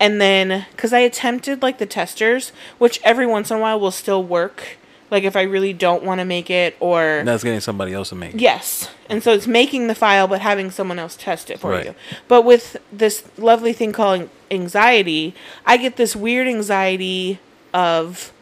and 0.00 0.20
then 0.20 0.66
cuz 0.76 0.92
I 0.92 1.00
attempted 1.00 1.62
like 1.62 1.78
the 1.78 1.86
testers, 1.86 2.52
which 2.78 3.00
every 3.02 3.26
once 3.26 3.50
in 3.50 3.56
a 3.58 3.60
while 3.60 3.78
will 3.78 3.90
still 3.90 4.22
work. 4.22 4.76
Like 5.14 5.22
if 5.22 5.36
I 5.36 5.42
really 5.42 5.72
don't 5.72 6.02
want 6.02 6.18
to 6.18 6.24
make 6.24 6.50
it 6.50 6.74
or 6.80 7.22
that's 7.24 7.44
getting 7.44 7.60
somebody 7.60 7.92
else 7.94 8.08
to 8.08 8.16
make 8.16 8.34
it. 8.34 8.40
Yes. 8.40 8.90
And 9.08 9.22
so 9.22 9.32
it's 9.32 9.46
making 9.46 9.86
the 9.86 9.94
file 9.94 10.26
but 10.26 10.40
having 10.40 10.72
someone 10.72 10.98
else 10.98 11.14
test 11.14 11.50
it 11.50 11.60
for 11.60 11.70
Right. 11.70 11.86
you. 11.86 11.94
But 12.26 12.42
with 12.42 12.76
this 12.92 13.22
lovely 13.38 13.72
thing 13.72 13.92
called 13.92 14.28
anxiety, 14.50 15.32
I 15.64 15.76
get 15.76 15.94
this 15.96 16.16
weird 16.16 16.48
anxiety 16.48 17.38
of 17.72 18.32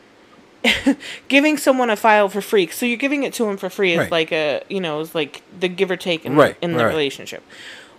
giving 1.29 1.59
someone 1.59 1.91
a 1.91 1.97
file 1.97 2.29
for 2.31 2.41
free. 2.41 2.67
So 2.69 2.87
you're 2.87 2.97
giving 2.97 3.23
it 3.23 3.35
to 3.35 3.45
them 3.45 3.57
for 3.59 3.69
free 3.69 3.93
is 3.93 3.99
Right. 3.99 4.11
like 4.11 4.33
a, 4.33 4.63
you 4.71 4.81
know, 4.81 5.01
is 5.01 5.15
like 5.15 5.43
the 5.61 5.69
give 5.69 5.91
or 5.91 5.97
take 5.97 6.25
in, 6.25 6.37
Right, 6.37 6.57
in 6.63 6.73
the 6.73 6.85
right. 6.85 6.91
relationship. 6.91 7.43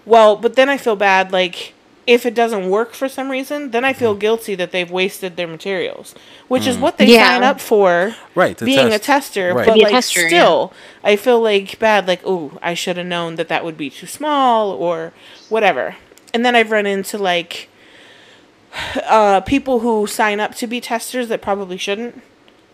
Well, 0.06 0.36
but 0.36 0.56
then 0.56 0.68
I 0.68 0.78
feel 0.78 0.96
bad 0.96 1.32
like 1.32 1.74
if 2.06 2.26
it 2.26 2.34
doesn't 2.36 2.70
work 2.70 2.94
for 2.94 3.08
some 3.08 3.30
reason, 3.32 3.72
then 3.72 3.86
I 3.86 3.94
Mm. 3.94 3.98
feel 3.98 4.14
guilty 4.16 4.56
that 4.56 4.72
they've 4.72 4.92
wasted 4.92 5.38
their 5.38 5.48
materials, 5.48 6.14
which 6.50 6.68
is 6.68 6.78
what 6.78 6.98
they 6.98 7.06
Yeah. 7.06 7.30
sign 7.30 7.44
up 7.44 7.62
for 7.62 8.16
Right, 8.36 8.58
to 8.58 8.66
being 8.66 8.92
a 8.94 9.00
tester, 9.00 9.54
Right. 9.54 9.66
but 9.68 9.74
Be 9.76 9.82
a 9.82 9.84
like 9.84 9.94
tester, 9.94 10.22
yeah. 10.24 10.28
still, 10.28 10.74
I 11.04 11.16
feel 11.16 11.40
like 11.42 11.80
bad. 11.80 12.08
Like, 12.08 12.20
oh, 12.26 12.52
I 12.62 12.74
should 12.74 12.98
have 12.98 13.06
known 13.08 13.36
that 13.38 13.48
that 13.48 13.64
would 13.64 13.78
be 13.78 13.90
too 13.90 14.08
small 14.08 14.72
or 14.72 15.14
whatever. 15.50 15.96
And 16.34 16.46
then 16.46 16.56
I've 16.56 16.72
run 16.72 16.86
into 16.86 17.18
like 17.18 17.70
uh, 19.08 19.40
people 19.42 19.80
who 19.80 20.08
sign 20.08 20.40
up 20.40 20.56
to 20.56 20.68
be 20.68 20.82
testers 20.82 21.28
that 21.30 21.42
probably 21.42 21.78
shouldn't 21.78 22.22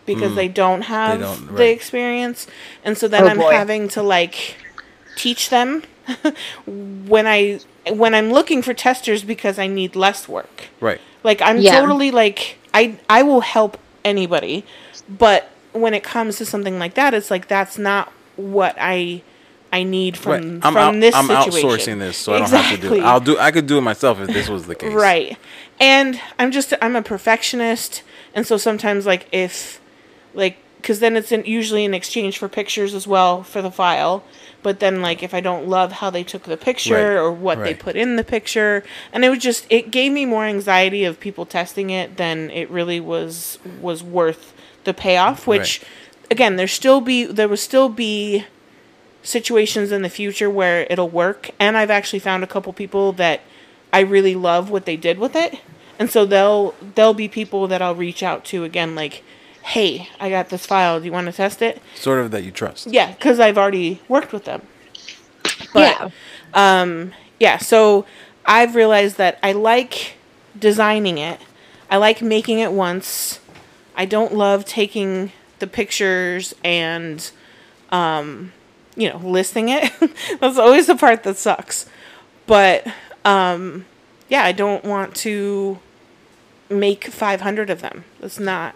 because 0.06 0.34
they 0.36 0.48
don't 0.48 0.84
have 0.84 1.20
Mm. 1.20 1.22
don't, 1.48 1.56
the 1.58 1.70
experience, 1.70 2.48
and 2.84 2.98
so 2.98 3.08
then 3.08 3.26
Oh, 3.26 3.28
I'm 3.28 3.38
boy. 3.38 3.52
having 3.54 3.88
to 3.90 4.02
like 4.02 4.56
teach 5.16 5.50
them 5.50 5.84
when 7.08 7.28
I 7.28 7.60
when 7.92 8.14
I'm 8.14 8.32
looking 8.32 8.62
for 8.62 8.74
testers 8.74 9.24
because 9.24 9.58
I 9.60 9.68
need 9.68 9.96
less 9.96 10.28
work. 10.28 10.68
Right. 10.80 11.00
Like 11.24 11.42
I'm 11.42 11.60
Yeah. 11.60 11.80
totally 11.80 12.12
like 12.12 12.58
I 12.74 12.98
I 13.10 13.24
will 13.24 13.42
help 13.42 13.78
anybody, 14.06 14.66
but 15.08 15.50
when 15.74 15.94
it 15.94 16.04
comes 16.04 16.38
to 16.38 16.46
something 16.46 16.80
like 16.80 16.94
that, 16.96 17.14
it's 17.14 17.30
like 17.32 17.48
that's 17.48 17.78
not 17.78 18.12
what 18.36 18.76
I 18.80 19.22
I 19.72 19.84
need 19.84 20.18
from 20.18 20.32
Right. 20.32 20.42
from 20.62 20.62
I'm 20.64 20.78
out, 20.78 21.00
this 21.00 21.16
I'm 21.16 21.28
situation. 21.28 21.70
outsourcing 21.70 22.00
this, 22.00 22.18
so 22.18 22.34
I 22.34 22.40
don't 22.40 22.50
have 22.50 22.80
to 22.80 22.88
do 22.90 22.94
it. 22.96 23.02
I'll 23.04 23.20
do. 23.20 23.38
I 23.38 23.52
could 23.52 23.68
do 23.68 23.78
it 23.78 23.82
myself 23.82 24.20
if 24.20 24.28
this 24.30 24.50
was 24.50 24.66
the 24.66 24.76
case. 24.76 24.94
Right. 24.94 25.38
And 25.80 26.20
I'm 26.40 26.52
just 26.52 26.74
I'm 26.82 26.96
a 26.96 27.02
perfectionist, 27.04 28.02
and 28.34 28.48
so 28.48 28.58
sometimes 28.58 29.06
like 29.06 29.28
if 29.32 29.80
like 30.34 30.58
because 30.82 31.00
then 31.00 31.16
it's 31.18 31.32
in, 31.32 31.44
usually 31.46 31.86
in 31.86 31.94
exchange 31.94 32.38
for 32.38 32.48
pictures 32.48 32.94
as 32.94 33.06
well 33.08 33.44
for 33.44 33.62
the 33.62 33.72
file. 33.72 34.24
But 34.62 34.80
then 34.80 35.02
like 35.02 35.24
if 35.24 35.34
I 35.34 35.40
don't 35.40 35.68
love 35.68 35.94
how 35.94 36.10
they 36.10 36.24
took 36.24 36.44
the 36.44 36.58
picture 36.58 36.94
Right. 37.16 37.22
or 37.22 37.32
what 37.32 37.60
they 37.60 37.74
put 37.74 37.96
in 37.96 38.16
the 38.18 38.24
picture, 38.24 38.84
and 39.14 39.24
it 39.24 39.30
was 39.30 39.40
just 39.40 39.66
it 39.70 39.92
gave 39.92 40.12
me 40.12 40.26
more 40.26 40.46
anxiety 40.46 41.06
of 41.06 41.20
people 41.20 41.46
testing 41.46 41.90
it 41.90 42.18
than 42.18 42.50
it 42.52 42.70
really 42.70 43.00
was 43.00 43.58
was 43.82 44.04
worth 44.04 44.54
the 44.84 44.94
payoff. 44.94 45.48
Which 45.48 45.82
again, 46.30 46.56
there 46.58 46.68
still 46.68 47.00
be 47.02 47.24
there 47.26 47.48
will 47.48 47.58
still 47.58 47.90
be 47.90 48.46
situations 49.22 49.92
in 49.92 50.02
the 50.02 50.10
future 50.10 50.50
where 50.50 50.88
it'll 50.90 51.10
work 51.10 51.50
and 51.60 51.78
I've 51.78 51.92
actually 51.92 52.20
found 52.20 52.44
a 52.44 52.48
couple 52.48 52.72
people 52.74 53.12
that 53.14 53.42
I 53.92 54.00
really 54.00 54.36
love 54.36 54.70
what 54.70 54.86
they 54.86 54.96
did 54.96 55.20
with 55.20 55.36
it. 55.36 55.60
And 55.98 56.10
so 56.10 56.26
they'll 56.26 56.74
they'll 56.96 57.14
be 57.14 57.28
people 57.28 57.68
that 57.68 57.82
I'll 57.82 57.96
reach 57.96 58.24
out 58.24 58.46
to 58.46 58.64
again 58.64 58.96
like, 58.96 59.24
"Hey, 59.64 60.10
I 60.20 60.30
got 60.30 60.50
this 60.50 60.66
file. 60.66 61.00
Do 61.00 61.06
you 61.06 61.12
want 61.12 61.28
to 61.28 61.34
test 61.34 61.62
it?" 61.62 61.82
Sort 61.96 62.20
of 62.20 62.32
that 62.32 62.44
you 62.44 62.52
trust. 62.52 62.88
Yeah, 62.88 63.14
cuz 63.14 63.40
I've 63.40 63.58
already 63.58 64.02
worked 64.08 64.34
with 64.34 64.46
them. 64.46 64.62
But 65.74 66.12
yeah. 66.56 67.06
yeah, 67.40 67.58
so 67.58 68.06
I've 68.46 68.76
realized 68.76 69.18
that 69.18 69.38
I 69.44 69.52
like 69.52 70.16
designing 70.58 71.18
it. 71.18 71.40
I 71.90 71.98
like 71.98 72.22
making 72.22 72.60
it 72.60 72.72
once. 72.72 73.40
I 73.96 74.06
don't 74.06 74.34
love 74.34 74.66
taking 74.66 75.32
the 75.60 75.68
pictures 75.68 76.56
and 76.64 77.30
um 77.92 78.54
you 78.96 79.10
know, 79.10 79.18
listing 79.18 79.70
it. 79.70 79.92
That's 80.40 80.58
always 80.58 80.88
the 80.88 80.96
part 80.96 81.24
that 81.24 81.38
sucks. 81.38 81.86
But 82.48 82.88
um 83.24 83.86
yeah, 84.28 84.44
I 84.44 84.52
don't 84.52 84.84
want 84.86 85.16
to 85.18 85.80
make 86.70 87.06
500 87.06 87.70
of 87.70 87.82
them. 87.82 88.04
That's 88.20 88.40
not 88.40 88.76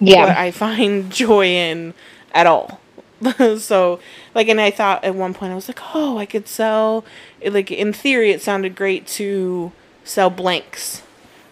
Yeah. 0.00 0.26
what 0.26 0.36
I 0.36 0.50
find 0.50 1.10
joy 1.24 1.46
in 1.46 1.94
at 2.32 2.46
all. 2.46 2.80
so 3.58 3.98
like 4.34 4.48
and 4.48 4.60
I 4.60 4.70
thought 4.70 5.02
at 5.04 5.14
one 5.14 5.32
point 5.34 5.52
I 5.52 5.54
was 5.54 5.68
like, 5.68 5.80
"Oh, 5.94 6.18
I 6.18 6.26
could 6.26 6.46
sell 6.48 7.04
like 7.44 7.70
in 7.70 7.92
theory 7.92 8.30
it 8.30 8.42
sounded 8.42 8.74
great 8.76 9.06
to 9.08 9.72
sell 10.04 10.28
blanks 10.28 11.02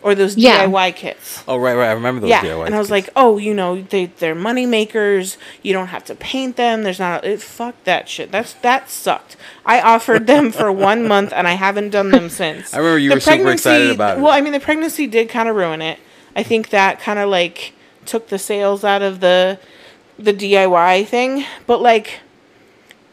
or 0.03 0.15
those 0.15 0.37
Yeah. 0.37 0.67
DIY 0.67 0.95
kits." 0.95 1.43
Oh 1.49 1.57
right, 1.57 1.75
right. 1.75 1.89
I 1.89 1.93
remember 1.93 2.21
those 2.21 2.29
yeah, 2.29 2.43
DIY. 2.45 2.67
and 2.67 2.75
I 2.75 2.79
was 2.79 2.89
kits. 2.89 3.07
like, 3.07 3.11
"Oh, 3.17 3.39
you 3.39 3.55
know, 3.55 3.81
they 3.81 4.07
they're 4.07 4.35
money 4.35 4.67
makers. 4.67 5.39
You 5.63 5.73
don't 5.73 5.87
have 5.87 6.05
to 6.05 6.15
paint 6.15 6.57
them. 6.57 6.83
There's 6.83 7.01
not 7.01 7.25
it, 7.25 7.41
fuck 7.41 7.83
that 7.85 8.11
shit. 8.11 8.31
That's 8.31 8.53
that 8.61 8.91
sucked. 8.91 9.39
I 9.65 9.81
offered 9.81 10.27
them 10.33 10.53
for 10.53 10.71
one 10.71 11.09
month 11.09 11.33
and 11.33 11.49
I 11.49 11.53
haven't 11.53 11.91
done 11.91 12.11
them 12.11 12.29
since. 12.29 12.75
I 12.75 12.77
remember 12.77 12.99
you 12.99 13.09
The 13.09 13.15
were 13.17 13.21
super 13.21 13.37
pregnancy- 13.37 13.53
excited 13.71 13.91
about 13.91 14.19
it. 14.19 14.21
Well, 14.21 14.33
I 14.33 14.43
mean, 14.43 14.53
the 14.53 14.61
pregnancy 14.61 15.07
did 15.07 15.31
kind 15.31 15.49
of 15.49 15.57
ruin 15.57 15.81
it. 15.81 15.99
I 16.37 16.43
think 16.43 16.69
that 16.71 17.01
kind 17.01 17.19
of 17.19 17.31
like 17.31 17.73
took 18.07 18.29
the 18.29 18.39
sales 18.39 18.85
out 18.85 19.03
of 19.03 19.21
the 19.21 19.59
the 20.19 20.33
DIY 20.33 21.07
thing, 21.07 21.45
but 21.67 21.81
like 21.81 22.21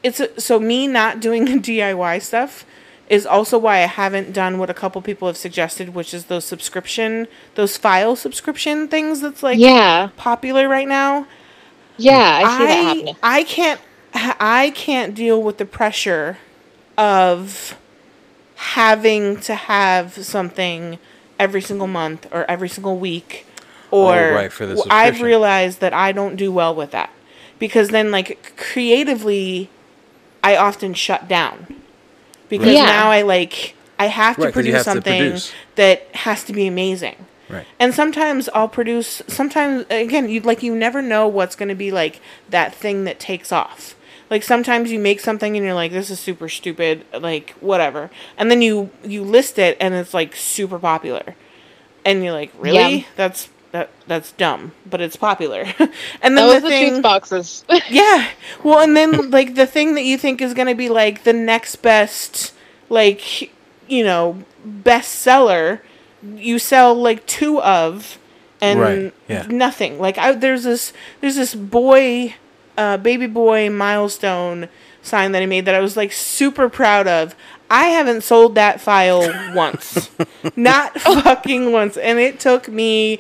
it's 0.04 0.22
so 0.38 0.60
me 0.60 0.88
not 0.88 1.20
doing 1.20 1.46
the 1.62 1.80
DIY 1.80 2.22
stuff 2.22 2.66
is 3.10 3.26
also 3.26 3.58
why 3.58 3.80
I 3.80 3.88
haven't 3.88 4.32
done 4.32 4.58
what 4.58 4.70
a 4.70 4.74
couple 4.74 5.02
people 5.02 5.28
have 5.28 5.36
suggested, 5.36 5.94
which 5.94 6.14
is 6.14 6.26
those 6.26 6.46
subscription, 6.46 7.28
those 7.56 7.76
file 7.76 8.16
subscription 8.16 8.88
things 8.88 9.20
that's 9.20 9.44
like 9.44 9.60
yeah, 9.60 10.10
popular 10.16 10.70
right 10.70 10.88
now. 10.88 11.28
yeah, 11.98 12.42
I 12.44 12.58
see 12.58 12.66
that 12.66 12.70
I 12.70 12.84
happening. 12.84 13.16
I 13.22 13.44
can't 13.44 13.82
I 14.14 14.72
can't 14.76 15.14
deal 15.14 15.42
with 15.42 15.58
the 15.58 15.66
pressure 15.66 16.38
of 16.98 17.78
having 18.56 19.40
to 19.42 19.56
have 19.56 20.14
something 20.24 21.00
every 21.40 21.62
single 21.62 21.88
month 21.88 22.28
or 22.32 22.50
every 22.50 22.70
single 22.70 22.98
week 22.98 23.46
or 23.92 24.14
Oh, 24.16 24.34
right, 24.36 24.52
for 24.52 24.66
the 24.66 24.76
w- 24.76 24.90
I've 24.90 25.22
realized 25.22 25.80
that 25.82 25.94
I 25.94 26.12
don't 26.12 26.36
do 26.36 26.52
well 26.52 26.74
with 26.74 26.92
that 26.92 27.10
because 27.60 27.90
then 27.90 28.10
like 28.12 28.54
creatively 28.58 29.70
I 30.44 30.56
often 30.56 30.94
shut 30.94 31.28
down 31.28 31.68
because 32.50 32.68
Right. 32.68 32.76
Yeah. 32.76 32.86
now 32.86 33.12
I 33.12 33.22
like 33.22 33.76
I 34.00 34.08
have 34.08 34.38
to 34.38 34.44
Right, 34.44 34.54
'cause 34.54 34.66
you 34.66 34.72
produce 34.72 34.86
have 34.86 34.86
to 34.86 34.92
something 35.04 35.22
produce. 35.22 35.52
that 35.76 36.08
has 36.16 36.44
to 36.46 36.54
be 36.54 36.66
amazing. 36.66 37.16
right. 37.50 37.66
And 37.80 37.94
sometimes 37.94 38.50
I'll 38.56 38.68
produce. 38.68 39.22
Sometimes 39.28 39.86
again, 39.92 40.28
you 40.30 40.40
like 40.42 40.64
you 40.64 40.74
never 40.76 41.02
know 41.04 41.28
what's 41.28 41.56
going 41.56 41.70
to 41.70 41.76
be 41.76 41.92
like 41.92 42.20
that 42.50 42.74
thing 42.74 43.04
that 43.04 43.20
takes 43.20 43.52
off. 43.52 43.94
Like 44.32 44.42
sometimes 44.44 44.92
you 44.92 44.98
make 44.98 45.20
something 45.20 45.56
and 45.58 45.64
you're 45.66 45.76
like, 45.76 45.92
this 45.92 46.10
is 46.10 46.20
super 46.20 46.48
stupid, 46.50 47.04
like 47.14 47.52
whatever, 47.60 48.10
and 48.38 48.50
then 48.50 48.62
you 48.64 48.90
you 49.04 49.24
list 49.24 49.60
it 49.60 49.78
and 49.80 49.94
it's 49.94 50.14
like 50.14 50.36
super 50.36 50.80
popular, 50.80 51.36
and 52.06 52.24
you're 52.24 52.34
like, 52.34 52.52
really? 52.58 52.96
Yeah. 52.96 53.04
That's 53.18 53.50
that 53.72 53.90
that's 54.08 54.32
dumb, 54.34 54.74
but 54.86 55.02
it's 55.02 55.16
popular. 55.16 55.62
and 56.22 56.38
That 56.38 56.46
then 56.46 56.48
was 56.48 56.62
the 56.62 56.62
the 56.62 56.70
thing, 56.70 56.90
tooth 56.96 57.02
boxes. 57.02 57.64
yeah. 57.90 58.30
Well, 58.64 58.80
and 58.80 58.96
then 58.96 59.30
like 59.32 59.56
the 59.56 59.66
thing 59.68 59.96
that 59.96 60.04
you 60.04 60.18
think 60.18 60.42
is 60.42 60.54
going 60.54 60.68
to 60.68 60.76
be 60.76 60.90
like 60.90 61.24
the 61.24 61.34
next 61.34 61.78
best, 61.78 62.54
like 62.90 63.52
you 63.88 64.04
know, 64.04 64.44
bestseller, 64.66 65.82
you 66.36 66.60
sell 66.60 66.94
like 66.94 67.26
two 67.26 67.62
of, 67.62 68.18
and 68.62 68.80
Right, 68.80 69.14
yeah. 69.28 69.46
nothing. 69.50 70.00
Like 70.00 70.18
I, 70.18 70.34
there's 70.34 70.64
this 70.64 70.94
there's 71.22 71.36
this 71.36 71.56
boy, 71.56 72.36
uh, 72.78 72.98
baby 72.98 73.28
boy 73.28 73.70
milestone 73.70 74.70
sign 75.02 75.32
that 75.32 75.42
I 75.42 75.46
made 75.48 75.66
that 75.66 75.76
I 75.76 75.80
was 75.80 75.98
like 75.98 76.12
super 76.12 76.70
proud 76.70 77.08
of. 77.08 77.36
I 77.72 77.86
haven't 77.86 78.22
sold 78.24 78.56
that 78.56 78.82
file 78.82 79.22
once. 79.56 80.10
Not 80.58 81.00
fucking 81.00 81.72
once. 81.72 81.96
And 81.98 82.20
it 82.20 82.40
took 82.40 82.68
me 82.68 83.20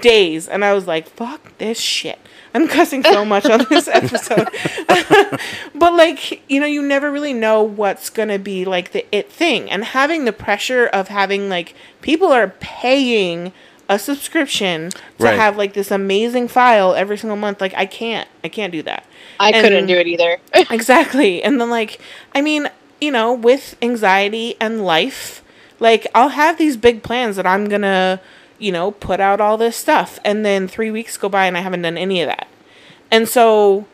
days. 0.00 0.46
And 0.46 0.64
I 0.64 0.72
was 0.72 0.86
like, 0.86 1.08
fuck 1.08 1.58
this 1.58 1.80
shit. 1.80 2.18
I'm 2.54 2.68
cussing 2.68 3.02
so 3.02 3.24
much 3.24 3.44
on 3.46 3.66
this 3.68 3.88
episode. 3.92 4.48
but 5.74 5.94
like, 5.94 6.42
you 6.48 6.60
know, 6.60 6.66
you 6.66 6.80
never 6.82 7.10
really 7.10 7.32
know 7.34 7.62
what's 7.62 8.08
going 8.08 8.28
to 8.28 8.38
be 8.38 8.64
like 8.64 8.92
the 8.92 9.04
it 9.14 9.30
thing. 9.32 9.70
And 9.70 9.84
having 9.84 10.24
the 10.24 10.32
pressure 10.32 10.86
of 10.86 11.08
having 11.08 11.48
like 11.48 11.74
people 12.00 12.28
are 12.28 12.48
paying 12.60 13.52
a 13.88 13.98
subscription 13.98 14.90
to 14.90 15.24
Right. 15.24 15.36
have 15.38 15.56
like 15.56 15.72
this 15.72 15.90
amazing 15.90 16.46
file 16.48 16.94
every 16.94 17.18
single 17.18 17.36
month. 17.36 17.60
Like 17.60 17.74
I 17.74 17.86
can't. 17.86 18.28
I 18.44 18.48
can't 18.48 18.70
do 18.72 18.82
that. 18.82 19.04
I 19.40 19.50
And- 19.50 19.62
couldn't 19.64 19.86
do 19.86 19.96
it 19.96 20.06
either. 20.06 20.38
Exactly. 20.70 21.42
And 21.42 21.60
then 21.60 21.70
like 21.70 22.00
I 22.34 22.40
mean, 22.42 22.68
you 23.00 23.10
know, 23.10 23.32
with 23.32 23.76
anxiety 23.82 24.56
and 24.60 24.84
life, 24.84 25.42
like 25.80 26.06
I'll 26.14 26.30
have 26.30 26.58
these 26.58 26.76
big 26.76 27.02
plans 27.02 27.36
that 27.36 27.46
I'm 27.46 27.68
going 27.68 27.82
to, 27.82 28.20
you 28.58 28.72
know, 28.72 28.90
put 28.92 29.20
out 29.20 29.40
all 29.40 29.56
this 29.56 29.76
stuff 29.76 30.18
and 30.24 30.44
then 30.44 30.66
3 30.68 30.90
weeks 30.90 31.16
go 31.16 31.28
by 31.28 31.46
and 31.46 31.56
I 31.56 31.60
haven't 31.60 31.82
done 31.82 31.96
any 31.98 32.20
of 32.22 32.28
that. 32.28 32.48
And 33.10 33.28
so 33.28 33.86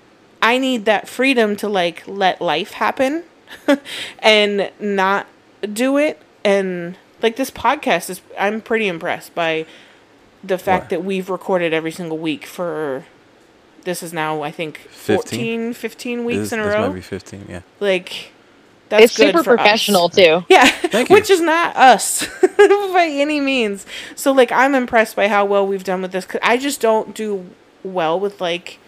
I 0.43 0.59
need 0.59 0.85
that 0.87 1.09
freedom 1.09 1.57
to 1.57 1.69
like 1.69 2.03
let 2.07 2.41
life 2.41 2.73
happen 2.73 3.25
and 4.19 4.71
not 4.81 5.27
do 5.73 5.97
it 5.97 6.21
and 6.45 6.97
like 7.23 7.37
this 7.37 7.51
podcast 7.51 8.11
is 8.11 8.21
I'm 8.39 8.61
pretty 8.61 8.87
impressed 8.87 9.35
by 9.35 9.65
the 10.43 10.59
fact 10.59 10.85
What? 10.85 10.91
that 10.91 11.05
we've 11.05 11.31
recorded 11.31 11.73
every 11.73 11.91
single 11.93 12.19
week 12.19 12.45
for 12.45 13.07
this 13.85 14.03
is 14.03 14.13
now 14.13 14.43
I 14.43 14.51
think 14.51 14.79
14 14.91 15.73
15? 15.73 15.75
15 15.75 16.25
weeks 16.27 16.39
This, 16.41 16.53
in 16.53 16.61
a 16.61 16.65
this 16.65 16.75
row 16.75 16.89
might 16.89 16.95
be 16.97 17.01
15. 17.01 17.47
Yeah. 17.49 17.61
like 17.81 18.33
that's 18.99 19.13
it's 19.13 19.17
good 19.17 19.27
super 19.33 19.43
for 19.45 19.55
us. 19.55 19.63
professional 19.63 20.09
too. 20.09 20.45
Yeah, 20.49 20.67
Thank 20.67 21.09
you. 21.11 21.15
which 21.15 21.31
is 21.31 21.41
not 21.41 21.77
us 21.77 22.27
by 22.59 23.09
any 23.11 23.41
means. 23.41 23.87
So 24.15 24.33
like 24.33 24.51
I'm 24.53 24.75
impressed 24.75 25.17
by 25.17 25.29
how 25.29 25.45
well 25.45 25.67
we've 25.67 25.85
done 25.85 26.03
with 26.03 26.13
this. 26.13 26.25
Cause 26.25 26.41
I 26.43 26.57
just 26.57 26.81
don't 26.81 27.15
do 27.15 27.47
well 27.83 28.19
with 28.19 28.41
like 28.41 28.79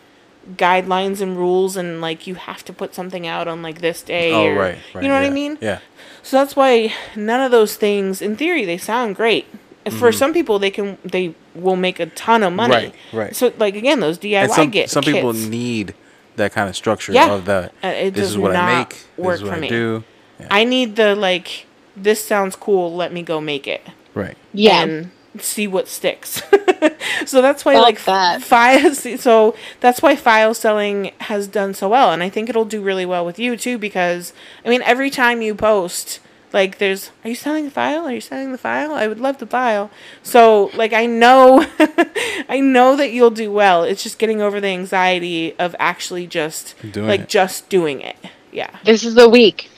guidelines 0.55 1.21
and 1.21 1.37
rules 1.37 1.77
and 1.77 2.01
like 2.01 2.27
you 2.27 2.37
have 2.37 2.65
to 2.65 2.73
put 2.73 2.95
something 2.95 3.27
out 3.27 3.49
on 3.49 3.63
like 3.63 3.81
this 3.81 4.03
day. 4.03 4.33
Oh 4.33 4.47
or- 4.47 4.55
right, 4.55 4.79
right. 4.95 5.03
You 5.03 5.09
know 5.09 5.15
what 5.15 5.25
I 5.27 5.31
mean? 5.31 5.59
Yeah. 5.61 5.81
So 6.23 6.39
that's 6.39 6.57
why 6.57 6.93
none 7.15 7.41
of 7.41 7.51
those 7.53 7.77
things, 7.77 8.21
in 8.23 8.37
theory, 8.37 8.65
they 8.65 8.79
sound 8.79 9.17
great. 9.17 9.47
And 9.85 9.95
For 9.95 10.11
some 10.11 10.33
people, 10.33 10.59
they 10.59 10.71
can 10.73 10.99
they 11.05 11.35
will 11.55 11.77
make 11.77 12.01
a 12.01 12.07
ton 12.07 12.43
of 12.43 12.53
money. 12.53 12.75
Mm-hmm. 12.75 13.17
Right, 13.17 13.25
right. 13.27 13.37
So 13.37 13.53
like 13.59 13.77
again, 13.77 14.01
those 14.01 14.19
DIY 14.19 14.43
And 14.43 14.53
some 14.53 14.71
get 14.71 14.91
some 14.91 15.05
people 15.05 15.33
need 15.33 15.95
that 16.37 16.53
kind 16.53 16.69
of 16.69 16.77
structure 16.77 17.13
Yeah. 17.13 17.33
of 17.33 17.45
that. 17.47 17.73
Uh, 17.83 17.89
it 17.89 18.15
this 18.15 18.31
is 18.31 18.39
what 18.39 18.55
I 18.55 18.55
not 18.55 18.89
make. 18.89 18.99
work 19.17 19.33
this 19.35 19.41
is 19.41 19.43
what 19.45 19.51
for 19.51 19.57
I 19.57 19.61
me. 19.61 19.69
do. 19.69 20.05
Yeah. 20.41 20.47
I 20.51 20.65
need 20.65 20.97
the 20.97 21.15
like 21.15 21.67
this 21.97 22.23
sounds 22.25 22.57
cool. 22.57 22.95
Let 22.95 23.13
me 23.13 23.23
go 23.23 23.41
make 23.41 23.67
it. 23.67 23.83
right. 24.15 24.37
Yeah. 24.53 24.83
and 24.83 25.11
see 25.41 25.67
what 25.67 25.87
sticks. 25.89 26.43
so 27.27 27.43
that's 27.43 27.65
why 27.65 27.75
Fuck 27.75 27.83
like 27.83 28.05
that. 28.05 28.43
files. 28.43 29.07
So 29.21 29.55
that's 29.81 30.01
why 30.03 30.17
file 30.17 30.55
selling 30.55 31.13
has 31.21 31.47
done 31.47 31.75
so 31.75 31.89
well, 31.91 32.11
and 32.13 32.23
I 32.23 32.29
think 32.31 32.49
it'll 32.49 32.65
do 32.65 32.81
really 32.83 33.05
well 33.07 33.25
with 33.27 33.39
you 33.39 33.57
too. 33.57 33.77
Because 33.79 34.33
I 34.65 34.69
mean, 34.71 34.83
every 34.83 35.11
time 35.11 35.43
you 35.43 35.55
post, 35.55 36.21
like, 36.57 36.79
there's, 36.79 37.11
are 37.23 37.29
you 37.31 37.37
selling 37.37 37.67
the 37.67 37.71
file? 37.71 38.05
Are 38.07 38.13
you 38.13 38.21
selling 38.21 38.51
the 38.51 38.59
file? 38.59 38.93
I 38.93 39.07
would 39.07 39.21
love 39.21 39.39
the 39.39 39.47
file. 39.47 39.91
So 40.23 40.71
like, 40.75 40.93
I 40.93 41.07
know, 41.07 41.65
I 42.49 42.59
know 42.61 42.97
that 42.97 43.13
you'll 43.13 43.31
do 43.31 43.53
well. 43.53 43.85
It's 43.85 44.03
just 44.03 44.19
getting 44.19 44.41
over 44.43 44.61
the 44.61 44.69
anxiety 44.69 45.55
of 45.59 45.77
actually 45.79 46.27
just 46.27 46.75
Doing 46.91 47.07
like 47.09 47.21
it. 47.23 47.29
just 47.29 47.69
doing 47.69 48.01
it. 48.01 48.17
Yeah 48.53 48.71
This 48.85 49.05
is 49.05 49.15
the 49.15 49.29
week. 49.29 49.71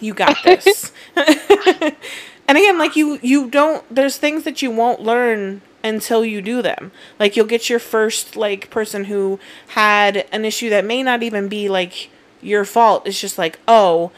you 0.00 0.12
got 0.12 0.36
this 0.44 0.92
and 1.16 2.58
again 2.58 2.78
like 2.78 2.96
you 2.96 3.18
you 3.22 3.48
don't 3.48 3.82
there's 3.94 4.16
things 4.18 4.44
that 4.44 4.60
you 4.62 4.70
won't 4.70 5.00
learn 5.00 5.62
until 5.84 6.24
you 6.24 6.42
do 6.42 6.60
them 6.62 6.90
like 7.20 7.36
you'll 7.36 7.46
get 7.46 7.70
your 7.70 7.78
first 7.78 8.36
like 8.36 8.68
person 8.70 9.04
who 9.04 9.38
had 9.68 10.26
an 10.32 10.44
issue 10.44 10.68
that 10.70 10.84
may 10.84 11.02
not 11.02 11.22
even 11.22 11.48
be 11.48 11.68
like 11.68 12.10
your 12.42 12.64
fault 12.64 13.06
it's 13.06 13.20
just 13.20 13.38
like 13.38 13.58
oh 13.68 14.10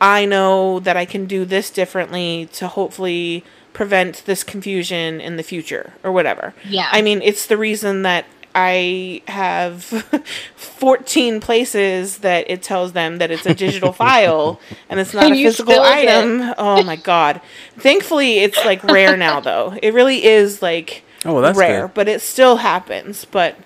i 0.00 0.24
know 0.24 0.78
that 0.80 0.96
i 0.96 1.04
can 1.04 1.26
do 1.26 1.44
this 1.44 1.70
differently 1.70 2.48
to 2.52 2.68
hopefully 2.68 3.42
prevent 3.72 4.22
this 4.26 4.42
confusion 4.44 5.20
in 5.20 5.36
the 5.36 5.42
future 5.42 5.92
or 6.02 6.10
whatever 6.12 6.54
Yeah. 6.68 6.88
i 6.92 7.02
mean 7.02 7.20
it's 7.22 7.46
the 7.46 7.56
reason 7.56 8.02
that 8.02 8.24
I 8.58 9.20
have 9.28 9.84
14 10.56 11.40
places 11.40 12.18
that 12.18 12.48
it 12.50 12.62
tells 12.62 12.92
them 12.94 13.18
that 13.18 13.30
it's 13.30 13.44
a 13.44 13.54
digital 13.54 13.92
file 14.02 14.58
and 14.88 14.98
it's 14.98 15.12
not 15.12 15.24
And 15.24 15.34
a 15.34 15.42
physical 15.42 15.74
still 15.74 15.84
did. 15.84 16.08
item. 16.08 16.54
Oh 16.56 16.82
my 16.82 16.96
god. 16.96 17.42
Thankfully 17.78 18.38
it's 18.38 18.56
like 18.64 18.82
rare 18.84 19.14
now 19.14 19.40
though. 19.40 19.76
It 19.82 19.92
really 19.92 20.24
is 20.24 20.62
like 20.62 21.02
Oh, 21.26 21.34
well, 21.34 21.42
that's 21.42 21.58
rare, 21.58 21.88
good. 21.88 21.94
but 21.94 22.08
it 22.08 22.22
still 22.22 22.56
happens. 22.56 23.26
But 23.26 23.56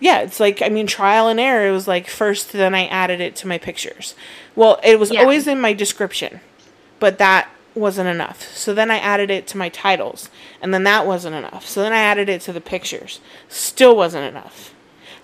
yeah, 0.00 0.20
it's 0.20 0.40
like 0.40 0.62
I 0.62 0.68
mean 0.68 0.86
trial 0.86 1.28
and 1.28 1.38
error. 1.40 1.68
It 1.68 1.72
was 1.72 1.88
like 1.88 2.08
first 2.08 2.52
then 2.52 2.74
I 2.74 2.86
added 2.86 3.20
it 3.20 3.36
to 3.36 3.46
my 3.46 3.58
pictures. 3.58 4.14
Well, 4.54 4.78
it 4.84 4.98
was 4.98 5.10
Yeah. 5.10 5.20
always 5.20 5.46
in 5.46 5.60
my 5.60 5.72
description. 5.72 6.40
But 6.98 7.18
that 7.18 7.48
wasn't 7.74 8.08
enough. 8.08 8.56
So 8.56 8.72
then 8.72 8.90
I 8.90 8.98
added 8.98 9.30
it 9.30 9.46
to 9.48 9.58
my 9.58 9.68
titles, 9.68 10.30
and 10.62 10.72
then 10.72 10.84
that 10.84 11.06
wasn't 11.06 11.34
enough. 11.36 11.66
So 11.68 11.82
then 11.82 11.92
I 11.92 11.98
added 11.98 12.28
it 12.30 12.40
to 12.42 12.52
the 12.54 12.60
pictures. 12.62 13.20
Still 13.50 13.94
wasn't 13.94 14.24
enough. 14.24 14.72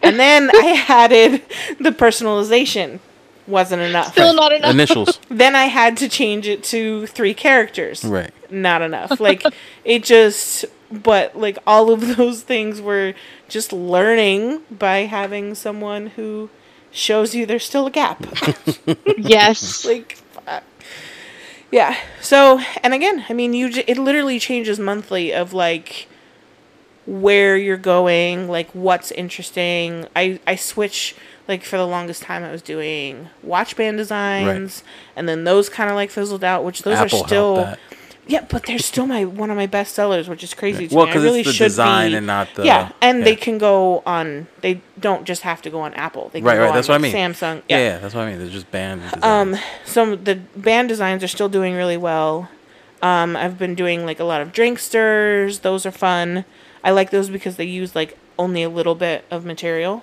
And 0.03 0.21
then 0.21 0.51
I 0.53 0.85
added 0.89 1.43
the 1.81 1.91
personalization. 1.93 2.99
Wasn't 3.47 3.81
enough. 3.83 4.13
Still 4.13 4.35
not 4.35 4.53
enough. 4.53 4.71
Initials. 4.71 5.19
Then 5.29 5.57
I 5.57 5.65
had 5.65 5.97
to 5.97 6.09
change 6.09 6.47
it 6.47 6.63
to 6.65 7.07
three 7.07 7.35
characters. 7.35 8.05
right. 8.05 8.31
Not 8.51 8.83
enough. 8.83 9.19
Like 9.19 9.43
it 9.85 10.05
just 10.05 10.65
but 10.93 11.37
like 11.37 11.59
all 11.67 11.91
of 11.91 12.17
those 12.17 12.43
things 12.43 12.81
were 12.81 13.15
just 13.49 13.73
learning 13.73 14.63
by 14.71 14.99
having 15.01 15.55
someone 15.55 16.09
who 16.09 16.51
shows 16.91 17.35
you 17.35 17.47
there's 17.47 17.65
still 17.65 17.87
a 17.87 17.91
gap. 17.91 18.25
Yes. 19.19 19.85
like 19.87 20.17
fuck. 20.17 20.63
yeah 21.71 21.97
so 22.21 22.61
and 22.83 22.93
again 22.95 23.25
i 23.29 23.33
mean 23.33 23.53
you 23.55 23.71
j- 23.71 23.85
it 23.87 23.97
literally 23.99 24.39
changes 24.39 24.79
monthly 24.79 25.33
of 25.33 25.53
like 25.53 26.09
where 27.07 27.57
you're 27.57 27.77
going 27.77 28.49
like 28.49 28.71
what's 28.73 29.11
interesting 29.13 30.07
i 30.15 30.39
i 30.47 30.55
switch 30.55 31.15
like 31.49 31.65
for 31.65 31.77
the 31.77 31.87
longest 31.87 32.23
time 32.23 32.45
i 32.45 32.51
was 32.51 32.63
doing 32.63 33.29
watch 33.43 33.77
band 33.77 33.97
designs 33.97 34.85
and 35.17 35.29
then 35.29 35.45
those 35.45 35.69
kind 35.69 35.91
of 35.91 35.97
like 35.97 36.11
fizzled 36.11 36.45
out 36.45 36.65
which 36.65 36.83
those 36.83 36.95
Apple 36.99 37.05
are 37.07 37.09
helped 37.09 37.29
still 37.29 37.57
that. 37.57 37.79
Yeah 38.27 38.45
but 38.49 38.65
they're 38.67 38.79
still 38.79 39.07
my 39.07 39.25
one 39.25 39.51
of 39.51 39.57
my 39.57 39.67
best 39.67 39.95
sellers 39.95 40.29
which 40.29 40.45
is 40.45 40.55
crazy 40.55 40.87
to 40.89 40.95
Well, 40.95 41.07
me. 41.07 41.11
I 41.11 41.15
'cause 41.15 41.25
it's 41.25 41.31
really 41.31 41.43
the 41.43 41.53
should 41.53 41.65
design 41.65 42.11
be, 42.13 42.17
and 42.19 42.27
not 42.27 42.49
the- 42.55 42.65
yeah 42.65 42.91
and 43.01 43.25
they 43.27 43.35
can 43.37 43.59
go 43.59 44.03
on 44.07 44.47
they 44.61 44.81
don't 45.01 45.25
just 45.25 45.43
have 45.43 45.61
to 45.63 45.71
go 45.71 45.81
on 45.81 45.93
apple 45.95 46.31
they 46.33 46.39
can 46.41 46.47
Right, 46.47 46.55
go 46.55 46.61
right. 46.61 46.69
on 46.69 46.75
That's 46.75 46.89
what 46.89 46.95
I 46.95 46.99
mean. 46.99 47.13
samsung 47.13 47.63
Yeah, 47.69 47.79
yeah, 47.79 47.99
that's 47.99 48.15
what 48.15 48.23
I 48.23 48.31
mean. 48.31 48.39
They're 48.39 48.49
just 48.49 48.71
band. 48.71 49.03
um, 49.23 49.51
designs. 49.53 49.67
so 49.85 50.15
the 50.17 50.37
band 50.57 50.89
designs 50.89 51.25
are 51.25 51.29
still 51.29 51.49
doing 51.49 51.75
really 51.75 51.97
well. 51.97 52.49
Um, 53.03 53.35
I've 53.37 53.59
been 53.59 53.75
doing 53.75 54.07
like 54.07 54.21
a 54.21 54.25
lot 54.25 54.41
of 54.41 54.53
drink 54.53 54.79
stirs. 54.79 55.61
Those 55.61 55.85
are 55.85 55.91
fun. 55.91 56.45
I 56.85 56.93
like 56.93 57.11
those 57.11 57.29
because 57.31 57.57
they 57.57 57.65
use 57.65 57.97
like 57.97 58.17
only 58.39 58.63
a 58.63 58.69
little 58.69 58.95
bit 58.95 59.25
of 59.31 59.45
material. 59.45 60.03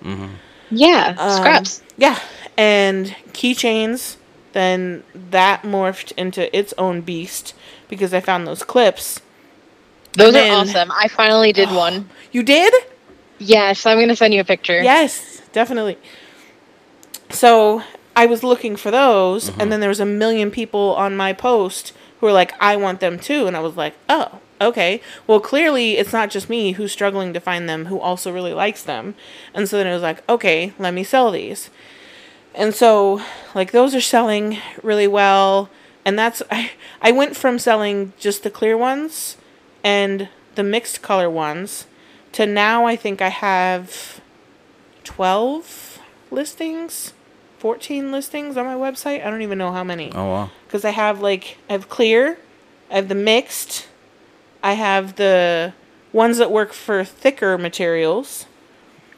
Yeah. 0.70 1.16
Um, 1.18 1.32
Scraps. 1.38 1.82
Yeah, 1.96 2.20
and 2.58 3.16
keychains. 3.32 4.18
Then 4.52 5.04
that 5.14 5.62
morphed 5.64 6.12
into 6.18 6.54
its 6.58 6.74
own 6.78 7.02
beast 7.02 7.54
because 7.90 8.14
I 8.14 8.22
found 8.22 8.48
those 8.48 8.64
clips. 8.64 9.20
Those 10.14 10.34
then- 10.34 10.52
are 10.52 10.56
awesome. 10.62 10.92
I 10.92 11.08
finally 11.10 11.52
did 11.52 11.70
one. 11.72 12.10
You 12.32 12.44
did? 12.44 12.74
Yes, 13.40 13.86
I'm 13.86 14.00
gonna 14.00 14.16
send 14.16 14.34
you 14.34 14.42
a 14.42 14.44
picture. 14.46 14.82
Yes, 14.84 15.42
definitely. 15.52 15.98
So 17.30 17.84
I 18.16 18.26
was 18.26 18.44
looking 18.44 18.76
for 18.76 18.92
those, 18.92 19.50
Mm-hmm. 19.50 19.62
and 19.62 19.72
then 19.72 19.80
there 19.80 19.90
was 19.90 20.00
a 20.00 20.06
million 20.06 20.52
people 20.52 20.94
on 20.96 21.16
my 21.16 21.34
post 21.34 21.94
who 22.20 22.26
were 22.28 22.32
like, 22.34 22.54
"I 22.62 22.76
want 22.76 23.00
them 23.00 23.18
too," 23.20 23.48
and 23.48 23.56
I 23.56 23.62
was 23.62 23.76
like, 23.78 23.96
"Oh, 24.10 24.40
okay. 24.60 25.02
Well, 25.26 25.40
clearly 25.40 25.98
it's 25.98 26.12
not 26.14 26.30
just 26.30 26.50
me 26.50 26.74
who's 26.74 26.92
struggling 26.92 27.34
to 27.34 27.40
find 27.40 27.68
them, 27.70 27.86
who 27.86 28.00
also 28.00 28.32
really 28.32 28.54
likes 28.54 28.84
them." 28.84 29.16
And 29.54 29.70
so 29.70 29.78
then 29.78 29.88
it 29.88 29.94
was 29.94 30.02
like, 30.04 30.28
"Okay, 30.30 30.74
let 30.78 30.94
me 30.94 31.04
sell 31.04 31.32
these." 31.32 31.70
And 32.54 32.74
so, 32.76 33.22
like, 33.56 33.72
those 33.72 33.96
are 33.96 34.02
selling 34.02 34.58
really 34.84 35.08
well, 35.08 35.70
and 36.10 36.18
that's 36.18 36.42
I 36.52 36.72
I 37.02 37.12
went 37.12 37.38
from 37.38 37.60
selling 37.60 38.14
just 38.18 38.42
the 38.42 38.50
clear 38.50 38.76
ones 38.76 39.38
and 39.84 40.28
the 40.56 40.64
mixed 40.64 41.04
color 41.04 41.30
ones 41.30 41.86
to 42.32 42.46
now 42.48 42.86
I 42.86 42.96
think 42.96 43.22
I 43.22 43.30
have 43.30 44.20
12 45.04 46.00
listings, 46.32 47.14
14 47.60 48.12
listings 48.12 48.58
on 48.58 48.66
my 48.66 48.74
website. 48.74 49.26
I 49.26 49.30
don't 49.30 49.44
even 49.44 49.60
know 49.60 49.72
how 49.72 49.84
many. 49.84 50.12
oh 50.14 50.26
wow. 50.26 50.52
Because 50.66 50.84
I 50.84 50.90
have 50.90 51.22
like, 51.22 51.58
I 51.70 51.74
have 51.74 51.90
clear, 51.90 52.40
I 52.90 52.96
have 52.96 53.08
the 53.08 53.16
mixed, 53.16 53.88
I 54.64 54.74
have 54.74 55.16
the 55.16 55.74
ones 56.12 56.40
that 56.40 56.52
work 56.52 56.74
for 56.74 57.04
thicker 57.04 57.58
materials. 57.58 58.48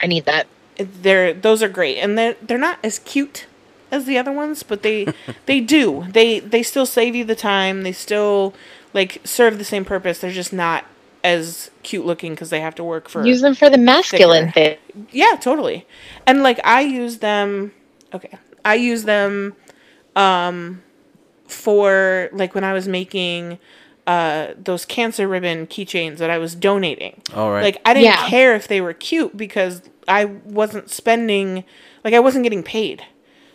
I 0.02 0.08
need 0.08 0.26
that. 0.26 0.48
They're, 0.78 1.34
those 1.34 1.64
are 1.64 1.70
great. 1.70 1.98
And 2.00 2.18
they're, 2.18 2.36
they're 2.42 2.58
not 2.58 2.80
as 2.84 3.00
cute 3.00 3.46
as 3.92 4.06
the 4.06 4.18
other 4.18 4.32
ones, 4.32 4.64
but 4.64 4.82
they, 4.84 5.08
they 5.46 5.60
do. 5.60 6.06
They, 6.10 6.40
they 6.40 6.64
still 6.64 6.86
save 6.86 7.16
you 7.16 7.24
the 7.26 7.36
time. 7.36 7.84
They 7.84 7.92
still 7.92 8.54
like 8.94 9.22
serve 9.24 9.58
the 9.58 9.64
same 9.66 9.86
purpose. 9.86 10.20
They're 10.20 10.32
just 10.32 10.54
not 10.54 10.86
as 11.24 11.70
cute 11.84 12.06
looking 12.06 12.34
because 12.34 12.50
they 12.50 12.62
have 12.62 12.74
to 12.76 12.84
work 12.84 13.08
for 13.08 13.26
Use 13.26 13.42
them 13.42 13.54
for 13.54 13.70
the 13.70 13.78
masculine 13.78 14.52
thicker. 14.52 14.80
thing. 14.94 15.08
yeah, 15.12 15.36
totally. 15.40 15.86
And 16.26 16.42
like 16.42 16.60
I 16.64 16.82
use 16.82 17.20
them 17.20 17.72
okay. 18.14 18.38
I 18.66 18.74
use 18.76 19.04
them 19.04 19.56
um 20.16 20.82
for 21.48 22.30
like 22.34 22.56
when 22.56 22.64
I 22.64 22.74
was 22.74 22.88
making 22.88 23.60
uh 24.08 24.48
those 24.58 24.84
cancer 24.86 25.28
ribbon 25.28 25.68
keychains 25.68 26.18
that 26.18 26.30
I 26.32 26.38
was 26.40 26.56
donating. 26.56 27.22
All 27.36 27.52
right. 27.52 27.62
Like 27.64 27.82
I 27.86 27.94
didn't 27.94 28.06
Yeah. 28.06 28.28
care 28.28 28.56
if 28.56 28.68
they 28.68 28.82
were 28.82 28.94
cute 28.94 29.38
because 29.38 29.84
I 30.08 30.26
wasn't 30.26 30.90
spending 30.90 31.64
like 32.04 32.14
I 32.16 32.20
wasn't 32.20 32.44
getting 32.44 32.64
paid. 32.64 33.06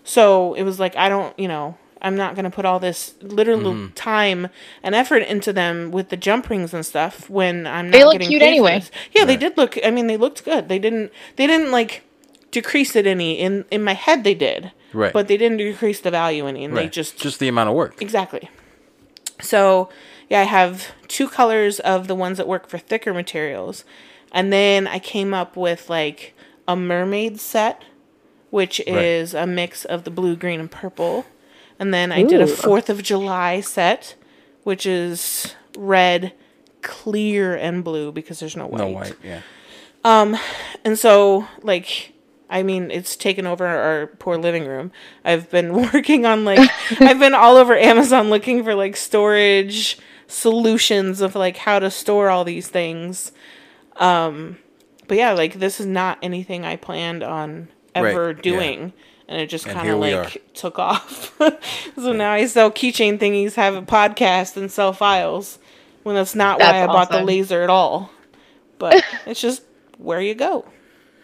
So 0.07 0.55
it 0.55 0.63
was 0.63 0.79
like 0.81 0.97
I 0.97 1.09
don't, 1.09 1.37
you 1.39 1.49
know, 1.49 1.77
I'm 2.01 2.17
not 2.17 2.35
going 2.37 2.45
to 2.45 2.51
put 2.51 2.65
all 2.65 2.79
this 2.79 3.15
literal 3.21 3.61
Mm-hmm. 3.75 3.93
time 3.95 4.49
and 4.83 4.95
effort 4.95 5.23
into 5.25 5.53
them 5.53 5.91
with 5.91 6.11
the 6.11 6.17
jump 6.17 6.49
rings 6.49 6.73
and 6.73 6.87
stuff 6.87 7.29
when 7.29 7.67
I'm 7.67 7.87
not 7.91 7.93
They 7.93 8.05
look 8.05 8.13
getting 8.13 8.29
cute 8.29 8.41
paid 8.41 8.47
for 8.47 8.51
anyway. 8.69 8.79
this. 8.81 8.91
Yeah, 9.13 9.25
they 9.25 9.37
did 9.37 9.57
look 9.57 9.77
I 9.85 9.91
mean 9.91 10.07
they 10.07 10.17
looked 10.17 10.45
good. 10.45 10.69
They 10.69 10.79
didn't 10.79 11.11
they 11.37 11.47
didn't 11.47 11.73
like 11.73 12.03
decrease 12.53 12.95
it 12.97 13.07
any 13.07 13.33
in 13.39 13.65
in 13.71 13.83
my 13.83 13.95
head 13.95 14.23
they 14.25 14.35
did. 14.35 14.73
Right. 14.93 15.13
But 15.13 15.27
they 15.29 15.37
didn't 15.37 15.59
decrease 15.59 16.01
the 16.01 16.11
value 16.11 16.47
any 16.47 16.65
and 16.65 16.77
they 16.77 16.89
just 16.89 17.19
just 17.19 17.41
the 17.41 17.49
amount 17.49 17.69
of 17.71 17.75
work. 17.75 18.01
Exactly. 18.01 18.49
So, 19.41 19.91
yeah, 20.31 20.41
I 20.41 20.45
have 20.45 20.93
two 21.09 21.29
colors 21.29 21.79
of 21.81 22.09
the 22.09 22.15
ones 22.15 22.39
that 22.39 22.49
work 22.49 22.69
for 22.69 22.79
thicker 22.79 23.13
materials. 23.13 23.85
And 24.33 24.53
then 24.53 24.87
I 24.87 24.99
came 24.99 25.35
up 25.35 25.57
with 25.57 25.91
like 25.91 26.35
a 26.67 26.75
mermaid 26.77 27.39
set, 27.41 27.83
which 28.51 28.81
is 28.87 29.35
a 29.35 29.47
mix 29.47 29.85
of 29.85 30.05
the 30.05 30.11
blue, 30.11 30.37
green, 30.37 30.61
and 30.61 30.71
purple. 30.71 31.27
And 31.79 31.93
then 31.93 32.13
I 32.13 32.23
did 32.23 32.41
a 32.41 32.47
4th 32.47 32.89
of 32.89 33.03
July 33.03 33.61
set, 33.61 34.15
which 34.63 34.87
is 34.87 35.55
red, 35.77 36.33
clear, 36.83 37.55
and 37.55 37.85
blue 37.85 38.13
because 38.13 38.41
there's 38.41 38.57
no 38.57 38.67
white. 38.67 38.79
No 38.79 38.89
white. 38.89 39.17
Yeah. 39.23 39.43
Um, 40.05 40.37
and 40.85 40.99
so, 40.99 41.47
like, 41.63 42.13
I 42.49 42.63
mean, 42.63 42.91
it's 42.91 43.17
taken 43.17 43.47
over 43.47 43.67
our 43.67 44.07
poor 44.07 44.39
living 44.39 44.67
room. 44.67 44.93
I've 45.25 45.51
been 45.51 45.73
working 45.93 46.25
on, 46.25 46.45
like, 46.45 46.71
I've 47.01 47.19
been 47.19 47.35
all 47.35 47.57
over 47.57 47.77
Amazon 47.77 48.31
looking 48.31 48.63
for, 48.65 48.75
like, 48.75 48.97
storage 48.97 49.99
solutions 50.29 51.21
of, 51.21 51.35
like, 51.35 51.57
how 51.57 51.79
to 51.79 51.91
store 51.91 52.31
all 52.31 52.45
these 52.45 52.69
things. 52.69 53.33
Um, 53.97 54.59
but 55.09 55.17
yeah, 55.17 55.33
like, 55.33 55.55
this 55.55 55.81
is 55.81 55.87
not 55.87 56.19
anything 56.23 56.65
I 56.65 56.77
planned 56.77 57.23
on 57.23 57.69
ever 57.97 58.27
Right, 58.29 58.37
yeah. 58.37 58.43
doing. 58.43 58.93
And 59.29 59.41
it 59.41 59.49
just 59.49 59.67
kind 59.67 59.89
of, 59.91 59.99
like, 59.99 60.55
took 60.55 60.79
off. 60.79 61.37
so 61.97 62.13
now 62.13 62.31
I 62.33 62.47
sell 62.47 62.71
keychain 62.71 63.19
thingies, 63.19 63.55
have 63.55 63.75
a 63.75 63.83
podcast, 63.83 64.57
and 64.57 64.71
sell 64.71 64.93
files 64.93 65.59
when 66.05 66.15
that's 66.15 66.35
not 66.37 66.61
why 66.61 66.67
I 66.67 66.73
That's 66.87 66.93
bought 66.93 67.11
the 67.11 67.23
laser 67.25 67.63
at 67.63 67.71
all. 67.71 68.11
But 68.79 69.05
it's 69.27 69.41
just 69.41 69.63
where 69.99 70.21
you 70.21 70.35
go. 70.35 70.65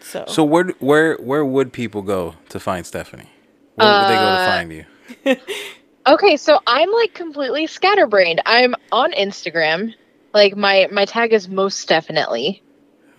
So, 0.01 0.25
So 0.27 0.43
where 0.43 0.65
where 0.79 1.15
where 1.15 1.45
would 1.45 1.71
people 1.71 2.01
go 2.01 2.35
to 2.49 2.59
find 2.59 2.85
Stephanie? 2.85 3.29
Where 3.75 3.87
would 3.87 4.09
they 4.09 4.15
go 4.15 4.21
to 4.21 4.41
Uh, 4.41 4.45
find 4.45 4.73
you? 4.73 4.85
Okay, 6.05 6.35
so 6.35 6.59
I'm 6.67 6.91
like 6.91 7.13
completely 7.13 7.65
scatterbrained. 7.65 8.41
I'm 8.45 8.75
on 8.91 9.13
Instagram. 9.13 9.93
Like 10.33 10.53
my 10.57 10.89
my 10.91 11.05
tag 11.05 11.31
is 11.31 11.47
Mostephinitely. 11.47 12.59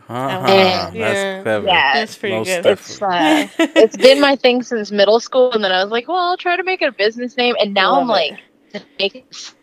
Uh-huh. 0.08 0.46
Yeah. 0.48 0.90
That's 0.92 1.42
clever. 1.42 1.66
Yeah. 1.66 1.94
that's 1.94 2.16
pretty 2.16 2.36
Most 2.36 2.46
good. 2.46 2.66
It's 2.66 3.02
uh, 3.02 3.48
it's 3.58 3.96
been 3.96 4.20
my 4.20 4.36
thing 4.36 4.62
since 4.62 4.90
middle 4.90 5.20
school, 5.20 5.52
and 5.52 5.64
then 5.64 5.72
I 5.72 5.82
was 5.82 5.90
like, 5.90 6.08
well, 6.08 6.18
I'll 6.18 6.36
try 6.36 6.56
to 6.56 6.62
make 6.62 6.82
it 6.82 6.86
a 6.88 6.92
business 6.92 7.36
name, 7.36 7.54
and 7.60 7.72
now 7.74 8.00
I'm 8.00 8.08
like, 8.08 8.38
to 8.72 8.82
make 8.98 9.14
it 9.14 9.54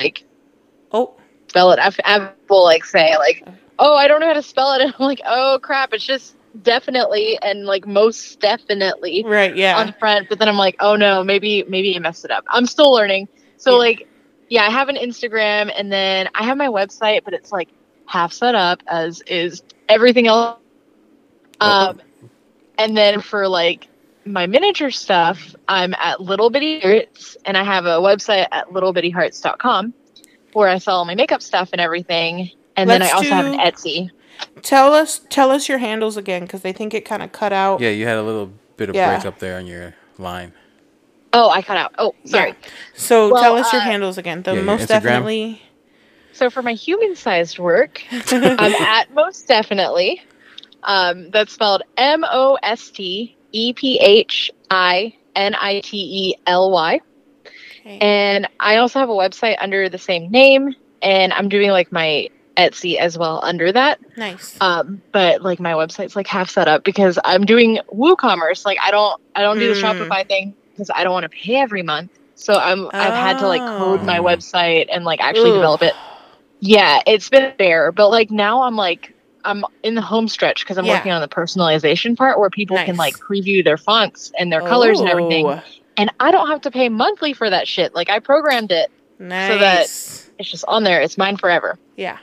like 0.00 0.24
Oh, 0.92 1.14
spell 1.48 1.72
it. 1.72 1.78
I've, 1.78 1.98
I've 2.04 2.38
people 2.40 2.64
like 2.64 2.84
say 2.84 3.16
like, 3.16 3.44
oh, 3.78 3.94
I 3.96 4.08
don't 4.08 4.20
know 4.20 4.26
how 4.26 4.34
to 4.34 4.42
spell 4.42 4.74
it, 4.74 4.82
and 4.82 4.94
I'm 4.98 5.06
like, 5.06 5.22
oh 5.26 5.58
crap, 5.62 5.92
it's 5.92 6.04
just 6.04 6.36
definitely 6.62 7.38
and 7.40 7.64
like 7.64 7.86
most 7.86 8.38
definitely 8.40 9.22
right, 9.24 9.56
yeah. 9.56 9.78
on 9.78 9.86
the 9.86 9.92
front, 9.94 10.28
but 10.28 10.38
then 10.38 10.48
I'm 10.48 10.58
like, 10.58 10.76
oh 10.80 10.96
no, 10.96 11.24
maybe 11.24 11.64
maybe 11.66 11.96
I 11.96 11.98
messed 11.98 12.24
it 12.26 12.30
up. 12.30 12.44
I'm 12.48 12.66
still 12.66 12.92
learning. 12.92 13.28
So 13.56 13.72
Yeah. 13.72 13.78
like, 13.78 14.08
yeah, 14.50 14.64
I 14.66 14.70
have 14.70 14.90
an 14.90 14.96
Instagram, 14.96 15.72
and 15.74 15.90
then 15.90 16.28
I 16.34 16.44
have 16.44 16.58
my 16.58 16.68
website, 16.68 17.24
but 17.24 17.32
it's 17.32 17.50
like 17.52 17.70
half 18.12 18.32
set 18.32 18.54
up 18.54 18.82
as 18.86 19.22
is 19.26 19.62
everything 19.88 20.26
else. 20.26 20.58
Um, 21.60 22.00
and 22.76 22.94
then 22.96 23.20
for 23.22 23.48
like 23.48 23.88
my 24.26 24.46
miniature 24.46 24.90
stuff, 24.90 25.54
I'm 25.66 25.94
at 25.94 26.20
Little 26.20 26.50
Bitty 26.50 26.80
Hearts, 26.80 27.36
and 27.46 27.56
I 27.56 27.64
have 27.64 27.86
a 27.86 27.98
website 27.98 28.46
at 28.52 28.68
littlebittyhearts.com 28.68 29.94
where 30.52 30.68
I 30.68 30.76
sell 30.78 30.96
all 30.96 31.04
my 31.06 31.14
makeup 31.14 31.40
stuff 31.40 31.70
and 31.72 31.80
everything. 31.80 32.50
And 32.76 32.88
then 32.90 33.00
I 33.00 33.06
Let's 33.06 33.14
also 33.14 33.30
have 33.30 33.46
an 33.46 33.58
Etsy. 33.58 34.10
tell 34.62 34.92
us 34.92 35.20
tell 35.30 35.50
us 35.50 35.68
your 35.68 35.78
handles 35.78 36.16
again 36.18 36.42
because 36.42 36.60
they 36.60 36.72
think 36.72 36.92
it 36.94 37.04
kind 37.06 37.22
of 37.22 37.32
cut 37.32 37.52
out. 37.52 37.80
Yeah, 37.80 37.90
you 37.90 38.06
had 38.06 38.18
a 38.18 38.22
little 38.22 38.52
bit 38.76 38.90
of 38.90 38.94
Yeah. 38.94 39.14
break 39.14 39.24
up 39.26 39.38
there 39.38 39.56
on 39.56 39.66
your 39.66 39.94
line. 40.18 40.52
Oh, 41.32 41.48
I 41.48 41.62
cut 41.62 41.78
out. 41.78 41.94
Oh, 41.98 42.14
sorry. 42.26 42.50
Yeah. 42.50 42.68
So 42.94 43.30
Well, 43.32 43.42
tell 43.42 43.56
us 43.56 43.72
your 43.72 43.80
uh, 43.80 43.84
handles 43.86 44.18
again. 44.18 44.42
The 44.42 44.54
Yeah, 44.54 44.62
most 44.62 44.82
Instagram. 44.82 44.88
definitely. 44.88 45.62
So 46.42 46.50
for 46.50 46.60
my 46.60 46.72
human-sized 46.72 47.60
work, 47.60 48.02
I'm 48.10 48.74
at 48.74 49.14
Mostephinitely. 49.14 50.18
Um, 50.82 51.30
that's 51.30 51.52
spelled 51.52 51.82
M 51.96 52.24
O 52.28 52.58
S 52.64 52.90
T 52.90 53.36
E 53.52 53.72
P 53.72 54.00
H 54.00 54.50
I 54.68 55.14
N 55.36 55.54
I 55.54 55.78
T 55.84 55.98
E 55.98 56.34
L 56.48 56.72
Y. 56.72 57.00
And 57.84 58.48
I 58.58 58.78
also 58.78 58.98
have 58.98 59.08
a 59.08 59.12
website 59.12 59.54
under 59.60 59.88
the 59.88 59.98
same 59.98 60.32
name, 60.32 60.74
and 61.00 61.32
I'm 61.32 61.48
doing 61.48 61.70
like 61.70 61.92
my 61.92 62.28
Etsy 62.56 62.96
as 62.96 63.16
well 63.16 63.38
under 63.44 63.70
that. 63.70 64.00
Nice. 64.16 64.58
Um, 64.60 65.00
but 65.12 65.42
like 65.42 65.60
my 65.60 65.74
website's 65.74 66.16
like 66.16 66.26
half 66.26 66.50
set 66.50 66.66
up 66.66 66.82
because 66.82 67.20
I'm 67.24 67.44
doing 67.44 67.78
WooCommerce. 67.94 68.64
Like 68.64 68.78
I 68.82 68.90
don't 68.90 69.20
I 69.36 69.42
don't 69.42 69.60
do 69.60 69.72
the 69.72 69.80
Mm. 69.80 70.08
Shopify 70.08 70.26
thing 70.26 70.56
because 70.72 70.90
I 70.92 71.04
don't 71.04 71.12
want 71.12 71.22
to 71.22 71.28
pay 71.28 71.54
every 71.54 71.84
month. 71.84 72.10
So 72.34 72.54
I'm 72.54 72.88
I've 72.92 73.14
had 73.14 73.38
to 73.38 73.46
like 73.46 73.60
code 73.78 74.02
my 74.02 74.18
Oh. 74.18 74.24
website 74.24 74.86
and 74.90 75.04
like 75.04 75.20
actually 75.20 75.50
Ugh. 75.50 75.54
develop 75.58 75.82
it. 75.84 75.94
Yeah, 76.64 77.00
it's 77.06 77.28
been 77.28 77.52
there, 77.58 77.90
but 77.92 78.08
like 78.10 78.30
now 78.30 78.62
I'm 78.62 78.76
like 78.76 79.14
I'm 79.44 79.64
in 79.82 79.96
the 79.96 80.00
home 80.00 80.28
stretch 80.28 80.62
because 80.62 80.78
I'm 80.78 80.84
Yeah. 80.86 80.92
working 80.98 81.10
on 81.10 81.20
the 81.20 81.26
personalization 81.28 82.16
part 82.16 82.38
where 82.38 82.48
people 82.50 82.76
Nice. 82.76 82.86
can 82.86 82.96
like 82.96 83.18
preview 83.18 83.64
their 83.64 83.76
fonts 83.76 84.30
and 84.38 84.52
their 84.52 84.60
colors 84.62 85.00
and 85.00 85.08
everything. 85.08 85.60
And 85.96 86.12
I 86.20 86.30
don't 86.30 86.48
have 86.48 86.60
to 86.62 86.70
pay 86.70 86.88
monthly 86.88 87.32
for 87.32 87.50
that 87.50 87.66
shit. 87.66 87.92
Like 87.94 88.08
I 88.08 88.20
programmed 88.20 88.70
it. 88.70 88.88
Nice. 89.18 89.58
that- 89.58 90.38
It's 90.38 90.48
just 90.50 90.64
on 90.68 90.84
there. 90.84 91.00
It's 91.02 91.18
mine 91.18 91.36
forever. 91.36 91.78
yeah. 91.96 92.18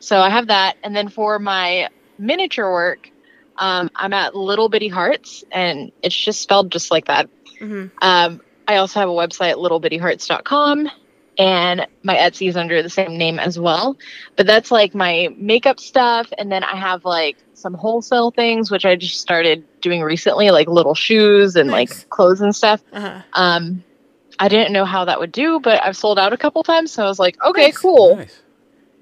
So 0.00 0.18
I 0.20 0.28
have 0.30 0.46
that. 0.48 0.76
And 0.82 0.94
then 0.96 1.08
for 1.08 1.38
my 1.38 1.88
miniature 2.18 2.70
work, 2.72 3.10
um, 3.56 3.90
I'm 3.96 4.12
at 4.12 4.34
Little 4.34 4.68
Bitty 4.68 4.88
Hearts, 4.88 5.44
and 5.52 5.92
it's 6.02 6.16
just 6.16 6.40
spelled 6.42 6.72
just 6.72 6.90
like 6.90 7.06
that. 7.06 7.28
hmm 7.58 7.86
Um, 8.02 8.40
I 8.66 8.76
also 8.76 9.00
have 9.00 9.08
a 9.08 9.12
website, 9.12 9.54
littlebittyhearts.com, 9.56 10.90
and 11.38 11.86
my 12.02 12.14
Etsy 12.14 12.48
is 12.48 12.56
under 12.56 12.82
the 12.82 12.90
same 12.90 13.16
name 13.18 13.38
as 13.38 13.58
well. 13.58 13.96
But 14.36 14.46
that's 14.46 14.70
like 14.70 14.94
my 14.94 15.28
makeup 15.36 15.80
stuff. 15.80 16.32
And 16.38 16.50
then 16.52 16.62
I 16.64 16.76
have 16.76 17.04
like 17.04 17.36
some 17.54 17.74
wholesale 17.74 18.30
things, 18.30 18.70
which 18.70 18.84
I 18.84 18.94
just 18.96 19.20
started 19.20 19.64
doing 19.80 20.02
recently, 20.02 20.50
like 20.50 20.68
little 20.68 20.94
shoes 20.94 21.56
and 21.56 21.70
Nice. 21.70 21.90
like 22.00 22.08
clothes 22.10 22.40
and 22.40 22.54
stuff. 22.54 22.82
Uh-huh. 22.92 23.20
Um, 23.32 23.82
I 24.38 24.48
didn't 24.48 24.72
know 24.72 24.84
how 24.84 25.04
that 25.04 25.18
would 25.20 25.32
do, 25.32 25.60
but 25.60 25.82
I've 25.84 25.96
sold 25.96 26.18
out 26.18 26.32
a 26.32 26.36
couple 26.36 26.62
times. 26.62 26.92
So 26.92 27.04
I 27.04 27.08
was 27.08 27.18
like, 27.18 27.42
okay, 27.44 27.66
Nice. 27.66 27.78
cool. 27.78 28.16
Nice. 28.16 28.40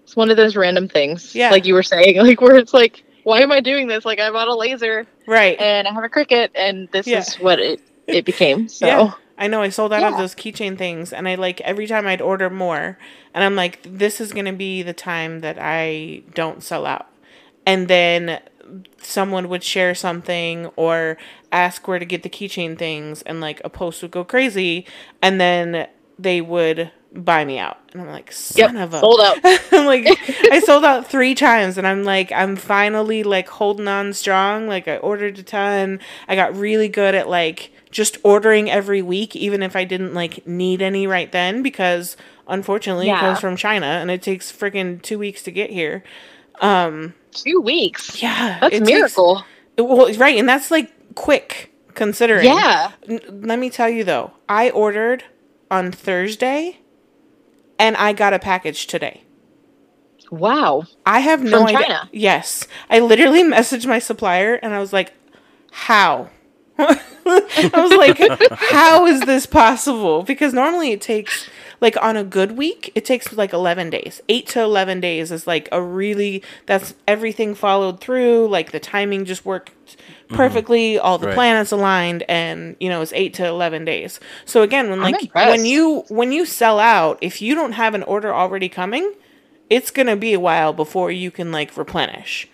It's 0.05 0.17
one 0.17 0.31
of 0.31 0.37
those 0.37 0.57
random 0.57 0.89
things. 0.89 1.35
Yeah. 1.35 1.51
Like 1.51 1.65
you 1.67 1.75
were 1.75 1.83
saying, 1.83 2.17
like 2.25 2.41
where 2.41 2.57
it's 2.57 2.75
like, 2.75 3.03
why 3.25 3.41
am 3.41 3.53
I 3.53 3.61
doing 3.61 3.87
this? 3.89 4.05
Like 4.05 4.21
I 4.21 4.31
bought 4.31 4.49
a 4.49 4.55
laser 4.55 5.07
Right. 5.27 5.59
and 5.61 5.87
I 5.89 5.93
have 5.93 6.05
a 6.05 6.09
Cricut 6.09 6.51
and 6.55 6.89
this 6.93 7.07
Yeah. 7.07 7.19
is 7.19 7.35
what 7.37 7.59
it, 7.61 7.81
it 8.07 8.25
became. 8.25 8.69
So 8.69 8.87
Yeah. 8.87 9.13
I 9.39 9.47
know 9.47 9.63
I 9.63 9.71
sold 9.71 9.93
out 9.93 10.03
of 10.03 10.19
those 10.19 10.35
keychain 10.35 10.77
things 10.77 11.13
and 11.13 11.29
I 11.29 11.35
like 11.35 11.61
every 11.63 11.87
time 11.87 12.07
I'd 12.07 12.21
order 12.21 12.51
more 12.51 12.99
and 13.35 13.43
I'm 13.45 13.57
like 13.57 13.81
this 13.83 14.21
is 14.21 14.33
going 14.33 14.45
to 14.45 14.53
be 14.53 14.83
the 14.83 14.93
time 14.93 15.41
that 15.41 15.59
I 15.59 16.23
don't 16.35 16.63
sell 16.63 16.87
out. 16.87 17.09
And 17.67 17.89
then 17.89 18.41
someone 18.99 19.49
would 19.49 19.63
share 19.63 19.95
something 19.95 20.67
or 20.77 21.17
ask 21.51 21.87
where 21.87 21.99
to 21.99 22.05
get 22.05 22.23
the 22.23 22.31
keychain 22.31 22.79
things 22.79 23.23
and 23.23 23.41
like 23.41 23.61
a 23.65 23.71
post 23.71 24.03
would 24.03 24.11
go 24.11 24.25
crazy 24.25 24.87
and 25.21 25.41
then 25.41 25.89
they 26.19 26.41
would 26.41 26.91
buy 27.15 27.45
me 27.45 27.59
out. 27.59 27.79
And 27.93 28.03
I'm 28.03 28.09
like 28.09 28.33
son 28.33 28.75
yep, 28.75 28.85
of 28.85 28.95
a 28.95 29.01
sold 29.01 29.21
out. 29.21 29.39
I'm 29.45 29.87
like 29.87 30.07
I 30.51 30.61
sold 30.61 30.85
out 30.85 31.07
three 31.07 31.35
times 31.35 31.79
and 31.79 31.87
I'm 31.87 32.05
like 32.05 32.33
I'm 32.33 32.57
finally 32.57 33.23
like 33.23 33.49
holding 33.49 33.89
on 33.89 34.13
strong. 34.13 34.67
Like 34.67 34.89
I 34.89 34.97
ordered 34.99 35.39
a 35.39 35.43
ton. 35.43 36.01
I 36.29 36.37
got 36.37 36.57
really 36.57 36.89
good 36.89 37.15
at 37.15 37.29
like 37.29 37.73
just 37.93 38.17
ordering 38.25 38.69
every 38.69 39.03
week 39.03 39.37
even 39.37 39.63
if 39.63 39.77
I 39.77 39.85
didn't 39.85 40.15
like 40.15 40.45
need 40.47 40.83
any 40.83 41.07
right 41.07 41.31
then 41.31 41.63
because 41.63 42.17
unfortunately 42.49 43.09
it 43.09 43.19
comes 43.19 43.39
from 43.39 43.55
China 43.57 43.87
and 43.87 44.11
it 44.11 44.23
takes 44.23 44.51
freaking 44.51 45.01
2 45.01 45.17
weeks 45.19 45.43
to 45.45 45.53
get 45.53 45.71
here. 45.71 46.03
Um 46.61 47.15
Two 47.31 47.61
weeks. 47.61 48.21
yeah, 48.21 48.59
That's 48.61 48.75
it 48.75 48.83
a 48.83 48.85
takes- 48.87 48.99
miracle. 48.99 49.45
well, 49.79 50.13
right, 50.15 50.37
and 50.39 50.49
that's 50.49 50.71
like 50.71 50.91
quick 51.15 51.71
considering. 51.95 52.47
Yeah. 52.47 52.93
N- 53.09 53.21
let 53.45 53.59
me 53.59 53.71
tell 53.71 53.89
you 53.89 54.03
though, 54.05 54.33
I 54.49 54.71
ordered 54.71 55.25
on 55.71 55.93
Thursday 55.93 56.79
and 57.79 57.97
I 57.97 58.13
got 58.13 58.33
a 58.35 58.39
package 58.39 58.87
today. 58.87 59.23
Wow. 60.31 60.85
I 61.05 61.21
have 61.21 61.43
no 61.43 61.59
From 61.59 61.67
idea. 61.69 61.81
China? 61.83 62.11
Yes. 62.13 62.67
I 62.89 63.01
literally 63.01 63.43
messaged 63.57 63.87
my 63.87 63.99
supplier 63.99 64.55
and 64.55 64.73
I 64.75 64.79
was 64.79 64.93
like, 64.93 65.13
how? 65.71 66.31
I 66.79 67.71
was 67.75 67.93
like, 67.93 68.19
how 68.71 69.07
is 69.07 69.21
this 69.23 69.47
possible? 69.47 70.23
Because 70.23 70.53
normally 70.53 70.93
it 70.93 71.01
takes, 71.01 71.49
like, 71.81 71.97
on 72.03 72.17
a 72.17 72.25
good 72.25 72.57
week, 72.57 72.91
it 72.95 73.05
takes 73.05 73.33
like 73.33 73.53
11 73.53 73.91
days. 73.91 74.21
8 74.29 74.47
to 74.49 74.63
11 74.63 75.01
days 75.01 75.31
is 75.31 75.47
like 75.47 75.69
a 75.71 75.83
really, 75.83 76.43
that's 76.67 76.95
everything 77.07 77.55
followed 77.55 78.01
through. 78.01 78.49
Like, 78.49 78.73
the 78.73 78.81
timing 78.81 79.25
just 79.25 79.45
worked 79.45 79.71
mm-hmm. 79.87 80.35
perfectly. 80.37 80.99
All 80.99 81.19
the 81.19 81.29
Right. 81.29 81.35
planets 81.35 81.73
aligned, 81.73 82.25
and, 82.29 82.77
you 82.81 82.89
know, 82.89 83.03
it's 83.03 83.13
8 83.13 83.35
to 83.35 83.47
11 83.47 83.85
days. 83.85 84.19
So, 84.45 84.63
again, 84.63 84.91
when, 84.91 85.01
like, 85.01 85.33
when 85.35 85.65
you, 85.65 86.05
when 86.09 86.33
you 86.33 86.47
sell 86.47 86.79
out, 86.81 87.19
if 87.21 87.43
you 87.43 87.55
don't 87.55 87.73
have 87.73 87.95
an 87.95 88.03
order 88.05 88.35
already 88.35 88.69
coming, 88.69 89.13
it's 89.73 89.91
gonna 89.91 90.17
be 90.17 90.35
a 90.35 90.41
while 90.41 90.75
before 90.75 91.11
you 91.11 91.31
can 91.31 91.51
like 91.51 91.75
replenish. 91.79 92.47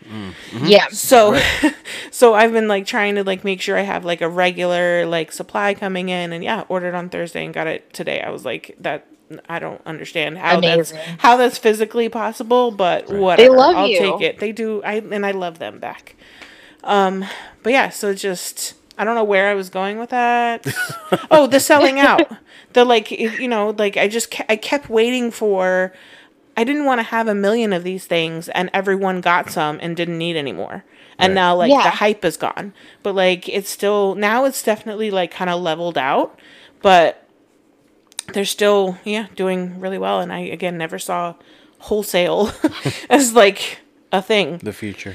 Yeah. 0.62 0.87
So, 0.89 1.41
so 2.12 2.35
I've 2.35 2.53
been 2.53 2.69
like 2.69 2.87
trying 2.87 3.16
to 3.16 3.25
like 3.25 3.43
make 3.43 3.61
sure 3.61 3.77
I 3.77 3.83
have 3.83 4.05
like 4.05 4.21
a 4.21 4.29
regular 4.29 5.05
like 5.05 5.33
supply 5.33 5.75
coming 5.75 6.11
in, 6.11 6.33
and 6.33 6.45
yeah, 6.45 6.64
ordered 6.69 6.95
on 6.95 7.09
Thursday 7.09 7.45
and 7.45 7.53
got 7.53 7.66
it 7.66 7.93
today. 7.93 8.21
I 8.21 8.31
was 8.31 8.45
like 8.45 8.77
that. 8.81 9.07
I 9.49 9.59
don't 9.59 9.83
understand 9.85 10.39
how 10.39 10.59
Amazing. 10.59 10.97
that's 10.97 11.21
how 11.21 11.37
that's 11.37 11.59
physically 11.59 12.09
possible, 12.09 12.71
but 12.71 13.11
whatever. 13.11 13.51
They 13.51 13.55
love 13.55 13.77
I'll 13.77 13.89
you. 13.89 13.99
take 13.99 14.21
it. 14.21 14.39
They 14.39 14.53
do. 14.53 14.81
I 14.85 14.95
and 14.95 15.27
I 15.27 15.33
love 15.33 15.59
them 15.59 15.81
back. 15.81 16.14
Um, 16.85 17.25
but 17.64 17.73
yeah, 17.73 17.91
so 17.91 18.14
just 18.14 18.75
I 18.97 19.05
don't 19.05 19.16
know 19.16 19.25
where 19.25 19.49
I 19.51 19.55
was 19.55 19.71
going 19.71 19.99
with 19.99 20.11
that. 20.11 20.66
oh, 21.33 21.49
the 21.49 21.59
selling 21.59 21.99
out. 21.99 22.31
The 22.75 22.85
like 22.85 23.11
you 23.11 23.49
know 23.49 23.71
like 23.71 23.97
I 23.97 24.09
just 24.09 24.31
ke- 24.31 24.49
I 24.49 24.55
kept 24.57 24.89
waiting 24.89 25.33
for. 25.33 25.93
I 26.59 26.65
didn't 26.65 26.85
want 26.87 26.99
to 26.99 27.05
have 27.05 27.29
a 27.29 27.35
million 27.35 27.73
of 27.73 27.85
these 27.85 28.05
things 28.07 28.49
and 28.49 28.69
everyone 28.75 29.21
got 29.21 29.51
some 29.51 29.79
and 29.81 29.97
didn't 29.97 30.19
need 30.19 30.37
any 30.37 30.53
more. 30.53 30.85
And 31.19 31.31
Right. 31.31 31.35
now 31.35 31.55
like 31.57 31.71
Yeah. 31.71 31.85
the 31.85 31.91
hype 31.91 32.25
is 32.25 32.37
gone. 32.37 32.73
But 33.05 33.15
like 33.15 33.49
it's 33.49 33.71
still 33.71 34.15
now 34.17 34.45
it's 34.45 34.63
definitely 34.63 35.11
like 35.11 35.31
kind 35.31 35.51
of 35.51 35.61
leveled 35.63 35.97
out, 35.97 36.39
but 36.83 37.23
they're 38.33 38.45
still 38.45 38.99
yeah, 39.05 39.27
doing 39.37 39.79
really 39.81 39.99
well 39.99 40.21
and 40.21 40.33
I 40.33 40.41
again 40.41 40.77
never 40.77 40.99
saw 40.99 41.35
wholesale 41.79 42.51
as 43.09 43.35
like 43.35 43.79
a 44.13 44.21
thing. 44.21 44.59
The 44.59 44.73
future. 44.73 45.15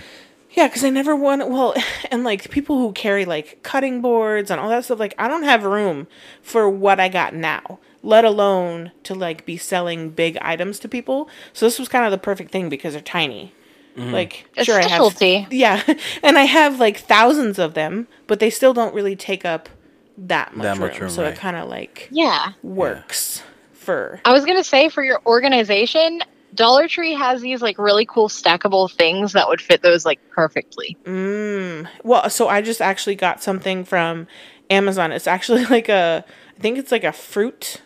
Yeah, 0.51 0.67
because 0.67 0.83
I 0.85 0.91
never 0.91 1.15
want 1.15 1.49
well, 1.49 1.73
and 2.11 2.23
like 2.23 2.51
people 2.51 2.77
who 2.77 2.91
carry 2.93 3.25
like 3.25 3.63
cutting 3.63 4.01
boards 4.01 4.49
and 4.51 4.61
all 4.61 4.69
that 4.69 4.85
stuff, 4.85 4.99
like 4.99 5.15
I 5.17 5.27
don't 5.27 5.43
have 5.43 5.63
room 5.63 6.07
for 6.41 6.69
what 6.69 6.99
I 6.99 7.09
got 7.09 7.33
now, 7.33 7.79
let 8.03 8.25
alone 8.25 8.91
to 9.03 9.15
like 9.15 9.45
be 9.45 9.57
selling 9.57 10.09
big 10.11 10.37
items 10.41 10.77
to 10.79 10.87
people. 10.89 11.27
So 11.53 11.65
this 11.65 11.79
was 11.79 11.87
kind 11.89 12.05
of 12.05 12.11
the 12.11 12.17
perfect 12.19 12.51
thing 12.51 12.69
because 12.69 12.93
they're 12.93 13.01
tiny. 13.01 13.53
Like 13.95 14.47
A 14.57 14.65
sure 14.65 14.79
I 14.79 14.87
specialty. 14.87 15.37
have 15.41 15.53
yeah, 15.53 15.83
and 16.23 16.35
I 16.37 16.45
have 16.45 16.79
like 16.79 16.97
thousands 16.97 17.59
of 17.59 17.75
them, 17.75 18.07
but 18.25 18.39
they 18.39 18.49
still 18.49 18.73
don't 18.73 18.93
really 18.93 19.15
take 19.15 19.45
up 19.45 19.69
that 20.17 20.55
much, 20.55 20.63
That 20.63 20.77
much 20.79 20.91
room, 20.93 21.01
room, 21.01 21.09
So 21.11 21.21
right. 21.23 21.33
it 21.33 21.37
kind 21.37 21.55
of 21.55 21.69
like 21.69 22.07
Yeah. 22.11 22.53
works 22.63 23.43
for 23.73 24.19
I 24.25 24.31
was 24.33 24.45
gonna 24.45 24.63
say 24.63 24.89
for 24.89 25.03
your 25.03 25.21
organization, 25.27 26.21
Dollar 26.55 26.87
Tree 26.87 27.13
has 27.13 27.41
these 27.41 27.61
like 27.61 27.77
really 27.77 28.05
cool 28.07 28.29
stackable 28.29 28.91
things 28.91 29.33
that 29.33 29.47
would 29.47 29.61
fit 29.61 29.83
those 29.83 30.05
like 30.05 30.19
perfectly. 30.31 30.97
Mm. 31.03 31.87
Well, 32.03 32.27
so 32.31 32.47
I 32.47 32.61
just 32.63 32.81
actually 32.81 33.15
got 33.15 33.43
something 33.43 33.83
from 33.85 34.25
Amazon. 34.71 35.11
It's 35.11 35.27
actually 35.27 35.65
like 35.77 35.87
a, 35.89 36.25
I 36.57 36.59
think 36.59 36.79
it's 36.79 36.91
like 36.91 37.03
a 37.03 37.11
fruit 37.11 37.81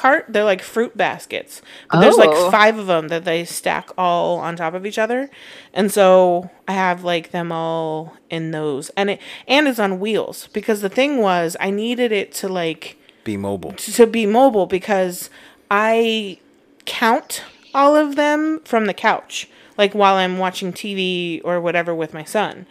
cart. 0.00 0.24
They're 0.28 0.44
like 0.52 0.62
fruit 0.62 0.96
baskets. 0.96 1.60
But 1.90 2.00
there's 2.00 2.14
Oh. 2.18 2.24
like 2.24 2.50
five 2.50 2.78
of 2.78 2.86
them 2.86 3.08
that 3.08 3.24
they 3.24 3.44
stack 3.44 3.90
all 3.98 4.38
on 4.38 4.56
top 4.56 4.74
of 4.74 4.86
each 4.86 4.98
other. 4.98 5.28
And 5.74 5.92
so 5.92 6.50
I 6.66 6.72
have 6.72 7.04
like 7.04 7.30
them 7.30 7.52
all 7.52 8.14
in 8.30 8.50
those. 8.50 8.90
And 8.96 9.10
it 9.10 9.20
and 9.46 9.68
it's 9.68 9.78
on 9.78 10.00
wheels 10.00 10.48
because 10.52 10.80
the 10.80 10.88
thing 10.88 11.18
was 11.18 11.56
I 11.60 11.70
needed 11.70 12.12
it 12.12 12.32
to 12.40 12.48
like 12.48 12.96
Be 13.24 13.36
mobile. 13.36 13.72
to 13.72 14.06
be 14.06 14.26
mobile 14.26 14.66
because 14.66 15.28
I 15.70 16.38
count 16.86 17.42
all 17.74 17.94
of 17.94 18.16
them 18.16 18.60
from 18.64 18.86
the 18.86 18.94
couch, 18.94 19.48
like 19.78 19.94
while 19.94 20.16
I'm 20.16 20.38
watching 20.38 20.72
TV 20.72 21.40
or 21.44 21.60
whatever 21.60 21.94
with 21.94 22.12
my 22.14 22.24
son. 22.24 22.66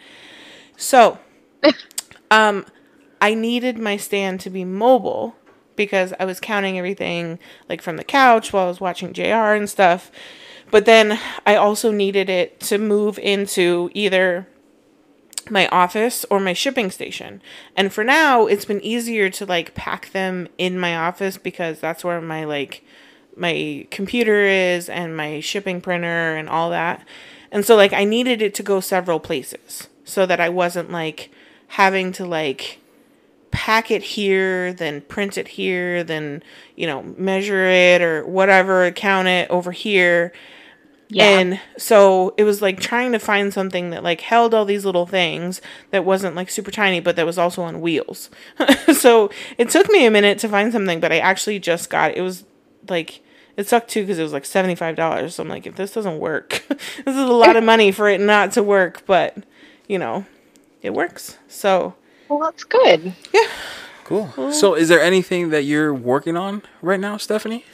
So, 0.76 1.18
um, 2.30 2.66
I 3.20 3.34
needed 3.34 3.78
my 3.78 3.96
stand 3.96 4.40
to 4.40 4.50
be 4.50 4.64
mobile 4.64 5.34
because 5.80 6.12
I 6.20 6.26
was 6.26 6.40
counting 6.40 6.76
everything 6.76 7.38
like 7.66 7.80
from 7.80 7.96
the 7.96 8.04
couch 8.04 8.52
while 8.52 8.66
I 8.66 8.68
was 8.68 8.82
watching 8.82 9.14
JR 9.14 9.54
and 9.56 9.66
stuff. 9.66 10.12
But 10.70 10.84
then 10.84 11.18
I 11.46 11.56
also 11.56 11.90
needed 11.90 12.28
it 12.28 12.60
to 12.60 12.76
move 12.76 13.18
into 13.18 13.90
either 13.94 14.46
my 15.48 15.68
office 15.68 16.26
or 16.28 16.38
my 16.38 16.52
shipping 16.52 16.90
station. 16.90 17.40
And 17.74 17.94
for 17.94 18.04
now, 18.04 18.46
it's 18.46 18.66
been 18.66 18.82
easier 18.82 19.30
to 19.30 19.46
like 19.46 19.74
pack 19.74 20.10
them 20.10 20.48
in 20.58 20.78
my 20.78 20.94
office 20.94 21.38
because 21.38 21.80
that's 21.80 22.04
where 22.04 22.20
my 22.20 22.44
like 22.44 22.84
my 23.34 23.86
computer 23.90 24.44
is 24.44 24.90
and 24.90 25.16
my 25.16 25.40
shipping 25.40 25.80
printer 25.80 26.36
and 26.36 26.46
all 26.46 26.68
that. 26.68 27.06
And 27.50 27.64
so 27.64 27.74
like 27.74 27.94
I 27.94 28.04
needed 28.04 28.42
it 28.42 28.54
to 28.56 28.62
go 28.62 28.80
several 28.80 29.18
places 29.18 29.88
so 30.04 30.26
that 30.26 30.40
I 30.40 30.50
wasn't 30.50 30.92
like 30.92 31.30
having 31.68 32.12
to 32.12 32.26
like 32.26 32.79
pack 33.50 33.90
it 33.90 34.02
here, 34.02 34.72
then 34.72 35.00
print 35.02 35.36
it 35.36 35.48
here, 35.48 36.04
then, 36.04 36.42
you 36.76 36.86
know, 36.86 37.02
measure 37.02 37.64
it 37.64 38.02
or 38.02 38.24
whatever, 38.26 38.90
count 38.92 39.28
it 39.28 39.50
over 39.50 39.72
here. 39.72 40.32
Yeah. 41.08 41.24
And 41.24 41.60
so 41.76 42.34
it 42.36 42.44
was 42.44 42.62
like 42.62 42.78
trying 42.78 43.12
to 43.12 43.18
find 43.18 43.52
something 43.52 43.90
that 43.90 44.04
like 44.04 44.20
held 44.20 44.54
all 44.54 44.64
these 44.64 44.84
little 44.84 45.06
things 45.06 45.60
that 45.90 46.04
wasn't 46.04 46.36
like 46.36 46.50
super 46.50 46.70
tiny, 46.70 47.00
but 47.00 47.16
that 47.16 47.26
was 47.26 47.38
also 47.38 47.62
on 47.62 47.80
wheels. 47.80 48.30
so 48.94 49.30
it 49.58 49.70
took 49.70 49.90
me 49.90 50.06
a 50.06 50.10
minute 50.10 50.38
to 50.38 50.48
find 50.48 50.72
something, 50.72 51.00
but 51.00 51.12
I 51.12 51.18
actually 51.18 51.58
just 51.58 51.90
got 51.90 52.16
it. 52.16 52.20
was 52.20 52.44
like 52.88 53.22
it 53.56 53.68
sucked 53.68 53.90
too 53.90 54.02
because 54.02 54.18
it 54.18 54.22
was 54.22 54.32
like 54.32 54.44
seventy 54.44 54.76
five 54.76 54.94
dollars. 54.94 55.34
So 55.34 55.42
I'm 55.42 55.48
like, 55.48 55.66
if 55.66 55.74
this 55.74 55.92
doesn't 55.92 56.20
work, 56.20 56.64
this 56.68 57.16
is 57.16 57.16
a 57.16 57.26
lot 57.26 57.56
of 57.56 57.64
money 57.64 57.90
for 57.90 58.08
it 58.08 58.20
not 58.20 58.52
to 58.52 58.62
work, 58.62 59.04
but 59.04 59.36
you 59.88 59.98
know, 59.98 60.26
it 60.80 60.94
works. 60.94 61.38
So 61.48 61.94
well, 62.30 62.38
that's 62.40 62.64
good. 62.64 63.12
yeah, 63.34 63.40
Cool. 64.04 64.52
So, 64.52 64.74
is 64.74 64.88
there 64.88 65.00
anything 65.02 65.50
that 65.50 65.62
you're 65.64 65.92
working 65.94 66.36
on 66.36 66.62
right 66.82 66.98
now, 66.98 67.16
Stephanie? 67.16 67.64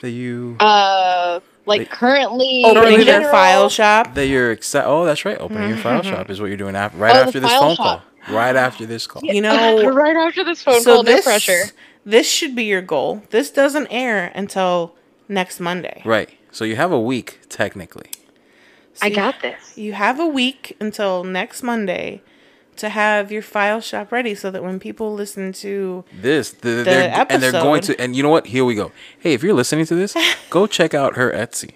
That 0.00 0.10
you 0.10 0.56
Uh, 0.60 1.40
like 1.66 1.90
currently 1.90 2.62
opening 2.64 3.00
in 3.00 3.06
your 3.06 3.22
file 3.30 3.68
shop. 3.68 4.14
that 4.14 4.26
you're 4.26 4.50
excited? 4.52 4.88
Oh, 4.88 5.04
that's 5.04 5.24
right. 5.24 5.36
Opening 5.40 5.68
your 5.68 5.78
file 5.78 6.02
shop 6.02 6.30
is 6.30 6.40
what 6.40 6.46
you're 6.46 6.56
doing 6.56 6.74
after, 6.76 6.96
right 6.98 7.14
Oh, 7.16 7.20
after 7.20 7.40
this 7.40 7.52
phone 7.52 7.74
shop. 7.76 8.02
call. 8.28 8.34
Right 8.34 8.56
after 8.56 8.86
this 8.86 9.06
call. 9.06 9.22
You 9.24 9.40
know, 9.40 9.88
right 9.92 10.16
after 10.16 10.44
this 10.44 10.62
phone 10.62 10.80
so 10.80 10.94
call, 10.96 11.02
no 11.02 11.12
this 11.12 11.24
pressure. 11.24 11.64
this 12.04 12.28
should 12.30 12.54
be 12.54 12.64
your 12.64 12.82
goal. 12.82 13.22
This 13.30 13.50
doesn't 13.50 13.86
air 13.88 14.30
until 14.34 14.94
next 15.28 15.60
Monday. 15.60 16.02
Right. 16.04 16.30
So 16.52 16.64
you 16.64 16.76
have 16.76 16.92
a 16.92 17.00
week 17.00 17.40
technically. 17.48 18.10
I 19.00 19.08
See, 19.10 19.14
got 19.14 19.40
this. 19.42 19.76
You 19.78 19.92
have 19.94 20.18
a 20.20 20.26
week 20.26 20.76
until 20.80 21.22
next 21.24 21.62
Monday 21.62 22.20
to 22.78 22.88
have 22.88 23.30
your 23.30 23.42
file 23.42 23.80
shop 23.80 24.10
ready 24.12 24.34
so 24.34 24.50
that 24.50 24.62
when 24.62 24.78
people 24.80 25.12
listen 25.14 25.52
to 25.52 26.04
This 26.12 26.50
the, 26.52 26.82
they're, 26.84 27.26
and 27.28 27.42
they're 27.42 27.52
going 27.52 27.82
to 27.82 28.00
and 28.00 28.16
you 28.16 28.22
know 28.22 28.30
what? 28.30 28.46
Here 28.46 28.64
we 28.64 28.74
go. 28.74 28.92
Hey, 29.18 29.34
if 29.34 29.42
you're 29.42 29.54
listening 29.54 29.86
to 29.86 29.94
this, 29.94 30.16
go 30.50 30.66
check 30.66 30.94
out 30.94 31.16
her 31.16 31.30
Etsy 31.30 31.72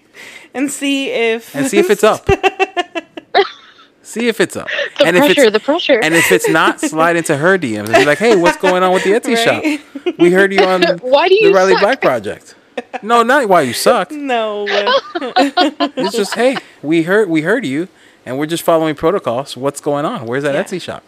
and 0.55 0.71
see 0.71 1.11
if 1.11 1.55
and 1.55 1.67
see 1.67 1.79
if 1.79 1.91
it's 1.91 2.05
up. 2.05 2.29
see 4.03 4.29
if 4.29 4.41
it's 4.41 4.57
up. 4.57 4.69
The 4.99 5.07
and 5.07 5.17
if 5.17 5.25
pressure, 5.25 5.43
it's 5.43 5.53
the 5.53 5.61
pressure. 5.61 6.01
and 6.03 6.15
if 6.15 6.31
it's 6.33 6.49
not, 6.49 6.81
slide 6.81 7.17
into 7.17 7.37
her 7.37 7.59
DMs 7.59 7.87
and 7.87 7.95
be 7.95 8.05
like, 8.05 8.19
"Hey, 8.19 8.37
what's 8.37 8.57
going 8.59 8.83
on 8.83 8.93
with 8.93 9.05
the 9.05 9.11
Etsy 9.13 9.35
Right? 9.47 9.81
shop? 10.05 10.15
We 10.19 10.31
heard 10.33 10.53
you 10.53 10.61
on 10.65 10.83
Why 10.99 11.29
do 11.29 11.35
the 11.41 11.49
you 11.49 11.55
Riley 11.55 11.73
suck? 11.73 11.81
Black 11.83 12.01
Project." 12.01 12.55
No, 13.03 13.23
not 13.23 13.49
why 13.49 13.63
you 13.63 13.75
suck. 13.75 14.11
no. 14.11 14.67
It's 14.69 16.17
just, 16.17 16.35
hey, 16.35 16.57
we 16.83 17.03
heard 17.03 17.29
we 17.29 17.43
heard 17.43 17.67
you, 17.67 17.89
and 18.27 18.39
we're 18.39 18.47
just 18.47 18.63
following 18.63 18.95
protocols. 18.95 19.57
What's 19.57 19.81
going 19.81 20.05
on? 20.05 20.27
Where's 20.27 20.43
that 20.45 20.55
Yeah. 20.55 20.63
Etsy 20.65 20.81
shop? 20.81 21.03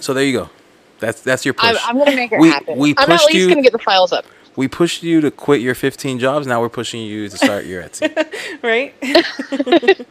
So 0.00 0.14
there 0.14 0.24
you 0.24 0.32
go. 0.32 0.50
That's 0.98 1.20
that's 1.20 1.44
your 1.44 1.52
push. 1.52 1.68
I'm, 1.68 1.76
I'm 1.90 1.98
gonna 1.98 2.16
make 2.16 2.32
it 2.32 2.38
We- 2.40 2.48
happen. 2.50 2.78
we 2.78 2.94
I'm 2.96 3.10
at 3.10 3.20
least 3.26 3.32
you- 3.34 3.48
gonna 3.48 3.60
get 3.62 3.72
the 3.72 3.78
files 3.78 4.12
up. 4.12 4.24
we 4.56 4.66
pushed 4.66 5.02
you 5.02 5.20
to 5.20 5.30
quit 5.30 5.60
your 5.60 5.74
15 5.74 6.18
jobs. 6.18 6.46
Now 6.46 6.60
we're 6.60 6.68
pushing 6.70 7.02
you 7.02 7.28
to 7.28 7.36
start 7.36 7.66
your 7.66 7.82
Etsy. 7.82 8.08
right? 8.62 8.94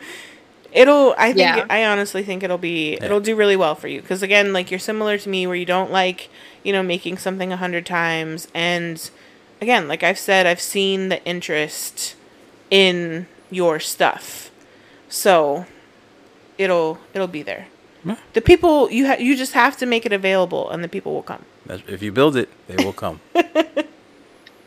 it'll 0.72 1.16
I 1.18 1.28
think 1.34 1.38
Yeah. 1.40 1.66
I 1.70 1.86
honestly 1.86 2.22
think 2.24 2.44
it'll 2.44 2.60
be 2.60 2.94
it'll 3.02 3.20
do 3.20 3.36
really 3.36 3.56
well 3.56 3.74
for 3.74 3.88
you 3.88 4.02
cuz 4.04 4.22
again 4.22 4.54
like 4.54 4.70
you're 4.70 4.80
similar 4.80 5.18
to 5.18 5.28
me 5.30 5.48
where 5.48 5.56
you 5.56 5.66
don't 5.66 5.92
like, 5.92 6.30
you 6.64 6.72
know, 6.72 6.84
making 6.84 7.18
something 7.18 7.50
a 7.50 7.56
100 7.58 7.86
times 7.86 8.48
and 8.54 9.10
again, 9.62 9.88
like 9.88 10.04
I've 10.04 10.20
said 10.20 10.46
I've 10.46 10.62
seen 10.62 11.10
the 11.10 11.24
interest 11.26 12.16
in 12.70 13.26
your 13.50 13.80
stuff. 13.80 14.49
So 15.10 15.66
it'll 16.58 16.98
it'll 17.14 17.28
be 17.28 17.42
there. 17.42 17.68
Yeah. 18.06 18.16
The 18.34 18.42
people 18.42 18.90
you 18.92 19.08
ha- 19.08 19.18
you 19.20 19.36
just 19.36 19.54
have 19.54 19.76
to 19.78 19.86
make 19.86 20.06
it 20.06 20.14
available 20.14 20.70
and 20.70 20.84
the 20.84 20.88
people 20.88 21.14
will 21.14 21.24
come. 21.24 21.44
If 21.68 22.02
you 22.02 22.12
build 22.12 22.36
it, 22.36 22.50
they 22.68 22.84
will 22.84 22.94
come. 22.94 23.20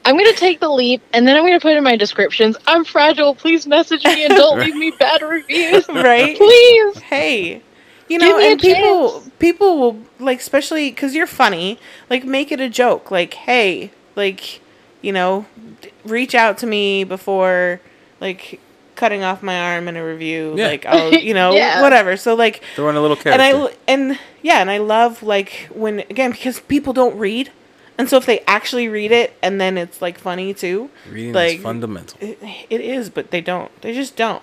I'm 0.05 0.17
gonna 0.19 0.33
take 0.33 0.59
the 0.59 0.69
leap, 0.69 1.01
and 1.13 1.27
then 1.29 1.37
I'm 1.37 1.45
gonna 1.45 1.61
put 1.61 1.77
in 1.77 1.85
my 1.85 1.95
descriptions. 1.97 2.57
I'm 2.67 2.85
fragile. 2.85 3.35
Please 3.37 3.67
message 3.69 4.05
me 4.05 4.25
and 4.25 4.35
don't 4.35 4.59
leave 4.65 4.75
me 4.75 4.91
bad 4.99 5.23
reviews. 5.23 5.87
Right? 5.89 6.37
Please. 6.37 6.99
hey 6.99 7.63
you 8.09 8.19
Give 8.19 8.29
know 8.29 8.39
me 8.39 8.47
a 8.49 8.51
and 8.53 8.61
people 8.61 9.11
chance. 9.21 9.31
people 9.39 9.79
will 9.79 10.03
like 10.19 10.41
especially 10.41 10.91
because 10.91 11.15
you're 11.15 11.27
funny 11.27 11.79
like 12.11 12.25
make 12.25 12.51
it 12.53 12.61
a 12.61 12.69
joke 12.69 13.11
like 13.13 13.33
hey 13.35 13.91
like 14.17 14.61
you 15.03 15.13
know 15.13 15.47
d- 15.81 15.91
reach 16.05 16.35
out 16.35 16.59
to 16.59 16.67
me 16.67 17.05
before 17.05 17.81
like 18.21 18.61
cutting 18.95 19.23
off 19.23 19.43
my 19.43 19.59
arm 19.75 19.89
in 19.89 19.97
a 19.97 20.05
review 20.05 20.55
Yeah. 20.57 20.67
like 20.69 20.85
oh 20.89 21.11
you 21.29 21.35
know 21.35 21.53
Yeah. 21.55 21.83
whatever 21.83 22.17
so 22.17 22.35
like 22.35 22.63
Throw 22.77 22.89
in 22.91 22.97
a 22.97 23.01
little 23.01 23.17
character. 23.17 23.43
and 23.43 23.43
I 23.69 23.75
and 23.89 24.19
yeah, 24.43 24.61
and 24.61 24.71
I 24.71 24.79
love 24.79 25.23
like 25.23 25.69
when 25.73 26.01
again 26.01 26.33
because 26.33 26.61
people 26.61 26.93
don't 26.93 27.17
read, 27.19 27.51
and 27.97 28.09
so 28.09 28.17
if 28.17 28.27
they 28.27 28.41
actually 28.47 28.89
read 28.89 29.13
it 29.13 29.35
and 29.43 29.61
then 29.61 29.79
it's 29.79 30.03
like 30.03 30.19
funny 30.19 30.53
too, 30.53 30.91
Reading 31.11 31.33
like 31.33 31.57
is 31.59 31.63
fundamental. 31.63 32.19
it, 32.21 32.39
it 32.69 32.81
is, 32.81 33.09
but 33.09 33.31
they 33.31 33.41
don't. 33.41 33.71
They 33.83 33.93
just 33.95 34.17
don't. 34.17 34.43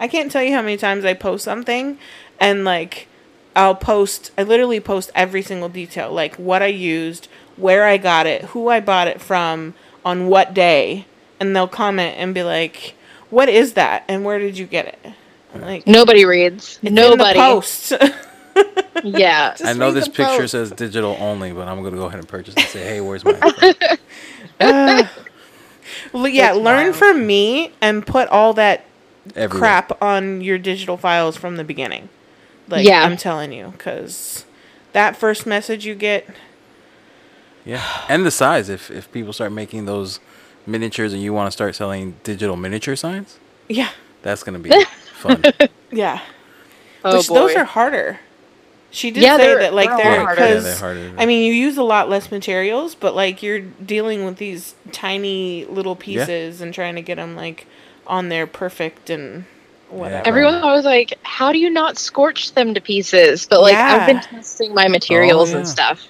I 0.00 0.08
can't 0.08 0.32
tell 0.32 0.42
you 0.42 0.54
how 0.54 0.62
many 0.62 0.76
times 0.78 1.04
I 1.04 1.12
post 1.14 1.44
something, 1.44 1.98
and 2.40 2.64
like 2.64 3.06
I'll 3.54 3.74
post. 3.74 4.30
I 4.38 4.42
literally 4.42 4.80
post 4.80 5.10
every 5.14 5.42
single 5.42 5.68
detail, 5.68 6.10
like 6.10 6.34
what 6.36 6.62
I 6.62 6.66
used, 6.66 7.28
where 7.56 7.84
I 7.84 7.98
got 7.98 8.26
it, 8.26 8.42
who 8.46 8.68
I 8.68 8.80
bought 8.80 9.08
it 9.08 9.20
from, 9.20 9.74
on 10.06 10.26
what 10.28 10.54
day, 10.54 11.04
and 11.38 11.54
they'll 11.54 11.68
comment 11.68 12.16
and 12.18 12.32
be 12.34 12.42
like, 12.42 12.94
"What 13.34 13.48
is 13.48 13.74
that? 13.74 14.04
And 14.08 14.24
where 14.24 14.38
did 14.38 14.56
you 14.56 14.66
get 14.66 14.86
it?" 14.86 14.98
Like 15.54 15.86
Nobody 15.86 16.24
reads. 16.24 16.78
"It's 16.82 16.92
Nobody. 16.92 17.38
the 17.38 17.44
post. 17.44 17.92
Yeah. 19.02 19.50
Just 19.56 19.64
I 19.64 19.72
know 19.72 19.90
this 19.90 20.06
picture 20.06 20.38
post. 20.38 20.52
says 20.52 20.70
digital 20.70 21.16
only, 21.20 21.52
but 21.52 21.66
I'm 21.66 21.82
gonna 21.82 21.96
go 21.96 22.04
ahead 22.06 22.20
and 22.20 22.28
purchase 22.28 22.54
and 22.54 22.64
say, 22.66 22.84
hey, 22.84 23.00
where's 23.00 23.24
my 23.24 23.32
Well, 26.12 26.28
yeah, 26.28 26.52
That's 26.52 26.58
learn 26.64 26.84
wild. 26.86 26.96
from 26.96 27.26
me 27.26 27.72
and 27.80 28.06
put 28.06 28.28
all 28.28 28.54
that 28.54 28.84
everywhere? 29.34 29.58
crap 29.60 30.00
on 30.02 30.40
your 30.40 30.58
digital 30.58 30.96
files 30.96 31.36
from 31.36 31.56
the 31.56 31.64
beginning. 31.64 32.08
Like 32.68 32.86
Yeah. 32.86 33.02
I'm 33.04 33.16
telling 33.16 33.52
you, 33.52 33.68
because 33.76 34.44
that 34.92 35.16
first 35.16 35.46
message 35.46 35.84
you 35.84 35.94
get, 35.96 36.28
Yeah, 37.64 37.82
and 38.08 38.24
the 38.24 38.30
size. 38.30 38.68
If 38.68 38.90
if 38.90 39.10
people 39.12 39.32
start 39.32 39.50
making 39.52 39.86
those 39.86 40.20
miniatures 40.66 41.12
and 41.12 41.22
you 41.22 41.32
want 41.32 41.46
to 41.48 41.50
start 41.52 41.74
selling 41.74 42.16
digital 42.22 42.56
miniature 42.56 42.96
signs, 42.96 43.38
yeah, 43.68 43.90
that's 44.22 44.42
gonna 44.42 44.58
be 44.58 44.70
fun. 45.14 45.42
yeah. 45.90 46.20
Oh 47.04 47.18
Which 47.18 47.28
boy. 47.28 47.34
those 47.34 47.56
are 47.56 47.64
harder. 47.64 48.20
She 48.90 49.10
did 49.10 49.24
Yeah, 49.24 49.36
say 49.36 49.54
that 49.56 49.74
like 49.74 49.88
they're 49.88 49.98
a 49.98 50.02
they're 50.02 50.20
harder. 50.24 50.40
Yeah, 50.40 50.48
because 50.48 50.64
they're 50.64 50.76
harder. 50.76 51.14
I 51.18 51.26
mean 51.26 51.44
you 51.44 51.52
use 51.52 51.76
a 51.76 51.82
lot 51.82 52.08
less 52.08 52.30
materials, 52.30 52.94
but 52.94 53.14
like 53.14 53.42
you're 53.42 53.60
dealing 53.60 54.24
with 54.24 54.36
these 54.36 54.74
tiny 54.92 55.64
little 55.66 55.96
pieces 55.96 56.60
and 56.60 56.72
trying 56.72 56.94
to 56.94 57.02
get 57.02 57.16
them 57.16 57.34
like 57.36 57.66
on 58.06 58.28
there 58.28 58.46
perfect 58.46 59.10
and 59.10 59.44
whatever. 59.90 60.26
Everyone 60.26 60.62
was 60.62 60.84
like, 60.84 61.14
"How 61.22 61.52
do 61.52 61.58
you 61.58 61.70
not 61.70 61.98
scorch 61.98 62.52
them 62.52 62.74
to 62.74 62.80
pieces?" 62.80 63.46
But 63.46 63.60
like, 63.62 63.74
I've 63.74 64.06
been 64.06 64.20
testing 64.20 64.72
my 64.74 64.88
materials 64.88 65.52
Oh, 65.52 65.58
and 65.58 65.66
stuff, 65.68 66.06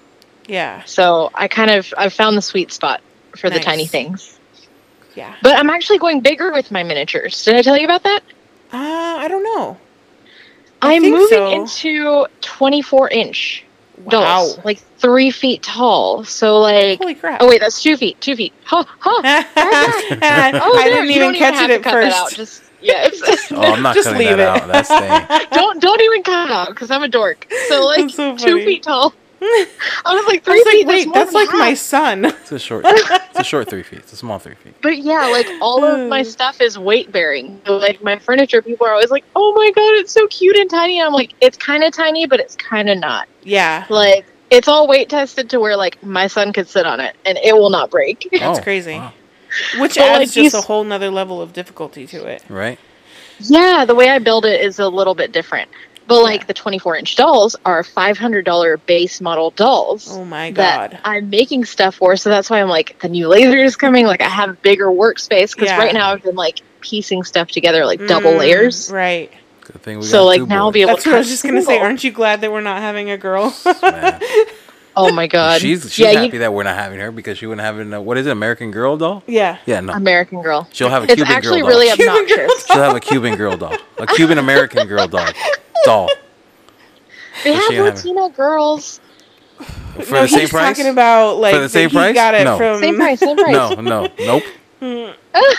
yeah, 0.47 0.83
so 0.85 1.31
I 1.35 1.49
kind 1.49 1.71
of 1.71 1.93
I've 1.97 2.13
found 2.13 2.37
the 2.37 2.43
sweet 2.43 2.71
spot 2.73 3.01
for 3.37 3.49
the 3.49 3.61
tiny 3.61 3.87
things. 3.87 4.39
Yeah. 5.17 5.35
But 5.43 5.57
I'm 5.59 5.71
actually 5.71 5.99
going 5.99 6.21
bigger 6.21 6.53
with 6.53 6.71
my 6.71 6.83
miniatures. 6.83 7.43
Did 7.45 7.57
I 7.57 7.63
tell 7.63 7.77
you 7.77 7.85
about 7.85 8.03
that? 8.05 8.21
Uh, 8.73 9.17
I 9.21 9.29
don't 9.29 9.45
know. 9.45 9.77
I 10.83 10.95
I'm 10.95 11.03
moving 11.03 11.29
so. 11.39 11.53
into 11.53 12.27
24 12.43 13.09
inch 13.11 13.65
Wow. 13.97 14.11
dolls, 14.11 14.59
like 14.65 14.81
three 15.01 15.31
feet 15.31 15.63
tall. 15.63 16.25
So 16.25 16.59
like, 16.59 16.99
Holy 17.01 17.15
crap! 17.15 17.41
oh 17.41 17.49
wait, 17.49 17.61
that's 17.61 17.81
two 17.83 17.97
feet. 17.97 18.21
Two 18.21 18.35
feet. 18.37 18.53
Huh? 18.65 18.85
Huh? 18.99 19.23
I 19.57 20.53
Oh, 20.61 20.83
there, 20.85 21.05
didn't 21.05 21.11
you 21.11 21.23
even 21.23 21.35
catch 21.35 21.55
have 21.55 21.71
it 21.71 21.71
at 21.71 21.83
cut 21.83 22.01
that 22.01 22.13
out. 22.13 22.27
first. 22.31 22.37
Just 22.37 22.63
yeah, 22.81 23.07
it's, 23.07 23.53
oh, 23.53 23.73
I'm 23.73 23.83
not 23.83 23.95
Just 23.95 24.05
cutting 24.05 24.19
leave 24.19 24.37
that 24.37 24.41
it. 24.41 24.49
out. 24.49 24.67
That's 24.67 24.89
staying. 24.89 25.29
don't 25.53 25.81
don't 25.81 26.01
even 26.01 26.23
cut 26.23 26.49
it 26.49 26.53
out 26.53 26.69
because 26.69 26.91
I'm 26.91 27.03
a 27.03 27.09
dork. 27.09 27.47
So 27.57 27.85
like 27.87 28.11
so 28.11 28.37
two 28.37 28.61
feet 28.61 28.83
tall. 28.83 29.15
I 29.45 30.15
was 30.15 30.27
like 30.27 30.45
three 30.45 30.55
was 30.59 30.65
like, 30.67 30.73
feet. 30.75 30.87
wait, 30.87 31.07
more 31.07 31.15
that's 31.15 31.33
than 31.33 31.47
like 31.47 31.55
my 31.57 31.75
son. 31.75 32.25
It's 32.45 32.53
a 32.53 32.59
short. 32.59 32.85
It's 32.87 33.39
a 33.39 33.45
short 33.45 33.69
three 33.69 33.83
feet. 33.83 34.01
It's 34.01 34.13
a 34.13 34.17
small 34.17 34.39
three 34.39 34.55
feet. 34.55 34.75
But 34.83 34.99
yeah, 34.99 35.27
like 35.29 35.47
all 35.61 35.85
of 35.85 36.09
my 36.09 36.23
stuff 36.35 36.61
is 36.61 36.79
weight 36.79 37.11
bearing. 37.13 37.61
So 37.67 37.77
like 37.77 38.03
my 38.03 38.19
furniture, 38.19 38.63
people 38.63 38.87
are 38.87 38.93
always 38.93 39.11
like, 39.11 39.25
"Oh 39.37 39.53
my 39.55 39.71
god, 39.75 39.95
it's 40.01 40.13
so 40.13 40.27
cute 40.29 40.57
and 40.57 40.69
tiny." 40.71 40.99
And 41.01 41.07
I'm 41.07 41.13
like, 41.13 41.35
it's 41.41 41.57
kind 41.57 41.85
of 41.85 41.93
tiny, 41.93 42.27
but 42.27 42.41
it's 42.41 42.57
kind 42.57 42.89
of 42.91 42.99
not. 42.99 43.29
Yeah, 43.43 43.87
Like 43.91 44.27
it's 44.51 44.69
all 44.69 44.87
weight 44.87 45.09
tested 45.09 45.51
to 45.51 45.61
where 45.61 45.77
like 45.77 46.03
my 46.03 46.27
son 46.27 46.53
could 46.53 46.69
sit 46.69 46.87
on 46.87 47.01
it 47.01 47.17
and 47.25 47.37
it 47.39 47.55
will 47.55 47.71
not 47.71 47.91
break. 47.91 48.29
That's 48.33 48.59
Oh, 48.59 48.63
crazy. 48.63 48.95
wow. 48.95 49.13
which 49.79 49.97
But, 49.97 50.01
like, 50.13 50.23
adds 50.23 50.35
just 50.35 50.55
a 50.55 50.61
whole 50.61 50.85
nother 50.85 51.11
level 51.11 51.41
of 51.43 51.53
difficulty 51.53 52.07
to 52.09 52.25
it. 52.27 52.43
Right. 52.49 52.79
yeah, 53.41 53.85
the 53.85 53.95
way 53.95 54.09
I 54.11 54.19
build 54.19 54.45
it 54.47 54.61
is 54.61 54.79
a 54.79 54.89
little 54.89 55.15
bit 55.15 55.33
different. 55.33 55.71
But 56.07 56.23
like 56.23 56.47
the 56.47 56.55
24 56.55 56.97
inch 56.97 57.17
dolls 57.17 57.57
are 57.65 57.83
$500 57.83 58.87
base 58.87 59.21
model 59.21 59.51
dolls. 59.53 60.09
Oh 60.11 60.25
my 60.25 60.51
that 60.53 60.91
god. 60.93 61.01
I'm 61.05 61.31
making 61.31 61.65
stuff 61.65 61.97
for. 61.97 62.17
So 62.17 62.29
that's 62.31 62.51
why 62.51 62.61
I'm 62.61 62.69
like, 62.69 62.99
the 63.01 63.09
new 63.09 63.29
laser 63.29 63.57
is 63.59 63.77
coming. 63.77 64.07
Like, 64.07 64.21
I 64.21 64.29
have 64.29 64.51
a 64.51 64.55
bigger 64.63 64.87
workspace 64.87 65.55
because 65.55 65.69
Yeah. 65.69 65.79
right 65.79 65.95
now 65.95 66.13
I've 66.13 66.23
been 66.23 66.35
like 66.37 66.61
piecing 66.83 67.25
stuff 67.25 67.49
together, 67.49 67.87
like 67.87 68.07
double 68.07 68.33
Mm, 68.33 68.39
layers. 68.39 68.91
Right. 68.91 69.33
Good 69.63 69.83
thing 69.83 69.99
we 69.99 70.05
So 70.05 70.19
got 70.19 70.25
like 70.27 70.41
two 70.41 70.47
now 70.47 70.65
I'll 70.67 70.73
be 70.73 70.83
able 70.83 70.93
That's 70.93 71.05
to. 71.05 71.11
what 71.11 71.17
I 71.17 71.19
was 71.21 71.29
just 71.29 71.43
gonna 71.45 71.63
say. 71.63 71.79
Aren't 71.79 72.05
you 72.05 72.13
glad 72.13 72.43
that 72.43 72.53
we're 72.53 72.61
not 72.61 72.83
having 72.83 73.11
a 73.11 73.17
girl? 73.17 73.55
Man. 74.97 75.11
Oh 75.11 75.13
my 75.13 75.27
god. 75.27 75.61
She's 75.61 75.83
she's 75.93 75.99
yeah, 75.99 76.11
you- 76.13 76.19
happy 76.19 76.39
that 76.39 76.53
we're 76.53 76.63
not 76.63 76.77
having 76.77 76.99
her 77.01 77.11
because 77.11 77.39
she 77.39 77.47
wouldn't 77.47 77.65
have 77.65 77.79
a 77.79 77.97
uh, 77.97 78.01
what 78.01 78.17
is 78.19 78.27
it, 78.27 78.31
American 78.31 78.71
Girl 78.71 78.97
doll? 78.97 79.23
Yeah. 79.27 79.59
Yeah, 79.67 79.81
no. 79.81 79.93
American 79.93 80.41
Girl. 80.43 80.69
She'll 80.73 80.89
have 80.89 81.03
a 81.03 81.07
It's 81.07 81.15
Cuban 81.17 81.33
actually 81.33 81.61
girl 81.61 81.69
really 81.71 81.87
doll. 81.89 81.97
Cuban 81.97 82.27
girl 82.27 82.39
obnoxious. 82.45 82.67
She'll 82.67 82.83
have 82.83 82.97
a 82.97 83.01
Cuban 83.01 83.37
girl 83.37 83.57
doll, 83.57 83.77
a 83.99 84.07
Cuban 84.15 84.39
American 84.39 84.87
girl 84.87 85.07
doll, 85.09 85.29
doll 85.85 86.11
They 87.43 87.53
have 87.55 87.65
she 87.65 87.75
have- 87.75 88.35
girls. 88.37 89.01
for 89.59 90.13
no, 90.15 90.23
the 90.23 90.29
same 90.29 90.41
he's 90.41 90.51
price. 90.51 90.77
talking 90.77 90.91
about 90.91 91.37
like 91.39 91.55
For 91.55 91.61
the 91.61 91.69
same 91.69 91.91
price? 91.91 92.15
got 92.15 92.35
it 92.35 92.45
No. 92.45 92.57
from 92.57 92.81
Same 92.81 92.97
price, 92.97 93.21
same 93.21 93.37
price. 93.45 93.53
No, 93.53 93.75
no, 93.81 94.09
nope. 94.19 94.43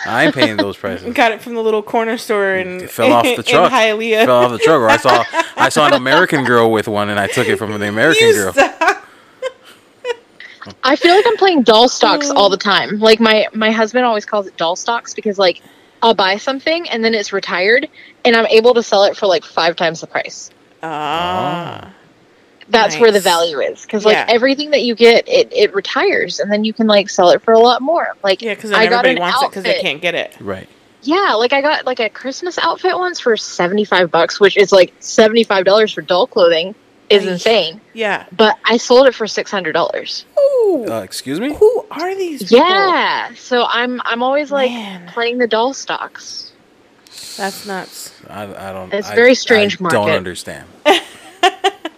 I 0.07 0.25
ain't 0.25 0.35
paying 0.35 0.57
those 0.57 0.77
prices. 0.77 1.13
got 1.13 1.31
it 1.31 1.41
from 1.41 1.55
the 1.55 1.61
little 1.63 1.81
corner 1.81 2.17
store 2.17 2.53
and 2.53 2.83
It 2.83 2.91
fell 2.91 3.11
off 3.11 3.23
the 3.23 3.41
truck. 3.43 3.71
in 3.71 3.77
Hialeah. 3.77 4.25
Fell 4.25 4.37
off 4.45 4.51
the 4.51 4.59
truck. 4.59 4.79
Or 4.79 4.89
I 4.89 4.97
saw 4.97 5.23
I 5.57 5.69
saw 5.69 5.87
an 5.87 5.93
American 5.93 6.43
girl 6.45 6.71
with 6.71 6.87
one, 6.87 7.09
and 7.09 7.19
I 7.19 7.27
took 7.27 7.47
it 7.47 7.57
from 7.57 7.77
the 7.79 7.87
American 7.87 8.27
You 8.27 8.33
girl. 8.33 8.53
stop. 8.53 9.04
I 10.83 10.95
feel 10.95 11.15
like 11.15 11.25
I'm 11.27 11.37
playing 11.37 11.63
doll 11.63 11.89
stocks 11.89 12.29
all 12.29 12.49
the 12.49 12.57
time. 12.57 12.99
Like 12.99 13.19
my 13.19 13.47
my 13.53 13.71
husband 13.71 14.05
always 14.05 14.25
calls 14.25 14.47
it 14.47 14.57
doll 14.57 14.75
stocks 14.75 15.13
because 15.13 15.37
like 15.37 15.61
I'll 16.01 16.13
buy 16.13 16.37
something 16.37 16.87
and 16.89 17.03
then 17.03 17.13
it's 17.13 17.33
retired 17.33 17.89
and 18.23 18.35
I'm 18.35 18.45
able 18.47 18.73
to 18.75 18.83
sell 18.83 19.03
it 19.05 19.17
for 19.17 19.27
like 19.27 19.43
five 19.43 19.75
times 19.75 20.01
the 20.01 20.07
price. 20.07 20.51
Ah. 20.83 21.93
That's 22.67 22.97
where 22.99 23.11
the 23.11 23.19
value 23.19 23.59
is 23.59 23.83
because 23.83 24.05
like 24.05 24.13
Yeah. 24.13 24.25
everything 24.27 24.71
that 24.71 24.81
you 24.81 24.95
get 24.95 25.27
it 25.27 25.53
it 25.53 25.73
retires 25.75 26.39
and 26.39 26.51
then 26.51 26.63
you 26.63 26.73
can 26.73 26.87
like 26.87 27.09
sell 27.09 27.29
it 27.29 27.41
for 27.43 27.53
a 27.53 27.59
lot 27.59 27.81
more. 27.81 28.15
Like 28.23 28.41
Yeah, 28.41 28.55
because 28.55 28.71
I 28.71 28.85
got 28.85 29.05
everybody 29.05 29.15
an 29.15 29.19
wants 29.21 29.43
it 29.43 29.49
because 29.49 29.63
they 29.63 29.81
can't 29.81 30.01
get 30.01 30.15
it. 30.15 30.35
Right. 30.39 30.67
Yeah, 31.03 31.33
like 31.33 31.53
I 31.53 31.61
got 31.61 31.85
like 31.85 31.99
a 31.99 32.09
Christmas 32.09 32.57
outfit 32.57 32.97
once 32.97 33.19
for 33.19 33.37
seventy 33.37 33.85
five 33.85 34.09
bucks, 34.09 34.39
which 34.39 34.57
is 34.57 34.71
like 34.71 34.93
seventy 34.99 35.43
five 35.43 35.63
dollars 35.63 35.93
for 35.93 36.01
doll 36.01 36.25
clothing 36.25 36.73
is 37.09 37.23
Nice. 37.23 37.33
insane. 37.33 37.81
Yeah. 37.93 38.25
But 38.35 38.57
I 38.65 38.77
sold 38.77 39.07
it 39.07 39.15
for 39.15 39.27
six 39.27 39.51
hundred 39.51 39.73
dollars. 39.73 40.25
Ooh. 40.39 40.85
Uh, 40.89 41.01
excuse 41.01 41.39
me. 41.39 41.53
Who 41.53 41.85
are 41.91 42.15
these 42.15 42.43
people? 42.43 42.57
Yeah, 42.65 43.33
so 43.35 43.65
I'm 43.67 44.01
I'm 44.05 44.23
always 44.23 44.51
like 44.51 44.71
Man. 44.71 45.07
playing 45.09 45.37
the 45.37 45.47
doll 45.47 45.73
stocks. 45.73 46.51
That's 47.37 47.65
nuts. 47.65 48.13
I, 48.29 48.43
I 48.69 48.71
don't. 48.73 48.93
It's 48.93 49.09
I- 49.09 49.15
very 49.15 49.35
strange 49.35 49.81
I 49.81 49.89
Don't 49.89 50.09
understand. 50.09 50.67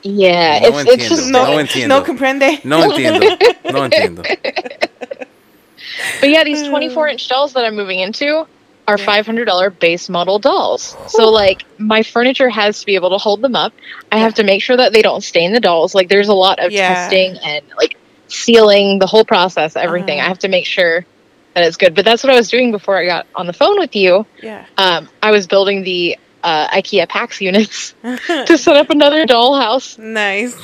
Yeah, 0.03 0.59
No 0.59 0.77
it's 0.77 0.89
it's 0.91 1.09
just 1.09 1.29
No 1.31 1.43
No, 1.45 1.57
entiendo. 1.63 1.87
no 1.89 2.01
comprende. 2.01 2.63
No 2.63 2.89
entiendo. 2.89 3.71
No 3.73 3.89
entiendo. 3.89 4.23
but 6.21 6.29
yeah, 6.29 6.43
these 6.45 6.67
twenty 6.69 6.87
four 6.89 7.07
inch 7.07 7.27
dolls 7.27 7.53
that 7.53 7.65
I'm 7.65 7.75
moving 7.75 7.99
into 7.99 8.47
are 8.87 8.97
five 8.97 9.25
hundred 9.25 9.45
dollar 9.45 9.69
base 9.69 10.07
model 10.09 10.39
dolls. 10.39 10.95
So 11.07 11.29
like 11.29 11.65
my 11.77 12.03
furniture 12.03 12.49
has 12.49 12.79
to 12.79 12.85
be 12.85 12.95
able 12.95 13.09
to 13.09 13.17
hold 13.17 13.41
them 13.41 13.55
up. 13.55 13.73
I 14.11 14.19
have 14.19 14.35
to 14.35 14.43
make 14.43 14.61
sure 14.63 14.77
that 14.77 14.93
they 14.93 15.01
don't 15.01 15.21
stain 15.21 15.51
the 15.53 15.59
dolls. 15.59 15.93
Like 15.93 16.07
there's 16.09 16.29
a 16.29 16.33
lot 16.33 16.59
of 16.59 16.71
Yeah. 16.71 16.93
testing 16.93 17.37
and 17.43 17.65
like 17.77 17.97
sealing 18.29 18.99
the 18.99 19.05
whole 19.07 19.25
process, 19.25 19.75
everything. 19.75 20.19
Uh-huh. 20.19 20.25
I 20.25 20.29
have 20.29 20.39
to 20.39 20.47
make 20.47 20.65
sure 20.65 21.05
that 21.53 21.63
it's 21.65 21.75
good. 21.77 21.95
But 21.95 22.05
that's 22.05 22.23
what 22.23 22.31
I 22.31 22.35
was 22.37 22.49
doing 22.49 22.71
before 22.71 22.97
I 22.97 23.05
got 23.05 23.27
on 23.35 23.45
the 23.47 23.53
phone 23.53 23.77
with 23.79 23.95
you. 23.95 24.25
Yeah. 24.41 24.65
Um, 24.77 25.09
I 25.21 25.31
was 25.31 25.47
building 25.47 25.83
the 25.83 26.17
uh, 26.43 26.67
IKEA 26.69 27.09
PAX 27.09 27.41
units 27.41 27.93
to 28.03 28.57
set 28.57 28.77
up 28.77 28.89
another 28.89 29.25
dollhouse. 29.25 29.97
nice. 29.97 30.55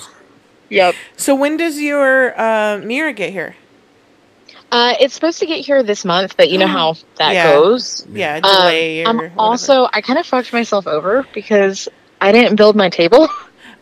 Yep. 0.69 0.95
So 1.17 1.35
when 1.35 1.57
does 1.57 1.79
your 1.79 2.39
uh, 2.39 2.77
Mira 2.79 3.11
get 3.13 3.31
here? 3.31 3.55
Uh, 4.73 4.95
it's 4.99 5.13
supposed 5.13 5.39
to 5.39 5.45
get 5.45 5.63
here 5.63 5.83
this 5.83 6.03
month, 6.03 6.35
but 6.35 6.49
you 6.49 6.57
know 6.57 6.67
how 6.79 6.95
that 7.17 7.33
Yeah. 7.33 7.53
goes. 7.53 8.05
Yeah, 8.11 8.37
Um, 8.37 8.41
delay 8.41 9.05
or 9.05 9.09
I'm 9.09 9.31
also 9.39 9.87
I 9.93 10.01
kind 10.01 10.17
of 10.19 10.25
fucked 10.25 10.51
myself 10.51 10.87
over 10.87 11.25
because 11.33 11.87
I 12.19 12.31
didn't 12.31 12.55
build 12.55 12.75
my 12.75 12.89
table. 12.89 13.29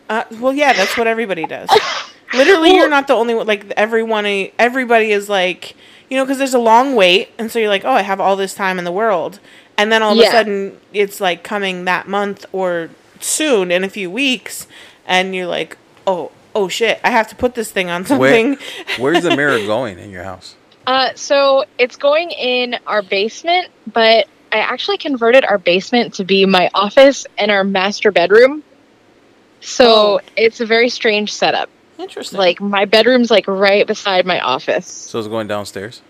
Uh, 0.08 0.24
well, 0.40 0.52
yeah, 0.52 0.74
that's 0.74 0.94
what 0.98 1.06
everybody 1.06 1.46
does. 1.46 1.70
Literally, 2.34 2.74
you're 2.74 2.90
not 2.90 3.06
the 3.06 3.14
only 3.14 3.34
one. 3.34 3.46
Like 3.46 3.72
everyone, 3.78 4.26
everybody 4.58 5.10
is 5.10 5.30
like, 5.30 5.74
you 6.10 6.18
know, 6.18 6.24
because 6.24 6.36
there's 6.36 6.52
a 6.52 6.58
long 6.58 6.94
wait, 6.94 7.30
and 7.38 7.50
so 7.50 7.58
you're 7.58 7.70
like, 7.70 7.86
oh, 7.86 7.92
I 7.92 8.02
have 8.02 8.20
all 8.20 8.36
this 8.36 8.52
time 8.52 8.78
in 8.78 8.84
the 8.84 8.92
world, 8.92 9.40
and 9.78 9.90
then 9.90 10.02
all 10.02 10.12
of 10.12 10.18
Yeah. 10.18 10.28
a 10.28 10.30
sudden 10.30 10.80
it's 10.92 11.18
like 11.18 11.42
coming 11.44 11.86
that 11.86 12.08
month 12.08 12.44
or 12.52 12.90
soon 13.20 13.70
in 13.70 13.84
a 13.84 13.88
few 13.88 14.10
weeks, 14.10 14.66
and 15.06 15.34
you're 15.34 15.46
like, 15.46 15.78
oh, 16.06 16.30
oh 16.54 16.68
shit, 16.68 17.00
I 17.02 17.10
have 17.10 17.28
to 17.28 17.36
put 17.36 17.54
this 17.54 17.70
thing 17.70 17.88
on 17.88 18.04
something. 18.04 18.58
Where, 18.98 19.12
where's 19.12 19.22
the 19.22 19.34
Mira 19.34 19.58
going 19.66 19.98
in 19.98 20.10
your 20.10 20.24
house? 20.24 20.56
Uh, 20.86 21.10
so 21.14 21.64
it's 21.78 21.96
going 21.96 22.30
in 22.30 22.76
our 22.86 23.02
basement, 23.02 23.68
but 23.92 24.26
I 24.50 24.58
actually 24.58 24.98
converted 24.98 25.44
our 25.44 25.58
basement 25.58 26.14
to 26.14 26.24
be 26.24 26.44
my 26.46 26.70
office 26.74 27.26
and 27.38 27.50
our 27.50 27.64
master 27.64 28.10
bedroom. 28.10 28.62
So 29.60 29.84
Oh. 29.86 30.20
it's 30.36 30.60
a 30.60 30.66
very 30.66 30.88
strange 30.88 31.32
setup. 31.32 31.70
Interesting. 31.98 32.38
Like 32.38 32.60
my 32.60 32.84
bedroom's 32.84 33.30
like 33.30 33.46
right 33.46 33.86
beside 33.86 34.26
my 34.26 34.40
office. 34.40 34.86
So 34.86 35.18
it's 35.18 35.28
going 35.28 35.46
downstairs. 35.46 36.02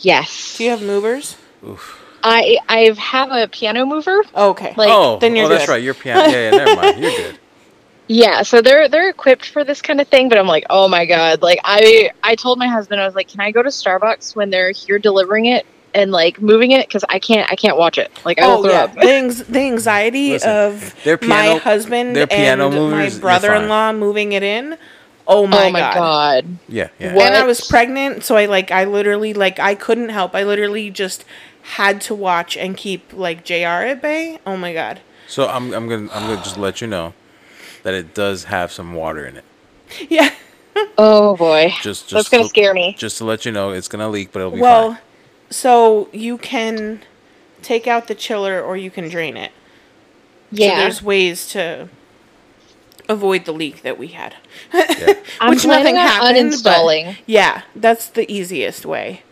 Yes. 0.00 0.56
do 0.58 0.64
you 0.64 0.70
have 0.70 0.82
movers? 0.82 1.36
Oof. 1.66 1.98
I 2.22 2.58
I 2.68 2.92
have 2.98 3.30
a 3.32 3.48
piano 3.48 3.84
mover. 3.86 4.22
Oh, 4.34 4.50
okay. 4.50 4.74
Like- 4.76 4.90
oh, 4.90 5.18
then 5.18 5.34
you're 5.34 5.46
oh, 5.46 5.48
that's 5.48 5.68
right. 5.68 5.82
You're 5.82 5.94
piano. 5.94 6.30
Yeah, 6.30 6.50
yeah, 6.50 6.50
never 6.50 6.76
mind. 6.76 6.98
You're 7.00 7.10
good. 7.16 7.38
Yeah, 8.08 8.42
so 8.42 8.60
they're 8.60 8.88
they're 8.88 9.08
equipped 9.08 9.48
for 9.48 9.64
this 9.64 9.80
kind 9.80 10.00
of 10.00 10.08
thing, 10.08 10.28
but 10.28 10.36
I'm 10.38 10.46
like, 10.46 10.64
oh 10.68 10.88
my 10.88 11.06
god! 11.06 11.40
Like 11.42 11.60
I 11.64 12.10
I 12.22 12.34
told 12.34 12.58
my 12.58 12.66
husband 12.66 13.00
I 13.00 13.06
was 13.06 13.14
like, 13.14 13.28
can 13.28 13.40
I 13.40 13.50
go 13.50 13.62
to 13.62 13.68
Starbucks 13.68 14.34
when 14.36 14.50
they're 14.50 14.72
here 14.72 14.98
delivering 14.98 15.46
it 15.46 15.66
and 15.94 16.10
like 16.10 16.40
moving 16.40 16.72
it 16.72 16.86
because 16.86 17.04
I 17.08 17.18
can't 17.18 17.50
I 17.50 17.56
can't 17.56 17.76
watch 17.76 17.98
it. 17.98 18.10
Like 18.24 18.38
I 18.40 18.46
will 18.46 18.58
Oh 18.58 18.62
throw 18.62 18.72
yeah, 18.72 18.84
up. 18.84 18.94
the, 18.94 19.44
the 19.48 19.60
anxiety 19.60 20.32
Listen, 20.32 20.50
of 20.50 21.04
their 21.04 21.18
my 21.22 21.54
husband 21.56 22.16
their 22.16 22.26
piano 22.26 22.66
and 22.66 22.74
movers, 22.74 23.14
my 23.16 23.20
brother-in-law 23.20 23.92
moving 23.92 24.32
it 24.32 24.42
in. 24.42 24.76
Oh 25.26 25.46
my, 25.46 25.68
oh 25.68 25.70
my 25.70 25.80
god. 25.80 25.94
god! 25.94 26.58
Yeah, 26.68 26.88
yeah. 26.98 27.14
What? 27.14 27.26
And 27.26 27.36
I 27.36 27.44
was 27.44 27.60
pregnant, 27.60 28.24
so 28.24 28.36
I 28.36 28.46
like 28.46 28.70
I 28.70 28.84
literally 28.84 29.32
like 29.32 29.60
I 29.60 29.74
couldn't 29.74 30.08
help. 30.08 30.34
I 30.34 30.42
literally 30.42 30.90
just 30.90 31.24
had 31.62 32.00
to 32.02 32.14
watch 32.14 32.56
and 32.56 32.76
keep 32.76 33.12
like 33.12 33.44
JR 33.44 33.86
at 33.86 34.02
bay. 34.02 34.40
Oh 34.44 34.56
my 34.56 34.72
god. 34.72 35.00
So 35.28 35.48
I'm 35.48 35.72
I'm 35.72 35.88
gonna 35.88 36.10
I'm 36.12 36.26
gonna 36.26 36.42
just 36.42 36.58
let 36.58 36.80
you 36.80 36.88
know 36.88 37.14
that 37.82 37.94
it 37.94 38.14
does 38.14 38.44
have 38.44 38.70
some 38.72 38.94
water 38.94 39.26
in 39.26 39.36
it. 39.36 39.44
Yeah. 40.08 40.30
Oh 40.96 41.36
boy, 41.36 41.68
Just 41.82 42.08
just 42.08 42.10
that's 42.10 42.28
gonna 42.30 42.44
to- 42.44 42.48
scare 42.48 42.72
me. 42.72 42.94
Just 42.98 43.18
to 43.18 43.24
let 43.24 43.44
you 43.44 43.52
know, 43.52 43.70
it's 43.72 43.88
gonna 43.88 44.08
leak, 44.08 44.32
but 44.32 44.40
it'll 44.40 44.52
be 44.52 44.60
Well, 44.60 44.92
fine. 44.92 44.98
so 45.50 46.08
you 46.12 46.38
can 46.38 47.02
take 47.60 47.86
out 47.86 48.08
the 48.08 48.14
chiller 48.14 48.60
or 48.62 48.76
you 48.76 48.90
can 48.90 49.08
drain 49.08 49.36
it. 49.36 49.52
Yeah. 50.50 50.68
So 50.70 50.74
Yeah, 50.74 50.80
there's 50.80 51.02
ways 51.02 51.46
to 51.48 51.88
avoid 53.08 53.44
the 53.44 53.52
leak 53.52 53.82
that 53.82 53.98
we 53.98 54.08
had. 54.08 54.34
Yeah. 54.72 55.12
I'm 55.40 55.50
which 55.50 55.62
planning 55.62 55.94
nothing 55.94 55.98
on 55.98 56.06
happened, 56.06 56.50
but- 56.64 56.72
uninstalling. 56.72 57.16
Yeah, 57.26 57.62
that's 57.76 58.08
the 58.08 58.30
easiest 58.32 58.86
way. 58.86 59.22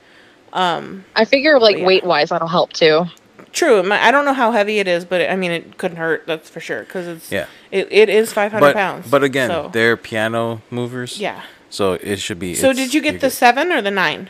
Um, 0.53 1.05
I 1.17 1.25
figure 1.25 1.59
like 1.59 1.79
Yeah. 1.79 1.87
weight 1.87 2.05
wise, 2.05 2.29
that'll 2.31 2.49
help 2.49 2.73
too. 2.73 3.07
True. 3.53 3.83
might- 3.83 4.03
I 4.07 4.11
don't 4.11 4.25
know 4.25 4.33
how 4.35 4.53
heavy 4.53 4.79
it 4.79 4.89
is, 4.89 5.05
but 5.05 5.29
I 5.31 5.37
mean, 5.37 5.51
it 5.51 5.79
couldn't 5.79 5.97
hurt. 5.99 6.25
That's 6.27 6.49
for 6.51 6.61
sure 6.61 6.81
because 6.81 7.07
it's 7.07 7.31
Yeah. 7.33 7.47
It, 7.71 7.89
it 7.91 8.09
is 8.09 8.33
500 8.33 8.73
pounds. 8.75 9.11
but 9.11 9.23
again, 9.23 9.49
so, 9.49 9.71
they're 9.73 9.97
piano 9.97 10.63
movers. 10.71 11.19
yeah. 11.21 11.43
So 11.69 11.93
it 11.93 12.17
should 12.19 12.39
be. 12.41 12.55
So 12.57 12.73
did 12.73 12.93
you 12.95 13.01
get 13.01 13.15
the 13.21 13.29
good. 13.29 13.33
seven 13.33 13.71
or 13.73 13.81
the 13.81 13.93
nine? 13.93 14.29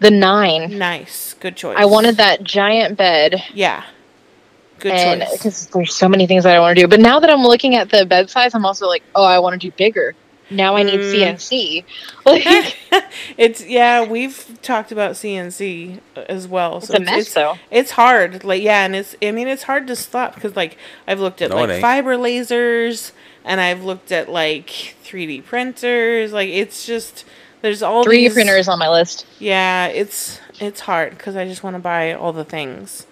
The 0.00 0.10
nine. 0.10 0.78
Nice, 0.78 1.34
good 1.38 1.54
choice. 1.54 1.76
I 1.78 1.84
wanted 1.84 2.16
that 2.16 2.42
giant 2.42 2.96
bed, 2.98 3.40
Yeah, 3.54 3.84
good 4.80 4.90
and 4.90 5.20
choice. 5.22 5.32
because 5.32 5.66
there's 5.68 5.94
so 5.94 6.08
many 6.08 6.26
things 6.26 6.42
that 6.42 6.56
I 6.56 6.58
want 6.58 6.74
to 6.76 6.82
do. 6.82 6.88
But 6.88 6.98
now 6.98 7.20
that 7.20 7.30
I'm 7.30 7.44
looking 7.44 7.76
at 7.76 7.90
the 7.90 8.04
bed 8.04 8.30
size, 8.30 8.52
I'm 8.54 8.66
also 8.66 8.88
like, 8.88 9.04
oh, 9.14 9.22
I 9.24 9.38
want 9.38 9.60
to 9.60 9.64
do 9.64 9.70
bigger. 9.76 10.16
Now 10.52 10.76
I 10.76 10.82
need 10.82 11.00
Mm. 11.00 11.34
CNC. 11.34 11.84
It's 13.36 13.64
yeah, 13.64 14.04
we've 14.04 14.58
talked 14.62 14.92
about 14.92 15.12
CNC 15.12 16.00
as 16.28 16.46
well. 16.48 16.78
it's 16.78 16.88
so 16.88 16.94
a 16.94 17.00
mess 17.00 17.32
though. 17.34 17.56
It's 17.70 17.92
hard, 17.92 18.44
like 18.44 18.62
yeah, 18.62 18.84
and 18.84 18.94
it's 18.96 19.14
I 19.22 19.30
mean 19.32 19.48
it's 19.48 19.64
hard 19.64 19.86
to 19.88 19.96
stop 19.96 20.34
because 20.34 20.54
like 20.56 20.76
I've 21.06 21.20
looked 21.20 21.42
at 21.42 21.50
No, 21.50 21.56
like 21.56 21.80
fiber 21.80 22.16
lasers 22.16 23.12
and 23.44 23.60
I've 23.60 23.82
looked 23.84 24.12
at 24.12 24.28
like 24.28 24.94
3D 25.04 25.44
printers. 25.44 26.32
Like 26.32 26.48
it's 26.50 26.86
just 26.86 27.24
there's 27.62 27.82
all 27.82 28.04
3D 28.04 28.10
these, 28.10 28.34
printers 28.34 28.68
on 28.68 28.78
my 28.78 28.88
list. 28.88 29.26
Yeah, 29.38 29.86
it's 29.86 30.40
it's 30.60 30.80
hard 30.80 31.16
because 31.16 31.36
I 31.36 31.46
just 31.46 31.62
want 31.62 31.74
to 31.76 31.80
buy 31.80 32.12
all 32.12 32.32
the 32.32 32.44
things. 32.44 33.06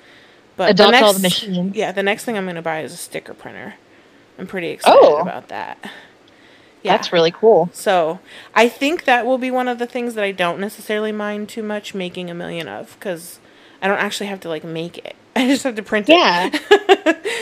But 0.57 0.71
Adopt 0.73 0.89
the 0.89 0.91
next, 0.93 1.05
all 1.05 1.12
the 1.15 1.21
machines. 1.21 1.75
Yeah, 1.77 1.93
the 1.93 2.03
next 2.03 2.25
thing 2.25 2.37
I'm 2.37 2.47
gonna 2.47 2.62
buy 2.62 2.81
is 2.83 2.93
a 2.93 2.97
sticker 2.97 3.35
printer. 3.35 3.75
I'm 4.39 4.47
pretty 4.47 4.69
excited 4.71 4.99
Oh. 5.03 5.19
about 5.19 5.49
that. 5.49 5.91
Yeah. 6.82 6.97
That's 6.97 7.12
really 7.12 7.31
cool. 7.31 7.69
So 7.73 8.20
I 8.55 8.69
think 8.69 9.05
that 9.05 9.27
will 9.27 9.39
be 9.39 9.51
one 9.51 9.69
of 9.69 9.78
the 9.78 9.86
things 9.86 10.15
that 10.15 10.24
I 10.24 10.32
don't 10.32 10.59
necessarily 10.59 11.12
mind 11.12 11.48
too 11.48 11.62
much 11.62 11.94
making 11.94 12.31
a 12.31 12.35
million 12.35 12.69
of 12.69 12.94
because 12.98 13.39
I 13.82 13.89
don't 13.89 13.98
actually 13.98 14.28
have 14.28 14.40
to 14.40 14.48
like 14.48 14.65
make 14.65 14.98
it. 14.98 15.16
I 15.36 15.47
just 15.47 15.65
have 15.65 15.74
to 15.77 15.82
print 15.82 16.09
it. 16.09 16.16
Yeah. 16.16 16.51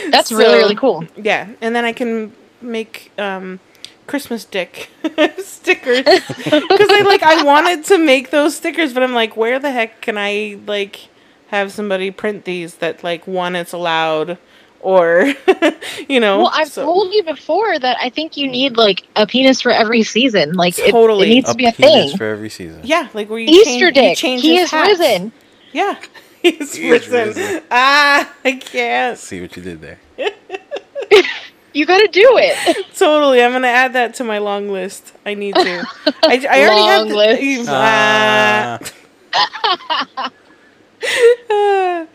That's 0.11 0.31
really, 0.31 0.57
really 0.57 0.75
cool. 0.75 1.05
Yeah, 1.15 1.49
and 1.61 1.75
then 1.75 1.85
I 1.85 1.93
can 1.93 2.33
make 2.61 3.11
um, 3.17 3.59
Christmas 4.07 4.43
dick 4.45 4.89
stickers 5.37 6.03
because 6.03 6.89
I 6.91 7.03
like 7.05 7.23
I 7.23 7.43
wanted 7.43 7.85
to 7.85 7.97
make 7.97 8.31
those 8.31 8.55
stickers, 8.55 8.93
but 8.93 9.03
I'm 9.03 9.13
like, 9.13 9.37
where 9.37 9.59
the 9.59 9.71
heck 9.71 10.01
can 10.01 10.17
I 10.17 10.59
like 10.65 11.09
have 11.47 11.71
somebody 11.71 12.11
print 12.11 12.45
these 12.45 12.75
that 12.75 13.03
like 13.03 13.25
one 13.27 13.55
it's 13.55 13.73
allowed 13.73 14.37
or 14.81 15.33
you 16.09 16.19
know. 16.19 16.39
Well, 16.39 16.51
I've 16.53 16.69
so- 16.69 16.85
told 16.85 17.13
you 17.13 17.23
before 17.23 17.77
that 17.79 17.97
I 17.99 18.09
think 18.09 18.37
you 18.37 18.47
need 18.47 18.77
like 18.77 19.03
a 19.15 19.25
penis 19.27 19.61
for 19.61 19.71
every 19.71 20.03
season. 20.03 20.53
Like 20.53 20.77
it- 20.79 20.91
Totally. 20.91 21.27
it, 21.27 21.33
needs 21.35 21.49
A 21.49 21.53
to 21.53 21.57
be 21.57 21.65
a 21.67 21.71
penis 21.71 22.09
thing. 22.11 22.17
for 22.17 22.25
every 22.25 22.49
season. 22.49 22.81
Yeah, 22.83 23.07
like 23.13 23.29
where 23.29 23.39
you 23.39 23.47
Easter 23.49 23.65
change, 23.69 23.81
you 23.81 23.91
dick. 23.91 24.17
change 24.17 24.41
He 24.41 24.57
is 24.57 24.71
hats. 24.71 24.99
risen. 24.99 25.31
Yeah, 25.73 25.99
he's 26.41 26.73
He 26.75 26.89
is 26.89 27.07
risen. 27.07 27.27
risen. 27.27 27.63
Ah, 27.71 28.33
I 28.45 28.51
can't. 28.53 29.17
See 29.17 29.41
what 29.41 29.55
you 29.57 29.63
did 29.63 29.81
there. 29.81 29.99
You 31.71 31.85
got 31.85 31.99
to 31.99 32.07
do 32.07 32.27
it. 32.39 32.87
Totally, 32.97 33.43
I'm 33.43 33.51
gonna 33.51 33.67
add 33.67 33.93
that 33.93 34.15
to 34.15 34.23
my 34.23 34.39
long 34.39 34.69
list. 34.69 35.13
I 35.23 35.35
need 35.35 35.53
to. 35.53 35.85
I, 36.23 36.43
I 36.49 36.61
already 36.63 36.81
have 36.81 36.99
Long 37.01 37.09
the, 37.09 37.15
list. 37.15 37.69
Ah. 37.69 38.79
Ah, 41.51 42.05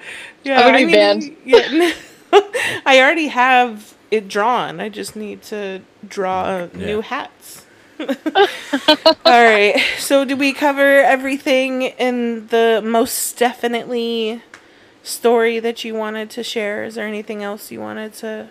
yeah, 0.43 0.59
I'm 0.61 0.67
gonna 0.67 0.77
I 0.79 0.85
be 0.85 0.93
banned. 0.93 1.37
Yeah, 1.45 1.93
I 2.87 2.99
already 3.01 3.29
have 3.29 3.95
it 4.11 4.29
drawn. 4.29 4.81
I 4.81 4.89
just 4.89 5.17
need 5.17 5.43
to 5.45 5.83
draw 6.07 6.67
mm, 6.69 6.75
new 6.75 7.01
hats. 7.01 7.65
All 8.01 8.07
right. 9.25 9.81
So, 9.99 10.25
did 10.25 10.39
we 10.39 10.53
cover 10.53 11.01
everything 11.03 11.83
in 11.83 12.49
the 12.49 12.81
Mostephinitely 12.85 14.43
story 15.03 15.61
that 15.61 15.85
you 15.85 15.95
wanted 15.95 16.31
to 16.31 16.43
share? 16.43 16.85
Is 16.85 16.97
there 16.97 17.07
anything 17.07 17.43
else 17.43 17.71
you 17.71 17.81
wanted 17.81 18.15
to? 18.15 18.51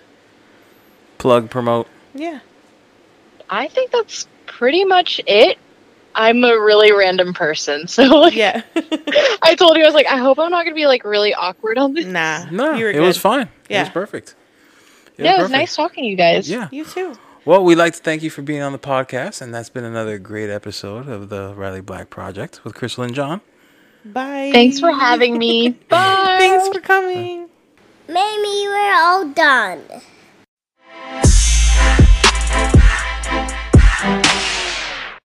plug, 1.17 1.49
promote. 1.49 1.87
Yeah. 2.13 2.39
I 3.49 3.69
think 3.69 3.91
that's 3.91 4.27
pretty 4.45 4.83
much 4.83 5.21
it. 5.25 5.57
I'm 6.15 6.43
a 6.43 6.59
really 6.59 6.91
random 6.91 7.33
person, 7.33 7.87
so 7.87 8.03
like, 8.03 8.35
Yeah. 8.35 8.61
I 9.41 9.55
told 9.55 9.77
you 9.77 9.83
I 9.83 9.85
was 9.85 9.95
like, 9.95 10.05
I 10.07 10.17
hope 10.17 10.37
I'm 10.37 10.51
not 10.51 10.63
gonna 10.65 10.75
be 10.75 10.85
like 10.85 11.05
really 11.05 11.33
awkward 11.33 11.77
on 11.77 11.93
this. 11.93 12.05
nah. 12.05 12.45
No, 12.51 12.73
you 12.73 12.85
were 12.85 12.91
it 12.91 12.99
was 12.99 13.15
good. 13.17 13.21
Fine. 13.73 13.81
It 13.81 13.83
was 13.83 13.89
perfect. 13.93 14.35
It 15.17 15.25
Yeah, 15.25 15.31
it 15.31 15.33
was 15.33 15.43
perfect. 15.43 15.51
nice 15.59 15.75
talking 15.75 16.03
to 16.03 16.07
you 16.09 16.15
guys. 16.15 16.49
Yeah. 16.49 16.67
You 16.71 16.85
too. 16.85 17.13
Well, 17.45 17.63
we'd 17.63 17.75
like 17.75 17.93
to 17.93 17.99
thank 17.99 18.23
you 18.23 18.29
for 18.29 18.41
being 18.41 18.61
on 18.61 18.71
the 18.71 18.79
podcast, 18.79 19.41
and 19.41 19.53
that's 19.53 19.69
been 19.69 19.83
another 19.83 20.17
great 20.17 20.49
episode 20.49 21.09
of 21.09 21.27
the 21.29 21.53
Riley 21.55 21.81
Black 21.81 22.09
Project 22.09 22.63
with 22.63 22.73
Crystal 22.73 23.03
and 23.03 23.13
John. 23.13 23.41
Bye. 24.05 24.49
Thanks 24.53 24.79
for 24.79 24.91
having 24.91 25.37
me. 25.37 25.69
Bye. 25.89 26.37
Thanks 26.39 26.69
for 26.69 26.79
coming. 26.81 27.49
Maybe 28.07 28.67
we're 28.67 28.93
all 28.95 29.27
done. 29.29 29.81